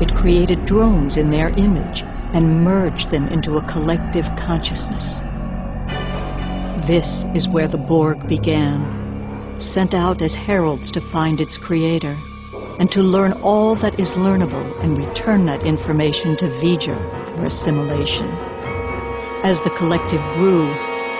It 0.00 0.14
created 0.14 0.64
drones 0.64 1.16
in 1.16 1.30
their 1.30 1.48
image 1.50 2.02
and 2.32 2.64
merged 2.64 3.10
them 3.10 3.28
into 3.28 3.58
a 3.58 3.62
collective 3.62 4.34
consciousness. 4.36 5.20
This 6.86 7.24
is 7.34 7.48
where 7.48 7.68
the 7.68 7.78
Borg 7.78 8.26
began, 8.26 9.60
sent 9.60 9.94
out 9.94 10.22
as 10.22 10.34
heralds 10.34 10.92
to 10.92 11.00
find 11.00 11.40
its 11.40 11.58
creator 11.58 12.16
and 12.78 12.90
to 12.92 13.02
learn 13.02 13.32
all 13.42 13.74
that 13.74 14.00
is 14.00 14.14
learnable 14.14 14.82
and 14.82 14.96
return 14.96 15.44
that 15.46 15.64
information 15.64 16.36
to 16.36 16.46
V'ger 16.46 16.98
for 17.26 17.44
assimilation. 17.44 18.26
As 19.44 19.60
the 19.60 19.70
collective 19.70 20.22
grew, 20.34 20.66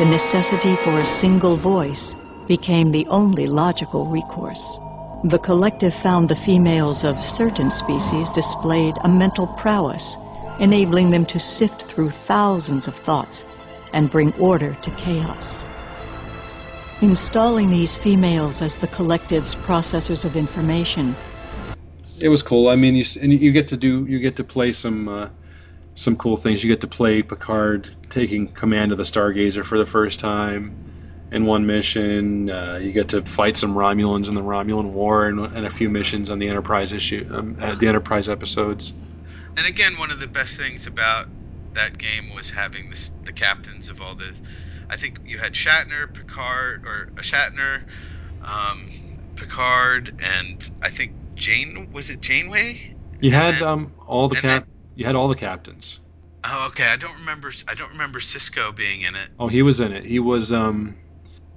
the 0.01 0.07
necessity 0.07 0.75
for 0.77 0.99
a 0.99 1.05
single 1.05 1.59
voice 1.59 2.17
became 2.49 2.91
the 2.91 3.07
only 3.09 3.47
logical 3.47 4.07
recourse. 4.07 4.79
The 5.25 5.39
collective 5.39 5.93
found 5.93 6.31
the 6.31 6.35
females 6.35 7.05
of 7.05 7.21
certain 7.23 7.71
species 7.71 8.31
displayed 8.31 8.95
a 9.03 9.11
mental 9.11 9.47
prowess, 9.47 10.17
enabling 10.59 11.11
them 11.11 11.27
to 11.27 11.39
sift 11.39 11.83
through 11.83 12.09
thousands 12.09 12.89
of 12.89 12.95
thoughts 12.95 13.45
and 13.93 14.11
bring 14.11 14.33
order 14.41 14.75
to 14.85 14.91
chaos. 14.93 15.67
Installing 17.03 17.69
these 17.69 17.95
females 17.95 18.63
as 18.63 18.79
the 18.79 18.87
collective's 18.87 19.55
processors 19.55 20.25
of 20.25 20.35
information 20.35 21.15
it 22.23 22.29
was 22.29 22.43
cool. 22.43 22.69
I 22.69 22.77
mean, 22.77 22.97
you 22.97 23.05
and 23.21 23.33
you 23.33 23.51
get 23.51 23.69
to 23.69 23.77
do 23.77 24.07
you 24.07 24.19
get 24.19 24.37
to 24.37 24.45
play 24.45 24.73
some 24.73 25.09
uh, 25.09 25.29
some 25.95 26.17
cool 26.17 26.37
things. 26.37 26.63
You 26.63 26.71
get 26.71 26.83
to 26.83 26.89
play 26.89 27.23
Picard 27.23 27.91
taking 28.09 28.49
command 28.49 28.93
of 28.93 28.99
the 28.99 29.05
Stargazer 29.05 29.65
for 29.65 29.79
the 29.79 29.87
first 29.87 30.21
time 30.21 30.77
in 31.31 31.47
one 31.47 31.67
mission. 31.67 32.51
Uh, 32.51 32.79
you 32.81 32.93
get 32.93 33.11
to 33.11 33.23
fight 33.23 33.57
some 33.57 33.75
Romulans 33.75 34.29
in 34.29 34.35
the 34.35 34.43
Romulan 34.43 34.93
War 34.93 35.27
and, 35.27 35.41
and 35.41 35.67
a 35.67 35.71
few 35.71 35.91
missions 35.91 36.31
on 36.31 36.39
the 36.39 36.49
Enterprise 36.49 36.93
issue, 36.93 37.27
um, 37.31 37.57
uh, 37.61 37.75
the 37.75 37.89
Enterprise 37.89 38.29
episodes. 38.29 38.93
And 39.57 39.67
again, 39.67 39.99
one 39.99 40.11
of 40.11 40.21
the 40.21 40.27
best 40.27 40.57
things 40.57 40.87
about 40.87 41.27
that 41.75 41.99
game 41.99 42.35
was 42.35 42.51
having 42.51 42.91
this, 42.91 43.11
the 43.25 43.33
captains 43.33 43.89
of 43.89 44.01
all 44.01 44.15
the. 44.15 44.33
I 44.89 44.97
think 44.97 45.21
you 45.25 45.39
had 45.39 45.53
Shatner, 45.53 46.13
Picard, 46.13 46.83
or 46.85 47.11
uh, 47.17 47.21
Shatner, 47.21 47.83
um, 48.43 48.89
Picard, 49.37 50.13
and 50.19 50.71
I 50.83 50.91
think 50.91 51.13
Jane 51.37 51.89
was 51.93 52.11
it 52.11 52.21
Janeway? 52.21 52.81
You 53.21 53.31
had 53.31 53.55
then, 53.55 53.63
um, 53.63 53.93
all 54.07 54.29
the 54.29 54.37
cap. 54.37 54.67
You 55.01 55.07
had 55.07 55.17
all 55.17 55.29
the 55.29 55.35
captains. 55.35 55.99
Oh, 56.45 56.67
okay. 56.67 56.85
I 56.85 56.97
don't 56.97 57.15
remember. 57.21 57.51
I 57.67 57.73
don't 57.73 57.93
remember 57.93 58.21
Sisko 58.21 58.77
being 58.77 59.01
in 59.01 59.15
it. 59.15 59.31
Oh, 59.39 59.49
he 59.49 59.63
was 59.63 59.81
in 59.81 59.93
it. 59.93 60.05
He 60.05 60.19
was. 60.19 60.53
Um, 60.53 60.99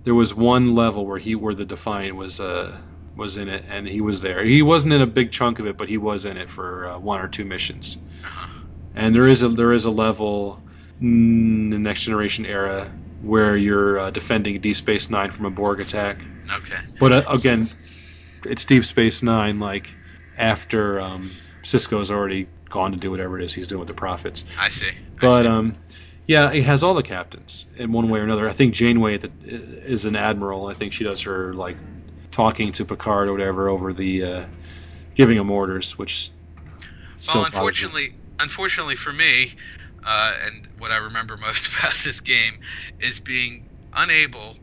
there 0.05 0.15
was 0.15 0.33
one 0.33 0.75
level 0.75 1.05
where 1.05 1.19
he, 1.19 1.35
where 1.35 1.53
the 1.53 1.65
Defiant 1.65 2.15
was, 2.15 2.39
uh, 2.39 2.73
was 3.17 3.35
in 3.35 3.49
it, 3.49 3.65
and 3.67 3.85
he 3.85 3.99
was 3.99 4.21
there. 4.21 4.45
He 4.45 4.61
wasn't 4.61 4.93
in 4.93 5.01
a 5.01 5.05
big 5.05 5.33
chunk 5.33 5.59
of 5.59 5.67
it, 5.67 5.75
but 5.75 5.89
he 5.89 5.97
was 5.97 6.23
in 6.23 6.37
it 6.37 6.49
for 6.49 6.87
uh, 6.87 6.99
one 6.99 7.19
or 7.19 7.27
two 7.27 7.43
missions. 7.43 7.97
Uh-huh. 8.23 8.61
And 8.95 9.13
there 9.13 9.27
is 9.27 9.43
a 9.43 9.49
there 9.49 9.73
is 9.73 9.83
a 9.83 9.91
level 9.91 10.63
in 11.01 11.69
the 11.69 11.79
Next 11.79 12.03
Generation 12.03 12.45
era 12.45 12.89
where 13.23 13.57
you're 13.57 13.99
uh, 13.99 14.09
defending 14.09 14.61
Deep 14.61 14.77
Space 14.77 15.09
Nine 15.09 15.31
from 15.31 15.47
a 15.47 15.51
Borg 15.51 15.81
attack. 15.81 16.15
Okay. 16.49 16.79
But 16.97 17.11
uh, 17.11 17.23
again, 17.27 17.67
it's 18.45 18.63
Deep 18.63 18.85
Space 18.85 19.21
Nine, 19.21 19.59
like 19.59 19.93
after 20.37 21.01
um, 21.01 21.29
Sisko's 21.63 22.09
already 22.09 22.47
gone 22.73 22.91
to 22.91 22.97
do 22.97 23.11
whatever 23.11 23.39
it 23.39 23.45
is 23.45 23.53
he's 23.53 23.67
doing 23.67 23.79
with 23.79 23.87
the 23.87 23.93
Prophets. 23.93 24.43
I 24.59 24.69
see. 24.69 24.87
I 24.87 24.91
but 25.21 25.43
see. 25.43 25.47
um, 25.47 25.77
yeah, 26.25 26.51
it 26.51 26.63
has 26.63 26.81
all 26.81 26.95
the 26.95 27.03
captains 27.03 27.67
in 27.77 27.91
one 27.91 28.09
way 28.09 28.19
or 28.19 28.23
another. 28.23 28.49
I 28.49 28.53
think 28.53 28.73
Janeway 28.73 29.19
is 29.45 30.05
an 30.05 30.15
admiral. 30.15 30.67
I 30.67 30.73
think 30.73 30.91
she 30.91 31.03
does 31.03 31.21
her 31.21 31.53
like 31.53 31.77
talking 32.31 32.71
to 32.73 32.85
Picard 32.85 33.27
or 33.27 33.31
whatever 33.31 33.69
over 33.69 33.93
the 33.93 34.23
uh, 34.23 34.45
giving 35.15 35.37
him 35.37 35.51
orders, 35.51 35.97
which. 35.97 36.31
well, 37.31 37.45
unfortunately, 37.45 38.09
unfortunately 38.39 38.95
for 38.95 39.13
me, 39.13 39.51
uh, 40.03 40.33
and 40.45 40.67
what 40.79 40.91
I 40.91 40.97
remember 40.97 41.37
most 41.41 41.69
about 41.77 41.95
this 42.03 42.21
game 42.21 42.53
is 42.99 43.19
being 43.19 43.61
unable 43.95 44.55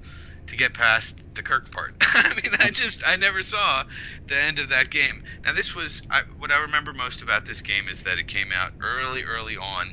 to 0.48 0.56
get 0.56 0.74
past 0.74 1.19
the 1.34 1.42
Kirk 1.42 1.70
part. 1.70 1.94
I 2.00 2.28
mean, 2.42 2.52
I 2.60 2.70
just 2.70 3.02
I 3.06 3.16
never 3.16 3.42
saw 3.42 3.84
the 4.28 4.36
end 4.36 4.58
of 4.58 4.68
that 4.70 4.90
game. 4.90 5.22
Now, 5.44 5.52
this 5.52 5.74
was 5.74 6.02
I, 6.10 6.22
what 6.38 6.50
I 6.50 6.60
remember 6.62 6.92
most 6.92 7.22
about 7.22 7.46
this 7.46 7.62
game 7.62 7.88
is 7.88 8.02
that 8.02 8.18
it 8.18 8.26
came 8.26 8.48
out 8.52 8.72
early, 8.82 9.22
early 9.24 9.56
on 9.56 9.86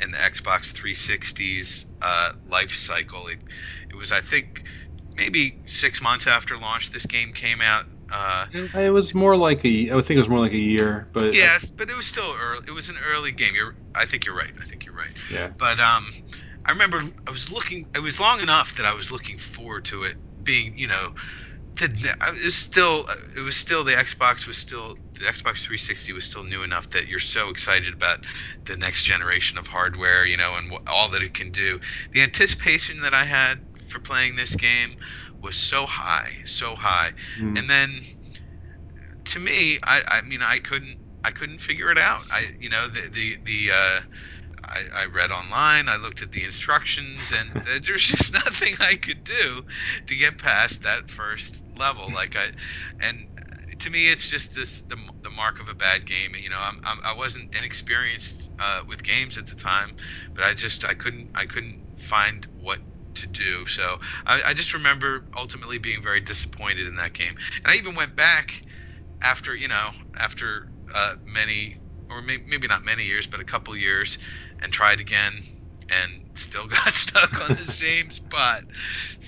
in 0.00 0.10
the 0.10 0.16
Xbox 0.18 0.72
360's 0.72 1.86
uh, 2.02 2.30
life 2.46 2.72
cycle. 2.72 3.26
It 3.28 3.38
it 3.90 3.96
was 3.96 4.12
I 4.12 4.20
think 4.20 4.62
maybe 5.16 5.56
six 5.66 6.00
months 6.00 6.26
after 6.26 6.56
launch. 6.56 6.90
This 6.90 7.06
game 7.06 7.32
came 7.32 7.60
out. 7.60 7.84
Uh, 8.10 8.46
it 8.52 8.92
was 8.92 9.14
more 9.14 9.36
like 9.36 9.64
a. 9.64 9.90
I 9.90 9.94
would 9.94 10.06
think 10.06 10.16
it 10.16 10.20
was 10.20 10.28
more 10.28 10.40
like 10.40 10.52
a 10.52 10.56
year, 10.56 11.08
but 11.12 11.34
yes, 11.34 11.66
I, 11.66 11.74
but 11.76 11.90
it 11.90 11.96
was 11.96 12.06
still 12.06 12.34
early. 12.40 12.62
It 12.66 12.72
was 12.72 12.88
an 12.88 12.96
early 13.06 13.32
game. 13.32 13.54
You're, 13.54 13.74
I 13.94 14.06
think 14.06 14.24
you're 14.24 14.36
right. 14.36 14.52
I 14.62 14.64
think 14.66 14.86
you're 14.86 14.94
right. 14.94 15.10
Yeah. 15.30 15.50
But 15.58 15.78
um, 15.78 16.06
I 16.64 16.70
remember 16.70 17.02
I 17.26 17.30
was 17.30 17.52
looking. 17.52 17.86
It 17.94 18.00
was 18.00 18.18
long 18.18 18.40
enough 18.40 18.76
that 18.76 18.86
I 18.86 18.94
was 18.94 19.10
looking 19.10 19.36
forward 19.36 19.84
to 19.86 20.04
it 20.04 20.16
being, 20.48 20.72
you 20.74 20.86
know, 20.88 21.10
it 21.80 22.44
was 22.44 22.56
still 22.56 23.04
it 23.36 23.40
was 23.40 23.54
still 23.54 23.84
the 23.84 23.92
Xbox 23.92 24.46
was 24.46 24.56
still 24.56 24.96
the 25.20 25.26
Xbox 25.26 25.62
360 25.62 26.12
was 26.14 26.24
still 26.24 26.42
new 26.42 26.62
enough 26.62 26.90
that 26.90 27.06
you're 27.06 27.20
so 27.20 27.50
excited 27.50 27.92
about 27.92 28.18
the 28.64 28.76
next 28.76 29.04
generation 29.04 29.58
of 29.58 29.66
hardware, 29.66 30.24
you 30.24 30.36
know, 30.36 30.54
and 30.56 30.72
all 30.86 31.08
that 31.10 31.22
it 31.22 31.34
can 31.34 31.52
do. 31.52 31.78
The 32.12 32.22
anticipation 32.22 33.02
that 33.02 33.12
I 33.14 33.24
had 33.24 33.58
for 33.86 34.00
playing 34.00 34.36
this 34.36 34.56
game 34.56 34.96
was 35.42 35.54
so 35.54 35.86
high, 35.86 36.30
so 36.44 36.74
high, 36.74 37.12
mm. 37.38 37.56
and 37.58 37.68
then 37.68 37.90
to 39.26 39.38
me, 39.38 39.78
I, 39.84 40.02
I 40.08 40.22
mean, 40.22 40.40
I 40.42 40.58
couldn't 40.58 40.96
I 41.24 41.30
couldn't 41.30 41.60
figure 41.60 41.90
it 41.90 41.98
out. 41.98 42.20
I 42.32 42.46
you 42.58 42.70
know 42.70 42.88
the 42.88 43.10
the 43.12 43.36
the 43.44 43.70
uh, 43.72 44.00
I, 44.68 45.02
I 45.02 45.06
read 45.06 45.30
online, 45.30 45.88
I 45.88 45.96
looked 45.96 46.22
at 46.22 46.32
the 46.32 46.44
instructions, 46.44 47.32
and 47.32 47.64
there's 47.86 48.04
just 48.04 48.32
nothing 48.32 48.74
I 48.80 48.96
could 48.96 49.24
do 49.24 49.62
to 50.06 50.16
get 50.16 50.38
past 50.38 50.82
that 50.82 51.08
first 51.08 51.58
level. 51.76 52.10
Like 52.12 52.36
I, 52.36 52.48
and 53.00 53.26
to 53.78 53.90
me, 53.90 54.08
it's 54.08 54.28
just 54.28 54.54
this 54.54 54.82
the, 54.88 54.96
the 55.22 55.30
mark 55.30 55.60
of 55.60 55.68
a 55.68 55.74
bad 55.74 56.06
game. 56.06 56.32
You 56.40 56.50
know, 56.50 56.60
I'm, 56.60 56.78
I'm 56.84 56.98
I 57.04 57.14
wasn't 57.14 57.54
inexperienced 57.56 58.50
uh, 58.58 58.80
with 58.86 59.02
games 59.02 59.36
at 59.38 59.46
the 59.46 59.56
time, 59.56 59.94
but 60.34 60.44
I 60.44 60.54
just 60.54 60.84
I 60.84 60.94
couldn't 60.94 61.30
I 61.34 61.46
couldn't 61.46 61.80
find 61.96 62.46
what 62.60 62.78
to 63.16 63.26
do. 63.26 63.66
So 63.66 63.96
I, 64.26 64.42
I 64.46 64.54
just 64.54 64.74
remember 64.74 65.24
ultimately 65.36 65.78
being 65.78 66.02
very 66.02 66.20
disappointed 66.20 66.86
in 66.86 66.96
that 66.96 67.14
game, 67.14 67.34
and 67.64 67.72
I 67.72 67.76
even 67.76 67.94
went 67.94 68.16
back 68.16 68.52
after 69.22 69.54
you 69.54 69.68
know 69.68 69.90
after 70.18 70.68
uh, 70.94 71.14
many 71.26 71.76
or 72.10 72.22
maybe 72.22 72.66
not 72.66 72.84
many 72.84 73.04
years, 73.04 73.26
but 73.26 73.40
a 73.40 73.44
couple 73.44 73.76
years, 73.76 74.18
and 74.60 74.72
tried 74.72 75.00
again 75.00 75.32
and 75.90 76.22
still 76.34 76.66
got 76.68 76.94
stuck 76.94 77.40
on 77.44 77.54
the 77.54 77.66
same 77.66 78.10
spot. 78.10 78.62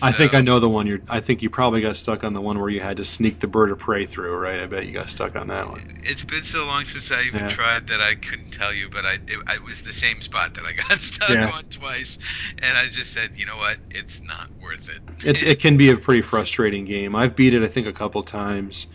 I 0.03 0.13
think 0.13 0.35
I 0.35 0.41
know 0.43 0.61
the 0.61 0.69
one 0.69 0.87
you're. 0.87 1.01
I 1.09 1.21
think 1.21 1.43
you 1.43 1.51
probably 1.51 1.81
got 1.81 1.97
stuck 1.97 2.25
on 2.25 2.33
the 2.33 2.41
one 2.41 2.59
where 2.59 2.69
you 2.71 2.81
had 2.81 2.99
to 2.99 3.05
sneak 3.05 3.41
the 3.41 3.47
bird 3.47 3.71
of 3.71 3.79
prey 3.79 4.07
through, 4.07 4.37
right? 4.37 4.61
I 4.61 4.67
bet 4.67 4.87
you 4.87 4.93
got 4.93 5.11
stuck 5.11 5.37
on 5.37 5.49
that 5.49 5.69
one. 5.69 5.85
It's 6.03 6.25
been 6.25 6.43
so 6.45 6.65
long 6.67 6.85
since 6.85 7.11
I 7.11 7.23
even 7.23 7.41
Yeah. 7.41 7.47
tried 7.47 7.87
that 7.89 8.01
I 8.01 8.15
couldn't 8.15 8.51
tell 8.53 8.73
you, 8.73 8.89
but 8.91 9.05
I 9.05 9.15
it, 9.29 9.39
it 9.49 9.65
was 9.65 9.83
the 9.83 9.93
same 9.93 10.21
spot 10.21 10.55
that 10.55 10.65
I 10.65 10.73
got 10.73 10.99
stuck 11.01 11.39
Yeah. 11.39 11.47
on 11.47 11.65
twice, 11.71 12.19
and 12.63 12.77
I 12.77 12.89
just 12.89 13.13
said, 13.13 13.31
you 13.37 13.47
know 13.47 13.57
what, 13.59 13.79
it's 13.91 14.21
not 14.23 14.49
worth 14.61 14.89
it. 14.89 15.01
It's 15.23 15.43
it 15.43 15.61
can 15.61 15.77
be 15.77 15.91
a 15.91 15.97
pretty 15.97 16.23
frustrating 16.23 16.85
game. 16.85 17.15
I've 17.15 17.37
beat 17.37 17.55
it 17.55 17.63
I 17.63 17.67
think 17.67 17.87
a 17.87 17.93
couple 17.93 18.23
times. 18.23 18.87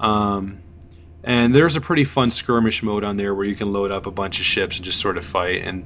Um, 0.00 0.65
and 1.26 1.52
there's 1.52 1.76
a 1.76 1.80
pretty 1.80 2.04
fun 2.04 2.30
skirmish 2.30 2.82
mode 2.82 3.04
on 3.04 3.16
there 3.16 3.34
where 3.34 3.44
you 3.44 3.56
can 3.56 3.72
load 3.72 3.90
up 3.90 4.06
a 4.06 4.12
bunch 4.12 4.38
of 4.38 4.46
ships 4.46 4.76
and 4.76 4.84
just 4.84 5.00
sort 5.00 5.18
of 5.18 5.24
fight. 5.24 5.62
And 5.64 5.84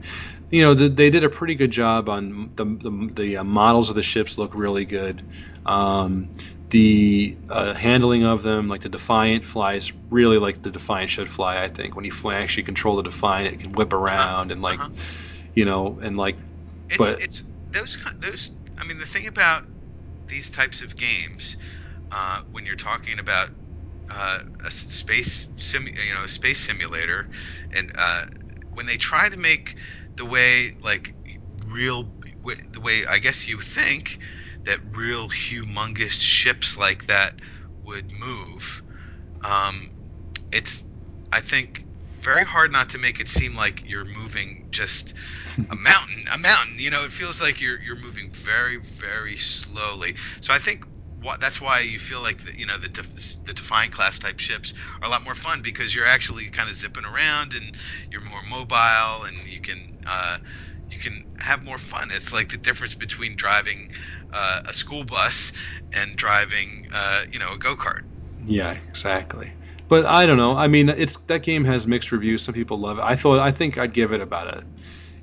you 0.50 0.62
know 0.62 0.74
the, 0.74 0.88
they 0.88 1.10
did 1.10 1.24
a 1.24 1.30
pretty 1.30 1.54
good 1.54 1.70
job 1.70 2.08
on 2.08 2.52
the 2.56 2.64
the, 2.64 3.12
the 3.14 3.36
uh, 3.38 3.44
models 3.44 3.88
of 3.88 3.96
the 3.96 4.02
ships 4.02 4.38
look 4.38 4.54
really 4.54 4.84
good. 4.84 5.22
Um, 5.64 6.28
the 6.68 7.36
uh, 7.48 7.74
handling 7.74 8.24
of 8.24 8.42
them, 8.42 8.68
like 8.68 8.82
the 8.82 8.88
Defiant, 8.88 9.44
flies 9.44 9.92
really 10.10 10.38
like 10.38 10.62
the 10.62 10.70
Defiant 10.70 11.10
should 11.10 11.28
fly. 11.28 11.62
I 11.62 11.68
think 11.68 11.96
when 11.96 12.04
you 12.04 12.12
fly, 12.12 12.36
actually 12.36 12.62
control 12.64 12.96
the 12.96 13.02
Defiant, 13.02 13.54
it 13.54 13.60
can 13.60 13.72
whip 13.72 13.92
around 13.92 14.52
and 14.52 14.62
like, 14.62 14.78
you 15.54 15.64
know, 15.64 15.98
and 16.00 16.16
like, 16.16 16.36
It's, 16.88 16.98
but 16.98 17.20
it's 17.20 17.42
those 17.72 17.98
those. 18.20 18.50
I 18.78 18.86
mean, 18.86 18.98
the 18.98 19.06
thing 19.06 19.26
about 19.26 19.64
these 20.28 20.48
types 20.50 20.80
of 20.82 20.96
games, 20.96 21.56
uh, 22.12 22.40
when 22.52 22.64
you're 22.66 22.76
talking 22.76 23.18
about 23.18 23.50
uh, 24.10 24.38
a 24.66 24.70
space 24.70 25.48
sim, 25.56 25.86
you 25.86 26.14
know, 26.14 26.24
a 26.24 26.28
space 26.28 26.58
simulator, 26.60 27.26
and 27.74 27.90
uh, 27.98 28.24
when 28.74 28.86
they 28.86 28.96
try 28.96 29.28
to 29.28 29.36
make 29.36 29.74
the 30.16 30.24
way 30.24 30.72
like 30.82 31.14
real, 31.66 32.10
the 32.72 32.80
way 32.80 33.04
I 33.08 33.18
guess 33.18 33.48
you 33.48 33.60
think 33.60 34.18
that 34.64 34.78
real 34.94 35.28
humongous 35.28 36.12
ships 36.20 36.76
like 36.76 37.06
that 37.06 37.34
would 37.84 38.12
move, 38.12 38.82
um, 39.44 39.90
it's 40.52 40.84
I 41.32 41.40
think 41.40 41.84
very 42.22 42.44
hard 42.44 42.72
not 42.72 42.90
to 42.90 42.98
make 42.98 43.20
it 43.20 43.28
seem 43.28 43.54
like 43.56 43.82
you're 43.84 44.04
moving 44.04 44.66
just 44.72 45.14
a 45.70 45.76
mountain, 45.76 46.24
a 46.32 46.38
mountain. 46.38 46.76
You 46.78 46.90
know, 46.90 47.04
it 47.04 47.12
feels 47.12 47.40
like 47.40 47.60
you're 47.60 47.78
you're 47.80 47.96
moving 47.96 48.30
very 48.32 48.78
very 48.78 49.36
slowly. 49.36 50.14
So 50.40 50.52
I 50.54 50.58
think 50.58 50.82
that's 51.40 51.60
why 51.60 51.80
you 51.80 51.98
feel 51.98 52.22
like 52.22 52.42
the, 52.42 52.58
you 52.58 52.66
know 52.66 52.78
the 52.78 52.88
def, 52.88 53.36
the 53.46 53.54
Defiant 53.54 53.92
class 53.92 54.18
type 54.18 54.38
ships 54.38 54.72
are 55.02 55.08
a 55.08 55.10
lot 55.10 55.24
more 55.24 55.34
fun 55.34 55.60
because 55.62 55.94
you're 55.94 56.06
actually 56.06 56.48
kind 56.48 56.70
of 56.70 56.76
zipping 56.76 57.04
around 57.04 57.52
and 57.52 57.72
you're 58.10 58.22
more 58.22 58.42
mobile 58.48 59.24
and 59.24 59.36
you 59.48 59.60
can 59.60 59.78
uh, 60.06 60.36
you 60.90 60.98
can 60.98 61.24
have 61.38 61.64
more 61.64 61.78
fun. 61.78 62.08
It's 62.12 62.32
like 62.32 62.50
the 62.50 62.58
difference 62.58 62.94
between 62.94 63.36
driving 63.36 63.88
uh, 64.32 64.60
a 64.68 64.74
school 64.74 65.04
bus 65.04 65.52
and 65.96 66.16
driving 66.16 66.68
uh, 66.92 67.22
you 67.32 67.38
know 67.38 67.54
a 67.54 67.58
go 67.58 67.76
kart. 67.76 68.02
Yeah, 68.44 68.76
exactly. 68.88 69.52
But 69.88 70.06
I 70.06 70.26
don't 70.26 70.36
know. 70.36 70.56
I 70.56 70.68
mean, 70.68 70.88
it's 70.88 71.16
that 71.26 71.42
game 71.42 71.64
has 71.64 71.86
mixed 71.86 72.12
reviews. 72.12 72.42
Some 72.42 72.54
people 72.54 72.78
love 72.78 72.98
it. 72.98 73.02
I 73.04 73.16
thought 73.16 73.40
I 73.40 73.50
think 73.50 73.76
I'd 73.76 73.92
give 73.92 74.12
it 74.12 74.20
about 74.20 74.46
a, 74.48 74.64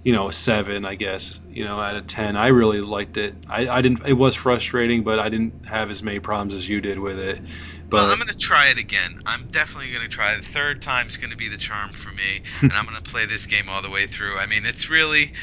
you 0.08 0.14
know, 0.14 0.30
a 0.30 0.32
seven. 0.32 0.86
I 0.86 0.96
guess 0.96 1.42
you 1.50 1.66
know, 1.66 1.82
out 1.82 1.98
of 1.98 2.08
ten. 2.08 2.38
I 2.38 2.48
really 2.48 2.80
liked 2.80 3.18
it. 3.18 3.36
I, 3.50 3.68
I 3.68 3.82
didn't. 3.82 4.04
It 4.06 4.14
was 4.14 4.36
frustrating, 4.36 5.04
but 5.04 5.20
I 5.20 5.28
didn't 5.28 5.56
have 5.66 5.92
as 5.92 6.02
many 6.02 6.22
problems 6.22 6.56
as 6.56 6.70
you 6.70 6.80
did 6.80 6.98
with 6.98 7.20
it. 7.20 7.42
But 7.90 7.98
Well, 7.98 8.12
I'm 8.12 8.18
going 8.18 8.30
to 8.30 8.38
try 8.38 8.70
it 8.70 8.78
again. 8.78 9.12
I'm 9.26 9.50
definitely 9.52 9.92
going 9.92 10.04
to 10.04 10.08
try 10.08 10.32
it. 10.34 10.38
The 10.38 10.48
third 10.48 10.82
time's 10.82 11.18
going 11.18 11.32
to 11.32 11.38
be 11.38 11.50
the 11.50 11.58
charm 11.58 11.92
for 11.92 12.08
me, 12.14 12.42
and 12.62 12.72
I'm 12.72 12.86
going 12.86 12.96
to 12.96 13.04
play 13.04 13.26
this 13.26 13.46
game 13.48 13.66
all 13.68 13.82
the 13.82 13.90
way 13.90 14.08
through. 14.08 14.38
I 14.38 14.46
mean, 14.46 14.62
it's 14.64 14.90
really, 14.90 15.34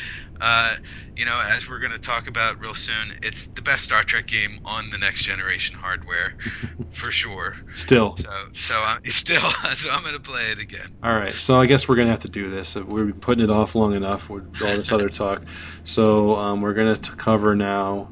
uh, 0.41 0.74
you 1.16 1.24
know, 1.24 1.41
as 1.55 1.68
we're 1.68 1.78
going 1.78 1.93
to 1.93 1.99
talk 1.99 2.26
about 2.26 2.61
real 2.61 2.74
soon, 2.74 3.16
it's 3.22 3.47
the 3.55 3.62
best 3.62 3.85
Star 3.85 4.03
Trek 4.03 4.26
game 4.26 4.51
on 4.64 4.91
the 4.91 4.99
next 4.99 5.22
generation 5.22 5.76
hardware, 5.76 6.35
for 6.91 7.11
sure. 7.11 7.55
still. 7.74 8.16
So, 8.16 8.30
so 8.53 8.80
I'm 8.80 8.99
still, 9.11 9.51
so 9.76 9.91
I'm 9.91 10.03
going 10.03 10.14
to 10.14 10.20
play 10.20 10.51
it 10.51 10.59
again. 10.59 10.87
All 11.03 11.14
right, 11.14 11.35
so 11.35 11.61
I 11.61 11.66
guess 11.66 11.89
we're 11.89 11.97
gonna 11.97 12.11
have 12.11 12.20
to 12.20 12.28
do 12.28 12.51
this. 12.51 12.74
We've 12.74 13.07
been 13.07 13.12
putting 13.20 13.45
it 13.45 13.51
off 13.51 13.74
long 13.74 13.95
enough 13.95 14.28
with 14.28 14.45
all 14.62 14.76
this 14.76 14.93
other 14.93 15.09
talk. 15.09 15.43
So 15.87 16.35
um, 16.37 16.62
we're 16.62 16.72
gonna 16.72 16.97
cover 16.97 17.55
now 17.55 18.09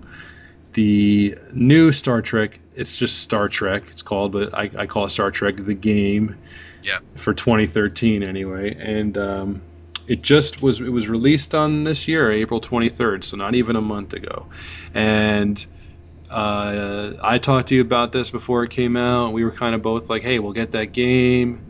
the 0.75 1.39
new 1.53 1.91
Star 1.91 2.20
Trek. 2.20 2.61
It's 2.75 2.97
just 2.97 3.18
Star 3.18 3.49
Trek. 3.49 3.85
It's 3.91 4.03
called, 4.03 4.33
but 4.33 4.53
I, 4.53 4.70
I 4.77 4.87
call 4.87 5.07
it 5.07 5.11
Star 5.11 5.31
Trek 5.31 5.57
the 5.57 5.73
game. 5.73 6.37
Yeah. 6.83 6.99
For 7.16 7.33
2013, 7.33 8.23
anyway, 8.23 8.77
and 8.79 9.16
um, 9.16 9.62
it 10.07 10.23
just 10.23 10.63
was. 10.63 10.81
It 10.81 10.89
was 10.89 11.09
released 11.09 11.55
on 11.55 11.85
this 11.85 12.09
year, 12.09 12.31
April 12.33 12.61
23rd, 12.61 13.25
so 13.25 13.37
not 13.37 13.55
even 13.55 13.77
a 13.77 13.83
month 13.83 14.13
ago, 14.15 14.47
and. 14.95 15.65
Uh, 16.31 17.13
I 17.23 17.37
talked 17.37 17.69
to 17.69 17.75
you 17.75 17.83
about 17.83 18.11
this 18.13 18.31
before 18.31 18.65
it 18.65 18.71
came 18.71 18.97
out. 18.97 19.35
We 19.35 19.45
were 19.45 19.51
kind 19.51 19.75
of 19.75 19.83
both 19.83 20.09
like, 20.09 20.23
"Hey, 20.23 20.39
we'll 20.39 20.55
get 20.55 20.73
that 20.73 20.87
game. 20.95 21.61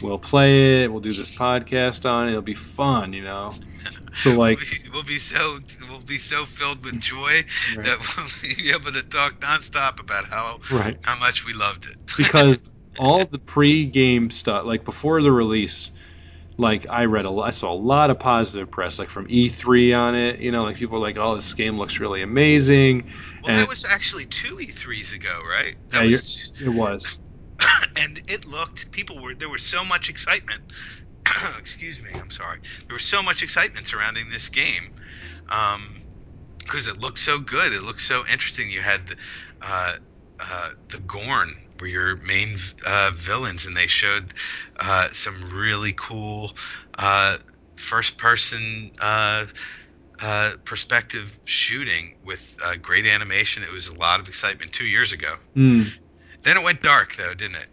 We'll 0.00 0.18
play 0.18 0.82
it. 0.82 0.90
We'll 0.90 1.00
do 1.00 1.12
this 1.12 1.30
podcast 1.30 2.10
on 2.10 2.26
it. 2.26 2.30
It'll 2.30 2.42
be 2.42 2.54
fun, 2.54 3.12
you 3.12 3.22
know." 3.22 3.54
So 4.16 4.30
like, 4.36 4.58
we'll, 4.58 4.66
be, 4.66 4.90
we'll 4.92 5.02
be 5.04 5.18
so 5.18 5.60
we'll 5.88 6.00
be 6.00 6.18
so 6.18 6.44
filled 6.44 6.84
with 6.84 7.00
joy 7.00 7.44
Right. 7.76 7.86
that 7.86 7.98
we'll 8.42 8.56
be 8.56 8.70
able 8.72 8.90
to 8.92 9.02
talk 9.04 9.38
nonstop 9.38 10.00
about 10.00 10.24
how 10.24 10.58
Right. 10.72 10.98
how 11.02 11.16
much 11.20 11.46
we 11.46 11.52
loved 11.52 11.86
it. 11.86 11.96
because 12.16 12.74
all 12.98 13.24
the 13.24 13.38
pre-game 13.38 14.32
stuff, 14.32 14.64
like 14.66 14.84
before 14.84 15.22
the 15.22 15.30
release, 15.30 15.90
like 16.60 16.86
I 16.88 17.06
read 17.06 17.24
a 17.24 17.30
lot, 17.30 17.48
I 17.48 17.50
saw 17.50 17.72
a 17.72 17.74
lot 17.74 18.10
of 18.10 18.18
positive 18.18 18.70
press, 18.70 18.98
like 18.98 19.08
from 19.08 19.26
E3 19.28 19.92
on 19.94 20.14
it. 20.14 20.40
You 20.40 20.52
know, 20.52 20.64
like 20.64 20.76
people 20.76 21.00
were 21.00 21.06
like, 21.06 21.16
"Oh, 21.16 21.34
this 21.34 21.52
game 21.54 21.78
looks 21.78 21.98
really 22.00 22.22
amazing." 22.22 23.04
Well, 23.42 23.52
and 23.52 23.58
that 23.60 23.68
was 23.68 23.84
actually 23.90 24.26
two 24.26 24.56
E3s 24.60 25.12
ago, 25.14 25.40
right? 25.50 25.74
yeah, 25.92 25.98
That 26.00 26.04
you're- 26.08 26.20
was, 26.20 26.52
it 26.60 26.68
was. 26.68 27.18
and 27.96 28.22
it 28.28 28.46
looked. 28.46 28.90
People 28.92 29.20
were 29.22 29.34
there 29.34 29.48
was 29.48 29.62
so 29.62 29.84
much 29.84 30.08
excitement. 30.08 30.60
Excuse 31.58 32.00
me, 32.02 32.10
I'm 32.14 32.30
sorry. 32.30 32.58
There 32.88 32.94
was 32.94 33.04
so 33.04 33.22
much 33.22 33.42
excitement 33.42 33.86
surrounding 33.86 34.30
this 34.30 34.48
game, 34.48 34.92
because 36.64 36.86
it 36.86 36.98
looked 36.98 37.18
so 37.18 37.38
good. 37.38 37.72
It 37.72 37.82
looked 37.82 38.02
so 38.02 38.22
interesting. 38.30 38.70
You 38.70 38.80
had 38.80 39.06
the, 39.08 39.16
uh, 39.62 39.92
uh, 40.40 40.70
the 40.90 40.98
Gorn 41.00 41.48
were 41.80 41.86
your 41.86 42.16
main 42.26 42.56
uh, 42.86 43.10
villains, 43.14 43.66
and 43.66 43.76
they 43.76 43.86
showed 43.86 44.34
uh, 44.78 45.08
some 45.12 45.50
really 45.52 45.92
cool 45.96 46.52
uh, 46.98 47.38
first-person. 47.76 48.92
Uh, 49.00 49.46
uh, 50.22 50.52
perspective 50.66 51.34
shooting 51.46 52.14
with 52.26 52.54
uh, 52.62 52.74
great 52.82 53.06
animation. 53.06 53.62
It 53.62 53.72
was 53.72 53.88
a 53.88 53.94
lot 53.94 54.20
of 54.20 54.28
excitement 54.28 54.70
two 54.70 54.84
years 54.84 55.12
ago. 55.12 55.36
Mm. 55.56 55.86
Then 56.42 56.58
it 56.58 56.62
went 56.62 56.82
dark, 56.82 57.16
though, 57.16 57.32
didn't 57.32 57.54
it? 57.56 57.68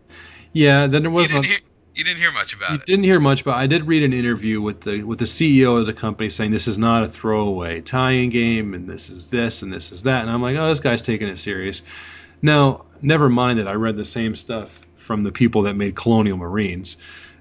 Yeah, 0.53 0.87
then 0.87 1.01
there 1.01 1.11
You 1.11 1.15
was 1.15 1.27
didn't 1.27 1.43
a- 1.43 1.47
hear. 1.49 1.57
You 1.93 2.05
didn't 2.05 2.19
hear 2.19 2.31
much 2.31 2.53
about 2.53 2.69
You 2.69 2.75
it. 2.77 2.85
didn't 2.85 3.03
hear 3.03 3.19
much, 3.19 3.43
but 3.43 3.55
I 3.55 3.67
did 3.67 3.85
read 3.85 4.01
an 4.03 4.13
interview 4.13 4.61
with 4.61 4.79
the 4.79 5.03
with 5.03 5.19
the 5.19 5.25
CEO 5.25 5.77
of 5.77 5.87
the 5.87 5.91
company 5.93 6.29
saying 6.29 6.51
this 6.51 6.69
is 6.69 6.77
not 6.79 7.03
a 7.03 7.07
throwaway 7.09 7.81
tie-in 7.81 8.29
game, 8.29 8.73
and 8.73 8.87
this 8.87 9.09
is 9.09 9.29
this 9.29 9.61
and 9.61 9.73
this 9.73 9.91
is 9.91 10.03
that, 10.03 10.21
and 10.21 10.29
I'm 10.31 10.41
like, 10.41 10.55
oh, 10.55 10.69
this 10.69 10.79
guy's 10.79 11.01
taking 11.01 11.27
it 11.27 11.37
serious. 11.39 11.83
Now, 12.41 12.85
never 13.01 13.29
mind 13.29 13.59
that 13.59 13.67
I 13.67 13.73
read 13.73 13.97
the 13.97 14.05
same 14.05 14.35
stuff 14.35 14.85
from 14.95 15.23
the 15.23 15.31
people 15.31 15.63
that 15.63 15.75
made 15.75 15.95
Colonial 15.95 16.37
Marines. 16.37 16.97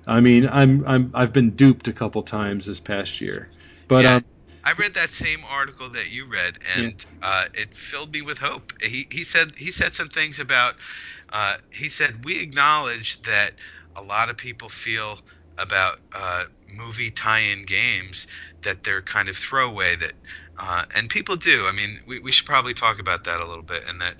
I 0.06 0.20
mean, 0.20 0.48
I'm 0.48 0.86
I'm 0.86 1.10
I've 1.14 1.32
been 1.32 1.50
duped 1.56 1.88
a 1.88 1.92
couple 1.92 2.22
times 2.22 2.66
this 2.66 2.80
past 2.80 3.20
year, 3.20 3.50
but 3.88 4.06
Yeah. 4.06 4.06
um, 4.06 4.24
I 4.64 4.72
read 4.72 4.94
that 4.94 5.14
same 5.14 5.44
article 5.48 5.90
that 5.90 6.10
you 6.10 6.26
read, 6.28 6.58
and 6.78 7.04
uh, 7.22 7.46
it 7.54 7.74
filled 7.74 8.12
me 8.12 8.22
with 8.22 8.38
hope. 8.38 8.72
He 8.82 9.06
he 9.10 9.24
said 9.24 9.52
he 9.56 9.70
said 9.72 9.94
some 9.94 10.08
things 10.08 10.38
about. 10.40 10.74
Uh, 11.30 11.56
he 11.72 11.88
said 11.88 12.24
we 12.24 12.38
acknowledge 12.40 13.22
that 13.22 13.52
a 13.96 14.02
lot 14.02 14.28
of 14.28 14.36
people 14.36 14.68
feel 14.68 15.20
about 15.58 15.98
uh, 16.14 16.44
movie 16.68 17.10
tie-in 17.10 17.64
games 17.64 18.26
that 18.62 18.84
they're 18.84 19.02
kind 19.02 19.28
of 19.28 19.36
throwaway. 19.36 19.96
That 19.96 20.14
uh, 20.58 20.84
and 20.96 21.08
people 21.10 21.36
do. 21.36 21.66
I 21.66 21.72
mean, 21.72 22.00
we 22.06 22.18
we 22.20 22.32
should 22.32 22.46
probably 22.46 22.74
talk 22.74 22.98
about 22.98 23.24
that 23.24 23.40
a 23.40 23.46
little 23.46 23.62
bit, 23.64 23.84
and 23.88 24.00
that 24.00 24.16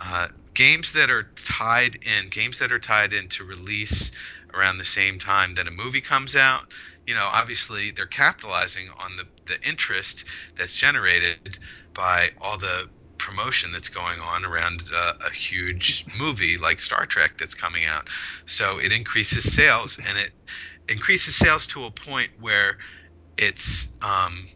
uh, 0.00 0.28
games 0.54 0.92
that 0.92 1.10
are 1.10 1.30
tied 1.36 1.98
in, 2.04 2.28
games 2.30 2.58
that 2.58 2.72
are 2.72 2.78
tied 2.78 3.12
in 3.12 3.28
to 3.28 3.44
release 3.44 4.10
around 4.54 4.78
the 4.78 4.84
same 4.84 5.18
time 5.18 5.54
that 5.54 5.66
a 5.66 5.70
movie 5.70 6.00
comes 6.00 6.34
out, 6.36 6.64
you 7.06 7.14
know, 7.14 7.28
obviously 7.32 7.90
they're 7.90 8.06
capitalizing 8.06 8.88
on 8.98 9.16
the, 9.16 9.24
the 9.46 9.68
interest 9.68 10.24
that's 10.56 10.74
generated 10.74 11.58
by 11.94 12.30
all 12.40 12.58
the 12.58 12.88
promotion 13.18 13.72
that's 13.72 13.88
going 13.88 14.20
on 14.20 14.44
around 14.44 14.82
uh, 14.94 15.12
a 15.26 15.30
huge 15.30 16.04
movie 16.18 16.56
like 16.56 16.80
Star 16.80 17.06
Trek 17.06 17.32
that's 17.38 17.54
coming 17.54 17.84
out. 17.84 18.08
So 18.46 18.78
it 18.78 18.92
increases 18.92 19.52
sales 19.52 19.98
and 19.98 20.18
it 20.18 20.30
increases 20.88 21.36
sales 21.36 21.66
to 21.68 21.84
a 21.84 21.90
point 21.90 22.30
where 22.40 22.76
it's 23.36 23.88
um, 24.02 24.46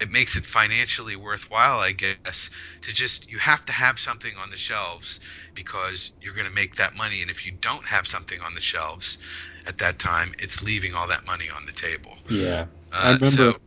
it 0.00 0.10
makes 0.12 0.36
it 0.36 0.44
financially 0.46 1.16
worthwhile, 1.16 1.78
I 1.80 1.92
guess, 1.92 2.50
to 2.82 2.92
just 2.92 3.30
you 3.30 3.38
have 3.38 3.64
to 3.66 3.72
have 3.72 3.98
something 3.98 4.32
on 4.36 4.50
the 4.50 4.56
shelves 4.56 5.20
because 5.54 6.10
you're 6.20 6.34
going 6.34 6.46
to 6.46 6.52
make 6.52 6.76
that 6.76 6.94
money. 6.94 7.22
And 7.22 7.30
if 7.30 7.44
you 7.46 7.52
don't 7.52 7.84
have 7.86 8.06
something 8.06 8.40
on 8.40 8.54
the 8.54 8.60
shelves 8.60 9.18
at 9.66 9.78
that 9.78 9.98
time, 9.98 10.34
it's 10.38 10.62
leaving 10.62 10.94
all 10.94 11.08
that 11.08 11.26
money 11.26 11.48
on 11.50 11.66
the 11.66 11.72
table. 11.72 12.16
yeah, 12.28 12.66
Uh, 12.92 13.16
I 13.20 13.24
remember. 13.24 13.58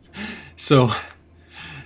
So, 0.58 0.92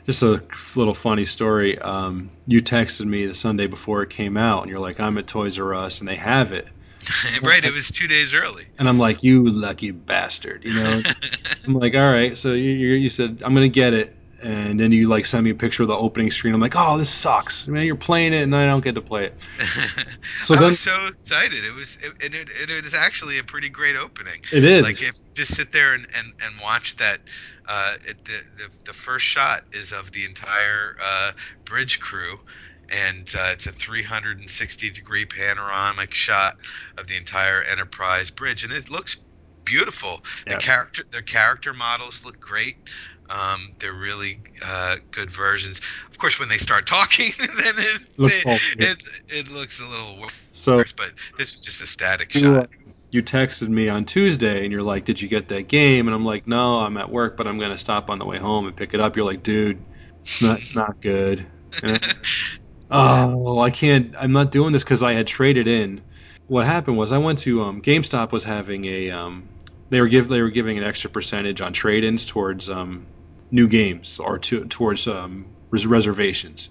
just 0.05 0.23
a 0.23 0.41
little 0.75 0.93
funny 0.93 1.25
story. 1.25 1.79
Um, 1.79 2.31
you 2.47 2.61
texted 2.61 3.05
me 3.05 3.25
the 3.25 3.33
Sunday 3.33 3.67
before 3.67 4.03
it 4.03 4.09
came 4.09 4.37
out, 4.37 4.63
and 4.63 4.69
you're 4.69 4.79
like, 4.79 4.99
"I'm 4.99 5.17
at 5.17 5.27
Toys 5.27 5.59
R 5.59 5.73
Us, 5.73 5.99
and 5.99 6.07
they 6.07 6.15
have 6.15 6.51
it." 6.51 6.67
right, 7.43 7.63
it 7.63 7.73
was 7.73 7.89
two 7.89 8.07
days 8.07 8.33
early. 8.33 8.67
And 8.77 8.87
I'm 8.89 8.99
like, 8.99 9.23
"You 9.23 9.49
lucky 9.49 9.91
bastard," 9.91 10.63
you 10.65 10.73
know. 10.73 11.03
I'm 11.65 11.73
like, 11.75 11.95
"All 11.95 12.07
right." 12.11 12.37
So 12.37 12.53
you, 12.53 12.71
you 12.71 12.95
you 12.95 13.09
said 13.09 13.41
I'm 13.45 13.53
gonna 13.53 13.67
get 13.69 13.93
it, 13.93 14.15
and 14.43 14.79
then 14.79 14.91
you 14.91 15.07
like 15.07 15.25
send 15.25 15.45
me 15.45 15.51
a 15.51 15.55
picture 15.55 15.83
of 15.83 15.87
the 15.87 15.95
opening 15.95 16.29
screen. 16.29 16.53
I'm 16.53 16.59
like, 16.59 16.75
"Oh, 16.75 16.97
this 16.97 17.09
sucks, 17.09 17.67
man! 17.67 17.85
You're 17.85 17.95
playing 17.95 18.33
it, 18.33 18.43
and 18.43 18.55
I 18.55 18.65
don't 18.65 18.83
get 18.83 18.95
to 18.95 19.01
play 19.01 19.27
it." 19.27 19.35
So 20.43 20.55
I 20.55 20.59
then, 20.59 20.69
was 20.71 20.79
so 20.81 21.07
excited. 21.07 21.63
It 21.63 21.73
was 21.73 21.97
it, 22.03 22.11
it, 22.21 22.35
it, 22.35 22.49
it 22.69 22.85
is 22.85 22.93
actually 22.93 23.37
a 23.37 23.43
pretty 23.43 23.69
great 23.69 23.95
opening. 23.95 24.41
It 24.51 24.65
is. 24.65 24.85
Like 24.85 25.01
if 25.01 25.15
you 25.25 25.31
just 25.35 25.55
sit 25.55 25.71
there 25.71 25.93
and, 25.93 26.05
and, 26.17 26.33
and 26.43 26.61
watch 26.61 26.97
that. 26.97 27.19
Uh, 27.65 27.93
it, 28.05 28.17
the, 28.25 28.41
the 28.57 28.69
the 28.87 28.93
first 28.93 29.25
shot 29.25 29.63
is 29.71 29.93
of 29.93 30.11
the 30.11 30.25
entire 30.25 30.97
uh, 31.01 31.31
bridge 31.63 32.01
crew, 32.01 32.37
and 32.89 33.29
uh, 33.37 33.51
it's 33.53 33.67
a 33.67 33.71
360 33.71 34.89
degree 34.89 35.25
panoramic 35.25 36.13
shot 36.13 36.57
of 36.97 37.07
the 37.07 37.15
entire 37.15 37.61
Enterprise 37.71 38.29
bridge, 38.29 38.65
and 38.65 38.73
it 38.73 38.89
looks 38.89 39.15
beautiful. 39.65 40.21
Yeah. 40.45 40.55
The 40.55 40.61
character 40.61 41.03
their 41.11 41.21
character 41.21 41.73
models 41.73 42.23
look 42.25 42.39
great. 42.39 42.75
Um, 43.29 43.73
they're 43.79 43.93
really 43.93 44.41
uh, 44.63 44.97
good 45.11 45.31
versions. 45.31 45.79
Of 46.11 46.17
course, 46.17 46.39
when 46.39 46.49
they 46.49 46.57
start 46.57 46.85
talking, 46.85 47.31
then 47.39 47.47
it, 47.77 48.01
Looks 48.17 48.43
it, 48.45 48.61
it, 48.77 49.03
it 49.29 49.49
looks 49.49 49.79
a 49.79 49.85
little 49.85 50.19
worse. 50.19 50.31
So- 50.51 50.83
but 50.97 51.13
this 51.37 51.53
is 51.53 51.59
just 51.59 51.81
a 51.81 51.87
static 51.87 52.35
you, 52.35 52.41
shot. 52.41 52.69
you 53.11 53.23
texted 53.23 53.69
me 53.69 53.89
on 53.89 54.05
Tuesday, 54.05 54.63
and 54.63 54.71
you're 54.71 54.83
like, 54.83 55.05
"Did 55.05 55.21
you 55.21 55.27
get 55.27 55.47
that 55.49 55.67
game?" 55.67 56.07
And 56.07 56.13
I'm 56.15 56.25
like, 56.25 56.47
"No, 56.47 56.79
I'm 56.79 56.97
at 56.97 57.09
work, 57.09 57.37
but 57.37 57.47
I'm 57.47 57.57
gonna 57.59 57.77
stop 57.77 58.09
on 58.09 58.19
the 58.19 58.25
way 58.25 58.37
home 58.37 58.67
and 58.67 58.75
pick 58.75 58.93
it 58.93 58.99
up." 58.99 59.15
You're 59.15 59.25
like, 59.25 59.41
"Dude, 59.41 59.81
it's 60.21 60.41
not 60.41 60.59
not 60.75 61.01
good." 61.01 61.45
I'm- 61.83 63.35
oh, 63.35 63.59
I 63.59 63.69
can't. 63.71 64.13
I'm 64.17 64.31
not 64.33 64.51
doing 64.51 64.73
this 64.73 64.83
because 64.83 65.01
I 65.01 65.13
had 65.13 65.25
traded 65.27 65.67
in. 65.67 66.01
What 66.47 66.65
happened 66.65 66.97
was 66.97 67.11
I 67.11 67.17
went 67.17 67.39
to 67.39 67.63
um, 67.63 67.81
GameStop 67.81 68.31
was 68.31 68.43
having 68.43 68.85
a 68.85 69.09
um, 69.11 69.47
they 69.89 70.01
were 70.01 70.07
give 70.07 70.27
they 70.27 70.41
were 70.41 70.49
giving 70.51 70.77
an 70.77 70.83
extra 70.83 71.09
percentage 71.09 71.61
on 71.61 71.73
trade-ins 71.73 72.25
towards 72.25 72.69
um, 72.69 73.07
new 73.53 73.67
games 73.67 74.19
or 74.19 74.39
to, 74.39 74.65
towards 74.65 75.07
um, 75.07 75.45
res- 75.69 75.85
reservations. 75.85 76.69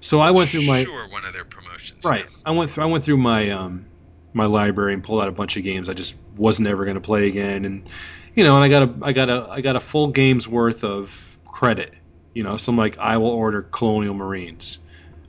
So 0.00 0.20
I 0.20 0.30
went 0.30 0.50
through 0.50 0.66
my 0.66 0.84
sure 0.84 1.08
one 1.08 1.24
of 1.24 1.32
their 1.32 1.44
promotions. 1.44 2.04
Right. 2.04 2.26
I 2.44 2.52
went 2.52 2.70
through 2.70 2.84
I 2.84 2.86
went 2.86 3.02
through 3.02 3.16
my 3.16 3.50
um 3.50 3.86
my 4.32 4.46
library 4.46 4.94
and 4.94 5.02
pulled 5.02 5.22
out 5.22 5.28
a 5.28 5.32
bunch 5.32 5.56
of 5.56 5.64
games 5.64 5.88
I 5.88 5.94
just 5.94 6.14
wasn't 6.36 6.68
ever 6.68 6.84
going 6.84 6.94
to 6.94 7.00
play 7.00 7.26
again 7.26 7.64
and 7.64 7.88
you 8.34 8.44
know, 8.44 8.54
and 8.54 8.64
I 8.64 8.68
got 8.68 8.82
a 8.82 8.94
I 9.02 9.12
got 9.12 9.30
a 9.30 9.48
I 9.50 9.60
got 9.62 9.74
a 9.74 9.80
full 9.80 10.08
game's 10.08 10.46
worth 10.46 10.84
of 10.84 11.36
credit. 11.44 11.94
You 12.34 12.44
know, 12.44 12.56
so 12.56 12.70
I'm 12.70 12.76
like 12.76 12.98
I 12.98 13.16
will 13.16 13.30
order 13.30 13.62
Colonial 13.62 14.14
Marines. 14.14 14.78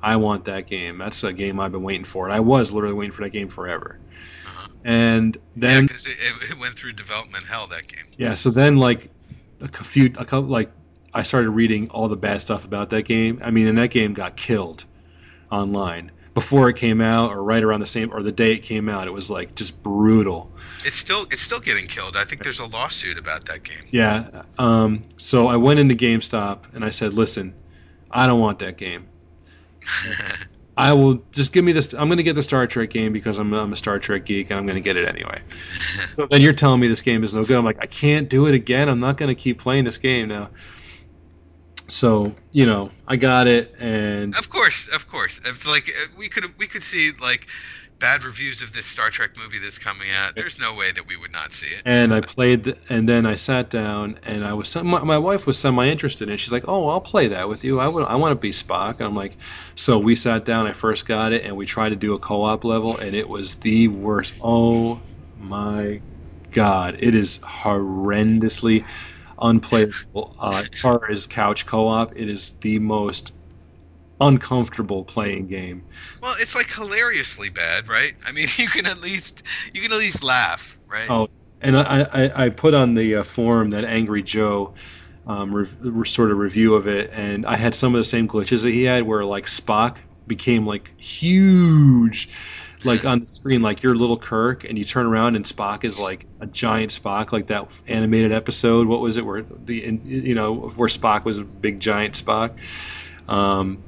I 0.01 0.17
want 0.17 0.45
that 0.45 0.67
game. 0.67 0.99
That's 0.99 1.23
a 1.23 1.33
game 1.33 1.59
I've 1.59 1.71
been 1.71 1.81
waiting 1.81 2.05
for. 2.05 2.25
And 2.25 2.33
I 2.33 2.41
was 2.41 2.71
literally 2.71 2.93
waiting 2.93 3.11
for 3.11 3.23
that 3.23 3.31
game 3.31 3.49
forever. 3.49 3.99
And 4.85 5.35
then 5.55 5.75
yeah, 5.75 5.81
because 5.81 6.05
it, 6.05 6.17
it, 6.19 6.51
it 6.51 6.59
went 6.59 6.75
through 6.75 6.93
development 6.93 7.45
hell 7.45 7.67
that 7.67 7.87
game. 7.87 8.05
yeah, 8.17 8.35
so 8.35 8.51
then 8.51 8.77
like 8.77 9.09
a 9.61 9.83
few 9.83 10.05
a 10.05 10.25
couple 10.25 10.43
like 10.43 10.71
I 11.13 11.23
started 11.23 11.49
reading 11.51 11.89
all 11.89 12.07
the 12.07 12.15
bad 12.15 12.41
stuff 12.41 12.65
about 12.65 12.89
that 12.91 13.03
game. 13.03 13.41
I 13.43 13.51
mean, 13.51 13.67
and 13.67 13.77
that 13.77 13.89
game 13.89 14.13
got 14.13 14.35
killed 14.35 14.85
online 15.51 16.11
before 16.33 16.69
it 16.69 16.75
came 16.75 17.01
out 17.01 17.31
or 17.31 17.43
right 17.43 17.63
around 17.63 17.81
the 17.81 17.87
same 17.87 18.13
or 18.13 18.23
the 18.23 18.31
day 18.31 18.53
it 18.53 18.59
came 18.59 18.87
out. 18.87 19.07
It 19.07 19.11
was 19.11 19.29
like 19.29 19.55
just 19.55 19.81
brutal. 19.83 20.51
It's 20.85 20.97
still 20.97 21.23
it's 21.31 21.41
still 21.41 21.59
getting 21.59 21.87
killed. 21.87 22.15
I 22.15 22.25
think 22.25 22.43
there's 22.43 22.59
a 22.59 22.65
lawsuit 22.65 23.17
about 23.17 23.45
that 23.45 23.63
game. 23.63 23.83
Yeah. 23.89 24.43
Um, 24.57 25.01
so 25.17 25.47
I 25.47 25.57
went 25.57 25.79
into 25.79 25.95
GameStop 25.95 26.73
and 26.73 26.85
I 26.85 26.91
said, 26.91 27.13
"Listen, 27.13 27.53
I 28.09 28.27
don't 28.27 28.39
want 28.39 28.59
that 28.59 28.77
game. 28.77 29.07
I 30.77 30.93
will 30.93 31.21
just 31.33 31.51
give 31.51 31.65
me 31.65 31.73
this. 31.73 31.93
I'm 31.93 32.07
going 32.07 32.17
to 32.17 32.23
get 32.23 32.35
the 32.35 32.43
Star 32.43 32.65
Trek 32.65 32.89
game 32.89 33.11
because 33.11 33.37
I'm, 33.37 33.51
I'm 33.53 33.73
a 33.73 33.75
Star 33.75 33.99
Trek 33.99 34.23
geek 34.23 34.49
and 34.49 34.57
I'm 34.57 34.65
going 34.65 34.77
to 34.77 34.81
get 34.81 34.95
it 34.95 35.09
anyway." 35.09 35.41
so 36.09 36.25
then 36.29 36.39
you're 36.39 36.53
telling 36.53 36.79
me 36.79 36.87
this 36.87 37.01
game 37.01 37.23
is 37.25 37.33
no 37.33 37.43
good. 37.43 37.57
I'm 37.57 37.65
like, 37.65 37.79
I 37.81 37.87
can't 37.87 38.29
do 38.29 38.45
it 38.45 38.53
again. 38.53 38.87
I'm 38.87 39.01
not 39.01 39.17
going 39.17 39.27
to 39.27 39.35
keep 39.35 39.59
playing 39.59 39.83
this 39.83 39.97
game 39.97 40.29
now. 40.29 40.49
So 41.89 42.35
you 42.51 42.65
know, 42.65 42.91
I 43.07 43.15
got 43.15 43.47
it, 43.47 43.73
and 43.79 44.35
Of 44.35 44.49
course, 44.49 44.87
of 44.93 45.07
course. 45.07 45.39
It's 45.45 45.65
like 45.65 45.89
uh, 45.89 46.07
we 46.17 46.29
could 46.29 46.45
we 46.57 46.67
could 46.67 46.83
see 46.83 47.11
like 47.19 47.47
bad 47.99 48.23
reviews 48.23 48.61
of 48.61 48.71
this 48.71 48.87
Star 48.87 49.09
Trek 49.09 49.31
movie 49.37 49.59
that's 49.59 49.77
coming 49.77 50.07
out. 50.11 50.35
There's 50.35 50.57
no 50.59 50.73
way 50.73 50.91
that 50.91 51.05
we 51.07 51.17
would 51.17 51.33
not 51.33 51.51
see 51.53 51.67
it. 51.67 51.83
and 51.85 52.13
I 52.13 52.21
played, 52.21 52.75
and 52.89 53.07
then 53.07 53.25
I 53.25 53.35
sat 53.35 53.69
down, 53.69 54.19
and 54.23 54.45
I 54.45 54.53
was 54.53 54.73
my, 54.75 55.03
my 55.03 55.17
wife 55.17 55.45
was 55.47 55.57
semi 55.57 55.87
interested, 55.87 56.29
and 56.29 56.39
she's 56.39 56.51
like, 56.51 56.65
"Oh, 56.67 56.87
I'll 56.89 57.01
play 57.01 57.27
that 57.29 57.49
with 57.49 57.63
you. 57.63 57.79
I 57.79 57.87
would, 57.87 58.05
I 58.05 58.15
want 58.15 58.31
to 58.31 58.39
be 58.39 58.51
Spock." 58.51 58.99
And 58.99 59.07
I'm 59.07 59.15
like, 59.15 59.37
so 59.75 59.97
we 59.99 60.15
sat 60.15 60.45
down. 60.45 60.67
I 60.67 60.73
first 60.73 61.07
got 61.07 61.33
it, 61.33 61.43
and 61.43 61.55
we 61.57 61.65
tried 61.65 61.89
to 61.89 61.95
do 61.95 62.13
a 62.13 62.19
co-op 62.19 62.63
level, 62.63 62.97
and 62.97 63.15
it 63.15 63.27
was 63.27 63.55
the 63.55 63.87
worst. 63.87 64.33
Oh 64.41 65.01
my 65.35 66.01
god, 66.51 66.97
it 66.99 67.15
is 67.15 67.39
horrendously 67.39 68.85
unplayable. 69.41 70.35
Uh, 70.39 70.63
far 70.81 71.09
as 71.09 71.25
couch 71.25 71.65
co-op, 71.65 72.15
it 72.15 72.29
is 72.29 72.51
the 72.61 72.79
most 72.79 73.33
uncomfortable 74.21 75.03
playing 75.03 75.47
game. 75.47 75.83
Well, 76.21 76.35
it's 76.39 76.55
like 76.55 76.71
hilariously 76.71 77.49
bad, 77.49 77.87
right? 77.87 78.13
I 78.25 78.31
mean, 78.31 78.47
you 78.57 78.67
can 78.67 78.85
at 78.85 79.01
least 79.01 79.43
you 79.73 79.81
can 79.81 79.91
at 79.91 79.97
least 79.97 80.23
laugh, 80.23 80.77
right? 80.89 81.09
Oh, 81.09 81.27
and 81.61 81.77
I, 81.77 82.01
I, 82.13 82.45
I 82.45 82.49
put 82.49 82.73
on 82.73 82.95
the 82.95 83.17
uh, 83.17 83.23
forum 83.23 83.71
that 83.71 83.83
Angry 83.83 84.23
Joe 84.23 84.73
um, 85.27 85.53
re- 85.53 86.07
sort 86.07 86.31
of 86.31 86.37
review 86.37 86.75
of 86.75 86.87
it, 86.87 87.11
and 87.13 87.45
I 87.45 87.55
had 87.55 87.75
some 87.75 87.93
of 87.93 87.99
the 87.99 88.05
same 88.05 88.27
glitches 88.27 88.63
that 88.63 88.71
he 88.71 88.83
had, 88.83 89.03
where 89.03 89.23
like 89.23 89.45
Spock 89.45 89.97
became 90.27 90.65
like 90.65 90.93
huge, 90.99 92.29
like 92.83 93.05
on 93.05 93.19
the 93.19 93.25
screen, 93.25 93.61
like 93.61 93.83
you're 93.83 93.95
little 93.95 94.17
Kirk, 94.17 94.63
and 94.63 94.77
you 94.77 94.85
turn 94.85 95.05
around 95.05 95.35
and 95.35 95.45
Spock 95.45 95.83
is 95.83 95.99
like 95.99 96.25
a 96.39 96.45
giant 96.47 96.91
Spock, 96.91 97.31
like 97.31 97.47
that 97.47 97.67
animated 97.87 98.31
episode. 98.31 98.87
What 98.87 99.01
was 99.01 99.17
it? 99.17 99.25
Where 99.25 99.43
the 99.43 99.83
in- 99.85 100.01
you 100.05 100.35
know 100.35 100.53
where 100.53 100.89
Spock 100.89 101.25
was 101.25 101.37
a 101.37 101.43
big 101.43 101.79
giant 101.79 102.15
Spock. 102.15 102.51
Um, 103.27 103.83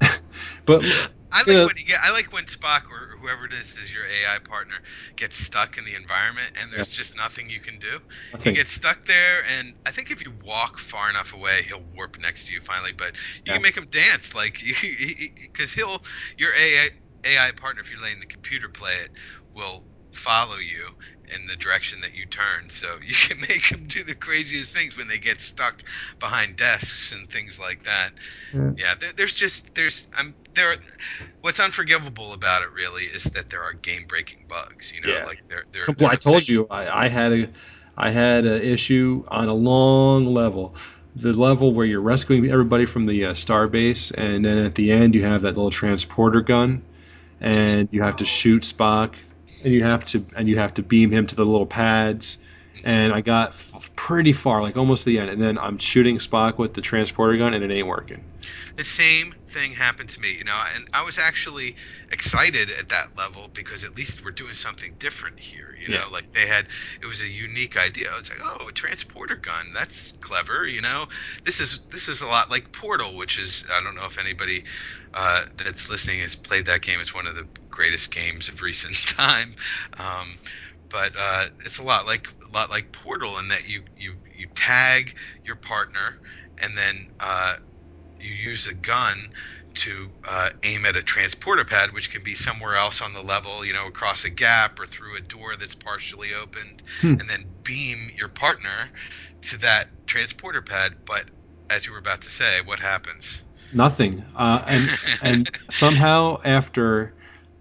but 0.66 0.82
I 1.30 1.42
like 1.42 1.48
you 1.48 1.54
know, 1.54 1.66
when 1.66 1.76
you 1.76 1.84
get. 1.84 1.98
I 2.02 2.10
like 2.10 2.32
when 2.32 2.46
Spock 2.46 2.90
or 2.90 3.16
whoever 3.20 3.44
it 3.44 3.52
is 3.52 3.76
is 3.76 3.92
your 3.92 4.04
AI 4.06 4.38
partner 4.38 4.76
gets 5.16 5.36
stuck 5.36 5.76
in 5.76 5.84
the 5.84 5.94
environment 5.94 6.50
and 6.60 6.72
there's 6.72 6.88
just 6.88 7.16
nothing 7.16 7.50
you 7.50 7.60
can 7.60 7.78
do. 7.78 7.98
Nothing. 8.32 8.54
You 8.54 8.60
get 8.60 8.66
stuck 8.66 9.04
there, 9.04 9.42
and 9.46 9.74
I 9.84 9.90
think 9.90 10.10
if 10.10 10.24
you 10.24 10.32
walk 10.42 10.78
far 10.78 11.10
enough 11.10 11.34
away, 11.34 11.62
he'll 11.68 11.84
warp 11.94 12.16
next 12.18 12.46
to 12.46 12.54
you 12.54 12.60
finally. 12.62 12.92
But 12.96 13.14
you 13.44 13.52
Yeah. 13.52 13.56
can 13.56 13.62
make 13.62 13.76
him 13.76 13.86
dance, 13.90 14.34
like 14.34 14.58
because 15.42 15.72
he'll 15.74 16.02
your 16.38 16.52
AI 16.54 16.90
AI 17.24 17.52
partner, 17.52 17.80
if 17.82 17.90
you're 17.90 18.00
letting 18.00 18.20
the 18.20 18.26
computer 18.26 18.68
play 18.68 18.92
it, 19.04 19.10
will 19.54 19.84
follow 20.12 20.56
you 20.56 20.84
in 21.34 21.46
the 21.46 21.56
direction 21.56 22.00
that 22.00 22.14
you 22.14 22.26
turn. 22.26 22.70
So 22.70 22.86
you 23.04 23.14
can 23.14 23.40
make 23.40 23.68
them 23.70 23.86
do 23.88 24.02
the 24.04 24.14
craziest 24.14 24.74
things 24.74 24.96
when 24.96 25.08
they 25.08 25.18
get 25.18 25.40
stuck 25.40 25.82
behind 26.20 26.56
desks 26.56 27.12
and 27.12 27.28
things 27.30 27.58
like 27.58 27.82
that. 27.84 28.10
Yeah. 28.52 28.70
Yeah, 28.76 28.94
there, 29.00 29.12
there's 29.16 29.34
just 29.34 29.74
there's 29.74 30.06
I'm 30.16 30.34
there. 30.54 30.74
What's 31.40 31.60
unforgivable 31.60 32.32
about 32.32 32.62
it 32.62 32.72
really 32.72 33.04
is 33.04 33.24
that 33.24 33.50
there 33.50 33.62
are 33.62 33.72
game-breaking 33.72 34.46
bugs. 34.48 34.92
You 34.94 35.02
know, 35.02 35.08
Yeah. 35.08 35.24
like 35.24 35.40
there 35.48 35.64
there. 35.72 35.86
Well, 35.98 36.10
I 36.10 36.16
told 36.16 36.48
you 36.48 36.66
I, 36.70 37.06
I 37.06 37.08
had 37.08 37.32
a 37.32 37.48
I 37.96 38.10
had 38.10 38.46
an 38.46 38.62
issue 38.62 39.24
on 39.28 39.48
a 39.48 39.54
long 39.54 40.26
level. 40.26 40.76
The 41.16 41.32
level 41.32 41.72
where 41.72 41.86
you're 41.86 42.00
rescuing 42.00 42.48
everybody 42.50 42.86
from 42.86 43.06
the 43.06 43.26
uh, 43.26 43.34
star 43.34 43.66
base, 43.66 44.12
and 44.12 44.44
then 44.44 44.58
at 44.58 44.76
the 44.76 44.92
end 44.92 45.14
you 45.14 45.24
have 45.24 45.42
that 45.42 45.56
little 45.56 45.70
transporter 45.70 46.40
gun, 46.40 46.82
and 47.40 47.88
you 47.92 48.02
have 48.02 48.16
to 48.16 48.24
shoot 48.24 48.62
Spock, 48.64 49.16
and 49.60 49.72
you 49.72 49.82
have 49.84 50.04
to 50.06 50.26
and 50.36 50.48
you 50.48 50.58
have 50.58 50.74
to 50.74 50.82
beam 50.82 51.10
him 51.10 51.26
to 51.26 51.36
the 51.36 51.44
little 51.46 51.66
pads. 51.66 52.38
And 52.84 53.12
I 53.12 53.20
got 53.22 53.50
f- 53.50 53.90
pretty 53.96 54.32
far, 54.32 54.62
like 54.62 54.76
almost 54.76 55.04
the 55.04 55.18
end, 55.18 55.30
and 55.30 55.42
then 55.42 55.58
I'm 55.58 55.78
shooting 55.78 56.18
Spock 56.18 56.58
with 56.58 56.74
the 56.74 56.82
transporter 56.82 57.36
gun, 57.36 57.54
and 57.54 57.64
it 57.64 57.70
ain't 57.74 57.88
working. 57.88 58.24
the 58.76 58.84
same 58.84 59.34
thing 59.48 59.72
happened 59.72 60.08
to 60.10 60.20
me, 60.20 60.32
you 60.36 60.44
know, 60.44 60.60
and 60.74 60.86
I 60.92 61.04
was 61.04 61.18
actually 61.18 61.74
excited 62.12 62.70
at 62.78 62.88
that 62.90 63.16
level 63.16 63.50
because 63.54 63.84
at 63.84 63.96
least 63.96 64.24
we're 64.24 64.30
doing 64.30 64.54
something 64.54 64.94
different 64.98 65.38
here, 65.38 65.74
you 65.80 65.94
know, 65.94 66.06
like 66.12 66.30
they 66.32 66.46
had 66.46 66.66
it 67.02 67.06
was 67.06 67.20
a 67.20 67.28
unique 67.28 67.76
idea. 67.76 68.08
It's 68.18 68.30
like, 68.30 68.40
oh, 68.42 68.68
a 68.68 68.72
transporter 68.72 69.36
gun, 69.36 69.66
that's 69.74 70.12
clever, 70.20 70.66
you 70.66 70.80
know. 70.80 71.06
This 71.44 71.60
is 71.60 71.80
this 71.90 72.08
is 72.08 72.20
a 72.20 72.26
lot 72.26 72.50
like 72.50 72.72
Portal, 72.72 73.16
which 73.16 73.38
is 73.38 73.64
I 73.72 73.82
don't 73.82 73.94
know 73.94 74.06
if 74.06 74.18
anybody 74.18 74.64
uh, 75.14 75.42
that's 75.56 75.88
listening 75.88 76.20
has 76.20 76.36
played 76.36 76.66
that 76.66 76.82
game. 76.82 76.98
It's 77.00 77.14
one 77.14 77.26
of 77.26 77.34
the 77.34 77.48
greatest 77.70 78.12
games 78.14 78.48
of 78.48 78.62
recent 78.62 78.94
time. 79.06 79.54
Um, 79.98 80.38
but 80.90 81.12
uh, 81.18 81.46
it's 81.64 81.78
a 81.78 81.82
lot 81.82 82.06
like 82.06 82.26
a 82.48 82.52
lot 82.52 82.70
like 82.70 82.92
Portal 82.92 83.38
in 83.38 83.48
that 83.48 83.68
you 83.68 83.82
you 83.96 84.14
you 84.36 84.46
tag 84.54 85.14
your 85.44 85.56
partner 85.56 86.16
and 86.62 86.76
then 86.76 87.08
uh, 87.20 87.54
you 88.20 88.32
use 88.34 88.66
a 88.66 88.74
gun 88.74 89.16
to 89.74 90.10
uh, 90.24 90.50
aim 90.64 90.84
at 90.86 90.96
a 90.96 91.02
transporter 91.02 91.64
pad, 91.64 91.92
which 91.92 92.10
can 92.10 92.22
be 92.22 92.34
somewhere 92.34 92.74
else 92.74 93.00
on 93.00 93.12
the 93.12 93.22
level, 93.22 93.64
you 93.64 93.72
know, 93.72 93.86
across 93.86 94.24
a 94.24 94.30
gap 94.30 94.78
or 94.80 94.86
through 94.86 95.16
a 95.16 95.20
door 95.20 95.56
that's 95.56 95.74
partially 95.74 96.34
opened, 96.34 96.82
Hmm. 97.00 97.14
and 97.20 97.28
then 97.28 97.44
beam 97.62 98.10
your 98.16 98.28
partner 98.28 98.90
to 99.42 99.58
that 99.58 99.88
transporter 100.06 100.62
pad. 100.62 100.96
But 101.06 101.26
as 101.70 101.86
you 101.86 101.92
were 101.92 101.98
about 101.98 102.22
to 102.22 102.30
say, 102.30 102.60
what 102.64 102.80
happens? 102.80 103.42
Nothing. 103.70 104.24
Uh, 104.34 104.62
and 104.66 104.98
and 105.22 105.50
somehow 105.70 106.40
after, 106.44 107.14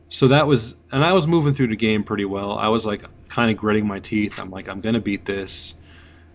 so 0.09 0.29
that 0.29 0.47
was, 0.47 0.75
and 0.91 1.03
I 1.03 1.13
was 1.13 1.27
moving 1.27 1.53
through 1.53 1.67
the 1.67 1.75
game 1.75 2.03
pretty 2.03 2.25
well. 2.25 2.57
I 2.57 2.69
was 2.69 2.85
like 2.85 3.03
kind 3.29 3.51
of 3.51 3.57
gritting 3.57 3.87
my 3.87 3.99
teeth. 3.99 4.39
I'm 4.39 4.51
like, 4.51 4.69
I'm 4.69 4.81
gonna 4.81 5.01
beat 5.01 5.25
this, 5.25 5.75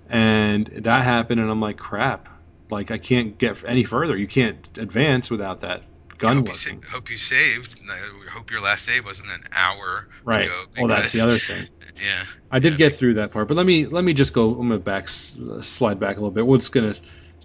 and 0.09 0.67
that 0.69 1.05
happened, 1.05 1.41
and 1.41 1.51
I'm 1.51 1.61
like, 1.61 1.79
crap. 1.79 2.29
Like 2.73 2.91
I 2.91 2.99
can't 2.99 3.39
get 3.39 3.63
any 3.65 3.85
further. 3.85 4.17
You 4.17 4.27
can't 4.27 4.57
advance 4.79 5.31
without 5.31 5.61
that 5.61 5.83
gun 6.19 6.39
hope, 6.39 6.49
you 6.49 6.55
sa- 6.55 6.71
hope 6.91 7.11
you 7.11 7.17
saved. 7.17 7.81
I 7.91 8.31
hope 8.31 8.51
your 8.51 8.61
last 8.61 8.85
save 8.85 9.05
wasn't 9.05 9.29
an 9.29 9.45
hour 9.55 10.09
Right. 10.25 10.47
ago. 10.47 10.65
Well, 10.79 10.89
that's 10.89 11.13
the 11.13 11.21
other 11.21 11.39
thing. 11.39 11.69
Yeah. 11.95 12.25
I 12.51 12.59
did 12.59 12.79
get 12.79 12.97
through 12.97 13.15
that 13.15 13.33
part, 13.33 13.49
but 13.49 13.57
let 13.59 13.67
me 13.67 13.85
let 13.85 14.03
me 14.03 14.15
just 14.15 14.33
go. 14.33 14.53
I'm 14.53 14.67
gonna 14.69 14.79
back 14.79 15.11
slide 15.11 16.01
back 16.01 16.17
a 16.17 16.21
little 16.21 16.31
bit. 16.31 16.47
We're 16.47 16.57
just 16.57 16.73
gonna 16.73 16.95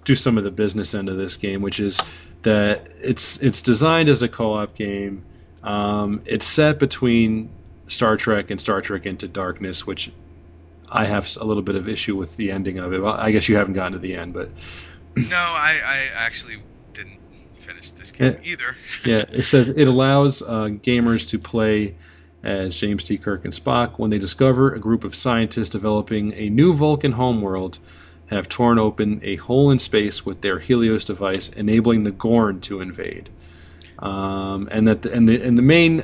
do 0.05 0.15
some 0.15 0.37
of 0.37 0.45
the 0.45 0.51
business 0.51 0.93
end 0.95 1.09
of 1.09 1.17
this 1.17 1.35
game, 1.35 1.61
which 1.61 1.81
is 1.81 1.99
that 2.43 2.87
it's 3.01 3.35
it's 3.41 3.61
designed 3.61 4.07
as 4.07 4.21
a 4.21 4.29
co-op 4.29 4.73
game. 4.73 5.25
Um, 5.63 6.21
it's 6.25 6.45
set 6.45 6.79
between 6.79 7.49
Star 7.89 8.15
Trek 8.15 8.49
and 8.49 8.59
Star 8.61 8.79
Trek 8.81 9.05
Into 9.05 9.27
Darkness, 9.27 9.85
which 9.85 10.11
I 10.89 11.03
have 11.03 11.35
a 11.41 11.43
little 11.43 11.63
bit 11.63 11.75
of 11.75 11.89
issue 11.89 12.15
with 12.15 12.37
the 12.37 12.51
ending 12.51 12.79
of 12.79 12.93
it. 12.93 13.01
Well, 13.01 13.13
I 13.13 13.31
guess 13.31 13.49
you 13.49 13.57
haven't 13.57 13.73
gotten 13.73 13.93
to 13.93 13.99
the 13.99 14.15
end, 14.15 14.33
but 14.33 14.49
No, 15.29 15.35
I, 15.35 15.79
I 15.83 16.09
actually 16.15 16.57
didn't 16.93 17.19
finish 17.59 17.91
this 17.91 18.11
game 18.11 18.37
Yeah. 18.43 18.51
either. 18.51 18.75
yeah, 19.05 19.25
it 19.31 19.43
says 19.43 19.69
it 19.69 19.87
allows 19.87 20.41
uh, 20.41 20.69
gamers 20.81 21.27
to 21.29 21.39
play 21.39 21.95
as 22.43 22.77
James 22.77 23.03
T. 23.03 23.17
Kirk 23.17 23.45
and 23.45 23.53
Spock 23.53 23.97
when 23.97 24.09
they 24.09 24.19
discover 24.19 24.73
a 24.73 24.79
group 24.79 25.03
of 25.03 25.15
scientists 25.15 25.69
developing 25.69 26.33
a 26.33 26.49
new 26.49 26.73
Vulcan 26.73 27.11
homeworld 27.11 27.79
have 28.27 28.47
torn 28.49 28.77
open 28.77 29.19
a 29.23 29.37
hole 29.37 29.71
in 29.71 29.79
space 29.79 30.25
with 30.25 30.41
their 30.41 30.59
Helios 30.59 31.05
device, 31.05 31.49
enabling 31.49 32.03
the 32.03 32.11
Gorn 32.11 32.59
to 32.61 32.81
invade. 32.81 33.29
Um, 33.99 34.67
and 34.71 34.87
that 34.87 35.01
the, 35.01 35.13
and 35.13 35.27
the 35.27 35.41
and 35.41 35.57
the 35.57 35.61
main 35.63 36.03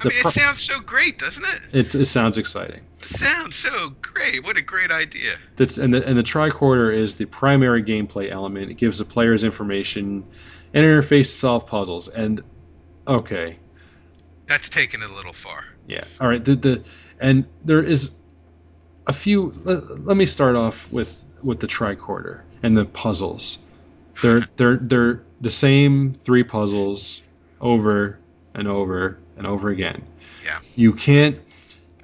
I 0.00 0.08
mean, 0.08 0.18
it 0.26 0.32
sounds 0.32 0.60
so 0.62 0.80
great, 0.80 1.18
doesn't 1.18 1.44
it? 1.44 1.60
it, 1.72 1.94
it 1.94 2.04
sounds 2.06 2.38
exciting. 2.38 2.80
It 3.00 3.04
sounds 3.04 3.56
so 3.56 3.90
great. 4.00 4.44
What 4.44 4.56
a 4.56 4.62
great 4.62 4.90
idea. 4.90 5.34
The, 5.56 5.82
and 5.82 5.92
the 5.92 6.06
and 6.06 6.16
the 6.16 6.22
tricorder 6.22 6.94
is 6.94 7.16
the 7.16 7.26
primary 7.26 7.82
gameplay 7.82 8.30
element. 8.30 8.70
It 8.70 8.74
gives 8.74 8.98
the 8.98 9.04
players 9.04 9.44
information 9.44 10.24
and 10.72 10.84
interface 10.84 11.26
to 11.26 11.32
solve 11.32 11.66
puzzles. 11.66 12.08
And 12.08 12.42
okay, 13.06 13.58
That's 14.46 14.68
taken 14.68 15.02
it 15.02 15.10
a 15.10 15.14
little 15.14 15.32
far. 15.32 15.64
Yeah. 15.86 16.04
All 16.20 16.28
right. 16.28 16.44
The 16.44 16.56
the 16.56 16.84
and 17.18 17.44
there 17.64 17.82
is 17.82 18.10
a 19.06 19.12
few. 19.12 19.52
Let, 19.64 20.04
let 20.06 20.16
me 20.16 20.26
start 20.26 20.56
off 20.56 20.90
with 20.92 21.22
with 21.42 21.60
the 21.60 21.66
tricorder 21.66 22.40
and 22.62 22.76
the 22.76 22.84
puzzles. 22.84 23.58
They're 24.22 24.46
they're 24.56 24.76
they're 24.76 25.22
the 25.40 25.50
same 25.50 26.14
three 26.14 26.44
puzzles 26.44 27.22
over 27.60 28.18
and 28.54 28.68
over 28.68 29.18
and 29.40 29.46
over 29.46 29.70
again. 29.70 30.02
Yeah. 30.44 30.60
You 30.76 30.92
can't 30.92 31.40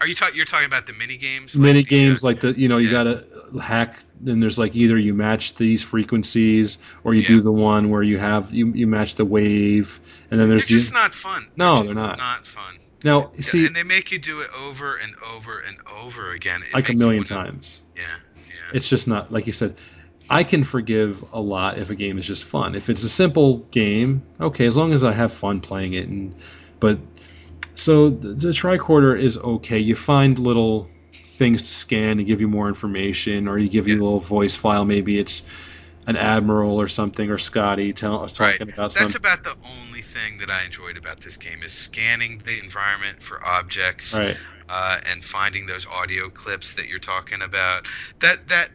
Are 0.00 0.06
you 0.06 0.14
talking? 0.14 0.34
You're 0.34 0.46
talking 0.46 0.66
about 0.66 0.86
the 0.86 0.94
mini 0.94 1.18
games? 1.18 1.54
mini 1.54 1.80
uh, 1.80 1.84
games 1.86 2.24
like 2.24 2.40
the 2.40 2.58
you 2.58 2.68
know 2.68 2.78
you 2.78 2.90
gotta 2.90 3.24
hack. 3.62 3.98
Then 4.18 4.40
there's 4.40 4.58
like 4.58 4.74
either 4.74 4.96
you 4.96 5.12
match 5.12 5.56
these 5.56 5.82
frequencies 5.82 6.78
or 7.04 7.12
you 7.12 7.22
do 7.22 7.42
the 7.42 7.52
one 7.52 7.90
where 7.90 8.02
you 8.02 8.16
have 8.18 8.52
you, 8.52 8.72
you 8.72 8.86
match 8.86 9.16
the 9.16 9.26
wave 9.26 10.00
and 10.30 10.40
then 10.40 10.48
They're 10.48 10.56
there's 10.56 10.68
just 10.68 10.92
the, 10.92 10.98
not 10.98 11.14
fun. 11.14 11.46
No, 11.54 11.82
just 11.82 11.94
they're 11.94 12.02
not. 12.02 12.16
Not 12.16 12.46
fun. 12.46 12.78
now 13.04 13.30
you 13.36 13.42
see 13.42 13.66
and 13.66 13.76
they 13.76 13.82
make 13.82 14.10
you 14.10 14.18
do 14.18 14.40
it 14.40 14.48
over 14.58 14.96
and 14.96 15.14
over 15.34 15.60
and 15.60 15.76
over 16.02 16.32
again. 16.32 16.62
It 16.62 16.72
like 16.72 16.88
a 16.88 16.94
million 16.94 17.24
times. 17.24 17.82
Yeah. 17.94 18.02
It's 18.72 18.88
just 18.88 19.06
not 19.06 19.30
like 19.30 19.46
you 19.46 19.52
said. 19.52 19.76
I 20.28 20.42
can 20.42 20.64
forgive 20.64 21.22
a 21.32 21.40
lot 21.40 21.78
if 21.78 21.90
a 21.90 21.94
game 21.94 22.18
is 22.18 22.26
just 22.26 22.42
fun. 22.42 22.74
If 22.74 22.90
it's 22.90 23.04
a 23.04 23.08
simple 23.08 23.58
game, 23.58 24.24
okay, 24.40 24.66
as 24.66 24.76
long 24.76 24.92
as 24.92 25.04
I 25.04 25.12
have 25.12 25.32
fun 25.32 25.60
playing 25.60 25.92
it. 25.92 26.08
And 26.08 26.34
but 26.80 26.98
so 27.76 28.10
the, 28.10 28.28
the 28.28 28.48
tricorder 28.48 29.18
is 29.20 29.38
okay. 29.38 29.78
You 29.78 29.94
find 29.94 30.38
little 30.38 30.90
things 31.38 31.62
to 31.62 31.68
scan 31.68 32.16
to 32.18 32.24
give 32.24 32.40
you 32.40 32.48
more 32.48 32.68
information, 32.68 33.48
or 33.48 33.58
you 33.58 33.68
give 33.68 33.86
you 33.88 33.94
a 33.94 34.02
little 34.02 34.20
voice 34.20 34.56
file. 34.56 34.84
Maybe 34.84 35.18
it's 35.18 35.44
an 36.06 36.16
admiral 36.16 36.80
or 36.80 36.88
something, 36.88 37.30
or 37.30 37.38
Scotty 37.38 37.92
tell 37.92 38.24
us 38.24 38.32
talking 38.32 38.62
about 38.62 38.92
That's 38.92 38.98
something. 38.98 39.16
about 39.16 39.44
the 39.44 39.54
only 39.82 40.02
thing 40.02 40.38
that 40.38 40.50
I 40.50 40.64
enjoyed 40.64 40.96
about 40.96 41.20
this 41.20 41.36
game 41.36 41.62
is 41.62 41.72
scanning 41.72 42.42
the 42.44 42.58
environment 42.58 43.22
for 43.22 43.44
objects, 43.44 44.14
Right. 44.14 44.36
uh, 44.68 44.98
and 45.10 45.24
finding 45.24 45.66
those 45.66 45.86
audio 45.86 46.28
clips 46.30 46.74
that 46.74 46.88
you're 46.88 46.98
talking 46.98 47.42
about. 47.42 47.86
That 48.20 48.48
that 48.48 48.70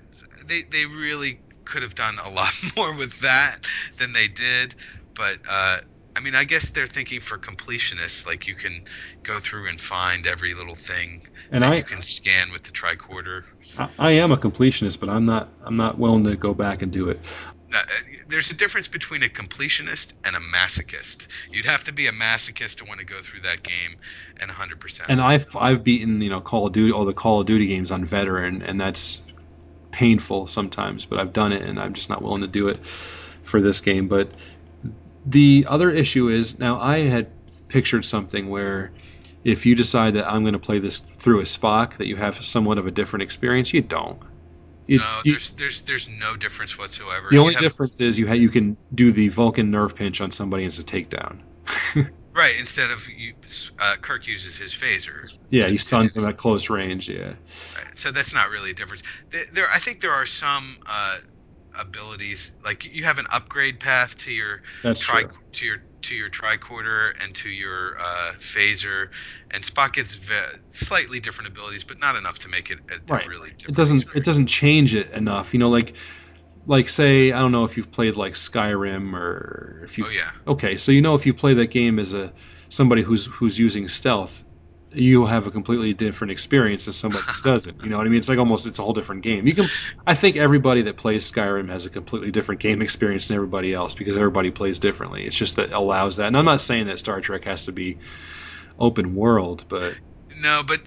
they 0.46 0.64
they 0.64 0.86
really 0.86 1.40
could 1.66 1.84
have 1.84 1.96
done 1.96 2.16
a 2.24 2.30
lot 2.30 2.54
more 2.78 2.96
with 2.96 3.20
that 3.22 3.58
than 3.98 4.14
they 4.14 4.28
did. 4.28 4.76
But 5.16 5.38
uh, 5.50 5.78
I 6.16 6.20
mean, 6.20 6.36
I 6.36 6.44
guess 6.44 6.70
they're 6.70 6.88
thinking 6.88 7.20
for 7.22 7.38
completionists, 7.38 8.26
like 8.26 8.48
you 8.48 8.56
can 8.56 8.84
go 9.24 9.40
through 9.40 9.68
and 9.68 9.80
find 9.80 10.28
every 10.28 10.54
little 10.54 10.76
thing 10.76 11.22
And 11.52 11.64
that 11.64 11.72
I- 11.72 11.78
you 11.78 11.84
can 11.84 12.02
scan 12.02 12.52
with 12.52 12.64
the 12.64 12.72
tricorder. 12.72 13.44
I, 13.78 13.90
I 13.98 14.12
am 14.12 14.32
a 14.32 14.38
completionist, 14.38 15.00
but 15.00 15.10
I'm 15.10 15.26
not. 15.26 15.50
I'm 15.64 15.78
not 15.78 15.98
willing 15.98 16.26
to 16.26 16.36
go 16.36 16.54
back 16.54 16.82
and 16.82 16.92
do 16.92 17.10
it. 17.10 17.20
Uh, 17.74 17.80
there's 18.28 18.52
a 18.52 18.54
difference 18.54 18.90
between 18.90 19.24
a 19.24 19.30
completionist 19.30 20.12
and 20.26 20.36
a 20.36 20.40
masochist. 20.40 21.28
You'd 21.52 21.66
have 21.66 21.84
to 21.86 21.94
be 21.94 22.08
a 22.08 22.12
masochist 22.12 22.76
to 22.78 22.86
want 22.86 23.00
to 23.00 23.06
go 23.06 23.22
through 23.22 23.42
that 23.42 23.64
game 23.64 23.98
and 24.42 24.50
100%. 24.52 25.06
And 25.10 25.22
I've 25.22 25.56
I've 25.56 25.84
beaten 25.84 26.22
you 26.22 26.30
know 26.30 26.42
Call 26.42 26.68
of 26.68 26.74
Duty 26.74 26.92
all 26.92 27.06
the 27.06 27.14
Call 27.14 27.40
of 27.42 27.48
Duty 27.48 27.68
games 27.68 27.92
on 27.92 28.04
veteran, 28.04 28.62
and 28.62 28.80
that's 28.80 29.22
painful 29.92 30.48
sometimes. 30.48 31.06
But 31.06 31.20
I've 31.20 31.34
done 31.34 31.54
it, 31.54 31.62
and 31.62 31.80
I'm 31.80 31.94
just 31.94 32.10
not 32.10 32.22
willing 32.22 32.42
to 32.42 32.48
do 32.48 32.68
it 32.68 32.78
for 32.86 33.62
this 33.62 33.80
game. 33.82 34.08
But 34.08 34.32
the 35.26 35.66
other 35.68 35.90
issue 35.92 36.30
is 36.30 36.58
now 36.60 36.80
I 36.80 37.00
had 37.08 37.30
pictured 37.68 38.06
something 38.06 38.50
where 38.50 38.92
if 39.44 39.66
you 39.66 39.76
decide 39.76 40.14
that 40.16 40.28
I'm 40.28 40.44
going 40.44 40.54
to 40.54 40.60
play 40.60 40.80
this 40.80 41.00
through 41.18 41.40
a 41.40 41.44
Spock, 41.44 41.98
that 41.98 42.08
you 42.08 42.16
have 42.16 42.44
somewhat 42.44 42.78
of 42.78 42.86
a 42.88 42.92
different 42.92 43.24
experience. 43.24 43.74
You 43.74 43.82
don't. 43.82 44.20
You- 44.88 45.00
no, 45.00 45.22
you- 45.24 45.34
there's 45.34 45.52
there's 45.52 45.82
there's 45.84 46.10
no 46.20 46.36
difference 46.36 46.78
whatsoever. 46.78 47.30
the 47.30 47.38
only 47.38 47.54
have- 47.54 47.62
difference 47.62 48.02
is 48.02 48.20
you 48.20 48.28
ha- 48.28 48.34
you 48.34 48.50
can 48.50 48.78
do 48.94 49.12
the 49.12 49.30
Vulcan 49.30 49.72
nerve 49.72 49.96
pinch 49.96 50.22
on 50.22 50.32
somebody 50.32 50.66
as 50.66 50.80
a 50.80 50.84
takedown. 50.84 51.40
right 52.34 52.56
instead 52.60 52.90
of 52.92 53.08
you, 53.10 53.34
uh, 53.80 53.96
Kirk 54.02 54.28
uses 54.28 54.58
his 54.58 54.74
phaser. 54.74 55.38
Yeah, 55.50 55.68
he 55.68 55.78
stuns 55.78 56.18
him 56.18 56.26
at 56.26 56.38
close 56.38 56.70
range. 56.70 57.10
Yeah. 57.10 57.34
so 57.96 58.12
that's 58.12 58.34
not 58.34 58.50
really 58.50 58.72
a 58.72 58.74
difference. 58.74 59.04
There, 59.32 59.46
there 59.54 59.66
I 59.74 59.80
think 59.80 60.02
there 60.02 60.14
are 60.14 60.26
some 60.26 60.78
uh, 60.86 61.18
abilities 61.80 62.52
like 62.64 62.86
you 62.86 63.04
have 63.04 63.18
an 63.18 63.26
upgrade 63.32 63.80
path 63.80 64.18
to 64.20 64.32
your 64.32 64.62
That's 64.84 65.02
tri- 65.02 65.22
true. 65.22 65.32
to 65.54 65.66
your 65.66 65.78
to 66.04 66.16
your 66.16 66.30
tricorder 66.30 67.12
and 67.24 67.36
to 67.36 67.50
your 67.50 67.96
uh, 68.00 68.34
phaser, 68.40 69.10
and 69.52 69.64
Spock 69.64 69.94
gets 69.94 70.16
ve- 70.16 70.58
slightly 70.72 71.20
different 71.20 71.50
abilities, 71.50 71.84
but 71.84 72.00
not 72.00 72.16
enough 72.16 72.40
to 72.40 72.50
make 72.50 72.72
it 72.72 72.80
a, 72.90 73.14
right. 73.14 73.26
a 73.26 73.30
really 73.30 73.52
it 73.68 73.76
doesn't 73.76 74.06
it 74.16 74.24
doesn't 74.24 74.48
change 74.48 74.96
it 74.96 75.12
enough. 75.12 75.54
You 75.54 75.60
know, 75.60 75.70
like 75.70 75.96
like 76.66 76.90
say 76.90 77.32
I 77.32 77.40
don't 77.40 77.52
know 77.52 77.66
if 77.66 77.78
you've 77.78 77.92
played 77.92 78.16
like 78.16 78.34
Skyrim 78.34 79.14
or 79.14 79.82
if 79.84 79.98
you. 79.98 80.06
Oh 80.08 80.10
yeah. 80.10 80.32
Okay, 80.48 80.78
so 80.78 80.92
you 80.92 81.02
know 81.02 81.16
if 81.16 81.26
you 81.26 81.34
play 81.34 81.54
that 81.56 81.72
game 81.72 82.00
as 82.00 82.14
a 82.14 82.34
somebody 82.70 83.02
who's 83.02 83.26
who's 83.26 83.58
using 83.58 83.88
stealth, 83.88 84.44
you 84.94 85.26
have 85.26 85.48
a 85.48 85.52
completely 85.52 85.94
different 85.94 86.32
experience 86.32 86.86
than 86.86 86.94
somebody 86.94 87.26
who 87.28 87.42
doesn't. 87.44 87.82
You 87.82 87.90
know 87.90 87.98
what 87.98 88.08
I 88.08 88.10
mean? 88.10 88.20
It's 88.20 88.30
like 88.30 88.40
almost 88.40 88.68
it's 88.68 88.80
a 88.80 88.84
whole 88.84 88.94
different 88.94 89.24
game. 89.24 89.48
You 89.48 89.56
can 89.56 89.72
I 90.06 90.16
think 90.16 90.38
everybody 90.38 90.84
that 90.84 90.98
plays 90.98 91.30
Skyrim 91.30 91.70
has 91.70 91.86
a 91.86 91.90
completely 91.90 92.32
different 92.32 92.62
game 92.62 92.82
experience 92.82 93.28
than 93.28 93.36
everybody 93.36 93.74
else 93.74 93.96
because 93.96 94.16
everybody 94.16 94.52
plays 94.52 94.80
differently. 94.80 95.26
It's 95.26 95.38
just 95.38 95.56
that 95.58 95.74
allows 95.74 96.18
that. 96.18 96.28
And 96.28 96.38
I'm 96.38 96.46
not 96.46 96.62
saying 96.62 96.88
that 96.88 97.00
Star 97.00 97.22
Trek 97.22 97.46
has 97.46 97.66
to 97.66 97.72
be 97.72 98.00
open 98.80 99.16
world, 99.16 99.66
but 99.70 99.96
No, 100.42 100.64
but 100.66 100.82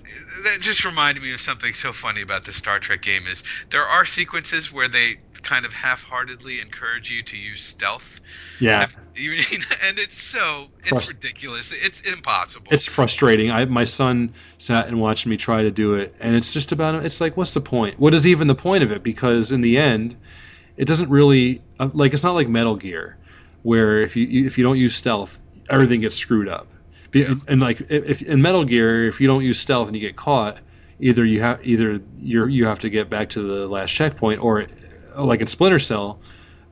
that 0.45 0.59
just 0.61 0.85
reminded 0.85 1.23
me 1.23 1.33
of 1.35 1.41
something 1.41 1.75
so 1.75 1.93
funny 1.93 2.23
about 2.23 2.45
the 2.45 2.53
Star 2.53 2.79
Trek 2.81 3.03
game 3.03 3.27
is 3.27 3.43
there 3.71 3.85
are 3.87 4.05
sequences 4.05 4.73
where 4.73 4.89
they 4.89 5.17
kind 5.45 5.65
of 5.65 5.73
half-heartedly 5.73 6.61
encourage 6.61 7.11
you 7.11 7.23
to 7.23 7.37
use 7.37 7.61
stealth. 7.61 8.21
yeah. 8.61 8.87
You 9.17 9.31
mean, 9.31 9.65
and 9.87 9.97
it's 10.01 10.21
so 10.21 10.67
it's 10.81 10.89
Trust- 10.89 11.13
ridiculous. 11.13 11.71
It's 11.73 12.01
impossible. 12.01 12.67
It's 12.73 12.85
frustrating. 12.87 13.53
I 13.53 13.65
my 13.67 13.85
son 13.85 14.35
sat 14.59 14.89
and 14.89 15.01
watched 15.01 15.25
me 15.25 15.37
try 15.37 15.63
to 15.63 15.71
do 15.71 15.95
it, 15.95 16.17
and 16.19 16.35
it's 16.35 16.53
just 16.53 16.73
about. 16.73 17.05
It's 17.07 17.21
like, 17.21 17.37
what's 17.37 17.55
the 17.55 17.61
point? 17.61 18.01
What 18.01 18.13
is 18.13 18.27
even 18.27 18.49
the 18.49 18.57
point 18.57 18.83
of 18.83 18.91
it? 18.91 19.05
Because 19.05 19.53
in 19.53 19.61
the 19.61 19.79
end, 19.79 20.17
it 20.77 20.87
doesn't 20.87 21.11
really 21.11 21.63
uh, 21.79 21.91
like. 21.95 22.13
It's 22.13 22.25
not 22.25 22.35
like 22.35 22.49
Metal 22.49 22.75
Gear, 22.75 23.17
where 23.63 24.01
if 24.01 24.17
you 24.17 24.47
if 24.47 24.59
you 24.59 24.65
don't 24.65 24.79
use 24.79 24.97
stealth, 24.97 25.39
everything 25.71 26.01
gets 26.01 26.17
screwed 26.17 26.49
up. 26.49 26.67
Be- 27.13 27.27
And 27.47 27.61
like 27.61 27.81
if 27.89 28.21
in 28.21 28.43
Metal 28.43 28.65
Gear, 28.65 29.07
if 29.07 29.21
you 29.21 29.29
don't 29.29 29.45
use 29.45 29.61
stealth 29.61 29.87
and 29.87 29.95
you 29.97 30.01
get 30.01 30.17
caught, 30.17 30.59
either 30.99 31.25
you 31.25 31.41
have 31.41 31.65
either 31.65 32.01
you're 32.21 32.49
you 32.49 32.67
have 32.67 32.81
to 32.81 32.91
get 32.91 33.09
back 33.09 33.29
to 33.29 33.43
the 33.43 33.69
last 33.69 33.93
checkpoint, 33.93 34.43
or 34.43 34.67
like 35.17 35.41
in 35.41 35.47
Splinter 35.47 35.79
Cell, 35.79 36.21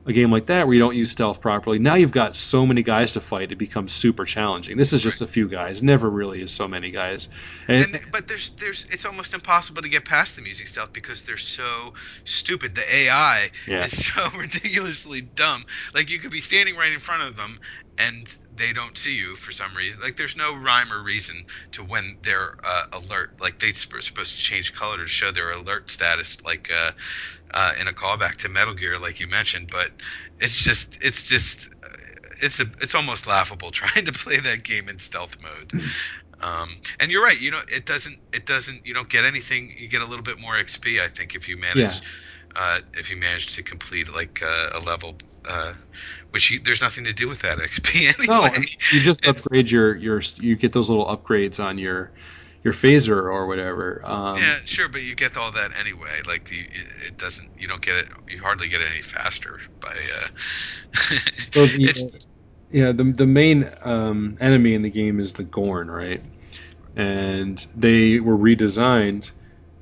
a 0.05 0.13
game 0.13 0.31
like 0.31 0.47
that 0.47 0.67
where 0.67 0.73
you 0.73 0.81
don't 0.81 0.95
use 0.95 1.11
stealth 1.11 1.39
properly, 1.41 1.79
now 1.79 1.95
you've 1.95 2.11
got 2.11 2.35
so 2.35 2.65
many 2.65 2.83
guys 2.83 3.13
to 3.13 3.21
fight, 3.21 3.51
it 3.51 3.57
becomes 3.57 3.93
super 3.93 4.25
challenging. 4.25 4.77
This 4.77 4.91
is 4.93 5.01
just 5.01 5.21
a 5.21 5.27
few 5.27 5.47
guys. 5.47 5.81
Never 5.81 6.09
really 6.09 6.41
is 6.41 6.51
so 6.51 6.67
many 6.67 6.91
guys. 6.91 7.29
And, 7.67 7.85
And, 7.95 7.99
but 8.11 8.27
there's 8.27 8.51
there's 8.59 8.85
it's 8.91 9.05
almost 9.05 9.33
impossible 9.33 9.81
to 9.81 9.89
get 9.89 10.05
past 10.05 10.35
them 10.35 10.45
using 10.45 10.65
stealth 10.65 10.91
because 10.93 11.23
they're 11.23 11.37
so 11.37 11.93
stupid. 12.25 12.75
The 12.75 12.95
AI 12.95 13.49
Yeah. 13.65 13.85
is 13.85 14.05
so 14.13 14.29
ridiculously 14.37 15.21
dumb. 15.21 15.65
Like 15.93 16.09
you 16.09 16.19
could 16.19 16.31
be 16.31 16.41
standing 16.41 16.75
right 16.75 16.91
in 16.91 16.99
front 16.99 17.23
of 17.23 17.37
them 17.37 17.59
and 17.97 18.27
they 18.55 18.73
don't 18.73 18.97
see 18.97 19.15
you 19.15 19.35
for 19.35 19.51
some 19.51 19.75
reason. 19.75 20.01
Like 20.01 20.17
there's 20.17 20.35
no 20.35 20.53
rhyme 20.55 20.91
or 20.91 21.01
reason 21.03 21.45
to 21.73 21.83
when 21.83 22.17
they're 22.23 22.55
uh, 22.63 22.83
alert. 22.93 23.31
Like 23.39 23.59
they're 23.59 23.73
supposed 23.75 24.11
to 24.33 24.37
change 24.37 24.73
color 24.73 24.97
to 24.97 25.07
show 25.07 25.31
their 25.31 25.51
alert 25.51 25.91
status. 25.91 26.37
Like 26.43 26.69
uh, 26.75 26.91
uh, 27.53 27.73
in 27.79 27.87
a 27.87 27.91
callback 27.91 28.37
to 28.37 28.49
Metal 28.49 28.73
Gear, 28.73 28.99
like 28.99 29.19
you 29.19 29.27
mentioned. 29.27 29.69
But 29.71 29.91
it's 30.39 30.55
just 30.55 30.97
it's 31.01 31.21
just 31.21 31.69
it's 32.41 32.59
a 32.59 32.65
it's 32.81 32.95
almost 32.95 33.27
laughable 33.27 33.71
trying 33.71 34.05
to 34.05 34.11
play 34.11 34.39
that 34.39 34.63
game 34.63 34.89
in 34.89 34.99
stealth 34.99 35.37
mode. 35.41 35.83
Um, 36.41 36.69
and 36.99 37.11
you're 37.11 37.23
right. 37.23 37.39
You 37.39 37.51
know, 37.51 37.61
it 37.69 37.85
doesn't. 37.85 38.17
It 38.33 38.45
doesn't. 38.45 38.85
You 38.85 38.93
don't 38.93 39.09
get 39.09 39.23
anything. 39.23 39.73
You 39.77 39.87
get 39.87 40.01
a 40.01 40.05
little 40.05 40.23
bit 40.23 40.39
more 40.39 40.53
XP, 40.53 40.99
I 40.99 41.07
think, 41.07 41.35
if 41.35 41.47
you 41.47 41.57
manage. 41.57 41.77
Yeah. 41.77 41.99
Uh, 42.55 42.79
if 42.93 43.09
you 43.09 43.17
manage 43.17 43.55
to 43.55 43.63
complete 43.63 44.13
like 44.13 44.43
uh, 44.43 44.71
a 44.73 44.79
level, 44.79 45.15
uh, 45.45 45.73
which 46.31 46.51
you, 46.51 46.59
there's 46.59 46.81
nothing 46.81 47.05
to 47.05 47.13
do 47.13 47.27
with 47.27 47.41
that 47.41 47.57
XP 47.57 48.27
no, 48.27 48.45
you 48.91 48.99
just 48.99 49.25
upgrade 49.27 49.71
your 49.71 49.95
your 49.95 50.21
you 50.39 50.55
get 50.55 50.71
those 50.71 50.87
little 50.87 51.05
upgrades 51.05 51.63
on 51.63 51.79
your 51.79 52.11
your 52.63 52.73
phaser 52.73 53.23
or 53.23 53.45
whatever. 53.45 54.01
Um, 54.05 54.37
yeah, 54.37 54.55
sure, 54.65 54.87
but 54.87 55.01
you 55.01 55.15
get 55.15 55.35
all 55.35 55.51
that 55.51 55.71
anyway. 55.79 56.21
Like 56.25 56.49
you, 56.51 56.63
it, 56.63 57.07
it 57.07 57.17
doesn't. 57.17 57.49
You 57.57 57.67
don't 57.67 57.81
get 57.81 57.95
it. 57.97 58.07
You 58.29 58.41
hardly 58.41 58.69
get 58.69 58.81
it 58.81 58.87
any 58.91 59.01
faster 59.01 59.59
by. 59.81 59.89
Uh, 59.89 61.17
So 61.47 61.65
the, 61.65 62.21
yeah, 62.71 62.91
the 62.91 63.03
the 63.03 63.27
main 63.27 63.69
um, 63.83 64.37
enemy 64.39 64.73
in 64.73 64.81
the 64.81 64.89
game 64.89 65.19
is 65.19 65.33
the 65.33 65.43
Gorn, 65.43 65.91
right? 65.91 66.21
And 66.95 67.65
they 67.75 68.19
were 68.19 68.37
redesigned, 68.37 69.31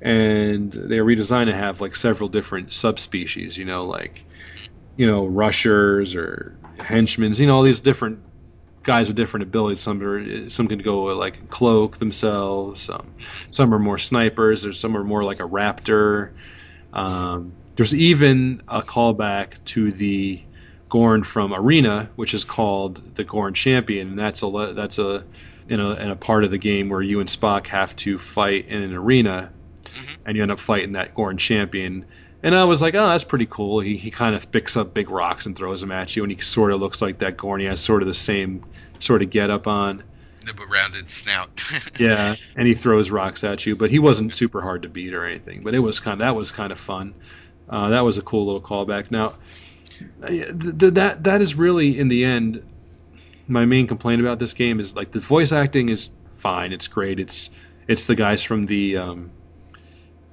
and 0.00 0.72
they 0.72 1.00
were 1.00 1.10
redesigned 1.10 1.46
to 1.46 1.54
have 1.54 1.80
like 1.80 1.94
several 1.94 2.28
different 2.28 2.72
subspecies. 2.72 3.56
You 3.56 3.64
know, 3.64 3.86
like 3.86 4.24
you 4.96 5.06
know 5.06 5.26
rushers 5.26 6.14
or 6.14 6.58
henchmen. 6.80 7.34
You 7.34 7.46
know, 7.46 7.56
all 7.56 7.62
these 7.62 7.80
different 7.80 8.20
guys 8.82 9.08
with 9.08 9.16
different 9.16 9.44
abilities. 9.44 9.80
Some 9.80 10.02
are 10.02 10.48
some 10.48 10.68
can 10.68 10.78
go 10.78 11.04
like 11.16 11.48
cloak 11.50 11.98
themselves. 11.98 12.82
Some 12.82 13.14
some 13.50 13.74
are 13.74 13.78
more 13.78 13.98
snipers. 13.98 14.62
There's 14.62 14.78
some 14.78 14.96
are 14.96 15.04
more 15.04 15.24
like 15.24 15.40
a 15.40 15.44
raptor. 15.44 16.30
Um, 16.92 17.52
there's 17.76 17.94
even 17.94 18.62
a 18.68 18.82
callback 18.82 19.64
to 19.66 19.90
the 19.92 20.40
Gorn 20.88 21.24
from 21.24 21.54
Arena, 21.54 22.10
which 22.16 22.34
is 22.34 22.44
called 22.44 23.16
the 23.16 23.24
Gorn 23.24 23.54
Champion, 23.54 24.08
and 24.08 24.18
that's 24.18 24.42
a 24.42 24.72
that's 24.74 24.98
a 24.98 25.24
in 25.68 25.80
a 25.80 25.92
in 25.92 26.10
a 26.10 26.16
part 26.16 26.44
of 26.44 26.50
the 26.50 26.58
game 26.58 26.90
where 26.90 27.00
you 27.00 27.20
and 27.20 27.28
Spock 27.28 27.68
have 27.68 27.96
to 27.96 28.18
fight 28.18 28.68
in 28.68 28.82
an 28.82 28.92
arena, 28.92 29.50
and 30.26 30.36
you 30.36 30.42
end 30.42 30.52
up 30.52 30.60
fighting 30.60 30.92
that 30.92 31.14
Gorn 31.14 31.38
Champion. 31.38 32.04
And 32.42 32.56
I 32.56 32.64
was 32.64 32.82
like, 32.82 32.94
oh, 32.94 33.08
that's 33.08 33.24
pretty 33.24 33.46
cool. 33.46 33.80
He, 33.80 33.96
he 33.96 34.10
kind 34.10 34.34
of 34.34 34.50
picks 34.50 34.76
up 34.76 34.92
big 34.92 35.10
rocks 35.10 35.46
and 35.46 35.56
throws 35.56 35.80
them 35.80 35.92
at 35.92 36.16
you, 36.16 36.24
and 36.24 36.32
he 36.32 36.40
sort 36.40 36.72
of 36.72 36.80
looks 36.80 37.00
like 37.00 37.18
that 37.18 37.36
Gorn. 37.36 37.60
He 37.60 37.66
has 37.66 37.80
sort 37.80 38.02
of 38.02 38.08
the 38.08 38.14
same 38.14 38.64
sort 38.98 39.22
of 39.22 39.30
get 39.30 39.50
up 39.50 39.66
on. 39.66 40.02
the 40.44 40.52
rounded 40.66 41.08
snout. 41.08 41.50
Yeah, 42.00 42.34
and 42.56 42.66
he 42.66 42.74
throws 42.74 43.10
rocks 43.10 43.44
at 43.44 43.64
you, 43.64 43.76
but 43.76 43.90
he 43.90 43.98
wasn't 43.98 44.32
super 44.32 44.60
hard 44.60 44.82
to 44.82 44.88
beat 44.88 45.14
or 45.14 45.24
anything. 45.24 45.62
But 45.62 45.74
it 45.74 45.78
was 45.78 46.00
kind 46.00 46.14
of 46.14 46.18
that 46.20 46.34
was 46.34 46.50
kind 46.50 46.72
of 46.72 46.78
fun. 46.78 47.14
Uh, 47.68 47.90
that 47.90 48.00
was 48.00 48.18
a 48.18 48.22
cool 48.22 48.46
little 48.46 48.60
callback. 48.60 49.10
Now, 49.10 49.34
uh, 50.22 50.28
th- 50.28 50.78
th- 50.78 50.94
that 50.94 51.24
that 51.24 51.42
is 51.42 51.54
really 51.54 51.98
in 51.98 52.08
the 52.08 52.24
end 52.24 52.64
my 53.48 53.64
main 53.64 53.86
complaint 53.86 54.20
about 54.20 54.38
this 54.38 54.54
game 54.54 54.80
is 54.80 54.96
like 54.96 55.12
the 55.12 55.20
voice 55.20 55.52
acting 55.52 55.88
is 55.88 56.08
fine. 56.38 56.72
It's 56.72 56.88
great. 56.88 57.20
It's 57.20 57.50
it's 57.86 58.06
the 58.06 58.14
guys 58.14 58.42
from 58.42 58.66
the 58.66 58.96
um, 58.96 59.30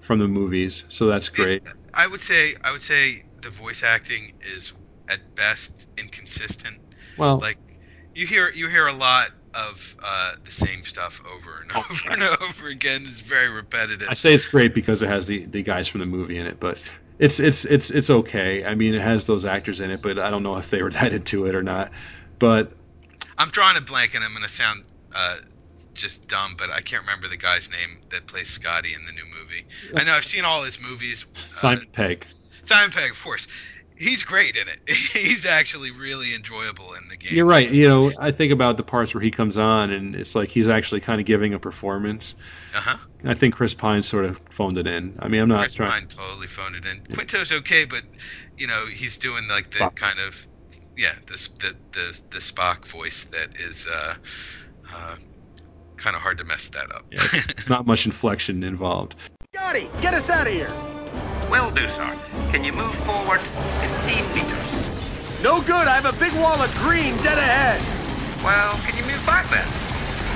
from 0.01 0.19
the 0.19 0.27
movies, 0.27 0.85
so 0.89 1.07
that's 1.07 1.29
great. 1.29 1.63
I 1.93 2.07
would 2.07 2.21
say 2.21 2.55
I 2.63 2.71
would 2.71 2.81
say 2.81 3.23
the 3.41 3.49
voice 3.49 3.83
acting 3.83 4.31
is 4.41 4.73
at 5.09 5.19
best 5.35 5.87
inconsistent. 5.97 6.79
Well- 7.17 7.39
like 7.39 7.57
you 8.13 8.27
hear 8.27 8.49
you 8.49 8.67
hear 8.67 8.87
a 8.87 8.93
lot 8.93 9.29
of 9.53 9.95
uh, 10.03 10.33
the 10.45 10.51
same 10.51 10.83
stuff 10.83 11.21
over 11.25 11.61
and 11.61 11.71
over 11.75 12.11
and 12.11 12.41
over 12.41 12.67
again. 12.67 13.01
It's 13.05 13.19
very 13.19 13.49
repetitive. 13.49 14.07
I 14.09 14.13
say 14.13 14.33
it's 14.33 14.45
great 14.45 14.73
because 14.73 15.01
it 15.01 15.09
has 15.09 15.27
the, 15.27 15.45
the 15.45 15.63
guys 15.63 15.87
from 15.87 16.01
the 16.01 16.07
movie 16.07 16.37
in 16.37 16.45
it, 16.45 16.59
but 16.59 16.79
it's 17.17 17.39
it's 17.39 17.65
it's 17.65 17.89
it's 17.89 18.09
okay. 18.09 18.65
I 18.65 18.75
mean, 18.75 18.93
it 18.93 19.01
has 19.01 19.25
those 19.25 19.45
actors 19.45 19.81
in 19.81 19.91
it, 19.91 20.01
but 20.01 20.19
I 20.19 20.29
don't 20.29 20.43
know 20.43 20.57
if 20.57 20.69
they 20.69 20.81
were 20.83 20.91
that 20.91 21.13
into 21.13 21.45
it 21.45 21.55
or 21.55 21.63
not. 21.63 21.91
But 22.37 22.73
I'm 23.37 23.49
drawing 23.49 23.77
a 23.77 23.81
blank, 23.81 24.15
and 24.15 24.23
I'm 24.23 24.31
going 24.31 24.43
to 24.43 24.49
sound 24.49 24.83
uh, 25.13 25.37
just 25.99 26.27
dumb, 26.27 26.55
but 26.57 26.71
I 26.71 26.81
can't 26.81 27.03
remember 27.03 27.27
the 27.27 27.37
guy's 27.37 27.69
name 27.69 28.01
that 28.09 28.25
plays 28.25 28.49
Scotty 28.49 28.93
in 28.93 29.05
the 29.05 29.11
new 29.11 29.25
movie. 29.25 29.65
I 29.95 30.03
know 30.03 30.13
I've 30.13 30.25
seen 30.25 30.45
all 30.45 30.63
his 30.63 30.81
movies. 30.81 31.25
Simon 31.49 31.87
Pegg. 31.91 32.25
Simon 32.65 32.91
Pegg, 32.91 33.11
of 33.11 33.21
course. 33.21 33.47
He's 33.95 34.23
great 34.23 34.55
in 34.55 34.67
it. 34.69 34.89
He's 34.89 35.45
actually 35.45 35.91
really 35.91 36.33
enjoyable 36.33 36.93
in 36.93 37.09
the 37.09 37.17
game. 37.17 37.33
You're 37.33 37.45
right. 37.45 37.69
You 37.69 37.85
know, 37.85 38.11
I 38.17 38.31
think 38.31 38.53
about 38.53 38.77
the 38.77 38.83
parts 38.83 39.13
where 39.13 39.21
he 39.21 39.29
comes 39.29 39.57
on, 39.57 39.91
and 39.91 40.15
it's 40.15 40.35
like 40.35 40.47
he's 40.47 40.69
actually 40.69 41.01
kind 41.01 41.19
of 41.19 41.27
giving 41.27 41.53
a 41.53 41.59
performance. 41.59 42.35
Uh-huh. 42.73 42.97
I 43.25 43.33
think 43.33 43.55
Chris 43.55 43.73
Pine 43.73 44.01
sort 44.01 44.23
of 44.23 44.39
phoned 44.49 44.77
it 44.77 44.87
in. 44.87 45.19
I 45.19 45.27
mean, 45.27 45.41
I'm 45.41 45.49
not 45.49 45.63
Chris 45.63 45.73
trying. 45.73 45.91
Pine 45.91 46.07
totally 46.07 46.47
phoned 46.47 46.75
it 46.77 46.85
in. 46.85 47.13
Quinto's 47.13 47.51
okay, 47.51 47.83
but 47.83 48.03
you 48.57 48.67
know 48.67 48.85
he's 48.85 49.17
doing 49.17 49.49
like 49.49 49.69
the 49.69 49.89
kind 49.95 50.19
of 50.19 50.47
yeah 50.95 51.15
the 51.27 51.49
the 51.59 51.75
the, 51.91 52.19
the 52.29 52.39
Spock 52.39 52.87
voice 52.87 53.25
that 53.25 53.57
is 53.57 53.85
uh, 53.85 54.15
uh, 54.93 55.15
kind 55.99 56.15
of 56.15 56.21
hard 56.21 56.37
to 56.39 56.45
mess 56.45 56.69
that 56.69 56.91
up. 56.91 57.05
Yeah, 57.11 57.19
it's 57.49 57.67
not 57.69 57.85
much 57.85 58.05
inflection 58.05 58.63
involved. 58.63 59.15
Scotty, 59.53 59.89
get 60.01 60.13
us 60.13 60.29
out 60.29 60.47
of 60.47 60.53
here. 60.53 60.71
Will 61.51 61.71
do, 61.71 61.87
sir. 61.87 62.15
Can 62.51 62.63
you 62.63 62.73
move 62.73 62.93
forward 63.05 63.39
15 63.41 64.33
meters? 64.33 65.43
No 65.43 65.61
good. 65.61 65.87
I 65.87 65.95
have 65.99 66.05
a 66.05 66.17
big 66.19 66.33
wall 66.33 66.59
of 66.59 66.69
green 66.77 67.15
dead 67.17 67.37
ahead. 67.37 67.81
Well, 68.43 68.75
can 68.85 68.97
you 68.97 69.03
move 69.03 69.23
back 69.25 69.49
then? 69.49 69.67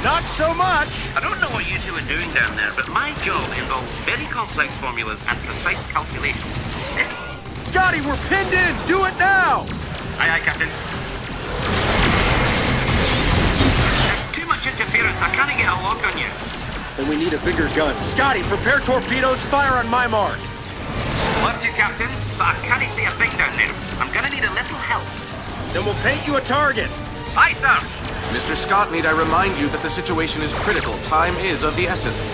Not 0.04 0.24
so 0.24 0.54
much. 0.54 0.92
I 1.16 1.22
don't 1.22 1.40
know 1.40 1.48
what 1.56 1.64
you 1.64 1.80
two 1.88 1.96
are 1.96 2.08
doing 2.12 2.28
down 2.34 2.56
there, 2.58 2.72
but 2.76 2.90
my 2.90 3.14
job 3.24 3.44
involves 3.56 3.88
very 4.04 4.26
complex 4.26 4.74
formulas 4.84 5.20
and 5.30 5.38
precise 5.40 5.80
calculations. 5.92 6.44
Scotty, 7.64 8.02
we're 8.02 8.20
pinned 8.28 8.54
in. 8.54 8.76
Do 8.88 9.06
it 9.06 9.16
now. 9.18 9.64
Aye, 10.20 10.36
aye, 10.36 10.44
Captain. 10.44 12.03
There's 14.64 14.76
much 14.76 14.80
interference. 14.80 15.22
I 15.22 15.30
can't 15.36 15.58
get 15.58 15.68
a 15.68 15.76
lock 15.84 16.00
on 16.08 16.18
you. 16.18 16.28
Then 16.96 17.10
we 17.10 17.18
need 17.18 17.34
a 17.34 17.40
bigger 17.40 17.68
gun. 17.76 17.96
Scotty, 18.02 18.44
prepare 18.44 18.80
torpedoes. 18.80 19.42
Fire 19.42 19.78
on 19.78 19.90
my 19.90 20.08
mark. 20.08 20.40
Loves 21.42 21.64
you, 21.66 21.72
Captain, 21.72 22.08
but 22.38 22.48
I 22.48 22.56
can't 22.64 22.84
see 22.96 23.04
a 23.04 23.12
thing 23.12 23.36
down 23.38 23.56
there. 23.58 23.74
I'm 24.00 24.14
gonna 24.14 24.30
need 24.30 24.44
a 24.44 24.54
little 24.54 24.78
help. 24.78 25.04
Then 25.74 25.84
we'll 25.86 26.00
paint 26.04 26.26
you 26.28 26.38
a 26.38 26.42
target. 26.42 26.90
Aye, 27.36 27.54
sir. 27.60 27.76
Mr. 28.32 28.56
Scott, 28.56 28.92
need 28.92 29.06
I 29.06 29.12
remind 29.12 29.58
you 29.58 29.68
that 29.70 29.82
the 29.82 29.90
situation 29.90 30.42
is 30.42 30.54
critical. 30.54 30.94
Time 31.04 31.36
is 31.38 31.64
of 31.64 31.76
the 31.76 31.88
essence. 31.88 32.32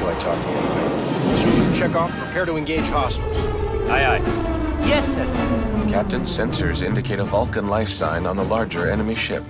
Do 0.00 0.08
I 0.08 0.14
talk 0.18 0.42
to 0.42 0.50
you? 0.50 1.38
Shoot, 1.38 1.76
check 1.76 1.94
off. 1.94 2.10
Prepare 2.18 2.46
to 2.46 2.56
engage 2.56 2.88
hostiles. 2.88 3.36
Aye, 3.90 4.16
aye. 4.16 4.86
Yes, 4.88 5.14
sir. 5.14 5.24
Captain, 5.88 6.22
sensors 6.22 6.82
indicate 6.82 7.20
a 7.20 7.24
Vulcan 7.24 7.68
life 7.68 7.88
sign 7.90 8.26
on 8.26 8.36
the 8.36 8.44
larger 8.44 8.90
enemy 8.90 9.14
ship. 9.14 9.44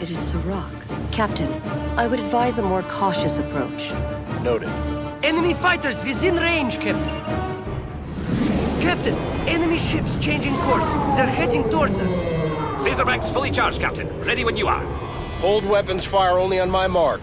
It 0.00 0.10
is 0.10 0.18
Sirach. 0.18 0.72
Captain, 1.10 1.50
I 1.96 2.06
would 2.06 2.20
advise 2.20 2.58
a 2.58 2.62
more 2.62 2.82
cautious 2.82 3.38
approach. 3.38 3.90
Noted. 4.42 4.68
Enemy 5.22 5.54
fighters 5.54 6.04
within 6.04 6.36
range, 6.36 6.78
Captain. 6.80 7.20
Captain, 8.82 9.14
enemy 9.48 9.78
ships 9.78 10.14
changing 10.20 10.54
course. 10.58 10.86
They're 11.16 11.26
heading 11.26 11.70
towards 11.70 11.98
us. 11.98 12.12
Phaserbanks 12.84 13.32
fully 13.32 13.50
charged, 13.50 13.80
Captain. 13.80 14.06
Ready 14.20 14.44
when 14.44 14.58
you 14.58 14.68
are. 14.68 14.84
Hold 15.40 15.64
weapons 15.64 16.04
fire 16.04 16.38
only 16.38 16.60
on 16.60 16.70
my 16.70 16.86
mark. 16.86 17.22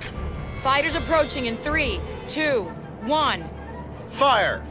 Fighters 0.63 0.95
approaching 0.95 1.45
in 1.45 1.57
three, 1.57 1.99
two, 2.27 2.63
one. 3.01 3.47
Fire! 4.09 4.63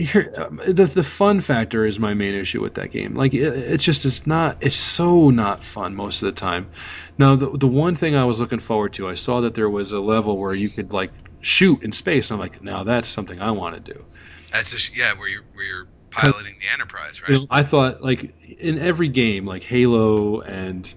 Here, 0.00 0.32
the 0.66 0.86
the 0.86 1.02
fun 1.02 1.40
factor 1.40 1.84
is 1.84 1.98
my 1.98 2.14
main 2.14 2.34
issue 2.34 2.62
with 2.62 2.74
that 2.74 2.90
game. 2.90 3.14
Like 3.14 3.34
it, 3.34 3.42
it 3.42 3.78
just 3.78 4.04
is 4.04 4.26
not. 4.26 4.56
It's 4.60 4.76
so 4.76 5.30
not 5.30 5.64
fun 5.64 5.94
most 5.94 6.22
of 6.22 6.26
the 6.26 6.40
time. 6.40 6.70
Now 7.18 7.36
the 7.36 7.50
the 7.50 7.66
one 7.66 7.94
thing 7.94 8.16
I 8.16 8.24
was 8.24 8.40
looking 8.40 8.60
forward 8.60 8.94
to, 8.94 9.08
I 9.08 9.14
saw 9.14 9.42
that 9.42 9.54
there 9.54 9.68
was 9.68 9.92
a 9.92 10.00
level 10.00 10.38
where 10.38 10.54
you 10.54 10.68
could 10.68 10.92
like 10.92 11.12
shoot 11.40 11.82
in 11.82 11.92
space. 11.92 12.30
I'm 12.30 12.38
like, 12.38 12.62
now 12.62 12.84
that's 12.84 13.08
something 13.08 13.40
I 13.40 13.50
want 13.50 13.74
to 13.84 13.92
do. 13.92 14.04
That's 14.52 14.70
just 14.70 14.96
yeah, 14.96 15.12
where 15.18 15.28
you're 15.28 15.44
where 15.54 15.64
you're 15.64 15.88
piloting 16.10 16.54
the 16.60 16.72
Enterprise, 16.72 17.20
right? 17.22 17.30
You 17.30 17.38
know, 17.40 17.46
I 17.50 17.62
thought 17.62 18.02
like 18.02 18.34
in 18.58 18.78
every 18.78 19.08
game, 19.08 19.46
like 19.46 19.62
Halo 19.62 20.40
and 20.40 20.92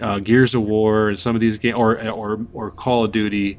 uh, 0.00 0.18
Gears 0.18 0.54
of 0.54 0.62
War 0.62 1.08
and 1.08 1.18
some 1.18 1.34
of 1.34 1.40
these 1.40 1.58
games, 1.58 1.76
or 1.76 2.06
or 2.08 2.46
or 2.52 2.70
Call 2.70 3.04
of 3.04 3.12
Duty, 3.12 3.58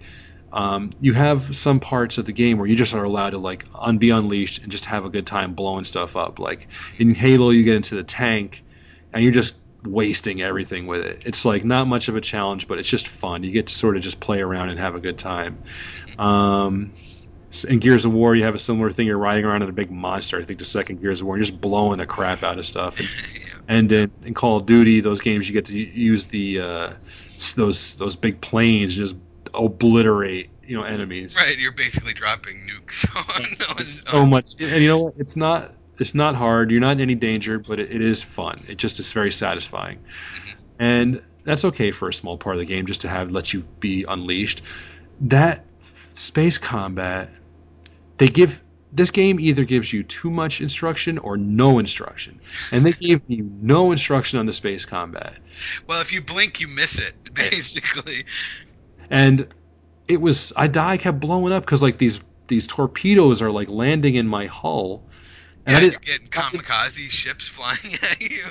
Um, 0.55 0.89
you 1.01 1.11
have 1.11 1.53
some 1.53 1.81
parts 1.81 2.17
of 2.17 2.25
the 2.25 2.31
game 2.31 2.57
where 2.57 2.65
you 2.65 2.77
just 2.77 2.93
are 2.93 3.03
allowed 3.03 3.31
to 3.31 3.37
like 3.37 3.65
un- 3.75 3.97
be 3.97 4.09
unleashed 4.11 4.63
and 4.63 4.71
just 4.71 4.85
have 4.85 5.03
a 5.03 5.09
good 5.09 5.27
time 5.27 5.53
blowing 5.53 5.83
stuff 5.83 6.15
up. 6.15 6.39
Like 6.39 6.69
in 6.97 7.13
Halo, 7.13 7.49
you 7.49 7.63
get 7.63 7.75
into 7.75 7.95
the 7.95 8.05
tank 8.05 8.63
and 9.11 9.21
you're 9.21 9.33
just 9.33 9.57
wasting 9.83 10.41
everything 10.41 10.87
with 10.87 11.05
it. 11.05 11.23
It's 11.25 11.43
like 11.43 11.65
not 11.65 11.87
much 11.87 12.07
of 12.07 12.15
a 12.15 12.21
challenge, 12.21 12.69
but 12.69 12.79
it's 12.79 12.89
just 12.89 13.09
fun. 13.09 13.43
You 13.43 13.51
get 13.51 13.67
to 13.67 13.73
sort 13.73 13.97
of 13.97 14.01
just 14.01 14.21
play 14.21 14.39
around 14.39 14.69
and 14.69 14.79
have 14.79 14.95
a 14.95 15.01
good 15.01 15.17
time. 15.17 15.61
Um, 16.17 16.93
in 17.67 17.79
Gears 17.79 18.05
of 18.05 18.13
War, 18.13 18.33
you 18.33 18.45
have 18.45 18.55
a 18.55 18.59
similar 18.59 18.93
thing. 18.93 19.07
You're 19.07 19.17
riding 19.17 19.43
around 19.43 19.61
in 19.61 19.69
a 19.69 19.73
big 19.73 19.91
monster. 19.91 20.39
I 20.39 20.45
think 20.45 20.59
the 20.59 20.65
second 20.65 21.01
Gears 21.01 21.19
of 21.19 21.27
War, 21.27 21.35
you're 21.35 21.45
just 21.45 21.59
blowing 21.59 21.97
the 21.97 22.05
crap 22.05 22.43
out 22.43 22.59
of 22.59 22.65
stuff. 22.65 22.99
And, 23.67 23.91
and 23.91 24.11
in, 24.21 24.27
in 24.27 24.33
Call 24.35 24.57
of 24.57 24.67
Duty, 24.67 25.01
those 25.01 25.21
games 25.21 25.47
you 25.47 25.53
get 25.53 25.65
to 25.65 25.75
use 25.75 26.27
the 26.27 26.59
uh, 26.59 26.93
those 27.55 27.95
those 27.95 28.15
big 28.15 28.39
planes, 28.39 28.95
just 28.95 29.15
obliterate 29.55 30.49
you 30.67 30.77
know 30.77 30.83
enemies. 30.83 31.35
Right, 31.35 31.57
you're 31.57 31.71
basically 31.71 32.13
dropping 32.13 32.55
nukes 32.67 33.05
on. 33.69 33.77
on 33.77 33.85
So 33.85 34.25
much, 34.25 34.59
and 34.59 34.81
you 34.81 34.87
know 34.87 35.03
what? 35.03 35.13
It's 35.17 35.35
not 35.35 35.73
it's 35.99 36.15
not 36.15 36.35
hard. 36.35 36.71
You're 36.71 36.81
not 36.81 36.93
in 36.93 37.01
any 37.01 37.15
danger, 37.15 37.59
but 37.59 37.79
it, 37.79 37.91
it 37.91 38.01
is 38.01 38.23
fun. 38.23 38.59
It 38.67 38.77
just 38.77 38.99
is 38.99 39.11
very 39.11 39.31
satisfying, 39.31 39.99
mm-hmm. 39.99 40.83
and 40.83 41.21
that's 41.43 41.65
okay 41.65 41.91
for 41.91 42.09
a 42.09 42.13
small 42.13 42.37
part 42.37 42.55
of 42.55 42.59
the 42.59 42.65
game 42.65 42.85
just 42.85 43.01
to 43.01 43.09
have 43.09 43.31
let 43.31 43.53
you 43.53 43.61
be 43.79 44.05
unleashed. 44.07 44.61
That 45.21 45.63
space 45.83 46.57
combat, 46.57 47.29
they 48.17 48.27
give 48.27 48.61
this 48.91 49.11
game 49.11 49.39
either 49.41 49.65
gives 49.65 49.91
you 49.91 50.03
too 50.03 50.31
much 50.31 50.61
instruction 50.61 51.17
or 51.17 51.37
no 51.37 51.79
instruction, 51.79 52.39
and 52.71 52.85
they 52.85 52.93
gave 52.93 53.21
you 53.27 53.49
no 53.61 53.91
instruction 53.91 54.39
on 54.39 54.45
the 54.45 54.53
space 54.53 54.85
combat. 54.85 55.33
well, 55.87 56.01
if 56.01 56.11
you 56.11 56.21
blink, 56.21 56.59
you 56.59 56.67
miss 56.67 56.97
it. 56.97 57.13
Basically, 57.33 58.25
and 59.09 59.47
it 60.07 60.21
was 60.21 60.53
I 60.55 60.67
die 60.67 60.93
I 60.93 60.97
kept 60.97 61.19
blowing 61.19 61.53
up 61.53 61.63
because 61.63 61.81
like 61.81 61.97
these 61.97 62.21
these 62.47 62.67
torpedoes 62.67 63.41
are 63.41 63.51
like 63.51 63.69
landing 63.69 64.15
in 64.15 64.27
my 64.27 64.45
hull. 64.45 65.03
And 65.67 65.73
yeah, 65.73 65.77
I 65.77 65.81
you're 65.81 65.91
didn't 65.91 66.05
getting 66.05 66.27
kamikaze 66.27 67.09
ships 67.09 67.47
flying 67.47 67.93
at 68.03 68.21
you. 68.21 68.43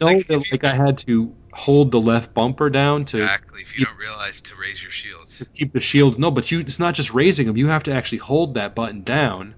and- 0.00 0.24
that 0.24 0.44
like 0.52 0.64
I 0.64 0.74
had 0.74 0.98
to 0.98 1.34
hold 1.52 1.90
the 1.90 2.00
left 2.00 2.34
bumper 2.34 2.70
down 2.70 3.04
to 3.04 3.22
Exactly. 3.22 3.62
If 3.62 3.78
you 3.78 3.86
don't 3.86 3.98
realize 3.98 4.40
to 4.42 4.54
raise 4.56 4.82
your 4.82 4.90
shields 4.90 5.38
to 5.38 5.44
keep 5.46 5.72
the 5.72 5.80
shield. 5.80 6.18
No, 6.18 6.30
but 6.30 6.50
you 6.50 6.60
it's 6.60 6.78
not 6.78 6.94
just 6.94 7.14
raising 7.14 7.46
them. 7.46 7.56
You 7.56 7.68
have 7.68 7.84
to 7.84 7.92
actually 7.92 8.18
hold 8.18 8.54
that 8.54 8.74
button 8.74 9.02
down 9.02 9.54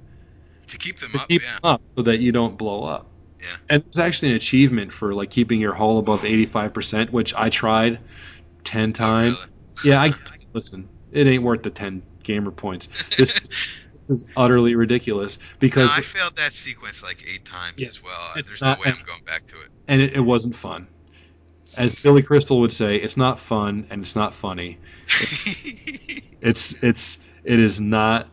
to 0.69 0.79
keep 0.79 1.01
them 1.01 1.11
to 1.11 1.19
up, 1.19 1.29
keep 1.29 1.43
yeah. 1.43 1.55
them 1.55 1.61
up 1.65 1.83
so 1.97 2.03
that 2.03 2.19
you 2.19 2.33
don't 2.33 2.57
blow 2.57 2.85
up. 2.85 3.07
Yeah. 3.41 3.49
And 3.69 3.85
there's 3.85 3.99
actually 3.99 4.31
an 4.31 4.37
achievement 4.37 4.93
for 4.93 5.13
like 5.15 5.31
keeping 5.31 5.61
your 5.61 5.75
hull 5.75 5.99
above 5.99 6.23
85%, 6.23 7.11
which 7.11 7.35
I 7.35 7.51
tried 7.51 7.99
10 8.65 8.93
times. 8.93 9.37
Yeah, 9.85 10.01
I 10.01 10.09
guess, 10.11 10.47
listen, 10.53 10.89
it 11.13 11.27
ain't 11.27 11.43
worth 11.43 11.63
the 11.63 11.71
10 11.71 12.03
gamer 12.23 12.51
points. 12.51 12.89
This 13.17 13.35
this 13.95 14.11
is 14.11 14.29
utterly 14.37 14.75
ridiculous 14.75 15.39
because 15.61 15.91
No, 15.91 15.97
I 15.97 16.01
failed 16.01 16.37
that 16.37 16.53
sequence 16.53 17.03
like 17.03 17.25
eight 17.33 17.45
times 17.45 17.83
as 17.83 18.03
well. 18.03 18.33
it's 18.37 18.51
There's 18.51 18.63
not- 18.63 18.79
no 18.79 18.85
way 18.85 18.95
I'm 18.99 19.05
going 19.07 19.23
back 19.25 19.47
to 19.49 19.61
it. 19.61 19.69
and 19.89 20.03
it, 20.03 20.15
it 20.15 20.21
wasn't 20.21 20.55
fun. 20.55 20.87
As 21.77 21.95
Billy 21.95 22.23
Crystal 22.23 22.61
would 22.61 22.73
say, 22.73 22.97
it's 22.97 23.17
not 23.17 23.39
fun 23.41 23.87
and 23.91 24.03
it's 24.03 24.15
not 24.17 24.35
funny. 24.35 24.79
It's 26.41 26.83
it's 26.83 27.19
it 27.45 27.61
is 27.61 27.81
not, 27.81 28.29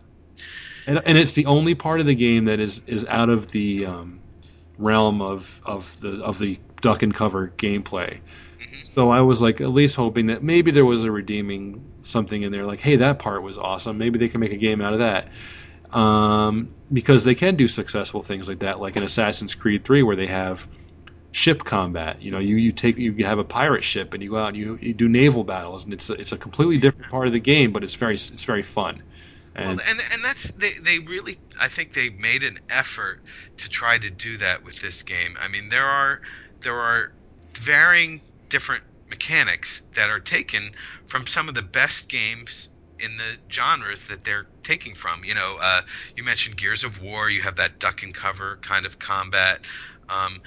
and, 0.88 1.00
and 1.06 1.16
it's 1.16 1.34
the 1.34 1.46
only 1.46 1.76
part 1.76 2.00
of 2.00 2.08
the 2.08 2.16
game 2.16 2.46
that 2.46 2.60
is 2.60 2.82
is 2.88 3.06
out 3.06 3.30
of 3.30 3.52
the 3.52 3.86
um, 3.86 4.20
realm 4.80 5.22
of 5.22 5.62
of 5.64 5.96
the 6.02 6.20
of 6.24 6.40
the 6.40 6.58
duck 6.82 7.04
and 7.04 7.14
cover 7.14 7.54
gameplay. 7.58 8.20
So 8.84 9.10
I 9.10 9.22
was 9.22 9.42
like 9.42 9.62
at 9.62 9.70
least 9.70 9.96
hoping 9.96 10.28
that 10.28 10.44
maybe 10.44 10.72
there 10.72 10.86
was 10.86 11.04
a 11.04 11.12
redeeming 11.12 11.84
something 12.04 12.42
in 12.42 12.52
there, 12.52 12.66
like 12.66 12.80
hey 12.80 12.98
that 12.98 13.20
part 13.20 13.44
was 13.44 13.58
awesome. 13.58 13.98
Maybe 13.98 14.20
they 14.20 14.30
can 14.30 14.40
make 14.40 14.52
a 14.52 14.58
game 14.58 14.82
out 14.82 14.94
of 14.94 15.00
that. 15.00 15.30
Um, 15.92 16.70
because 16.94 17.24
they 17.24 17.34
can 17.34 17.56
do 17.56 17.68
successful 17.68 18.22
things 18.22 18.48
like 18.48 18.60
that, 18.60 18.80
like 18.80 18.96
in 18.96 19.02
Assassin's 19.02 19.56
Creed 19.56 19.84
3, 19.84 20.04
where 20.04 20.16
they 20.16 20.28
have 20.28 20.68
ship 21.32 21.64
combat. 21.64 22.22
You 22.22 22.32
know, 22.32 22.40
you, 22.40 22.56
you 22.56 22.72
take 22.72 22.98
you 22.98 23.26
have 23.26 23.40
a 23.40 23.44
pirate 23.44 23.84
ship 23.84 24.14
and 24.14 24.22
you 24.22 24.32
go 24.32 24.38
out 24.38 24.50
and 24.50 24.58
you, 24.58 24.78
you 24.82 24.94
do 24.94 25.08
naval 25.08 25.44
battles, 25.44 25.86
and 25.86 25.94
it's 25.94 26.10
a, 26.10 26.14
it's 26.14 26.32
a 26.32 26.38
completely 26.38 26.78
different 26.78 27.12
part 27.12 27.28
of 27.28 27.34
the 27.34 27.40
game, 27.40 27.72
but 27.72 27.84
it's 27.84 27.96
very 27.96 28.16
it's 28.16 28.44
very 28.44 28.64
fun. 28.64 29.02
And 29.56 29.78
Well, 29.78 29.86
and 29.90 30.00
and 30.14 30.24
that's 30.24 30.52
they 30.52 30.74
they 30.74 31.00
really 31.00 31.40
I 31.60 31.68
think 31.68 31.94
they 31.94 32.10
made 32.10 32.44
an 32.44 32.58
effort 32.70 33.20
to 33.58 33.70
try 33.70 33.98
to 33.98 34.10
do 34.10 34.38
that 34.38 34.64
with 34.64 34.80
this 34.80 35.04
game. 35.04 35.38
I 35.40 35.48
mean, 35.48 35.70
there 35.70 35.86
are 35.86 36.22
there 36.62 36.76
are 36.76 37.12
varying 37.60 38.22
different 38.50 38.84
mechanics 39.10 39.84
that 39.96 40.10
are 40.10 40.20
taken 40.20 40.72
from 41.08 41.26
some 41.26 41.50
of 41.50 41.56
the 41.56 41.62
best 41.62 42.10
games 42.10 42.70
in 43.00 43.16
the 43.18 43.38
genres 43.52 44.06
that 44.08 44.24
they're 44.24 44.48
taking 44.64 44.94
from. 44.94 45.24
You 45.24 45.34
know, 45.34 45.58
uh, 45.62 45.82
you 46.16 46.24
mentioned 46.24 46.58
Gears 46.58 46.84
of 46.84 47.02
War. 47.02 47.30
You 47.30 47.42
have 47.42 47.56
that 47.56 47.80
duck 47.80 48.04
and 48.04 48.14
cover 48.14 48.60
kind 48.62 48.86
of 48.86 49.00
combat. 49.00 49.66
Um, 50.10 50.42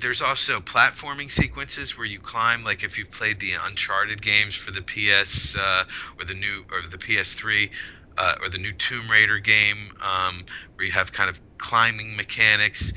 there's 0.00 0.20
also 0.20 0.58
platforming 0.60 1.30
sequences 1.30 1.96
where 1.96 2.06
you 2.06 2.18
climb, 2.18 2.64
like 2.64 2.82
if 2.82 2.98
you've 2.98 3.10
played 3.12 3.38
the 3.40 3.52
Uncharted 3.64 4.20
games 4.20 4.54
for 4.54 4.72
the 4.72 4.82
PS 4.82 5.54
uh, 5.54 5.84
or 6.18 6.24
the 6.24 6.34
new 6.34 6.64
or 6.72 6.82
the 6.90 6.98
PS3 6.98 7.70
uh, 8.18 8.34
or 8.42 8.48
the 8.48 8.58
new 8.58 8.72
Tomb 8.72 9.10
Raider 9.10 9.38
game, 9.38 9.92
um, 10.00 10.44
where 10.76 10.86
you 10.86 10.92
have 10.92 11.12
kind 11.12 11.30
of 11.30 11.38
climbing 11.58 12.16
mechanics. 12.16 12.92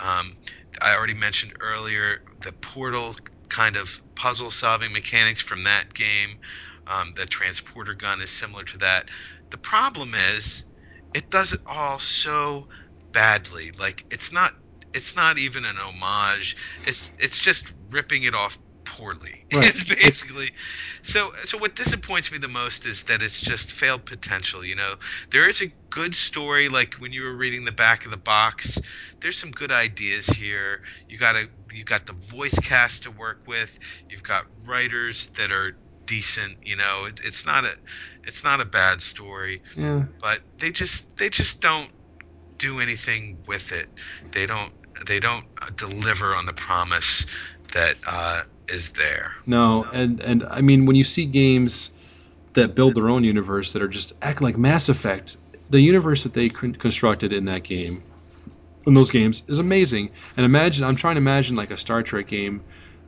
Um, 0.00 0.36
I 0.82 0.96
already 0.96 1.14
mentioned 1.14 1.52
earlier 1.60 2.18
the 2.42 2.52
Portal 2.52 3.16
kind 3.48 3.76
of 3.76 4.00
puzzle 4.14 4.50
solving 4.50 4.92
mechanics 4.92 5.40
from 5.42 5.64
that 5.64 5.94
game. 5.94 6.38
Um, 6.86 7.12
the 7.16 7.26
transporter 7.26 7.94
gun 7.94 8.20
is 8.20 8.30
similar 8.30 8.64
to 8.64 8.78
that. 8.78 9.10
The 9.50 9.58
problem 9.58 10.14
is, 10.14 10.64
it 11.14 11.30
does 11.30 11.52
it 11.52 11.60
all 11.66 11.98
so 11.98 12.68
badly. 13.12 13.72
Like 13.78 14.04
it's 14.10 14.32
not 14.32 14.54
it's 14.94 15.16
not 15.16 15.38
even 15.38 15.64
an 15.64 15.76
homage. 15.76 16.56
It's 16.86 17.02
it's 17.18 17.38
just 17.38 17.72
ripping 17.90 18.24
it 18.24 18.34
off 18.34 18.58
poorly. 18.84 19.34
Right. 19.52 19.66
It's 19.68 19.82
basically 19.84 20.50
so 21.02 21.30
so 21.44 21.58
what 21.58 21.74
disappoints 21.74 22.30
me 22.30 22.38
the 22.38 22.48
most 22.48 22.86
is 22.86 23.04
that 23.04 23.22
it's 23.22 23.40
just 23.40 23.70
failed 23.72 24.04
potential, 24.04 24.64
you 24.64 24.74
know. 24.74 24.96
There 25.30 25.48
is 25.48 25.62
a 25.62 25.72
good 25.90 26.14
story 26.14 26.68
like 26.68 26.94
when 26.94 27.12
you 27.12 27.22
were 27.22 27.36
reading 27.36 27.64
the 27.64 27.72
back 27.72 28.04
of 28.04 28.10
the 28.10 28.18
box, 28.18 28.78
there's 29.20 29.38
some 29.38 29.50
good 29.50 29.72
ideas 29.72 30.26
here. 30.26 30.82
You 31.08 31.18
got 31.18 31.32
to 31.32 31.48
you 31.72 31.84
got 31.84 32.06
the 32.06 32.14
voice 32.14 32.58
cast 32.58 33.04
to 33.04 33.10
work 33.10 33.38
with. 33.46 33.78
You've 34.08 34.22
got 34.22 34.44
writers 34.64 35.30
that 35.36 35.52
are 35.52 35.76
decent, 36.06 36.56
you 36.64 36.76
know. 36.76 37.04
It, 37.06 37.20
it's 37.24 37.46
not 37.46 37.64
a 37.64 37.72
it's 38.24 38.44
not 38.44 38.60
a 38.60 38.64
bad 38.64 39.00
story 39.00 39.62
yeah, 39.76 40.04
but 40.20 40.40
they 40.60 40.70
just 40.70 41.04
they 41.18 41.30
just 41.30 41.60
don't 41.60 41.90
do 42.58 42.80
anything 42.80 43.38
with 43.46 43.72
it. 43.72 43.88
They 44.32 44.46
don't 44.46 44.72
they 45.06 45.20
don't 45.20 45.44
uh, 45.62 45.70
deliver 45.76 46.34
on 46.34 46.46
the 46.46 46.52
promise 46.52 47.26
that 47.72 47.96
uh, 48.06 48.42
is 48.68 48.90
there. 48.92 49.32
no, 49.46 49.84
and 49.84 50.20
and 50.20 50.44
I 50.44 50.60
mean 50.60 50.86
when 50.86 50.96
you 50.96 51.04
see 51.04 51.26
games 51.26 51.90
that 52.54 52.74
build 52.74 52.94
their 52.94 53.08
own 53.08 53.24
universe 53.24 53.72
that 53.74 53.82
are 53.82 53.88
just 53.88 54.12
act 54.20 54.40
like 54.40 54.56
Mass 54.56 54.88
Effect, 54.88 55.36
the 55.70 55.80
universe 55.80 56.24
that 56.24 56.32
they 56.32 56.48
constructed 56.48 57.32
in 57.32 57.44
that 57.44 57.62
game, 57.62 58.02
in 58.88 58.94
those 58.94 59.10
games, 59.10 59.42
is 59.46 59.58
amazing. 59.58 60.10
And 60.36 60.44
imagine 60.44 60.84
I'm 60.84 60.96
trying 60.96 61.14
to 61.14 61.20
imagine 61.20 61.56
like 61.56 61.70
a 61.70 61.76
Star 61.76 62.02
Trek 62.02 62.26
game 62.26 62.62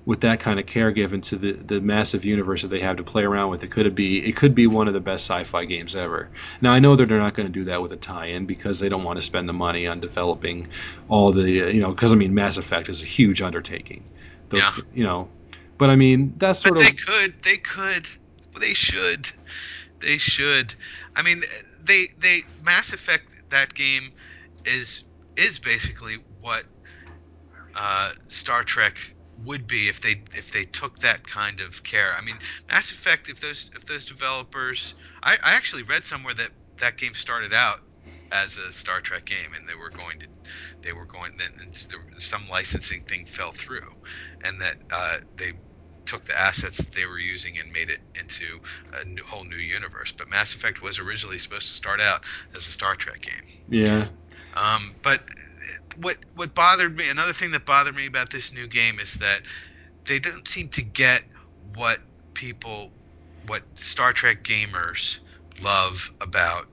with 0.07 0.23
that 0.23 0.41
kind 0.41 0.59
of 0.59 0.67
care 0.67 0.91
given 0.91 1.21
to 1.21 1.37
the, 1.37 1.53
the 1.53 1.81
massive 1.81 2.25
universe 2.25 2.63
that 2.63 2.69
they 2.69 2.81
have 2.81 2.97
to 2.97 3.03
play 3.03 3.23
around 3.23 3.51
with. 3.51 3.63
It 3.63 3.71
could 3.71 3.95
be 3.95 4.25
it 4.27 4.37
could 4.37 4.55
be 4.55 4.67
one 4.67 4.89
of 4.89 4.95
the 4.95 5.01
best 5.01 5.25
sci-fi 5.25 5.65
games 5.65 5.95
ever. 5.95 6.29
Now 6.61 6.73
I 6.73 6.79
know 6.79 6.97
that 6.97 7.09
they're 7.09 7.19
not 7.19 7.35
going 7.35 7.47
to 7.47 7.53
do 7.53 7.65
that 7.65 7.83
with 7.83 7.93
a 7.93 7.97
tie-in 7.97 8.47
because 8.47 8.81
they 8.81 8.89
don't 8.89 9.05
want 9.05 9.19
to 9.19 9.23
spend 9.23 9.49
the 9.49 9.53
money 9.53 9.87
on 9.87 10.01
developing 10.01 10.69
all 11.09 11.33
the 11.33 11.51
you 11.51 11.81
know 11.81 11.93
because 11.93 12.13
I 12.13 12.17
mean 12.17 12.35
Mass 12.35 12.57
Effect 12.57 12.89
is 12.89 13.03
a 13.03 13.07
huge 13.07 13.43
undertaking. 13.43 14.05
Those, 14.49 14.61
Yeah. 14.61 14.73
You 14.95 15.05
know, 15.05 15.29
but 15.79 15.91
I 15.91 15.97
mean 15.97 16.35
that's 16.39 16.61
sort 16.61 16.75
But 16.75 16.81
of 16.81 16.87
they 16.87 16.93
could 16.93 17.35
they 17.43 17.57
could 17.59 18.09
they 18.59 18.75
should 18.75 19.31
they 20.01 20.19
should. 20.19 20.75
I 21.15 21.23
mean 21.23 21.43
they 21.85 22.09
they 22.19 22.43
Mass 22.65 22.93
Effect 22.93 23.25
that 23.51 23.75
game 23.75 24.11
is 24.65 25.05
is 25.37 25.59
basically 25.59 26.17
what 26.41 26.65
uh, 27.75 28.13
Star 28.29 28.65
Trek 28.65 28.95
would 29.45 29.67
be 29.67 29.89
if 29.89 30.01
they 30.01 30.23
if 30.35 30.53
they 30.53 30.65
took 30.65 30.99
that 31.01 31.27
kind 31.27 31.61
of 31.61 31.83
care. 31.85 32.15
I 32.17 32.23
mean, 32.23 32.37
Mass 32.71 32.91
Effect. 32.91 33.29
If 33.29 33.41
those 33.41 33.71
if 33.75 33.87
those 33.87 34.05
developers, 34.05 34.95
I, 35.23 35.35
I 35.43 35.55
actually 35.55 35.85
read 35.85 36.05
somewhere 36.05 36.35
that 36.35 36.51
that 36.81 36.99
game 36.99 37.15
started 37.15 37.55
out 37.55 37.81
as 38.33 38.57
a 38.57 38.73
Star 38.73 39.01
Trek 39.01 39.25
game, 39.25 39.55
and 39.57 39.69
they 39.69 39.75
were 39.75 39.91
going 39.91 40.19
to 40.21 40.27
they 40.83 40.93
were 40.93 41.07
going 41.07 41.33
then 41.39 41.53
some 42.19 42.49
licensing 42.51 43.03
thing 43.03 43.25
fell 43.27 43.53
through, 43.53 43.93
and 44.45 44.61
that 44.61 44.77
uh, 44.91 45.19
they 45.37 45.53
took 46.11 46.25
the 46.25 46.37
assets 46.37 46.79
that 46.79 46.93
they 46.93 47.07
were 47.07 47.21
using 47.21 47.57
and 47.61 47.73
made 47.73 47.89
it 47.89 48.01
into 48.19 48.59
a 49.01 49.05
new, 49.05 49.23
whole 49.23 49.45
new 49.45 49.57
universe. 49.57 50.13
But 50.13 50.29
Mass 50.29 50.55
Effect 50.55 50.83
was 50.83 50.99
originally 50.99 51.39
supposed 51.39 51.69
to 51.69 51.75
start 51.75 52.01
out 52.01 52.23
as 52.55 52.67
a 52.67 52.71
Star 52.73 52.97
Trek 52.97 53.21
game. 53.21 53.63
yeah. 53.69 54.09
Um, 54.55 54.93
but 55.03 55.21
what 56.01 56.17
what 56.35 56.53
bothered 56.53 56.97
me, 56.97 57.09
another 57.09 57.33
thing 57.33 57.53
that 57.53 57.65
bothered 57.65 57.95
me 57.95 58.07
about 58.07 58.31
this 58.31 58.53
new 58.53 58.67
game 58.67 58.99
is 58.99 59.15
that 59.15 59.43
they 60.07 60.19
don't 60.19 60.49
seem 60.49 60.69
to 60.71 60.83
get 60.83 61.23
what 61.77 62.01
people, 62.35 62.91
what 63.47 63.63
Star 63.79 64.13
Trek 64.13 64.43
gamers 64.43 65.21
love 65.63 66.11
about 66.21 66.67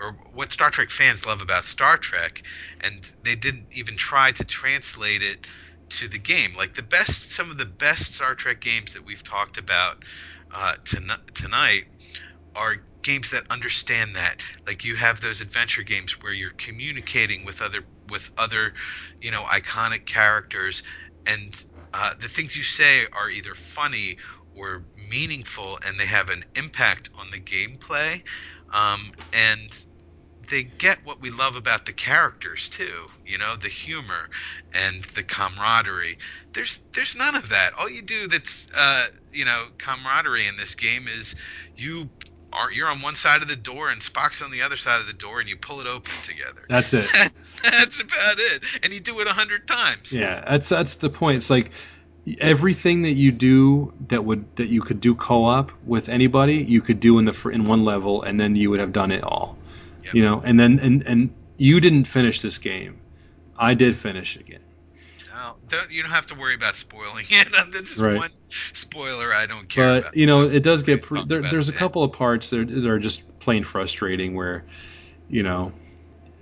or 0.00 0.16
what 0.32 0.50
Star 0.50 0.70
Trek 0.70 0.90
fans 0.90 1.24
love 1.26 1.40
about 1.40 1.64
Star 1.64 1.96
Trek, 1.96 2.42
and 2.82 3.02
they 3.22 3.36
didn't 3.36 3.66
even 3.70 3.96
try 3.96 4.32
to 4.32 4.44
translate 4.44 5.22
it 5.22 5.46
to 5.90 6.08
the 6.08 6.18
game. 6.18 6.54
Like 6.56 6.74
the 6.74 6.82
best, 6.82 7.32
some 7.32 7.50
of 7.50 7.58
the 7.58 7.66
best 7.66 8.14
Star 8.14 8.34
Trek 8.34 8.60
games 8.60 8.92
that 8.92 9.04
we've 9.04 9.24
talked 9.24 9.58
about 9.58 9.96
uh, 10.54 10.74
tonight 11.34 11.84
are 12.54 12.76
games 13.02 13.30
that 13.30 13.44
understand 13.50 14.14
that. 14.16 14.36
Like 14.66 14.84
you 14.84 14.96
have 14.96 15.20
those 15.20 15.40
adventure 15.40 15.82
games 15.82 16.12
where 16.22 16.32
you're 16.32 16.50
communicating 16.58 17.44
with 17.44 17.60
other 17.60 17.84
with 18.08 18.30
other, 18.36 18.72
you 19.20 19.30
know, 19.30 19.42
iconic 19.44 20.06
characters, 20.06 20.82
and 21.26 21.54
uh, 21.94 22.12
the 22.20 22.28
things 22.28 22.56
you 22.56 22.62
say 22.62 23.06
are 23.12 23.30
either 23.30 23.54
funny 23.54 24.16
or 24.54 24.84
meaningful, 25.08 25.78
and 25.86 25.98
they 25.98 26.06
have 26.06 26.28
an 26.28 26.42
impact 26.56 27.10
on 27.14 27.30
the 27.30 27.40
gameplay. 27.40 28.20
Um, 28.72 29.12
and 29.32 29.70
they 30.50 30.64
get 30.64 30.98
what 31.04 31.20
we 31.20 31.30
love 31.30 31.56
about 31.56 31.86
the 31.86 31.92
characters 31.92 32.68
too. 32.68 33.06
You 33.24 33.38
know, 33.38 33.56
the 33.56 33.68
humor 33.68 34.28
and 34.74 35.04
the 35.14 35.22
camaraderie. 35.22 36.18
There's 36.52 36.78
there's 36.94 37.14
none 37.16 37.36
of 37.36 37.48
that. 37.50 37.70
All 37.78 37.88
you 37.88 38.02
do 38.02 38.26
that's 38.28 38.66
uh, 38.76 39.06
you 39.32 39.44
know 39.44 39.66
camaraderie 39.78 40.46
in 40.46 40.56
this 40.56 40.74
game 40.74 41.06
is 41.08 41.34
you 41.76 42.10
are 42.52 42.70
you're 42.70 42.88
on 42.88 43.00
one 43.00 43.16
side 43.16 43.42
of 43.42 43.48
the 43.48 43.56
door 43.56 43.90
and 43.90 44.00
Spock's 44.02 44.42
on 44.42 44.50
the 44.50 44.62
other 44.62 44.76
side 44.76 45.00
of 45.00 45.06
the 45.06 45.12
door 45.12 45.40
and 45.40 45.48
you 45.48 45.56
pull 45.56 45.80
it 45.80 45.86
open 45.86 46.12
together. 46.24 46.62
That's 46.68 46.92
it. 46.92 47.06
that's 47.62 48.00
about 48.00 48.38
it. 48.38 48.64
And 48.82 48.92
you 48.92 49.00
do 49.00 49.20
it 49.20 49.28
a 49.28 49.32
hundred 49.32 49.66
times. 49.66 50.12
Yeah, 50.12 50.44
that's 50.46 50.68
that's 50.68 50.96
the 50.96 51.10
point. 51.10 51.36
It's 51.36 51.50
like 51.50 51.70
everything 52.40 53.02
that 53.02 53.12
you 53.12 53.32
do 53.32 53.94
that 54.08 54.24
would 54.24 54.44
that 54.56 54.66
you 54.66 54.80
could 54.80 55.00
do 55.00 55.14
co-op 55.14 55.72
with 55.86 56.08
anybody, 56.08 56.56
you 56.56 56.80
could 56.80 56.98
do 57.00 57.18
in 57.18 57.24
the 57.24 57.48
in 57.52 57.64
one 57.64 57.84
level, 57.84 58.22
and 58.22 58.38
then 58.38 58.56
you 58.56 58.70
would 58.70 58.80
have 58.80 58.92
done 58.92 59.12
it 59.12 59.22
all. 59.22 59.56
Yep. 60.10 60.14
You 60.14 60.22
know, 60.22 60.42
and 60.44 60.58
then 60.58 60.78
and 60.78 61.02
and 61.02 61.34
you 61.56 61.80
didn't 61.80 62.04
finish 62.04 62.40
this 62.40 62.58
game. 62.58 63.00
I 63.56 63.74
did 63.74 63.96
finish 63.96 64.36
it 64.36 64.42
again. 64.42 64.60
Don't, 65.68 65.90
you 65.90 66.02
don't 66.02 66.10
have 66.10 66.26
to 66.26 66.34
worry 66.34 66.54
about 66.54 66.74
spoiling 66.74 67.24
it. 67.30 67.72
This 67.72 67.92
is 67.92 67.98
right. 67.98 68.16
one 68.16 68.30
spoiler 68.72 69.32
I 69.32 69.46
don't 69.46 69.68
care 69.68 69.84
but, 69.84 69.98
about. 70.00 70.16
you 70.16 70.26
know, 70.26 70.42
it 70.42 70.62
does 70.62 70.82
get 70.82 71.02
pre- 71.02 71.24
there, 71.26 71.42
there's 71.42 71.68
a 71.68 71.72
couple 71.72 72.02
of 72.02 72.12
parts 72.12 72.50
that, 72.50 72.68
that 72.68 72.86
are 72.86 72.98
just 72.98 73.38
plain 73.38 73.64
frustrating 73.64 74.34
where, 74.34 74.64
you 75.28 75.42
know, 75.42 75.72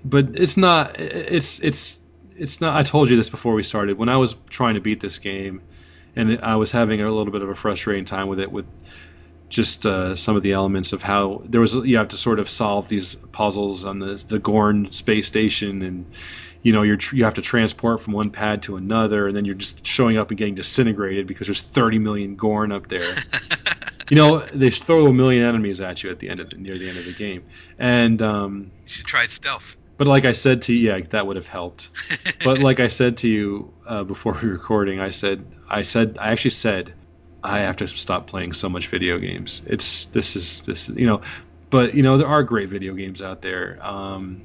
but 0.04 0.30
it's 0.34 0.56
not. 0.56 0.98
It's 0.98 1.60
it's 1.60 2.00
it's 2.36 2.60
not. 2.60 2.76
I 2.76 2.82
told 2.82 3.10
you 3.10 3.16
this 3.16 3.28
before 3.28 3.54
we 3.54 3.62
started. 3.62 3.98
When 3.98 4.08
I 4.08 4.16
was 4.16 4.34
trying 4.48 4.74
to 4.74 4.80
beat 4.80 5.00
this 5.00 5.18
game, 5.18 5.60
and 6.16 6.40
I 6.40 6.56
was 6.56 6.70
having 6.70 7.00
a 7.02 7.04
little 7.04 7.32
bit 7.32 7.42
of 7.42 7.50
a 7.50 7.54
frustrating 7.54 8.04
time 8.04 8.28
with 8.28 8.40
it 8.40 8.50
with 8.50 8.66
just 9.48 9.86
uh, 9.86 10.14
some 10.14 10.36
of 10.36 10.42
the 10.42 10.52
elements 10.52 10.92
of 10.92 11.02
how 11.02 11.42
there 11.44 11.60
was 11.60 11.74
you 11.74 11.96
have 11.96 12.08
to 12.08 12.16
sort 12.16 12.38
of 12.38 12.48
solve 12.48 12.88
these 12.88 13.14
puzzles 13.32 13.84
on 13.84 13.98
the 13.98 14.22
the 14.28 14.38
Gorn 14.38 14.92
space 14.92 15.26
station 15.26 15.82
and 15.82 16.06
you 16.62 16.72
know 16.72 16.82
you're 16.82 16.98
you 17.12 17.24
have 17.24 17.34
to 17.34 17.42
transport 17.42 18.02
from 18.02 18.12
one 18.12 18.30
pad 18.30 18.62
to 18.64 18.76
another 18.76 19.28
and 19.28 19.36
then 19.36 19.44
you're 19.44 19.54
just 19.54 19.86
showing 19.86 20.18
up 20.18 20.30
and 20.30 20.38
getting 20.38 20.54
disintegrated 20.54 21.26
because 21.26 21.46
there's 21.46 21.62
30 21.62 21.98
million 21.98 22.36
Gorn 22.36 22.72
up 22.72 22.88
there. 22.88 23.16
you 24.10 24.16
know 24.16 24.40
they 24.40 24.70
throw 24.70 25.06
a 25.06 25.12
million 25.12 25.44
enemies 25.44 25.80
at 25.80 26.02
you 26.02 26.10
at 26.10 26.18
the 26.18 26.28
end 26.28 26.40
of 26.40 26.50
the, 26.50 26.56
near 26.56 26.76
the 26.76 26.88
end 26.88 26.98
of 26.98 27.04
the 27.04 27.14
game 27.14 27.42
and 27.78 28.20
um, 28.22 28.70
you 28.84 28.88
should 28.88 29.06
try 29.06 29.26
stealth. 29.26 29.76
But 29.96 30.06
like 30.06 30.24
I 30.24 30.30
said 30.32 30.62
to 30.62 30.72
you, 30.72 30.90
yeah, 30.90 31.00
that 31.10 31.26
would 31.26 31.34
have 31.34 31.48
helped. 31.48 31.90
but 32.44 32.58
like 32.58 32.78
I 32.78 32.86
said 32.86 33.16
to 33.18 33.28
you 33.28 33.74
uh, 33.84 34.04
before 34.04 34.32
we 34.32 34.40
were 34.48 34.54
recording, 34.54 35.00
I 35.00 35.10
said 35.10 35.44
I 35.68 35.82
said 35.82 36.18
I 36.20 36.30
actually 36.30 36.52
said 36.52 36.92
I 37.43 37.60
have 37.60 37.77
to 37.77 37.89
stop 37.89 38.27
playing 38.27 38.52
so 38.52 38.69
much 38.69 38.89
video 38.89 39.19
games. 39.19 39.62
It's 39.66 40.06
this 40.06 40.36
is 40.36 40.62
this 40.62 40.89
you 40.89 41.06
know, 41.06 41.23
but 41.70 41.94
you 41.94 42.02
know 42.02 42.19
there 42.19 42.27
are 42.27 42.43
great 42.43 42.69
video 42.69 42.94
games 42.94 43.23
out 43.23 43.43
there, 43.43 43.78
um, 43.81 44.43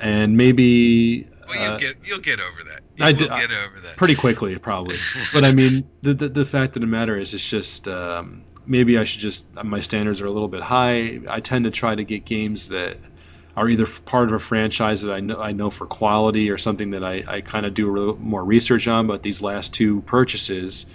and 0.00 0.36
maybe. 0.36 1.28
Well, 1.48 1.62
you'll 1.62 1.74
uh, 1.74 1.78
get 1.78 1.96
you'll 2.04 2.20
get 2.20 2.40
over 2.40 2.64
that. 2.70 2.80
You 2.96 3.04
I 3.04 3.12
did, 3.12 3.28
get 3.28 3.50
over 3.50 3.80
that 3.80 3.96
pretty 3.96 4.14
quickly, 4.14 4.56
probably. 4.58 4.96
but 5.32 5.44
I 5.44 5.52
mean, 5.52 5.86
the, 6.02 6.14
the, 6.14 6.28
the 6.28 6.44
fact 6.44 6.76
of 6.76 6.80
the 6.80 6.86
matter 6.86 7.18
is, 7.18 7.34
it's 7.34 7.48
just 7.48 7.88
um, 7.88 8.44
maybe 8.66 8.96
I 8.96 9.04
should 9.04 9.20
just 9.20 9.52
my 9.62 9.80
standards 9.80 10.20
are 10.20 10.26
a 10.26 10.30
little 10.30 10.48
bit 10.48 10.62
high. 10.62 11.18
I 11.28 11.40
tend 11.40 11.64
to 11.64 11.70
try 11.70 11.94
to 11.94 12.04
get 12.04 12.24
games 12.24 12.68
that 12.68 12.96
are 13.56 13.68
either 13.68 13.86
part 13.86 14.28
of 14.28 14.34
a 14.34 14.38
franchise 14.38 15.02
that 15.02 15.12
I 15.12 15.20
know 15.20 15.40
I 15.40 15.52
know 15.52 15.70
for 15.70 15.86
quality 15.86 16.50
or 16.50 16.58
something 16.58 16.90
that 16.90 17.04
I, 17.04 17.24
I 17.26 17.40
kind 17.40 17.66
of 17.66 17.74
do 17.74 17.90
a 17.90 17.92
little 17.92 18.16
more 18.16 18.44
research 18.44 18.88
on. 18.88 19.06
But 19.06 19.22
these 19.22 19.42
last 19.42 19.74
two 19.74 20.00
purchases 20.02 20.86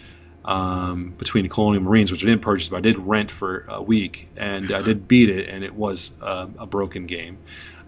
um, 0.46 1.14
between 1.18 1.48
Colonial 1.50 1.84
Marines, 1.84 2.12
which 2.12 2.24
I 2.24 2.28
didn't 2.28 2.42
purchase, 2.42 2.70
but 2.70 2.78
I 2.78 2.82
did 2.82 2.98
rent 3.00 3.32
for 3.32 3.66
a 3.68 3.82
week, 3.82 4.30
and 4.38 4.72
I 4.72 4.82
did 4.82 5.08
beat 5.08 5.30
it, 5.30 5.50
and 5.50 5.64
it 5.64 5.74
was 5.74 6.12
uh, 6.22 6.48
a 6.58 6.66
broken 6.66 7.06
game. 7.06 7.38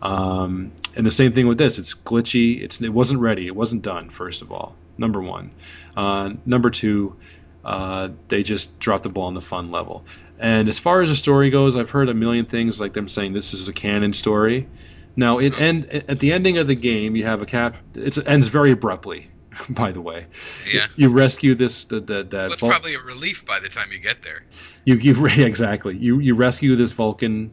Um, 0.02 0.72
and 0.96 1.06
the 1.06 1.12
same 1.12 1.34
thing 1.34 1.48
with 1.48 1.58
this; 1.58 1.78
it's 1.78 1.94
glitchy. 1.94 2.62
It's 2.62 2.82
it 2.82 2.90
wasn't 2.90 3.20
ready. 3.20 3.46
It 3.46 3.56
wasn't 3.56 3.84
done. 3.84 4.10
First 4.10 4.42
of 4.42 4.52
all, 4.52 4.76
number 4.98 5.22
one. 5.22 5.52
Uh, 5.96 6.34
number 6.46 6.70
two, 6.70 7.16
uh, 7.64 8.10
they 8.28 8.44
just 8.44 8.80
dropped 8.80 9.04
the 9.04 9.10
ball 9.10 9.26
on 9.26 9.34
the 9.34 9.42
fun 9.42 9.72
level. 9.72 10.06
And 10.40 10.68
as 10.68 10.80
far 10.80 11.02
as 11.02 11.10
the 11.10 11.16
story 11.16 11.52
goes, 11.52 11.76
I've 11.76 11.92
heard 11.92 12.10
a 12.10 12.16
million 12.16 12.46
things 12.46 12.80
like 12.80 12.94
them 12.94 13.08
saying 13.08 13.34
this 13.34 13.54
is 13.54 13.68
a 13.68 13.74
canon 13.74 14.14
story. 14.14 14.68
Now, 15.16 15.38
it 15.38 15.60
end 15.60 15.86
at 15.86 16.20
the 16.20 16.34
ending 16.34 16.58
of 16.58 16.68
the 16.68 16.76
game, 16.76 17.16
you 17.16 17.26
have 17.26 17.42
a 17.42 17.46
cap. 17.46 17.78
it 17.96 18.18
ends 18.26 18.48
very 18.48 18.72
abruptly. 18.72 19.30
by 19.70 19.92
the 19.92 20.02
way. 20.02 20.26
Yeah. 20.72 20.88
You 20.96 21.10
rescue 21.10 21.56
this 21.56 21.86
the 21.86 22.00
the, 22.00 22.24
the 22.24 22.38
well, 22.50 22.58
Vul- 22.58 22.70
probably 22.70 22.96
a 22.96 23.00
relief 23.02 23.46
by 23.46 23.60
the 23.60 23.70
time 23.70 23.92
you 23.92 24.00
get 24.00 24.22
there. 24.24 24.44
You 24.86 24.96
you 24.96 25.26
exactly. 25.46 25.98
You 25.98 26.20
you 26.20 26.36
rescue 26.36 26.76
this 26.76 26.92
Vulcan 26.92 27.52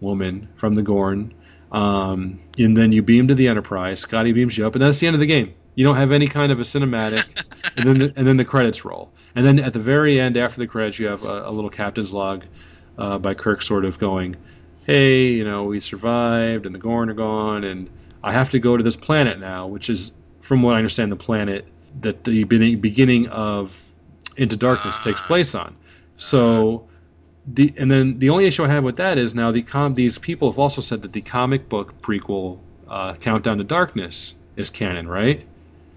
woman 0.00 0.48
from 0.56 0.74
the 0.74 0.82
Gorn, 0.82 1.34
um, 1.72 2.40
and 2.58 2.76
then 2.76 2.92
you 2.92 3.02
beam 3.02 3.28
to 3.28 3.34
the 3.34 3.48
Enterprise. 3.48 4.00
Scotty 4.00 4.32
beams 4.32 4.56
you 4.56 4.66
up, 4.66 4.74
and 4.74 4.82
that's 4.82 5.00
the 5.00 5.06
end 5.06 5.14
of 5.14 5.20
the 5.20 5.26
game. 5.26 5.54
You 5.74 5.84
don't 5.84 5.96
have 5.96 6.12
any 6.12 6.26
kind 6.26 6.52
of 6.52 6.58
a 6.58 6.62
cinematic, 6.62 7.24
and 7.76 7.86
then 7.86 7.98
the, 7.98 8.12
and 8.16 8.26
then 8.26 8.36
the 8.36 8.44
credits 8.44 8.84
roll, 8.84 9.12
and 9.34 9.44
then 9.44 9.58
at 9.58 9.72
the 9.72 9.78
very 9.78 10.20
end, 10.20 10.36
after 10.36 10.60
the 10.60 10.66
credits, 10.66 10.98
you 10.98 11.06
have 11.06 11.22
a, 11.22 11.48
a 11.48 11.52
little 11.52 11.70
captain's 11.70 12.12
log 12.12 12.44
uh, 12.98 13.18
by 13.18 13.34
Kirk, 13.34 13.62
sort 13.62 13.84
of 13.84 13.98
going, 13.98 14.36
"Hey, 14.86 15.28
you 15.28 15.44
know, 15.44 15.64
we 15.64 15.80
survived, 15.80 16.66
and 16.66 16.74
the 16.74 16.78
Gorn 16.78 17.10
are 17.10 17.14
gone, 17.14 17.64
and 17.64 17.90
I 18.22 18.32
have 18.32 18.50
to 18.50 18.58
go 18.58 18.76
to 18.76 18.82
this 18.82 18.96
planet 18.96 19.38
now, 19.38 19.68
which 19.68 19.88
is 19.88 20.12
from 20.50 20.62
what 20.62 20.74
I 20.74 20.78
understand, 20.78 21.12
the 21.12 21.16
planet 21.16 21.64
that 22.00 22.24
the 22.24 22.42
beginning 22.42 23.28
of 23.28 23.80
Into 24.36 24.56
Darkness 24.56 24.98
takes 24.98 25.20
place 25.20 25.54
on. 25.54 25.76
So, 26.16 26.88
the 27.46 27.72
and 27.76 27.88
then 27.88 28.18
the 28.18 28.30
only 28.30 28.46
issue 28.46 28.64
I 28.64 28.66
have 28.66 28.82
with 28.82 28.96
that 28.96 29.16
is 29.16 29.32
now 29.32 29.52
the 29.52 29.62
com 29.62 29.94
these 29.94 30.18
people 30.18 30.50
have 30.50 30.58
also 30.58 30.82
said 30.82 31.02
that 31.02 31.12
the 31.12 31.20
comic 31.20 31.68
book 31.68 32.02
prequel 32.02 32.58
uh, 32.88 33.14
Countdown 33.14 33.58
to 33.58 33.64
Darkness 33.64 34.34
is 34.56 34.70
canon, 34.70 35.06
right? 35.06 35.46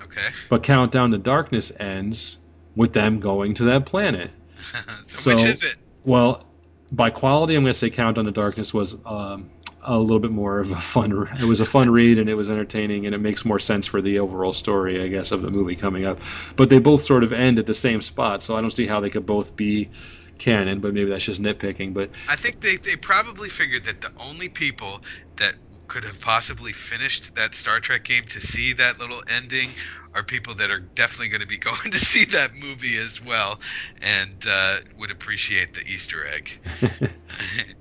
Okay. 0.04 0.28
But 0.52 0.62
Countdown 0.62 1.10
to 1.10 1.18
Darkness 1.18 1.72
ends 1.80 2.38
with 2.76 2.94
them 2.94 3.22
going 3.22 3.56
to 3.56 3.64
that 3.64 3.88
planet. 3.88 4.30
so, 5.08 5.34
which 5.34 5.46
is 5.46 5.64
it? 5.64 5.78
Well, 6.06 6.46
by 6.92 7.10
quality, 7.10 7.56
I'm 7.56 7.64
going 7.64 7.74
to 7.74 7.80
say 7.80 7.90
Countdown 7.90 8.26
to 8.26 8.32
Darkness 8.32 8.72
was 8.72 8.96
um, 9.04 9.50
a 9.86 9.98
little 9.98 10.20
bit 10.20 10.32
more 10.32 10.60
of 10.60 10.72
a 10.72 10.76
fun. 10.76 11.28
It 11.40 11.46
was 11.46 11.62
a 11.62 11.66
fun 11.66 11.90
read 11.90 12.18
and 12.18 12.30
it 12.30 12.36
was 12.36 12.50
entertaining 12.50 13.06
and 13.06 13.14
it 13.14 13.20
makes 13.20 13.46
more 13.46 13.60
sense 13.60 13.88
for 13.88 14.02
the 14.02 14.20
overall 14.20 14.54
story, 14.54 15.02
I 15.02 15.08
guess, 15.08 15.32
of 15.32 15.42
the 15.42 15.52
movie 15.52 15.76
coming 15.76 16.06
up. 16.06 16.20
But 16.56 16.70
they 16.70 16.80
both 16.80 17.04
sort 17.04 17.24
of 17.24 17.34
end 17.34 17.60
at 17.60 17.66
the 17.66 17.74
same 17.74 18.02
spot, 18.02 18.44
so 18.44 18.56
I 18.56 18.62
don't 18.62 18.72
see 18.72 18.88
how 18.88 19.00
they 19.00 19.10
could 19.10 19.26
both 19.26 19.56
be 19.56 19.90
canon. 20.38 20.80
But 20.80 20.94
maybe 20.94 21.10
that's 21.10 21.26
just 21.26 21.42
nitpicking. 21.42 21.94
But 21.94 22.12
I 22.30 22.36
think 22.36 22.62
they 22.62 22.78
they 22.78 22.96
probably 22.96 23.50
figured 23.50 23.86
that 23.86 24.02
the 24.02 24.12
only 24.18 24.50
people 24.50 25.02
that 25.38 25.56
could 25.94 26.06
have 26.06 26.20
possibly 26.20 26.74
finished 26.74 27.36
that 27.36 27.54
Star 27.54 27.80
Trek 27.80 28.04
game 28.04 28.24
to 28.30 28.42
see 28.42 28.74
that 28.74 29.00
little 29.00 29.22
ending 29.38 29.70
are 30.16 30.24
people 30.24 30.56
that 30.56 30.72
are 30.72 30.80
definitely 30.80 31.30
going 31.30 31.42
to 31.42 31.48
be 31.48 31.58
going 31.70 31.92
to 31.92 32.00
see 32.00 32.26
that 32.26 32.50
movie 32.60 32.98
as 32.98 33.24
well 33.24 33.60
and 34.02 34.44
uh, 34.50 34.78
would 34.98 35.12
appreciate 35.12 35.76
the 35.76 35.82
Easter 35.82 36.26
egg. 36.26 36.50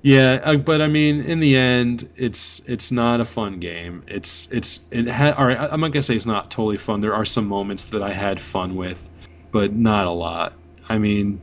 yeah, 0.03 0.39
uh, 0.43 0.57
but 0.57 0.79
I 0.79 0.87
mean, 0.89 1.21
in 1.21 1.39
the 1.39 1.57
end, 1.57 2.07
it's 2.15 2.61
it's 2.67 2.91
not 2.91 3.19
a 3.19 3.25
fun 3.25 3.59
game. 3.59 4.03
It's 4.07 4.47
it's 4.51 4.87
it 4.91 5.07
had. 5.07 5.33
All 5.33 5.47
right, 5.47 5.57
I'm 5.57 5.81
not 5.81 5.87
gonna 5.87 6.03
say 6.03 6.15
it's 6.15 6.27
not 6.27 6.51
totally 6.51 6.77
fun. 6.77 7.01
There 7.01 7.15
are 7.15 7.25
some 7.25 7.47
moments 7.47 7.87
that 7.87 8.03
I 8.03 8.13
had 8.13 8.39
fun 8.39 8.75
with, 8.75 9.09
but 9.51 9.73
not 9.73 10.05
a 10.05 10.11
lot. 10.11 10.53
I 10.87 10.99
mean, 10.99 11.41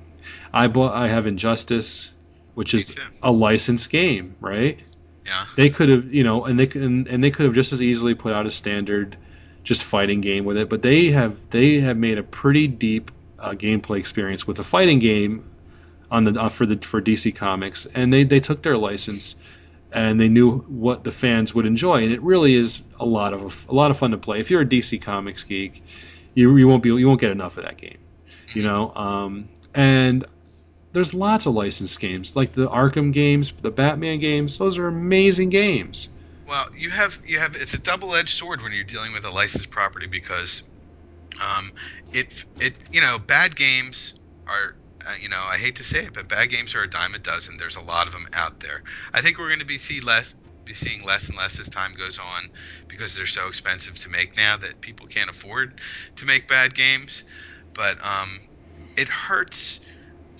I 0.52 0.68
bought 0.68 0.94
I 0.94 1.08
have 1.08 1.26
Injustice, 1.26 2.12
which 2.54 2.74
is 2.74 2.94
a 3.24 3.32
licensed 3.32 3.90
game, 3.90 4.36
right? 4.40 4.78
Yeah. 5.30 5.46
They 5.54 5.70
could 5.70 5.88
have, 5.90 6.12
you 6.12 6.24
know, 6.24 6.44
and 6.44 6.58
they 6.58 6.68
and, 6.80 7.06
and 7.06 7.22
they 7.22 7.30
could 7.30 7.46
have 7.46 7.54
just 7.54 7.72
as 7.72 7.80
easily 7.80 8.14
put 8.14 8.32
out 8.32 8.46
a 8.46 8.50
standard, 8.50 9.16
just 9.62 9.84
fighting 9.84 10.20
game 10.20 10.44
with 10.44 10.56
it. 10.56 10.68
But 10.68 10.82
they 10.82 11.12
have 11.12 11.48
they 11.50 11.80
have 11.80 11.96
made 11.96 12.18
a 12.18 12.24
pretty 12.24 12.66
deep 12.66 13.12
uh, 13.38 13.52
gameplay 13.52 13.98
experience 13.98 14.44
with 14.44 14.58
a 14.58 14.64
fighting 14.64 14.98
game 14.98 15.44
on 16.10 16.24
the 16.24 16.40
uh, 16.40 16.48
for 16.48 16.66
the 16.66 16.76
for 16.84 17.00
DC 17.00 17.36
Comics, 17.36 17.86
and 17.86 18.12
they 18.12 18.24
they 18.24 18.40
took 18.40 18.62
their 18.62 18.76
license 18.76 19.36
and 19.92 20.20
they 20.20 20.28
knew 20.28 20.58
what 20.58 21.04
the 21.04 21.12
fans 21.12 21.54
would 21.54 21.66
enjoy, 21.66 22.02
and 22.02 22.12
it 22.12 22.22
really 22.22 22.54
is 22.54 22.82
a 22.98 23.06
lot 23.06 23.32
of 23.32 23.66
a 23.68 23.74
lot 23.74 23.92
of 23.92 23.98
fun 23.98 24.10
to 24.10 24.18
play. 24.18 24.40
If 24.40 24.50
you're 24.50 24.62
a 24.62 24.66
DC 24.66 25.00
Comics 25.00 25.44
geek, 25.44 25.80
you 26.34 26.56
you 26.56 26.66
won't 26.66 26.82
be 26.82 26.88
you 26.88 27.06
won't 27.06 27.20
get 27.20 27.30
enough 27.30 27.56
of 27.56 27.64
that 27.64 27.76
game, 27.76 27.98
you 28.52 28.64
know. 28.64 28.92
Um, 28.94 29.48
and 29.74 30.26
there's 30.92 31.14
lots 31.14 31.46
of 31.46 31.54
licensed 31.54 32.00
games 32.00 32.36
like 32.36 32.52
the 32.52 32.68
Arkham 32.68 33.12
games, 33.12 33.52
the 33.62 33.70
Batman 33.70 34.18
games. 34.18 34.58
Those 34.58 34.78
are 34.78 34.88
amazing 34.88 35.50
games. 35.50 36.08
Well, 36.46 36.66
you 36.76 36.90
have 36.90 37.18
you 37.24 37.38
have 37.38 37.54
it's 37.54 37.74
a 37.74 37.78
double-edged 37.78 38.36
sword 38.36 38.60
when 38.62 38.72
you're 38.72 38.84
dealing 38.84 39.12
with 39.12 39.24
a 39.24 39.30
licensed 39.30 39.70
property 39.70 40.06
because 40.06 40.62
um, 41.40 41.72
it 42.12 42.26
it 42.60 42.74
you 42.92 43.00
know 43.00 43.18
bad 43.18 43.54
games 43.54 44.14
are 44.48 44.74
uh, 45.06 45.14
you 45.20 45.28
know 45.28 45.40
I 45.40 45.58
hate 45.58 45.76
to 45.76 45.84
say 45.84 46.04
it, 46.04 46.14
but 46.14 46.28
bad 46.28 46.50
games 46.50 46.74
are 46.74 46.82
a 46.82 46.90
dime 46.90 47.14
a 47.14 47.18
dozen. 47.18 47.56
There's 47.56 47.76
a 47.76 47.80
lot 47.80 48.08
of 48.08 48.12
them 48.12 48.26
out 48.32 48.58
there. 48.60 48.82
I 49.14 49.20
think 49.20 49.38
we're 49.38 49.48
going 49.48 49.60
to 49.60 49.66
be 49.66 49.78
see 49.78 50.00
less 50.00 50.34
be 50.64 50.74
seeing 50.74 51.04
less 51.04 51.28
and 51.28 51.36
less 51.36 51.58
as 51.58 51.68
time 51.68 51.94
goes 51.94 52.18
on 52.18 52.50
because 52.88 53.14
they're 53.14 53.26
so 53.26 53.48
expensive 53.48 53.98
to 54.00 54.08
make 54.08 54.36
now 54.36 54.56
that 54.56 54.80
people 54.80 55.06
can't 55.06 55.30
afford 55.30 55.74
to 56.16 56.26
make 56.26 56.48
bad 56.48 56.74
games. 56.74 57.24
But 57.74 57.96
um, 58.04 58.40
it 58.96 59.08
hurts 59.08 59.80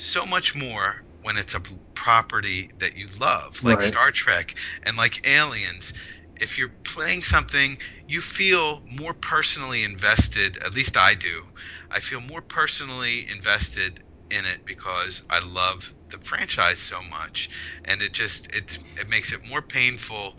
so 0.00 0.26
much 0.26 0.54
more 0.54 0.96
when 1.22 1.36
it's 1.36 1.54
a 1.54 1.62
property 1.94 2.70
that 2.78 2.96
you 2.96 3.06
love, 3.18 3.60
like 3.64 3.82
Right. 3.82 3.82
Star 3.82 4.10
Trek 4.10 4.54
and 4.84 4.96
like 4.96 5.26
Aliens. 5.26 5.92
If 6.40 6.56
you're 6.58 6.74
playing 6.84 7.22
something, 7.22 7.78
you 8.06 8.20
feel 8.22 8.82
more 8.86 9.14
personally 9.14 9.84
invested. 9.84 10.58
At 10.64 10.74
least 10.74 10.96
I 10.96 11.14
do. 11.14 11.42
I 11.90 12.00
feel 12.00 12.20
more 12.20 12.42
personally 12.42 13.28
invested 13.30 14.00
in 14.30 14.46
it 14.46 14.60
because 14.64 15.22
I 15.30 15.40
love 15.44 15.94
the 16.10 16.18
franchise 16.18 16.80
so 16.80 17.02
much, 17.02 17.50
and 17.84 18.02
it 18.02 18.12
just 18.12 18.48
it's 18.54 18.78
it 18.98 19.08
makes 19.08 19.32
it 19.32 19.46
more 19.48 19.62
painful. 19.62 20.36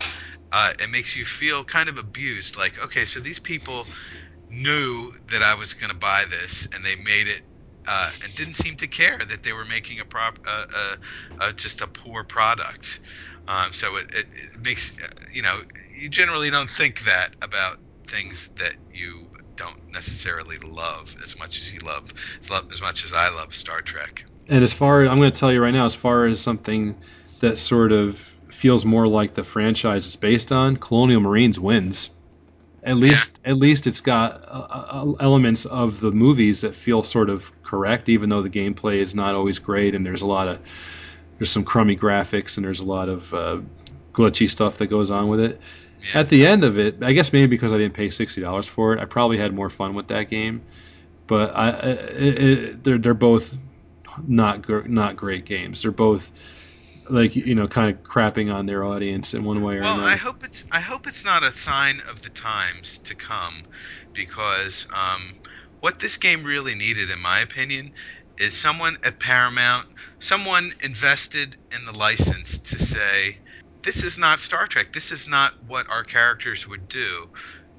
Uh, 0.52 0.72
it 0.80 0.90
makes 0.90 1.16
you 1.16 1.24
feel 1.24 1.64
kind 1.64 1.88
of 1.88 1.98
abused. 1.98 2.56
Like, 2.56 2.78
okay, 2.78 3.06
so 3.06 3.20
these 3.20 3.38
people 3.38 3.88
knew 4.50 5.12
that 5.30 5.42
I 5.42 5.54
was 5.54 5.74
going 5.74 5.90
to 5.90 5.96
buy 5.96 6.24
this, 6.28 6.66
and 6.74 6.84
they 6.84 6.96
made 6.96 7.28
it, 7.28 7.42
uh, 7.86 8.10
and 8.22 8.34
didn't 8.34 8.54
seem 8.54 8.76
to 8.76 8.86
care 8.86 9.18
that 9.18 9.42
they 9.42 9.52
were 9.52 9.64
making 9.64 10.00
a 10.00 10.04
prop, 10.04 10.38
uh, 10.46 10.96
uh, 11.40 11.52
just 11.52 11.80
a 11.80 11.86
poor 11.86 12.24
product. 12.24 13.00
Um, 13.48 13.72
so 13.72 13.96
it, 13.96 14.06
it, 14.14 14.26
it 14.34 14.60
makes, 14.60 14.92
you 15.32 15.42
know, 15.42 15.60
you 15.96 16.08
generally 16.08 16.50
don't 16.50 16.70
think 16.70 17.04
that 17.04 17.30
about 17.42 17.78
things 18.08 18.48
that 18.58 18.74
you 18.92 19.28
don't 19.56 19.76
necessarily 19.92 20.58
love 20.58 21.14
as 21.24 21.36
much 21.38 21.60
as 21.60 21.72
you 21.72 21.80
love, 21.80 22.12
as 22.42 22.62
as 22.72 22.80
much 22.80 23.04
as 23.04 23.12
I 23.12 23.30
love 23.30 23.54
Star 23.54 23.80
Trek. 23.80 24.24
And 24.48 24.62
as 24.62 24.72
far 24.72 25.02
I'm 25.02 25.16
going 25.16 25.32
to 25.32 25.36
tell 25.38 25.52
you 25.52 25.62
right 25.62 25.74
now, 25.74 25.86
as 25.86 25.94
far 25.94 26.26
as 26.26 26.40
something 26.40 26.96
that 27.40 27.58
sort 27.58 27.92
of 27.92 28.18
feels 28.50 28.84
more 28.84 29.08
like 29.08 29.34
the 29.34 29.44
franchise 29.44 30.06
is 30.06 30.16
based 30.16 30.52
on, 30.52 30.76
Colonial 30.76 31.20
Marines 31.20 31.58
wins. 31.58 32.10
At 32.84 32.96
least, 32.96 33.38
at 33.44 33.56
least 33.56 33.86
it's 33.86 34.00
got 34.00 34.42
uh, 34.48 34.66
uh, 34.70 35.12
elements 35.20 35.66
of 35.66 36.00
the 36.00 36.10
movies 36.10 36.62
that 36.62 36.74
feel 36.74 37.04
sort 37.04 37.30
of 37.30 37.50
correct, 37.62 38.08
even 38.08 38.28
though 38.28 38.42
the 38.42 38.50
gameplay 38.50 38.96
is 38.96 39.14
not 39.14 39.36
always 39.36 39.60
great, 39.60 39.94
and 39.94 40.04
there's 40.04 40.22
a 40.22 40.26
lot 40.26 40.48
of 40.48 40.58
there's 41.38 41.50
some 41.50 41.64
crummy 41.64 41.96
graphics, 41.96 42.56
and 42.56 42.66
there's 42.66 42.80
a 42.80 42.84
lot 42.84 43.08
of 43.08 43.32
uh, 43.32 43.60
glitchy 44.12 44.50
stuff 44.50 44.78
that 44.78 44.88
goes 44.88 45.12
on 45.12 45.28
with 45.28 45.40
it. 45.40 45.60
At 46.12 46.28
the 46.28 46.44
end 46.46 46.64
of 46.64 46.78
it, 46.78 47.02
I 47.02 47.12
guess 47.12 47.32
maybe 47.32 47.46
because 47.46 47.72
I 47.72 47.78
didn't 47.78 47.94
pay 47.94 48.10
sixty 48.10 48.40
dollars 48.40 48.66
for 48.66 48.94
it, 48.94 49.00
I 49.00 49.04
probably 49.04 49.38
had 49.38 49.54
more 49.54 49.70
fun 49.70 49.94
with 49.94 50.08
that 50.08 50.28
game. 50.28 50.62
But 51.28 51.56
I, 51.56 51.70
I 51.70 51.88
it, 51.90 52.42
it, 52.42 52.84
they're 52.84 52.98
they're 52.98 53.14
both 53.14 53.56
not 54.26 54.62
gr- 54.62 54.88
not 54.88 55.14
great 55.14 55.44
games. 55.44 55.82
They're 55.82 55.92
both 55.92 56.32
like 57.08 57.34
you 57.34 57.54
know 57.54 57.68
kind 57.68 57.94
of 57.94 58.02
crapping 58.02 58.52
on 58.52 58.66
their 58.66 58.84
audience 58.84 59.34
in 59.34 59.44
one 59.44 59.62
way 59.62 59.74
or 59.74 59.78
another. 59.78 59.92
Well, 59.92 60.00
another. 60.00 60.12
I 60.12 60.16
hope 60.16 60.44
it's 60.44 60.64
I 60.70 60.80
hope 60.80 61.06
it's 61.06 61.24
not 61.24 61.42
a 61.42 61.52
sign 61.52 62.00
of 62.08 62.22
the 62.22 62.30
times 62.30 63.00
to 63.04 63.14
come, 63.14 63.64
because 64.14 64.86
um, 64.92 65.34
what 65.80 65.98
this 65.98 66.16
game 66.16 66.44
really 66.44 66.74
needed, 66.74 67.10
in 67.10 67.20
my 67.20 67.40
opinion, 67.40 67.92
is 68.38 68.56
someone 68.56 68.96
at 69.04 69.18
Paramount, 69.18 69.86
someone 70.20 70.72
invested 70.82 71.56
in 71.74 71.84
the 71.84 71.92
license 71.92 72.58
to 72.58 72.78
say, 72.78 73.36
this 73.82 74.04
is 74.04 74.16
not 74.16 74.40
Star 74.40 74.66
Trek. 74.66 74.92
This 74.92 75.10
is 75.10 75.28
not 75.28 75.52
what 75.66 75.86
our 75.90 76.04
characters 76.04 76.66
would 76.66 76.88
do. 76.88 77.28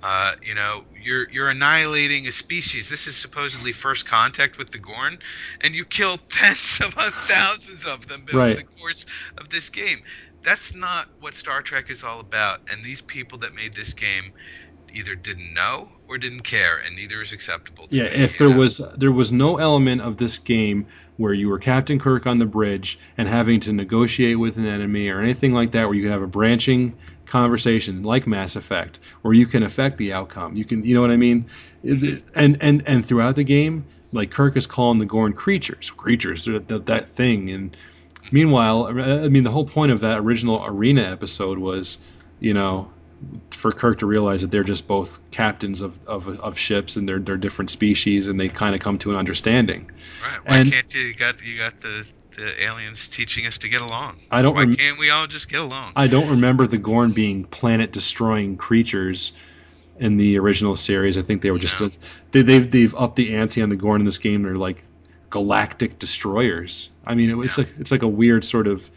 Uh, 0.04 0.34
you 0.44 0.54
know, 0.54 0.84
you're 1.02 1.30
you're 1.32 1.50
annihilating 1.50 2.28
a 2.28 2.32
species. 2.32 2.90
This 2.90 3.08
is 3.08 3.18
supposedly 3.18 3.72
first 3.74 4.06
contact 4.06 4.58
with 4.58 4.72
the 4.72 4.80
Gorn, 4.80 5.18
and 5.62 5.74
you 5.74 5.86
kill 5.86 6.18
tens 6.30 6.82
of 6.84 6.94
thousands 6.94 7.86
of 7.86 8.08
them 8.08 8.26
over 8.34 8.38
Right. 8.38 8.56
the 8.56 8.66
course 8.80 9.06
of 9.38 9.50
this 9.50 9.70
game. 9.70 10.02
That's 10.44 10.76
not 10.76 11.08
what 11.20 11.36
Star 11.36 11.62
Trek 11.62 11.90
is 11.90 12.04
all 12.04 12.20
about. 12.20 12.60
And 12.72 12.84
these 12.84 13.02
people 13.02 13.40
that 13.40 13.56
made 13.56 13.74
this 13.76 13.94
game 13.94 14.34
either 14.94 15.16
didn't 15.16 15.54
know 15.54 15.90
or 16.08 16.18
didn't 16.18 16.44
care, 16.44 16.80
and 16.86 16.96
neither 16.96 17.22
is 17.22 17.34
acceptable 17.34 17.88
to 17.88 18.00
Yeah, 18.00 18.04
me. 18.04 18.24
if 18.24 18.38
there 18.38 18.50
was 18.50 18.82
there 18.98 19.12
was 19.12 19.32
no 19.32 19.58
element 19.58 20.02
of 20.02 20.18
this 20.18 20.40
game 20.40 20.88
where 21.18 21.34
you 21.34 21.48
were 21.50 21.60
Captain 21.60 22.00
Kirk 22.00 22.26
on 22.26 22.40
the 22.40 22.46
bridge 22.46 23.00
and 23.18 23.28
having 23.28 23.60
to 23.62 23.74
negotiate 23.74 24.40
with 24.40 24.58
an 24.58 24.66
enemy 24.66 25.10
or 25.10 25.22
anything 25.22 25.54
like 25.54 25.72
that, 25.74 25.86
where 25.86 25.94
you 25.96 26.02
could 26.04 26.12
have 26.12 26.22
a 26.24 26.28
branching 26.28 26.98
conversation 27.26 28.04
like 28.04 28.28
Mass 28.28 28.56
Effect, 28.56 29.00
where 29.22 29.34
you 29.34 29.46
can 29.46 29.64
affect 29.64 29.98
the 29.98 30.14
outcome. 30.14 30.56
You 30.56 30.66
can, 30.66 30.86
you 30.86 30.96
know 30.96 31.02
what 31.02 31.12
I 31.12 31.18
mean? 31.18 31.46
And 31.84 32.58
and 32.62 32.84
and 32.86 33.06
throughout 33.06 33.36
the 33.36 33.44
game, 33.44 33.86
like 34.12 34.32
Kirk 34.32 34.56
is 34.56 34.68
calling 34.68 35.00
the 35.00 35.06
Gorn 35.06 35.34
creatures, 35.34 35.90
creatures, 35.92 36.46
that, 36.46 36.86
that 36.86 37.10
thing. 37.10 37.50
And 37.50 37.76
meanwhile, 38.32 38.86
I 38.88 39.28
mean, 39.28 39.44
the 39.44 39.52
whole 39.52 39.66
point 39.66 39.92
of 39.92 40.02
that 40.02 40.20
original 40.20 40.64
arena 40.64 41.04
episode 41.04 41.58
was, 41.58 41.98
you 42.40 42.54
know, 42.54 42.92
for 43.52 43.72
Kirk 43.72 44.00
to 44.00 44.06
realize 44.06 44.42
that 44.42 44.52
they're 44.52 44.64
just 44.64 44.88
both 44.88 45.20
captains 45.32 45.82
of, 45.82 45.98
of, 46.08 46.28
of 46.40 46.58
ships 46.58 46.96
and 46.96 47.08
they're 47.08 47.20
they're 47.20 47.38
different 47.38 47.72
species 47.72 48.28
and 48.28 48.40
they 48.40 48.50
kind 48.50 48.76
of 48.76 48.82
come 48.82 48.98
to 49.00 49.12
an 49.12 49.18
understanding. 49.18 49.92
Right? 50.22 50.46
Why 50.46 50.58
And 50.58 50.72
can't 50.72 50.94
you? 50.94 51.02
You 51.02 51.14
got 51.16 51.44
you 51.44 51.58
got 51.58 51.80
the 51.82 52.06
the 52.36 52.64
aliens 52.64 53.08
teaching 53.08 53.46
us 53.46 53.58
to 53.60 53.70
get 53.70 53.82
along. 53.82 54.18
I 54.32 54.42
don't 54.42 54.56
Why 54.56 54.62
rem- 54.62 54.76
can't 54.76 54.98
we 54.98 55.10
all 55.10 55.28
just 55.28 55.50
get 55.50 55.62
along? 55.62 55.94
I 55.96 56.08
don't 56.08 56.30
remember 56.30 56.68
the 56.68 56.78
Gorn 56.78 57.12
being 57.12 57.44
planet 57.46 57.92
destroying 57.92 58.58
creatures 58.58 59.32
in 60.00 60.18
the 60.18 60.40
original 60.40 60.76
series. 60.76 61.18
I 61.18 61.22
think 61.22 61.42
they 61.42 61.52
were 61.52 61.60
just 61.60 61.98
they, 62.32 62.42
they've 62.42 62.70
they've 62.70 62.96
upped 62.96 63.16
the 63.16 63.36
ante 63.36 63.62
on 63.62 63.70
the 63.70 63.76
Gorn 63.76 64.02
in 64.02 64.06
this 64.06 64.18
game. 64.18 64.44
They're 64.44 64.56
like 64.56 64.84
galactic 65.30 66.00
destroyers. 66.00 66.90
I 67.06 67.16
mean, 67.16 67.30
it, 67.30 67.46
it's 67.46 67.58
like 67.58 67.70
it's 67.80 67.92
like 67.92 68.04
a 68.04 68.08
weird 68.08 68.46
sort 68.46 68.68
of 68.68 68.90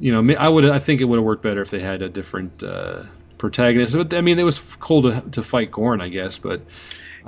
you 0.00 0.12
know. 0.12 0.34
I 0.34 0.48
would 0.48 0.68
I 0.68 0.78
think 0.78 1.00
it 1.00 1.04
would 1.04 1.16
have 1.16 1.24
worked 1.24 1.42
better 1.42 1.62
if 1.62 1.70
they 1.70 1.80
had 1.80 2.02
a 2.02 2.08
different 2.08 2.62
uh, 2.62 3.04
protagonist. 3.38 3.94
But 3.94 4.14
I 4.14 4.20
mean, 4.20 4.38
it 4.38 4.44
was 4.44 4.58
cool 4.58 5.02
to 5.02 5.22
to 5.32 5.42
fight 5.42 5.70
Gorn, 5.70 6.00
I 6.00 6.08
guess. 6.08 6.38
But 6.38 6.62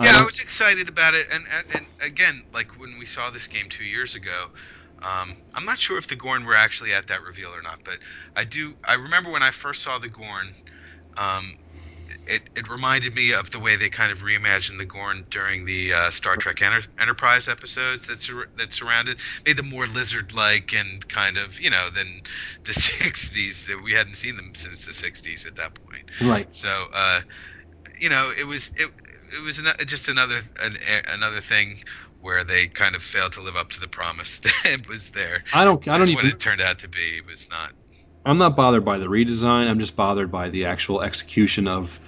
Yeah, 0.01 0.13
I 0.15 0.25
was 0.25 0.39
excited 0.39 0.89
about 0.89 1.15
it, 1.15 1.27
and, 1.33 1.45
and 1.57 1.77
and 1.77 1.87
again, 2.05 2.45
like 2.53 2.79
when 2.79 2.99
we 2.99 3.07
saw 3.07 3.31
this 3.31 3.49
game 3.49 3.67
two 3.69 3.85
years 3.85 4.15
ago, 4.15 4.49
um, 5.03 5.37
I'm 5.55 5.65
not 5.65 5.79
sure 5.79 5.99
if 5.99 6.09
the 6.09 6.17
Gorn 6.17 6.45
were 6.45 6.55
actually 6.55 6.93
at 6.93 7.07
that 7.09 7.23
reveal 7.23 7.51
or 7.51 7.63
not, 7.63 7.81
but 7.85 7.99
I 8.37 8.45
do. 8.45 8.75
I 8.85 8.95
remember 8.95 9.31
when 9.31 9.43
I 9.43 9.51
first 9.51 9.83
saw 9.83 9.99
the 9.99 10.09
Gorn, 10.09 10.55
um, 11.17 11.57
it 12.27 12.43
it 12.57 12.69
reminded 12.69 13.15
me 13.15 13.33
of 13.33 13.51
the 13.51 13.59
way 13.59 13.77
they 13.77 13.89
kind 13.89 14.13
of 14.13 14.19
reimagined 14.19 14.79
the 14.79 14.85
Gorn 14.85 15.27
during 15.31 15.65
the 15.65 15.93
uh, 15.93 16.11
Star 16.11 16.37
Trek 16.37 16.61
Enter- 16.63 16.89
Enterprise 16.99 17.49
episodes 17.49 18.07
that 18.07 18.23
sur- 18.23 18.49
that 18.57 18.75
surrounded, 18.75 19.19
made 19.47 19.57
them 19.57 19.69
more 19.69 19.87
lizard-like 19.87 20.75
and 20.75 21.07
kind 21.09 21.37
of 21.37 21.59
you 21.61 21.71
know 21.71 21.89
than 21.91 22.23
the 22.65 22.73
'60s 22.81 23.67
that 23.67 23.83
we 23.83 23.93
hadn't 23.93 24.17
seen 24.17 24.37
them 24.37 24.53
since 24.57 24.85
the 24.85 24.93
'60s 24.93 25.47
at 25.47 25.57
that 25.57 25.75
point. 25.75 26.03
Right. 26.21 26.49
So, 26.53 26.87
uh, 26.93 27.21
you 28.01 28.09
know, 28.09 28.31
it 28.39 28.45
was 28.47 28.71
it 28.77 28.91
it 29.37 29.43
was 29.45 29.59
ano- 29.59 29.73
just 29.87 30.09
another 30.09 30.43
an, 30.63 30.77
another 31.13 31.41
thing 31.41 31.79
where 32.21 32.45
they 32.45 32.67
kind 32.67 32.95
of 32.95 33.03
failed 33.03 33.33
to 33.33 33.41
live 33.41 33.57
up 33.57 33.71
to 33.71 33.81
the 33.81 33.89
promise 33.89 34.39
that 34.65 34.87
was 34.89 35.11
there. 35.11 35.43
I 35.53 35.65
don't- 35.65 35.87
I 35.89 35.99
don't 35.99 36.07
That's 36.07 36.15
what 36.17 36.25
even- 36.25 36.37
it 36.37 36.41
turned 36.41 36.61
out 36.61 36.81
to 36.81 36.89
be. 36.89 36.99
It 37.19 37.27
was 37.27 37.47
not. 37.51 37.73
I'm 38.27 38.37
not 38.39 38.55
bothered 38.57 38.85
by 38.85 38.99
the 38.99 39.07
redesign. 39.07 39.69
I'm 39.69 39.79
just 39.79 39.97
bothered 39.97 40.31
by 40.31 40.51
the 40.51 40.67
actual 40.67 41.01
execution 41.01 41.67
of 41.69 41.99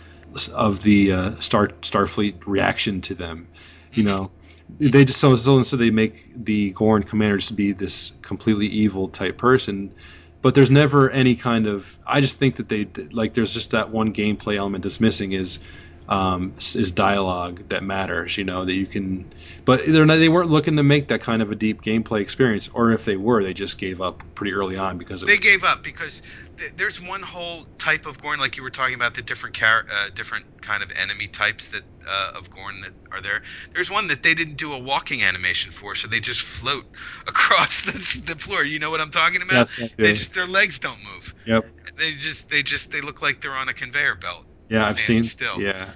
of 0.52 0.82
the 0.82 1.12
uh, 1.12 1.40
Star 1.40 1.68
Starfleet 1.68 2.47
reaction 2.47 3.01
to 3.02 3.14
them. 3.14 3.48
You 3.94 4.02
know, 4.05 4.30
they 4.78 5.05
just 5.06 5.18
so 5.20 5.34
so 5.36 5.56
instead 5.59 5.78
they 5.80 5.90
make 5.90 6.44
the 6.44 6.70
Gorn 6.72 7.02
commander 7.02 7.39
just 7.39 7.56
be 7.56 7.72
this 7.72 8.12
completely 8.22 8.66
evil 8.66 9.09
type 9.09 9.39
person. 9.39 9.94
But 10.43 10.55
there's 10.55 10.70
never 10.70 11.09
any 11.09 11.36
kind 11.36 11.66
of. 11.66 11.98
I 12.06 12.20
just 12.20 12.36
think 12.39 12.56
that 12.56 12.68
they 12.68 12.86
like. 13.12 13.32
There's 13.32 13.55
just 13.55 13.70
that 13.70 13.89
one 13.90 14.12
gameplay 14.12 14.56
element 14.56 14.82
that's 14.82 15.01
missing 15.01 15.32
is 15.32 15.60
um, 16.09 16.55
is 16.59 16.93
dialogue 16.93 17.69
that 17.69 17.83
matters. 17.83 18.37
You 18.37 18.45
know 18.45 18.65
that 18.65 18.73
you 18.73 18.87
can. 18.87 19.33
But 19.65 19.83
they're 19.87 20.07
not, 20.07 20.16
they 20.16 20.29
weren't 20.29 20.51
looking 20.51 20.77
to 20.77 20.83
make 20.83 21.09
that 21.09 21.20
kind 21.20 21.43
of 21.43 21.51
a 21.53 21.55
deep 21.55 21.83
gameplay 21.83 22.20
experience. 22.20 22.69
Or 22.69 22.93
if 22.93 23.05
they 23.05 23.16
were, 23.16 23.43
they 23.43 23.55
just 23.55 23.79
gave 23.79 24.01
up 24.01 24.23
pretty 24.35 24.53
early 24.53 24.77
on 24.77 24.99
because 24.99 25.20
They 25.23 25.39
gave 25.39 25.62
up 25.65 25.85
because 25.85 26.20
th- 26.59 26.73
there's 26.77 27.01
one 27.01 27.23
whole 27.23 27.66
type 27.79 28.07
of 28.07 28.20
Gorn, 28.20 28.41
like 28.41 28.57
you 28.57 28.62
were 28.62 28.70
talking 28.70 28.95
about 28.95 29.15
the 29.15 29.23
different 29.23 29.55
char- 29.55 29.85
uh, 29.93 30.09
different 30.15 30.45
kind 30.61 30.83
of 30.83 30.93
enemy 31.01 31.29
types 31.29 31.69
that 31.69 31.83
uh, 32.09 32.33
of 32.37 32.51
Gorn 32.51 32.81
that 32.81 32.93
are 33.12 33.20
there. 33.20 33.43
There's 33.74 33.91
one 33.91 34.09
that 34.09 34.23
they 34.23 34.35
didn't 34.35 34.57
do 34.57 34.73
a 34.73 34.79
walking 34.79 35.23
animation 35.23 35.70
for, 35.70 35.95
so 35.95 36.09
they 36.09 36.20
just 36.20 36.43
float 36.43 36.85
across 37.27 37.83
the, 37.83 38.23
the 38.33 38.39
floor. 38.39 38.65
You 38.65 38.79
know 38.79 38.91
what 38.91 39.01
I'm 39.01 39.11
talking 39.11 39.43
about? 39.43 39.55
Yes, 39.55 39.81
they 39.97 40.15
just 40.15 40.35
their 40.35 40.47
legs 40.47 40.79
don't 40.79 40.99
move. 41.05 41.35
Yep. 41.47 41.65
They 41.99 42.12
just 42.15 42.51
they 42.51 42.62
just 42.62 42.91
they 42.91 43.01
look 43.01 43.23
like 43.23 43.41
they're 43.41 43.53
on 43.53 43.69
a 43.69 43.74
conveyor 43.74 44.16
belt. 44.16 44.45
Yeah, 44.68 44.86
I've 44.86 45.01
seen. 45.01 45.22
still. 45.22 45.60
Yeah. 45.60 45.90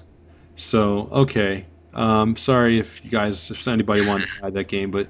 So 0.54 1.08
okay. 1.12 1.66
Um, 1.92 2.36
sorry 2.36 2.78
if 2.78 3.04
you 3.04 3.10
guys, 3.10 3.50
if 3.50 3.66
anybody 3.66 4.06
wanted 4.06 4.28
to 4.28 4.42
buy 4.42 4.50
that 4.50 4.68
game, 4.68 4.90
but 4.90 5.08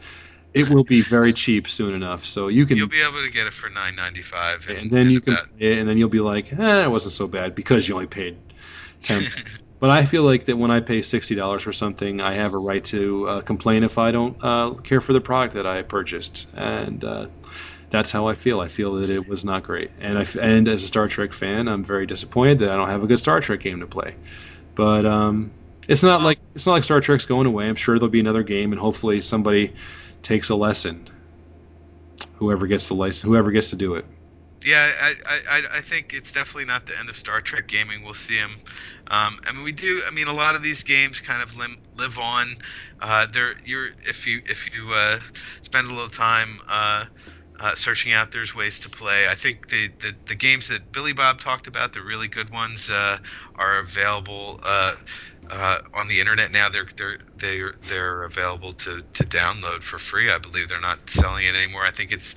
it 0.55 0.71
will 0.71 0.85
be 0.85 1.03
very 1.03 1.33
cheap 1.33 1.69
soon 1.69 1.95
enough. 1.95 2.25
So 2.25 2.49
you 2.49 2.65
can 2.65 2.77
You'll 2.77 2.89
be 2.89 3.03
able 3.03 3.23
to 3.23 3.31
get 3.31 3.47
it 3.47 3.53
for 3.53 3.69
nine 3.69 3.95
ninety 3.95 4.23
five, 4.23 4.67
and 4.69 4.91
then 4.91 5.11
you 5.11 5.21
can 5.21 5.37
it, 5.59 5.79
and 5.79 5.89
then 5.89 5.99
you'll 5.99 6.09
be 6.09 6.21
like, 6.21 6.53
eh, 6.53 6.85
it 6.85 6.91
wasn't 6.91 7.13
so 7.13 7.27
bad 7.27 7.55
because 7.55 7.87
you 7.87 7.95
only 7.95 8.07
paid 8.07 8.39
ten. 9.03 9.25
but 9.81 9.91
I 9.91 10.07
feel 10.07 10.23
like 10.23 10.47
that 10.47 10.57
when 10.57 10.71
I 10.71 10.81
pay 10.81 11.03
sixty 11.03 11.35
dollars 11.35 11.63
for 11.63 11.73
something, 11.73 12.21
I 12.21 12.33
have 12.35 12.55
a 12.55 12.59
right 12.59 12.85
to 12.87 13.29
uh, 13.29 13.41
complain 13.43 13.83
if 13.83 13.99
I 13.99 14.13
don't 14.13 14.43
uh, 14.43 14.71
care 14.83 15.01
for 15.01 15.13
the 15.13 15.21
product 15.21 15.55
that 15.55 15.67
I 15.67 15.83
purchased, 15.83 16.47
and 16.55 17.05
uh, 17.05 17.27
that's 17.91 18.11
how 18.11 18.29
I 18.29 18.35
feel. 18.35 18.61
I 18.61 18.69
feel 18.69 18.95
that 18.97 19.11
it 19.11 19.27
was 19.27 19.45
not 19.45 19.63
great, 19.63 19.91
and 20.01 20.19
I 20.19 20.27
and 20.41 20.69
as 20.69 20.83
a 20.83 20.87
Star 20.87 21.09
Trek 21.09 21.33
fan, 21.33 21.69
I'm 21.69 21.85
very 21.85 22.07
disappointed 22.07 22.61
that 22.61 22.71
I 22.71 22.77
don't 22.77 22.89
have 22.89 23.03
a 23.03 23.07
good 23.07 23.21
Star 23.21 23.41
Trek 23.41 23.61
game 23.61 23.81
to 23.81 23.87
play. 23.87 24.15
But 24.75 25.07
um, 25.07 25.51
it's 25.89 26.03
not 26.03 26.23
like 26.23 26.39
it's 26.55 26.67
not 26.67 26.73
like 26.73 26.85
Star 26.85 27.01
Trek's 27.01 27.27
going 27.27 27.47
away. 27.47 27.69
I'm 27.69 27.77
sure 27.77 27.99
there'll 27.99 28.11
be 28.11 28.21
another 28.21 28.43
game, 28.43 28.73
and 28.73 28.81
hopefully 28.81 29.21
somebody 29.21 29.75
takes 30.23 30.49
a 30.51 30.57
lesson. 30.57 31.09
Whoever 32.35 32.67
gets 32.67 32.89
the 32.89 32.95
license, 32.95 33.23
whoever 33.23 33.51
gets 33.51 33.71
to 33.71 33.77
do 33.77 33.95
it. 33.95 34.05
Yeah, 34.65 34.91
I, 35.01 35.15
I, 35.29 35.63
I 35.75 35.81
think 35.81 36.13
it's 36.13 36.33
definitely 36.33 36.65
not 36.65 36.87
the 36.87 36.99
end 36.99 37.09
of 37.09 37.17
Star 37.17 37.41
Trek 37.41 37.69
gaming. 37.69 38.03
We'll 38.03 38.15
see 38.15 38.37
them. 38.37 38.51
Um, 39.09 39.39
I 39.47 39.53
mean, 39.55 39.63
we 39.63 39.73
do. 39.73 40.03
I 40.07 40.11
mean, 40.13 40.27
a 40.27 40.33
lot 40.33 40.57
of 40.57 40.63
these 40.63 40.83
games 40.83 41.21
kind 41.21 41.43
of 41.43 41.55
lim- 41.57 41.79
live 41.97 42.19
on. 42.19 42.57
Uh, 43.01 43.27
there, 43.33 43.55
you're 43.65 43.91
if 44.03 44.27
you 44.27 44.43
if 44.47 44.69
you 44.75 44.91
uh, 44.93 45.21
spend 45.63 45.89
a 45.89 45.93
little 45.93 46.11
time 46.11 46.61
uh, 46.69 47.05
uh, 47.61 47.75
searching 47.75 48.13
out, 48.13 48.33
there's 48.33 48.55
ways 48.55 48.79
to 48.81 48.91
play. 48.91 49.29
I 49.29 49.35
think 49.35 49.69
the, 49.69 49.89
the, 50.01 50.15
the 50.29 50.35
games 50.35 50.69
that 50.69 50.93
Billy 50.93 51.13
Bob 51.13 51.41
talked 51.41 51.67
about, 51.67 51.93
the 51.93 52.03
really 52.03 52.29
good 52.29 52.51
ones, 52.51 52.91
uh, 52.91 53.19
are 53.57 53.79
available 53.79 54.61
uh, 54.65 54.95
uh, 55.51 55.79
on 55.95 56.09
the 56.09 56.21
internet 56.21 56.53
now. 56.53 56.69
They're 56.69 56.89
they're 56.97 57.19
they're 57.39 57.75
they're 57.89 58.25
available 58.25 58.73
to, 58.75 59.03
to 59.15 59.23
download 59.25 59.83
for 59.83 59.99
free. 59.99 60.31
I 60.31 60.39
believe 60.39 60.69
they're 60.69 60.81
not 60.81 60.99
selling 61.09 61.47
it 61.47 61.55
anymore. 61.55 61.83
I 61.83 61.91
think 61.91 62.13
it's 62.13 62.35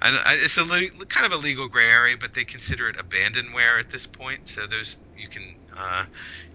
I, 0.00 0.18
it's 0.42 0.56
a 0.58 0.64
le- 0.64 1.06
kind 1.06 1.26
of 1.26 1.32
a 1.32 1.42
legal 1.42 1.68
gray 1.68 1.88
area, 1.88 2.16
but 2.18 2.34
they 2.34 2.44
consider 2.44 2.88
it 2.88 2.96
abandonware 2.96 3.80
at 3.80 3.90
this 3.90 4.06
point. 4.06 4.40
So 4.44 4.66
those 4.66 4.98
you 5.16 5.28
can 5.28 5.56
uh, 5.76 6.04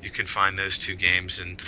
you 0.01 0.11
can 0.11 0.25
find 0.25 0.57
those 0.57 0.77
two 0.77 0.95
games, 0.95 1.39
and 1.39 1.61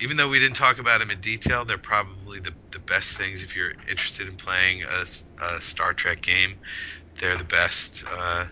even 0.00 0.16
though 0.16 0.28
we 0.28 0.38
didn't 0.38 0.56
talk 0.56 0.78
about 0.78 1.00
them 1.00 1.10
in 1.10 1.20
detail, 1.20 1.64
they're 1.64 1.78
probably 1.78 2.40
the 2.40 2.54
best 2.86 3.16
things 3.16 3.42
if 3.42 3.54
you're 3.56 3.72
interested 3.88 4.28
in 4.28 4.36
playing 4.36 4.82
a, 4.84 5.44
a 5.44 5.60
Star 5.60 5.92
Trek 5.92 6.20
game. 6.22 6.56
They're 7.20 7.36
the 7.36 7.44
best. 7.44 8.04
Uh, 8.10 8.46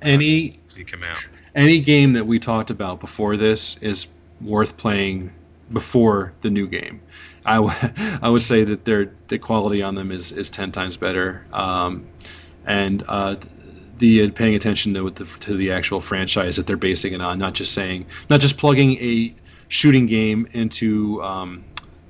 Any 0.00 0.58
seek 0.62 0.90
them 0.90 1.02
out. 1.02 1.24
any 1.54 1.80
game 1.80 2.12
that 2.14 2.26
we 2.26 2.38
talked 2.38 2.70
about 2.70 3.00
before 3.00 3.36
this 3.36 3.76
is 3.78 4.06
worth 4.40 4.76
playing 4.76 5.32
before 5.72 6.32
the 6.42 6.50
new 6.50 6.66
game. 6.68 7.00
I, 7.44 7.54
w- 7.56 7.74
I 8.22 8.28
would 8.28 8.42
say 8.42 8.64
that 8.64 8.84
their 8.84 9.12
the 9.28 9.38
quality 9.38 9.82
on 9.82 9.94
them 9.94 10.12
is, 10.12 10.32
is 10.32 10.50
ten 10.50 10.70
times 10.72 10.96
better, 10.96 11.44
um, 11.52 12.06
and 12.64 13.02
uh, 13.08 13.36
the 13.98 14.22
uh, 14.24 14.30
paying 14.30 14.54
attention 14.54 14.94
to 14.94 15.10
the, 15.10 15.24
to 15.40 15.56
the 15.56 15.72
actual 15.72 16.00
franchise 16.00 16.56
that 16.56 16.66
they're 16.66 16.76
basing 16.76 17.14
it 17.14 17.20
on, 17.20 17.38
not 17.38 17.54
just 17.54 17.72
saying, 17.72 18.06
not 18.30 18.40
just 18.40 18.56
plugging 18.58 18.96
a 18.98 19.34
shooting 19.66 20.06
game 20.06 20.46
into 20.52 21.20
um, 21.22 21.64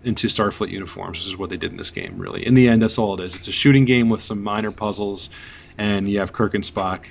into 0.05 0.29
Starfleet 0.29 0.71
uniforms. 0.71 1.19
This 1.19 1.27
is 1.27 1.37
what 1.37 1.51
they 1.51 1.57
did 1.57 1.71
in 1.71 1.77
this 1.77 1.91
game. 1.91 2.19
Really, 2.19 2.47
in 2.47 2.55
the 2.55 2.69
end, 2.69 2.83
that's 2.83 2.99
all 2.99 3.19
it 3.21 3.25
is. 3.25 3.37
It's 3.37 3.49
a 3.49 3.53
shooting 3.53 3.85
game 3.85 4.09
with 4.09 4.23
some 4.23 4.43
minor 4.43 4.71
puzzles, 4.71 5.31
and 5.77 6.11
you 6.11 6.21
have 6.21 6.33
Kirk 6.33 6.55
and 6.55 6.65
Spock 6.65 7.07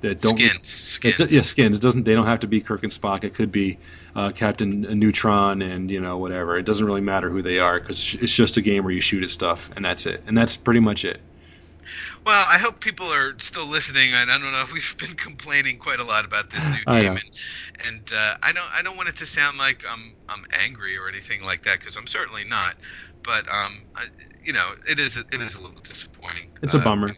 that 0.00 0.20
don't 0.20 0.38
Skins, 0.38 0.68
skins. 0.68 1.32
yeah, 1.32 1.42
skins. 1.42 1.76
It 1.78 1.82
doesn't 1.82 2.04
they 2.04 2.14
don't 2.14 2.26
have 2.26 2.40
to 2.40 2.46
be 2.46 2.60
Kirk 2.60 2.82
and 2.82 2.92
Spock. 2.92 3.24
It 3.24 3.34
could 3.34 3.52
be 3.52 3.78
uh, 4.14 4.30
Captain 4.30 4.82
Neutron 4.98 5.62
and 5.62 5.90
you 5.90 6.00
know 6.00 6.18
whatever. 6.18 6.58
It 6.58 6.64
doesn't 6.64 6.84
really 6.84 7.00
matter 7.00 7.30
who 7.30 7.42
they 7.42 7.58
are 7.58 7.78
because 7.78 8.14
it's 8.14 8.34
just 8.34 8.56
a 8.56 8.62
game 8.62 8.84
where 8.84 8.92
you 8.92 9.00
shoot 9.00 9.22
at 9.22 9.30
stuff 9.30 9.70
and 9.76 9.84
that's 9.84 10.06
it. 10.06 10.22
And 10.26 10.36
that's 10.36 10.56
pretty 10.56 10.80
much 10.80 11.04
it. 11.04 11.20
Well, 12.24 12.46
I 12.48 12.58
hope 12.58 12.80
people 12.80 13.12
are 13.12 13.34
still 13.38 13.66
listening. 13.66 14.10
I 14.14 14.26
don't 14.26 14.42
know. 14.42 14.64
We've 14.72 14.96
been 14.98 15.16
complaining 15.16 15.78
quite 15.78 16.00
a 16.00 16.04
lot 16.04 16.24
about 16.24 16.50
this 16.50 16.64
new 16.86 17.00
game, 17.00 17.12
and, 17.12 17.30
and 17.86 18.08
uh, 18.14 18.34
I 18.42 18.52
don't 18.52 18.68
I 18.74 18.82
don't 18.82 18.96
want 18.96 19.08
it 19.08 19.16
to 19.16 19.26
sound 19.26 19.58
like 19.58 19.82
I'm 19.88 20.14
I'm 20.28 20.44
angry 20.64 20.96
or 20.96 21.08
anything 21.08 21.42
like 21.42 21.64
that 21.64 21.78
because 21.80 21.96
I'm 21.96 22.06
certainly 22.06 22.44
not. 22.44 22.74
But 23.22 23.48
um, 23.52 23.84
I, 23.94 24.06
you 24.42 24.52
know, 24.52 24.72
it 24.88 24.98
is 24.98 25.16
it 25.16 25.26
is 25.40 25.54
a 25.54 25.60
little 25.60 25.80
disappointing. 25.82 26.50
It's 26.62 26.74
a 26.74 26.78
Uh, 26.78 26.84
bummer. 26.84 27.10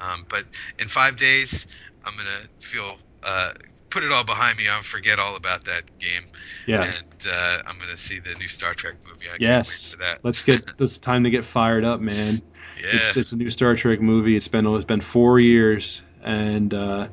Um, 0.00 0.26
but 0.28 0.44
in 0.78 0.88
five 0.88 1.16
days, 1.16 1.66
I'm 2.04 2.16
gonna 2.16 2.48
feel 2.60 2.98
uh, 3.22 3.52
put 3.90 4.02
it 4.02 4.12
all 4.12 4.24
behind 4.24 4.58
me. 4.58 4.68
I'll 4.68 4.82
forget 4.82 5.18
all 5.18 5.36
about 5.36 5.64
that 5.66 5.84
game. 5.98 6.24
Yeah. 6.66 6.82
And 6.82 7.14
uh, 7.28 7.58
I'm 7.66 7.78
gonna 7.78 7.96
see 7.96 8.18
the 8.18 8.34
new 8.34 8.48
Star 8.48 8.74
Trek 8.74 8.96
movie. 9.06 9.26
I 9.32 9.38
Yes. 9.38 9.48
can't 9.48 9.66
wait 9.68 9.82
for 9.82 9.96
that. 9.98 10.24
Let's 10.24 10.42
get 10.42 10.76
this 10.78 10.98
time 10.98 11.24
to 11.24 11.30
get 11.30 11.44
fired 11.44 11.84
up, 11.84 12.00
man. 12.00 12.42
Yeah. 12.76 12.88
It's 12.92 13.16
it's 13.16 13.32
a 13.32 13.36
new 13.36 13.50
Star 13.50 13.74
Trek 13.74 14.00
movie. 14.00 14.36
It's 14.36 14.48
been 14.48 14.66
it's 14.66 14.84
been 14.84 15.00
four 15.00 15.40
years, 15.40 16.02
and 16.22 16.72
uh, 16.72 17.08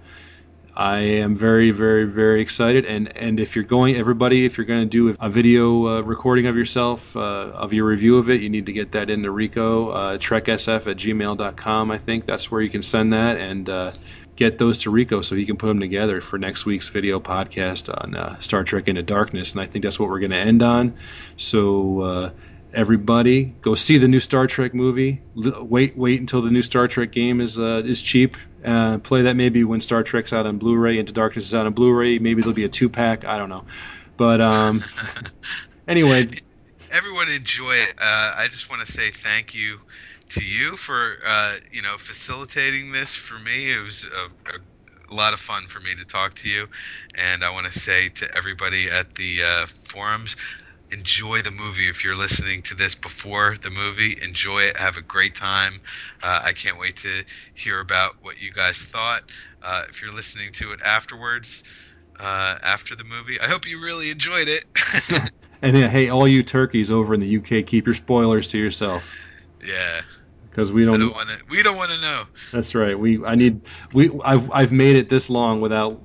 I 0.79 0.99
am 0.99 1.35
very 1.35 1.71
very 1.71 2.05
very 2.05 2.41
excited. 2.41 2.85
And 2.85 3.15
and 3.17 3.37
if 3.37 3.53
you're 3.53 3.65
going, 3.65 3.97
everybody, 3.97 4.45
if 4.45 4.57
you're 4.57 4.65
going 4.65 4.79
to 4.79 4.85
do 4.85 5.13
a 5.19 5.29
video 5.29 5.87
uh, 5.87 6.01
recording 6.01 6.47
of 6.47 6.55
yourself 6.55 7.17
uh, 7.17 7.19
of 7.19 7.73
your 7.73 7.85
review 7.85 8.17
of 8.17 8.29
it, 8.29 8.39
you 8.39 8.49
need 8.49 8.67
to 8.67 8.71
get 8.71 8.93
that 8.93 9.09
into 9.09 9.29
Rico 9.29 9.89
uh, 9.89 10.17
treksf 10.17 10.89
at 10.89 10.95
gmail.com. 10.95 11.91
I 11.91 11.97
think 11.97 12.25
that's 12.25 12.49
where 12.49 12.61
you 12.61 12.69
can 12.69 12.81
send 12.81 13.11
that 13.13 13.37
and. 13.37 13.69
Uh, 13.69 13.91
Get 14.35 14.57
those 14.57 14.77
to 14.77 14.89
Rico 14.89 15.19
so 15.21 15.35
he 15.35 15.45
can 15.45 15.57
put 15.57 15.67
them 15.67 15.81
together 15.81 16.21
for 16.21 16.39
next 16.39 16.65
week's 16.65 16.87
video 16.87 17.19
podcast 17.19 17.93
on 17.93 18.15
uh, 18.15 18.39
Star 18.39 18.63
Trek 18.63 18.87
Into 18.87 19.03
Darkness, 19.03 19.51
and 19.51 19.59
I 19.59 19.65
think 19.65 19.83
that's 19.83 19.99
what 19.99 20.07
we're 20.07 20.19
going 20.19 20.31
to 20.31 20.37
end 20.37 20.63
on. 20.63 20.93
So 21.35 21.99
uh, 21.99 22.29
everybody 22.73 23.53
go 23.61 23.75
see 23.75 23.97
the 23.97 24.07
new 24.07 24.21
Star 24.21 24.47
Trek 24.47 24.73
movie. 24.73 25.21
L- 25.43 25.65
wait, 25.65 25.97
wait 25.97 26.21
until 26.21 26.41
the 26.41 26.51
new 26.51 26.61
Star 26.61 26.87
Trek 26.87 27.11
game 27.11 27.41
is 27.41 27.59
uh, 27.59 27.81
is 27.83 28.01
cheap. 28.01 28.37
Uh, 28.63 28.97
play 28.97 29.23
that 29.23 29.35
maybe 29.35 29.63
when 29.63 29.81
Star 29.81 30.03
Trek's 30.03 30.33
out 30.33 30.45
on 30.45 30.57
Blu-ray, 30.57 30.99
Into 30.99 31.13
Darkness 31.13 31.45
is 31.45 31.55
out 31.55 31.65
on 31.65 31.73
Blu-ray. 31.73 32.19
Maybe 32.19 32.41
there'll 32.41 32.53
be 32.53 32.65
a 32.65 32.69
two 32.69 32.89
pack. 32.89 33.25
I 33.25 33.37
don't 33.37 33.49
know, 33.49 33.65
but 34.17 34.41
um, 34.41 34.83
anyway, 35.87 36.27
everyone 36.91 37.29
enjoy 37.29 37.71
it. 37.71 37.93
Uh, 37.99 38.33
I 38.35 38.47
just 38.49 38.69
want 38.69 38.85
to 38.85 38.91
say 38.91 39.11
thank 39.11 39.53
you 39.53 39.79
to 40.29 40.43
you 40.43 40.75
for 40.75 41.17
uh, 41.25 41.55
you 41.71 41.81
know 41.81 41.97
facilitating 41.97 42.91
this 42.91 43.15
for 43.15 43.37
me. 43.39 43.71
It 43.71 43.81
was 43.81 44.05
a, 44.05 45.11
a 45.11 45.13
lot 45.13 45.33
of 45.33 45.39
fun 45.39 45.63
for 45.63 45.79
me 45.79 45.95
to 45.95 46.05
talk 46.05 46.35
to 46.35 46.49
you, 46.49 46.67
and 47.15 47.43
I 47.43 47.51
want 47.51 47.71
to 47.71 47.79
say 47.79 48.09
to 48.09 48.37
everybody 48.37 48.89
at 48.89 49.15
the 49.15 49.43
uh, 49.43 49.65
forums. 49.85 50.35
Enjoy 50.91 51.41
the 51.41 51.51
movie. 51.51 51.87
If 51.87 52.03
you're 52.03 52.15
listening 52.15 52.61
to 52.63 52.75
this 52.75 52.95
before 52.95 53.55
the 53.61 53.69
movie, 53.69 54.17
enjoy 54.21 54.61
it. 54.61 54.77
Have 54.77 54.97
a 54.97 55.01
great 55.01 55.35
time. 55.35 55.81
Uh, 56.23 56.41
I 56.45 56.53
can't 56.53 56.79
wait 56.79 56.97
to 56.97 57.23
hear 57.53 57.79
about 57.79 58.15
what 58.21 58.41
you 58.41 58.51
guys 58.51 58.77
thought. 58.77 59.21
Uh, 59.61 59.83
if 59.89 60.01
you're 60.01 60.13
listening 60.13 60.51
to 60.53 60.71
it 60.71 60.79
afterwards, 60.83 61.63
uh, 62.19 62.57
after 62.63 62.95
the 62.95 63.03
movie, 63.03 63.39
I 63.39 63.45
hope 63.45 63.67
you 63.67 63.81
really 63.81 64.09
enjoyed 64.09 64.47
it. 64.47 64.65
and 65.61 65.77
hey, 65.77 66.09
all 66.09 66.27
you 66.27 66.43
turkeys 66.43 66.91
over 66.91 67.13
in 67.13 67.19
the 67.19 67.37
UK, 67.37 67.65
keep 67.65 67.85
your 67.85 67.95
spoilers 67.95 68.47
to 68.47 68.57
yourself 68.57 69.15
yeah, 69.65 70.01
because 70.49 70.71
we 70.71 70.85
don't. 70.85 70.99
don't 70.99 71.13
want 71.13 71.29
to. 71.29 71.37
We 71.49 71.63
don't 71.63 71.77
want 71.77 71.91
to 71.91 72.01
know. 72.01 72.23
That's 72.51 72.75
right. 72.75 72.97
We 72.97 73.23
I 73.25 73.35
need 73.35 73.61
we 73.93 74.09
I've 74.23 74.51
I've 74.51 74.71
made 74.71 74.95
it 74.95 75.09
this 75.09 75.29
long 75.29 75.61
without 75.61 76.01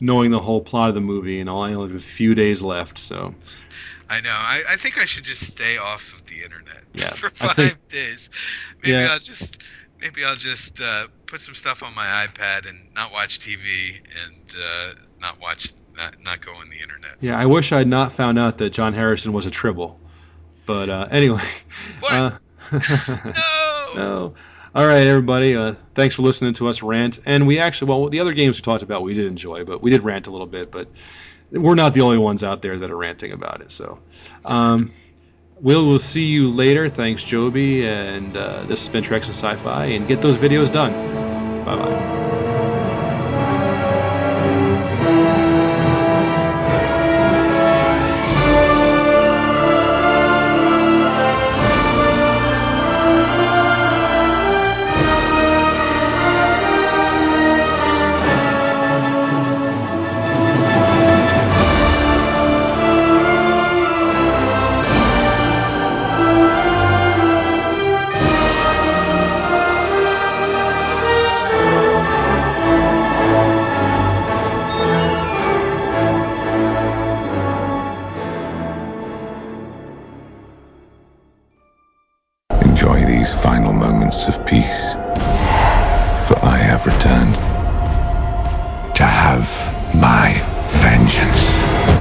knowing 0.00 0.30
the 0.30 0.38
whole 0.38 0.60
plot 0.60 0.88
of 0.88 0.94
the 0.94 1.00
movie, 1.00 1.40
and 1.40 1.48
I 1.48 1.52
only 1.52 1.88
have 1.88 1.96
a 1.96 2.00
few 2.00 2.34
days 2.34 2.62
left. 2.62 2.98
So 2.98 3.34
I 4.12 4.20
know. 4.20 4.30
I, 4.30 4.62
I 4.70 4.76
think 4.76 5.00
I 5.00 5.04
should 5.06 5.24
just 5.24 5.46
stay 5.46 5.78
off 5.78 6.12
of 6.12 6.26
the 6.26 6.42
internet 6.42 6.82
Yeah, 6.94 7.10
for 7.10 7.30
five 7.30 7.56
think- 7.56 7.88
days. 7.88 8.30
Maybe 8.82 8.96
Yeah. 8.96 9.08
I'll 9.12 9.18
just 9.18 9.58
maybe 10.00 10.24
I'll 10.24 10.36
just 10.36 10.80
uh, 10.80 11.06
put 11.26 11.40
some 11.40 11.54
stuff 11.54 11.82
on 11.82 11.94
my 11.94 12.04
iPad 12.26 12.68
and 12.68 12.78
not 12.94 13.12
watch 13.12 13.40
TV 13.40 13.96
and 14.26 14.36
uh, 14.56 14.94
not 15.20 15.40
watch 15.40 15.72
not 15.96 16.16
not 16.22 16.40
go 16.44 16.52
on 16.52 16.68
the 16.70 16.80
internet. 16.80 17.16
yeah, 17.20 17.38
I 17.38 17.46
wish 17.46 17.72
I'd 17.72 17.86
not 17.88 18.12
found 18.12 18.38
out 18.38 18.58
that 18.58 18.70
John 18.70 18.92
Harrison 18.94 19.32
was 19.32 19.46
a 19.46 19.50
tribble. 19.50 19.98
But 20.66 20.88
uh, 20.90 21.08
anyway, 21.10 21.42
uh, 22.10 22.32
no, 22.72 22.78
no. 23.96 24.34
All 24.74 24.86
right, 24.86 25.06
everybody. 25.06 25.54
Uh, 25.56 25.74
thanks 25.94 26.14
for 26.14 26.22
listening 26.22 26.54
to 26.54 26.68
us 26.68 26.82
rant. 26.82 27.18
And 27.26 27.46
we 27.46 27.58
actually, 27.58 27.90
well, 27.90 28.08
the 28.08 28.20
other 28.20 28.32
games 28.32 28.56
we 28.56 28.62
talked 28.62 28.82
about, 28.82 29.02
we 29.02 29.12
did 29.12 29.26
enjoy, 29.26 29.64
but 29.64 29.82
we 29.82 29.90
did 29.90 30.02
rant 30.02 30.28
a 30.28 30.30
little 30.30 30.46
bit. 30.46 30.70
But 30.70 30.88
we're 31.52 31.74
not 31.74 31.94
the 31.94 32.00
only 32.00 32.18
ones 32.18 32.42
out 32.42 32.62
there 32.62 32.78
that 32.78 32.90
are 32.90 32.96
ranting 32.96 33.32
about 33.32 33.60
it. 33.60 33.70
So, 33.70 33.98
um, 34.44 34.92
we'll 35.60 35.86
we'll 35.86 36.00
see 36.00 36.24
you 36.24 36.50
later. 36.50 36.88
Thanks, 36.88 37.22
Joby. 37.22 37.86
And 37.86 38.36
uh, 38.36 38.64
this 38.64 38.84
has 38.84 38.92
been 38.92 39.04
Treks 39.04 39.28
and 39.28 39.36
Sci-Fi. 39.36 39.86
And 39.86 40.06
get 40.06 40.22
those 40.22 40.36
videos 40.36 40.72
done. 40.72 40.92
Bye 41.64 41.76
bye. 41.76 42.41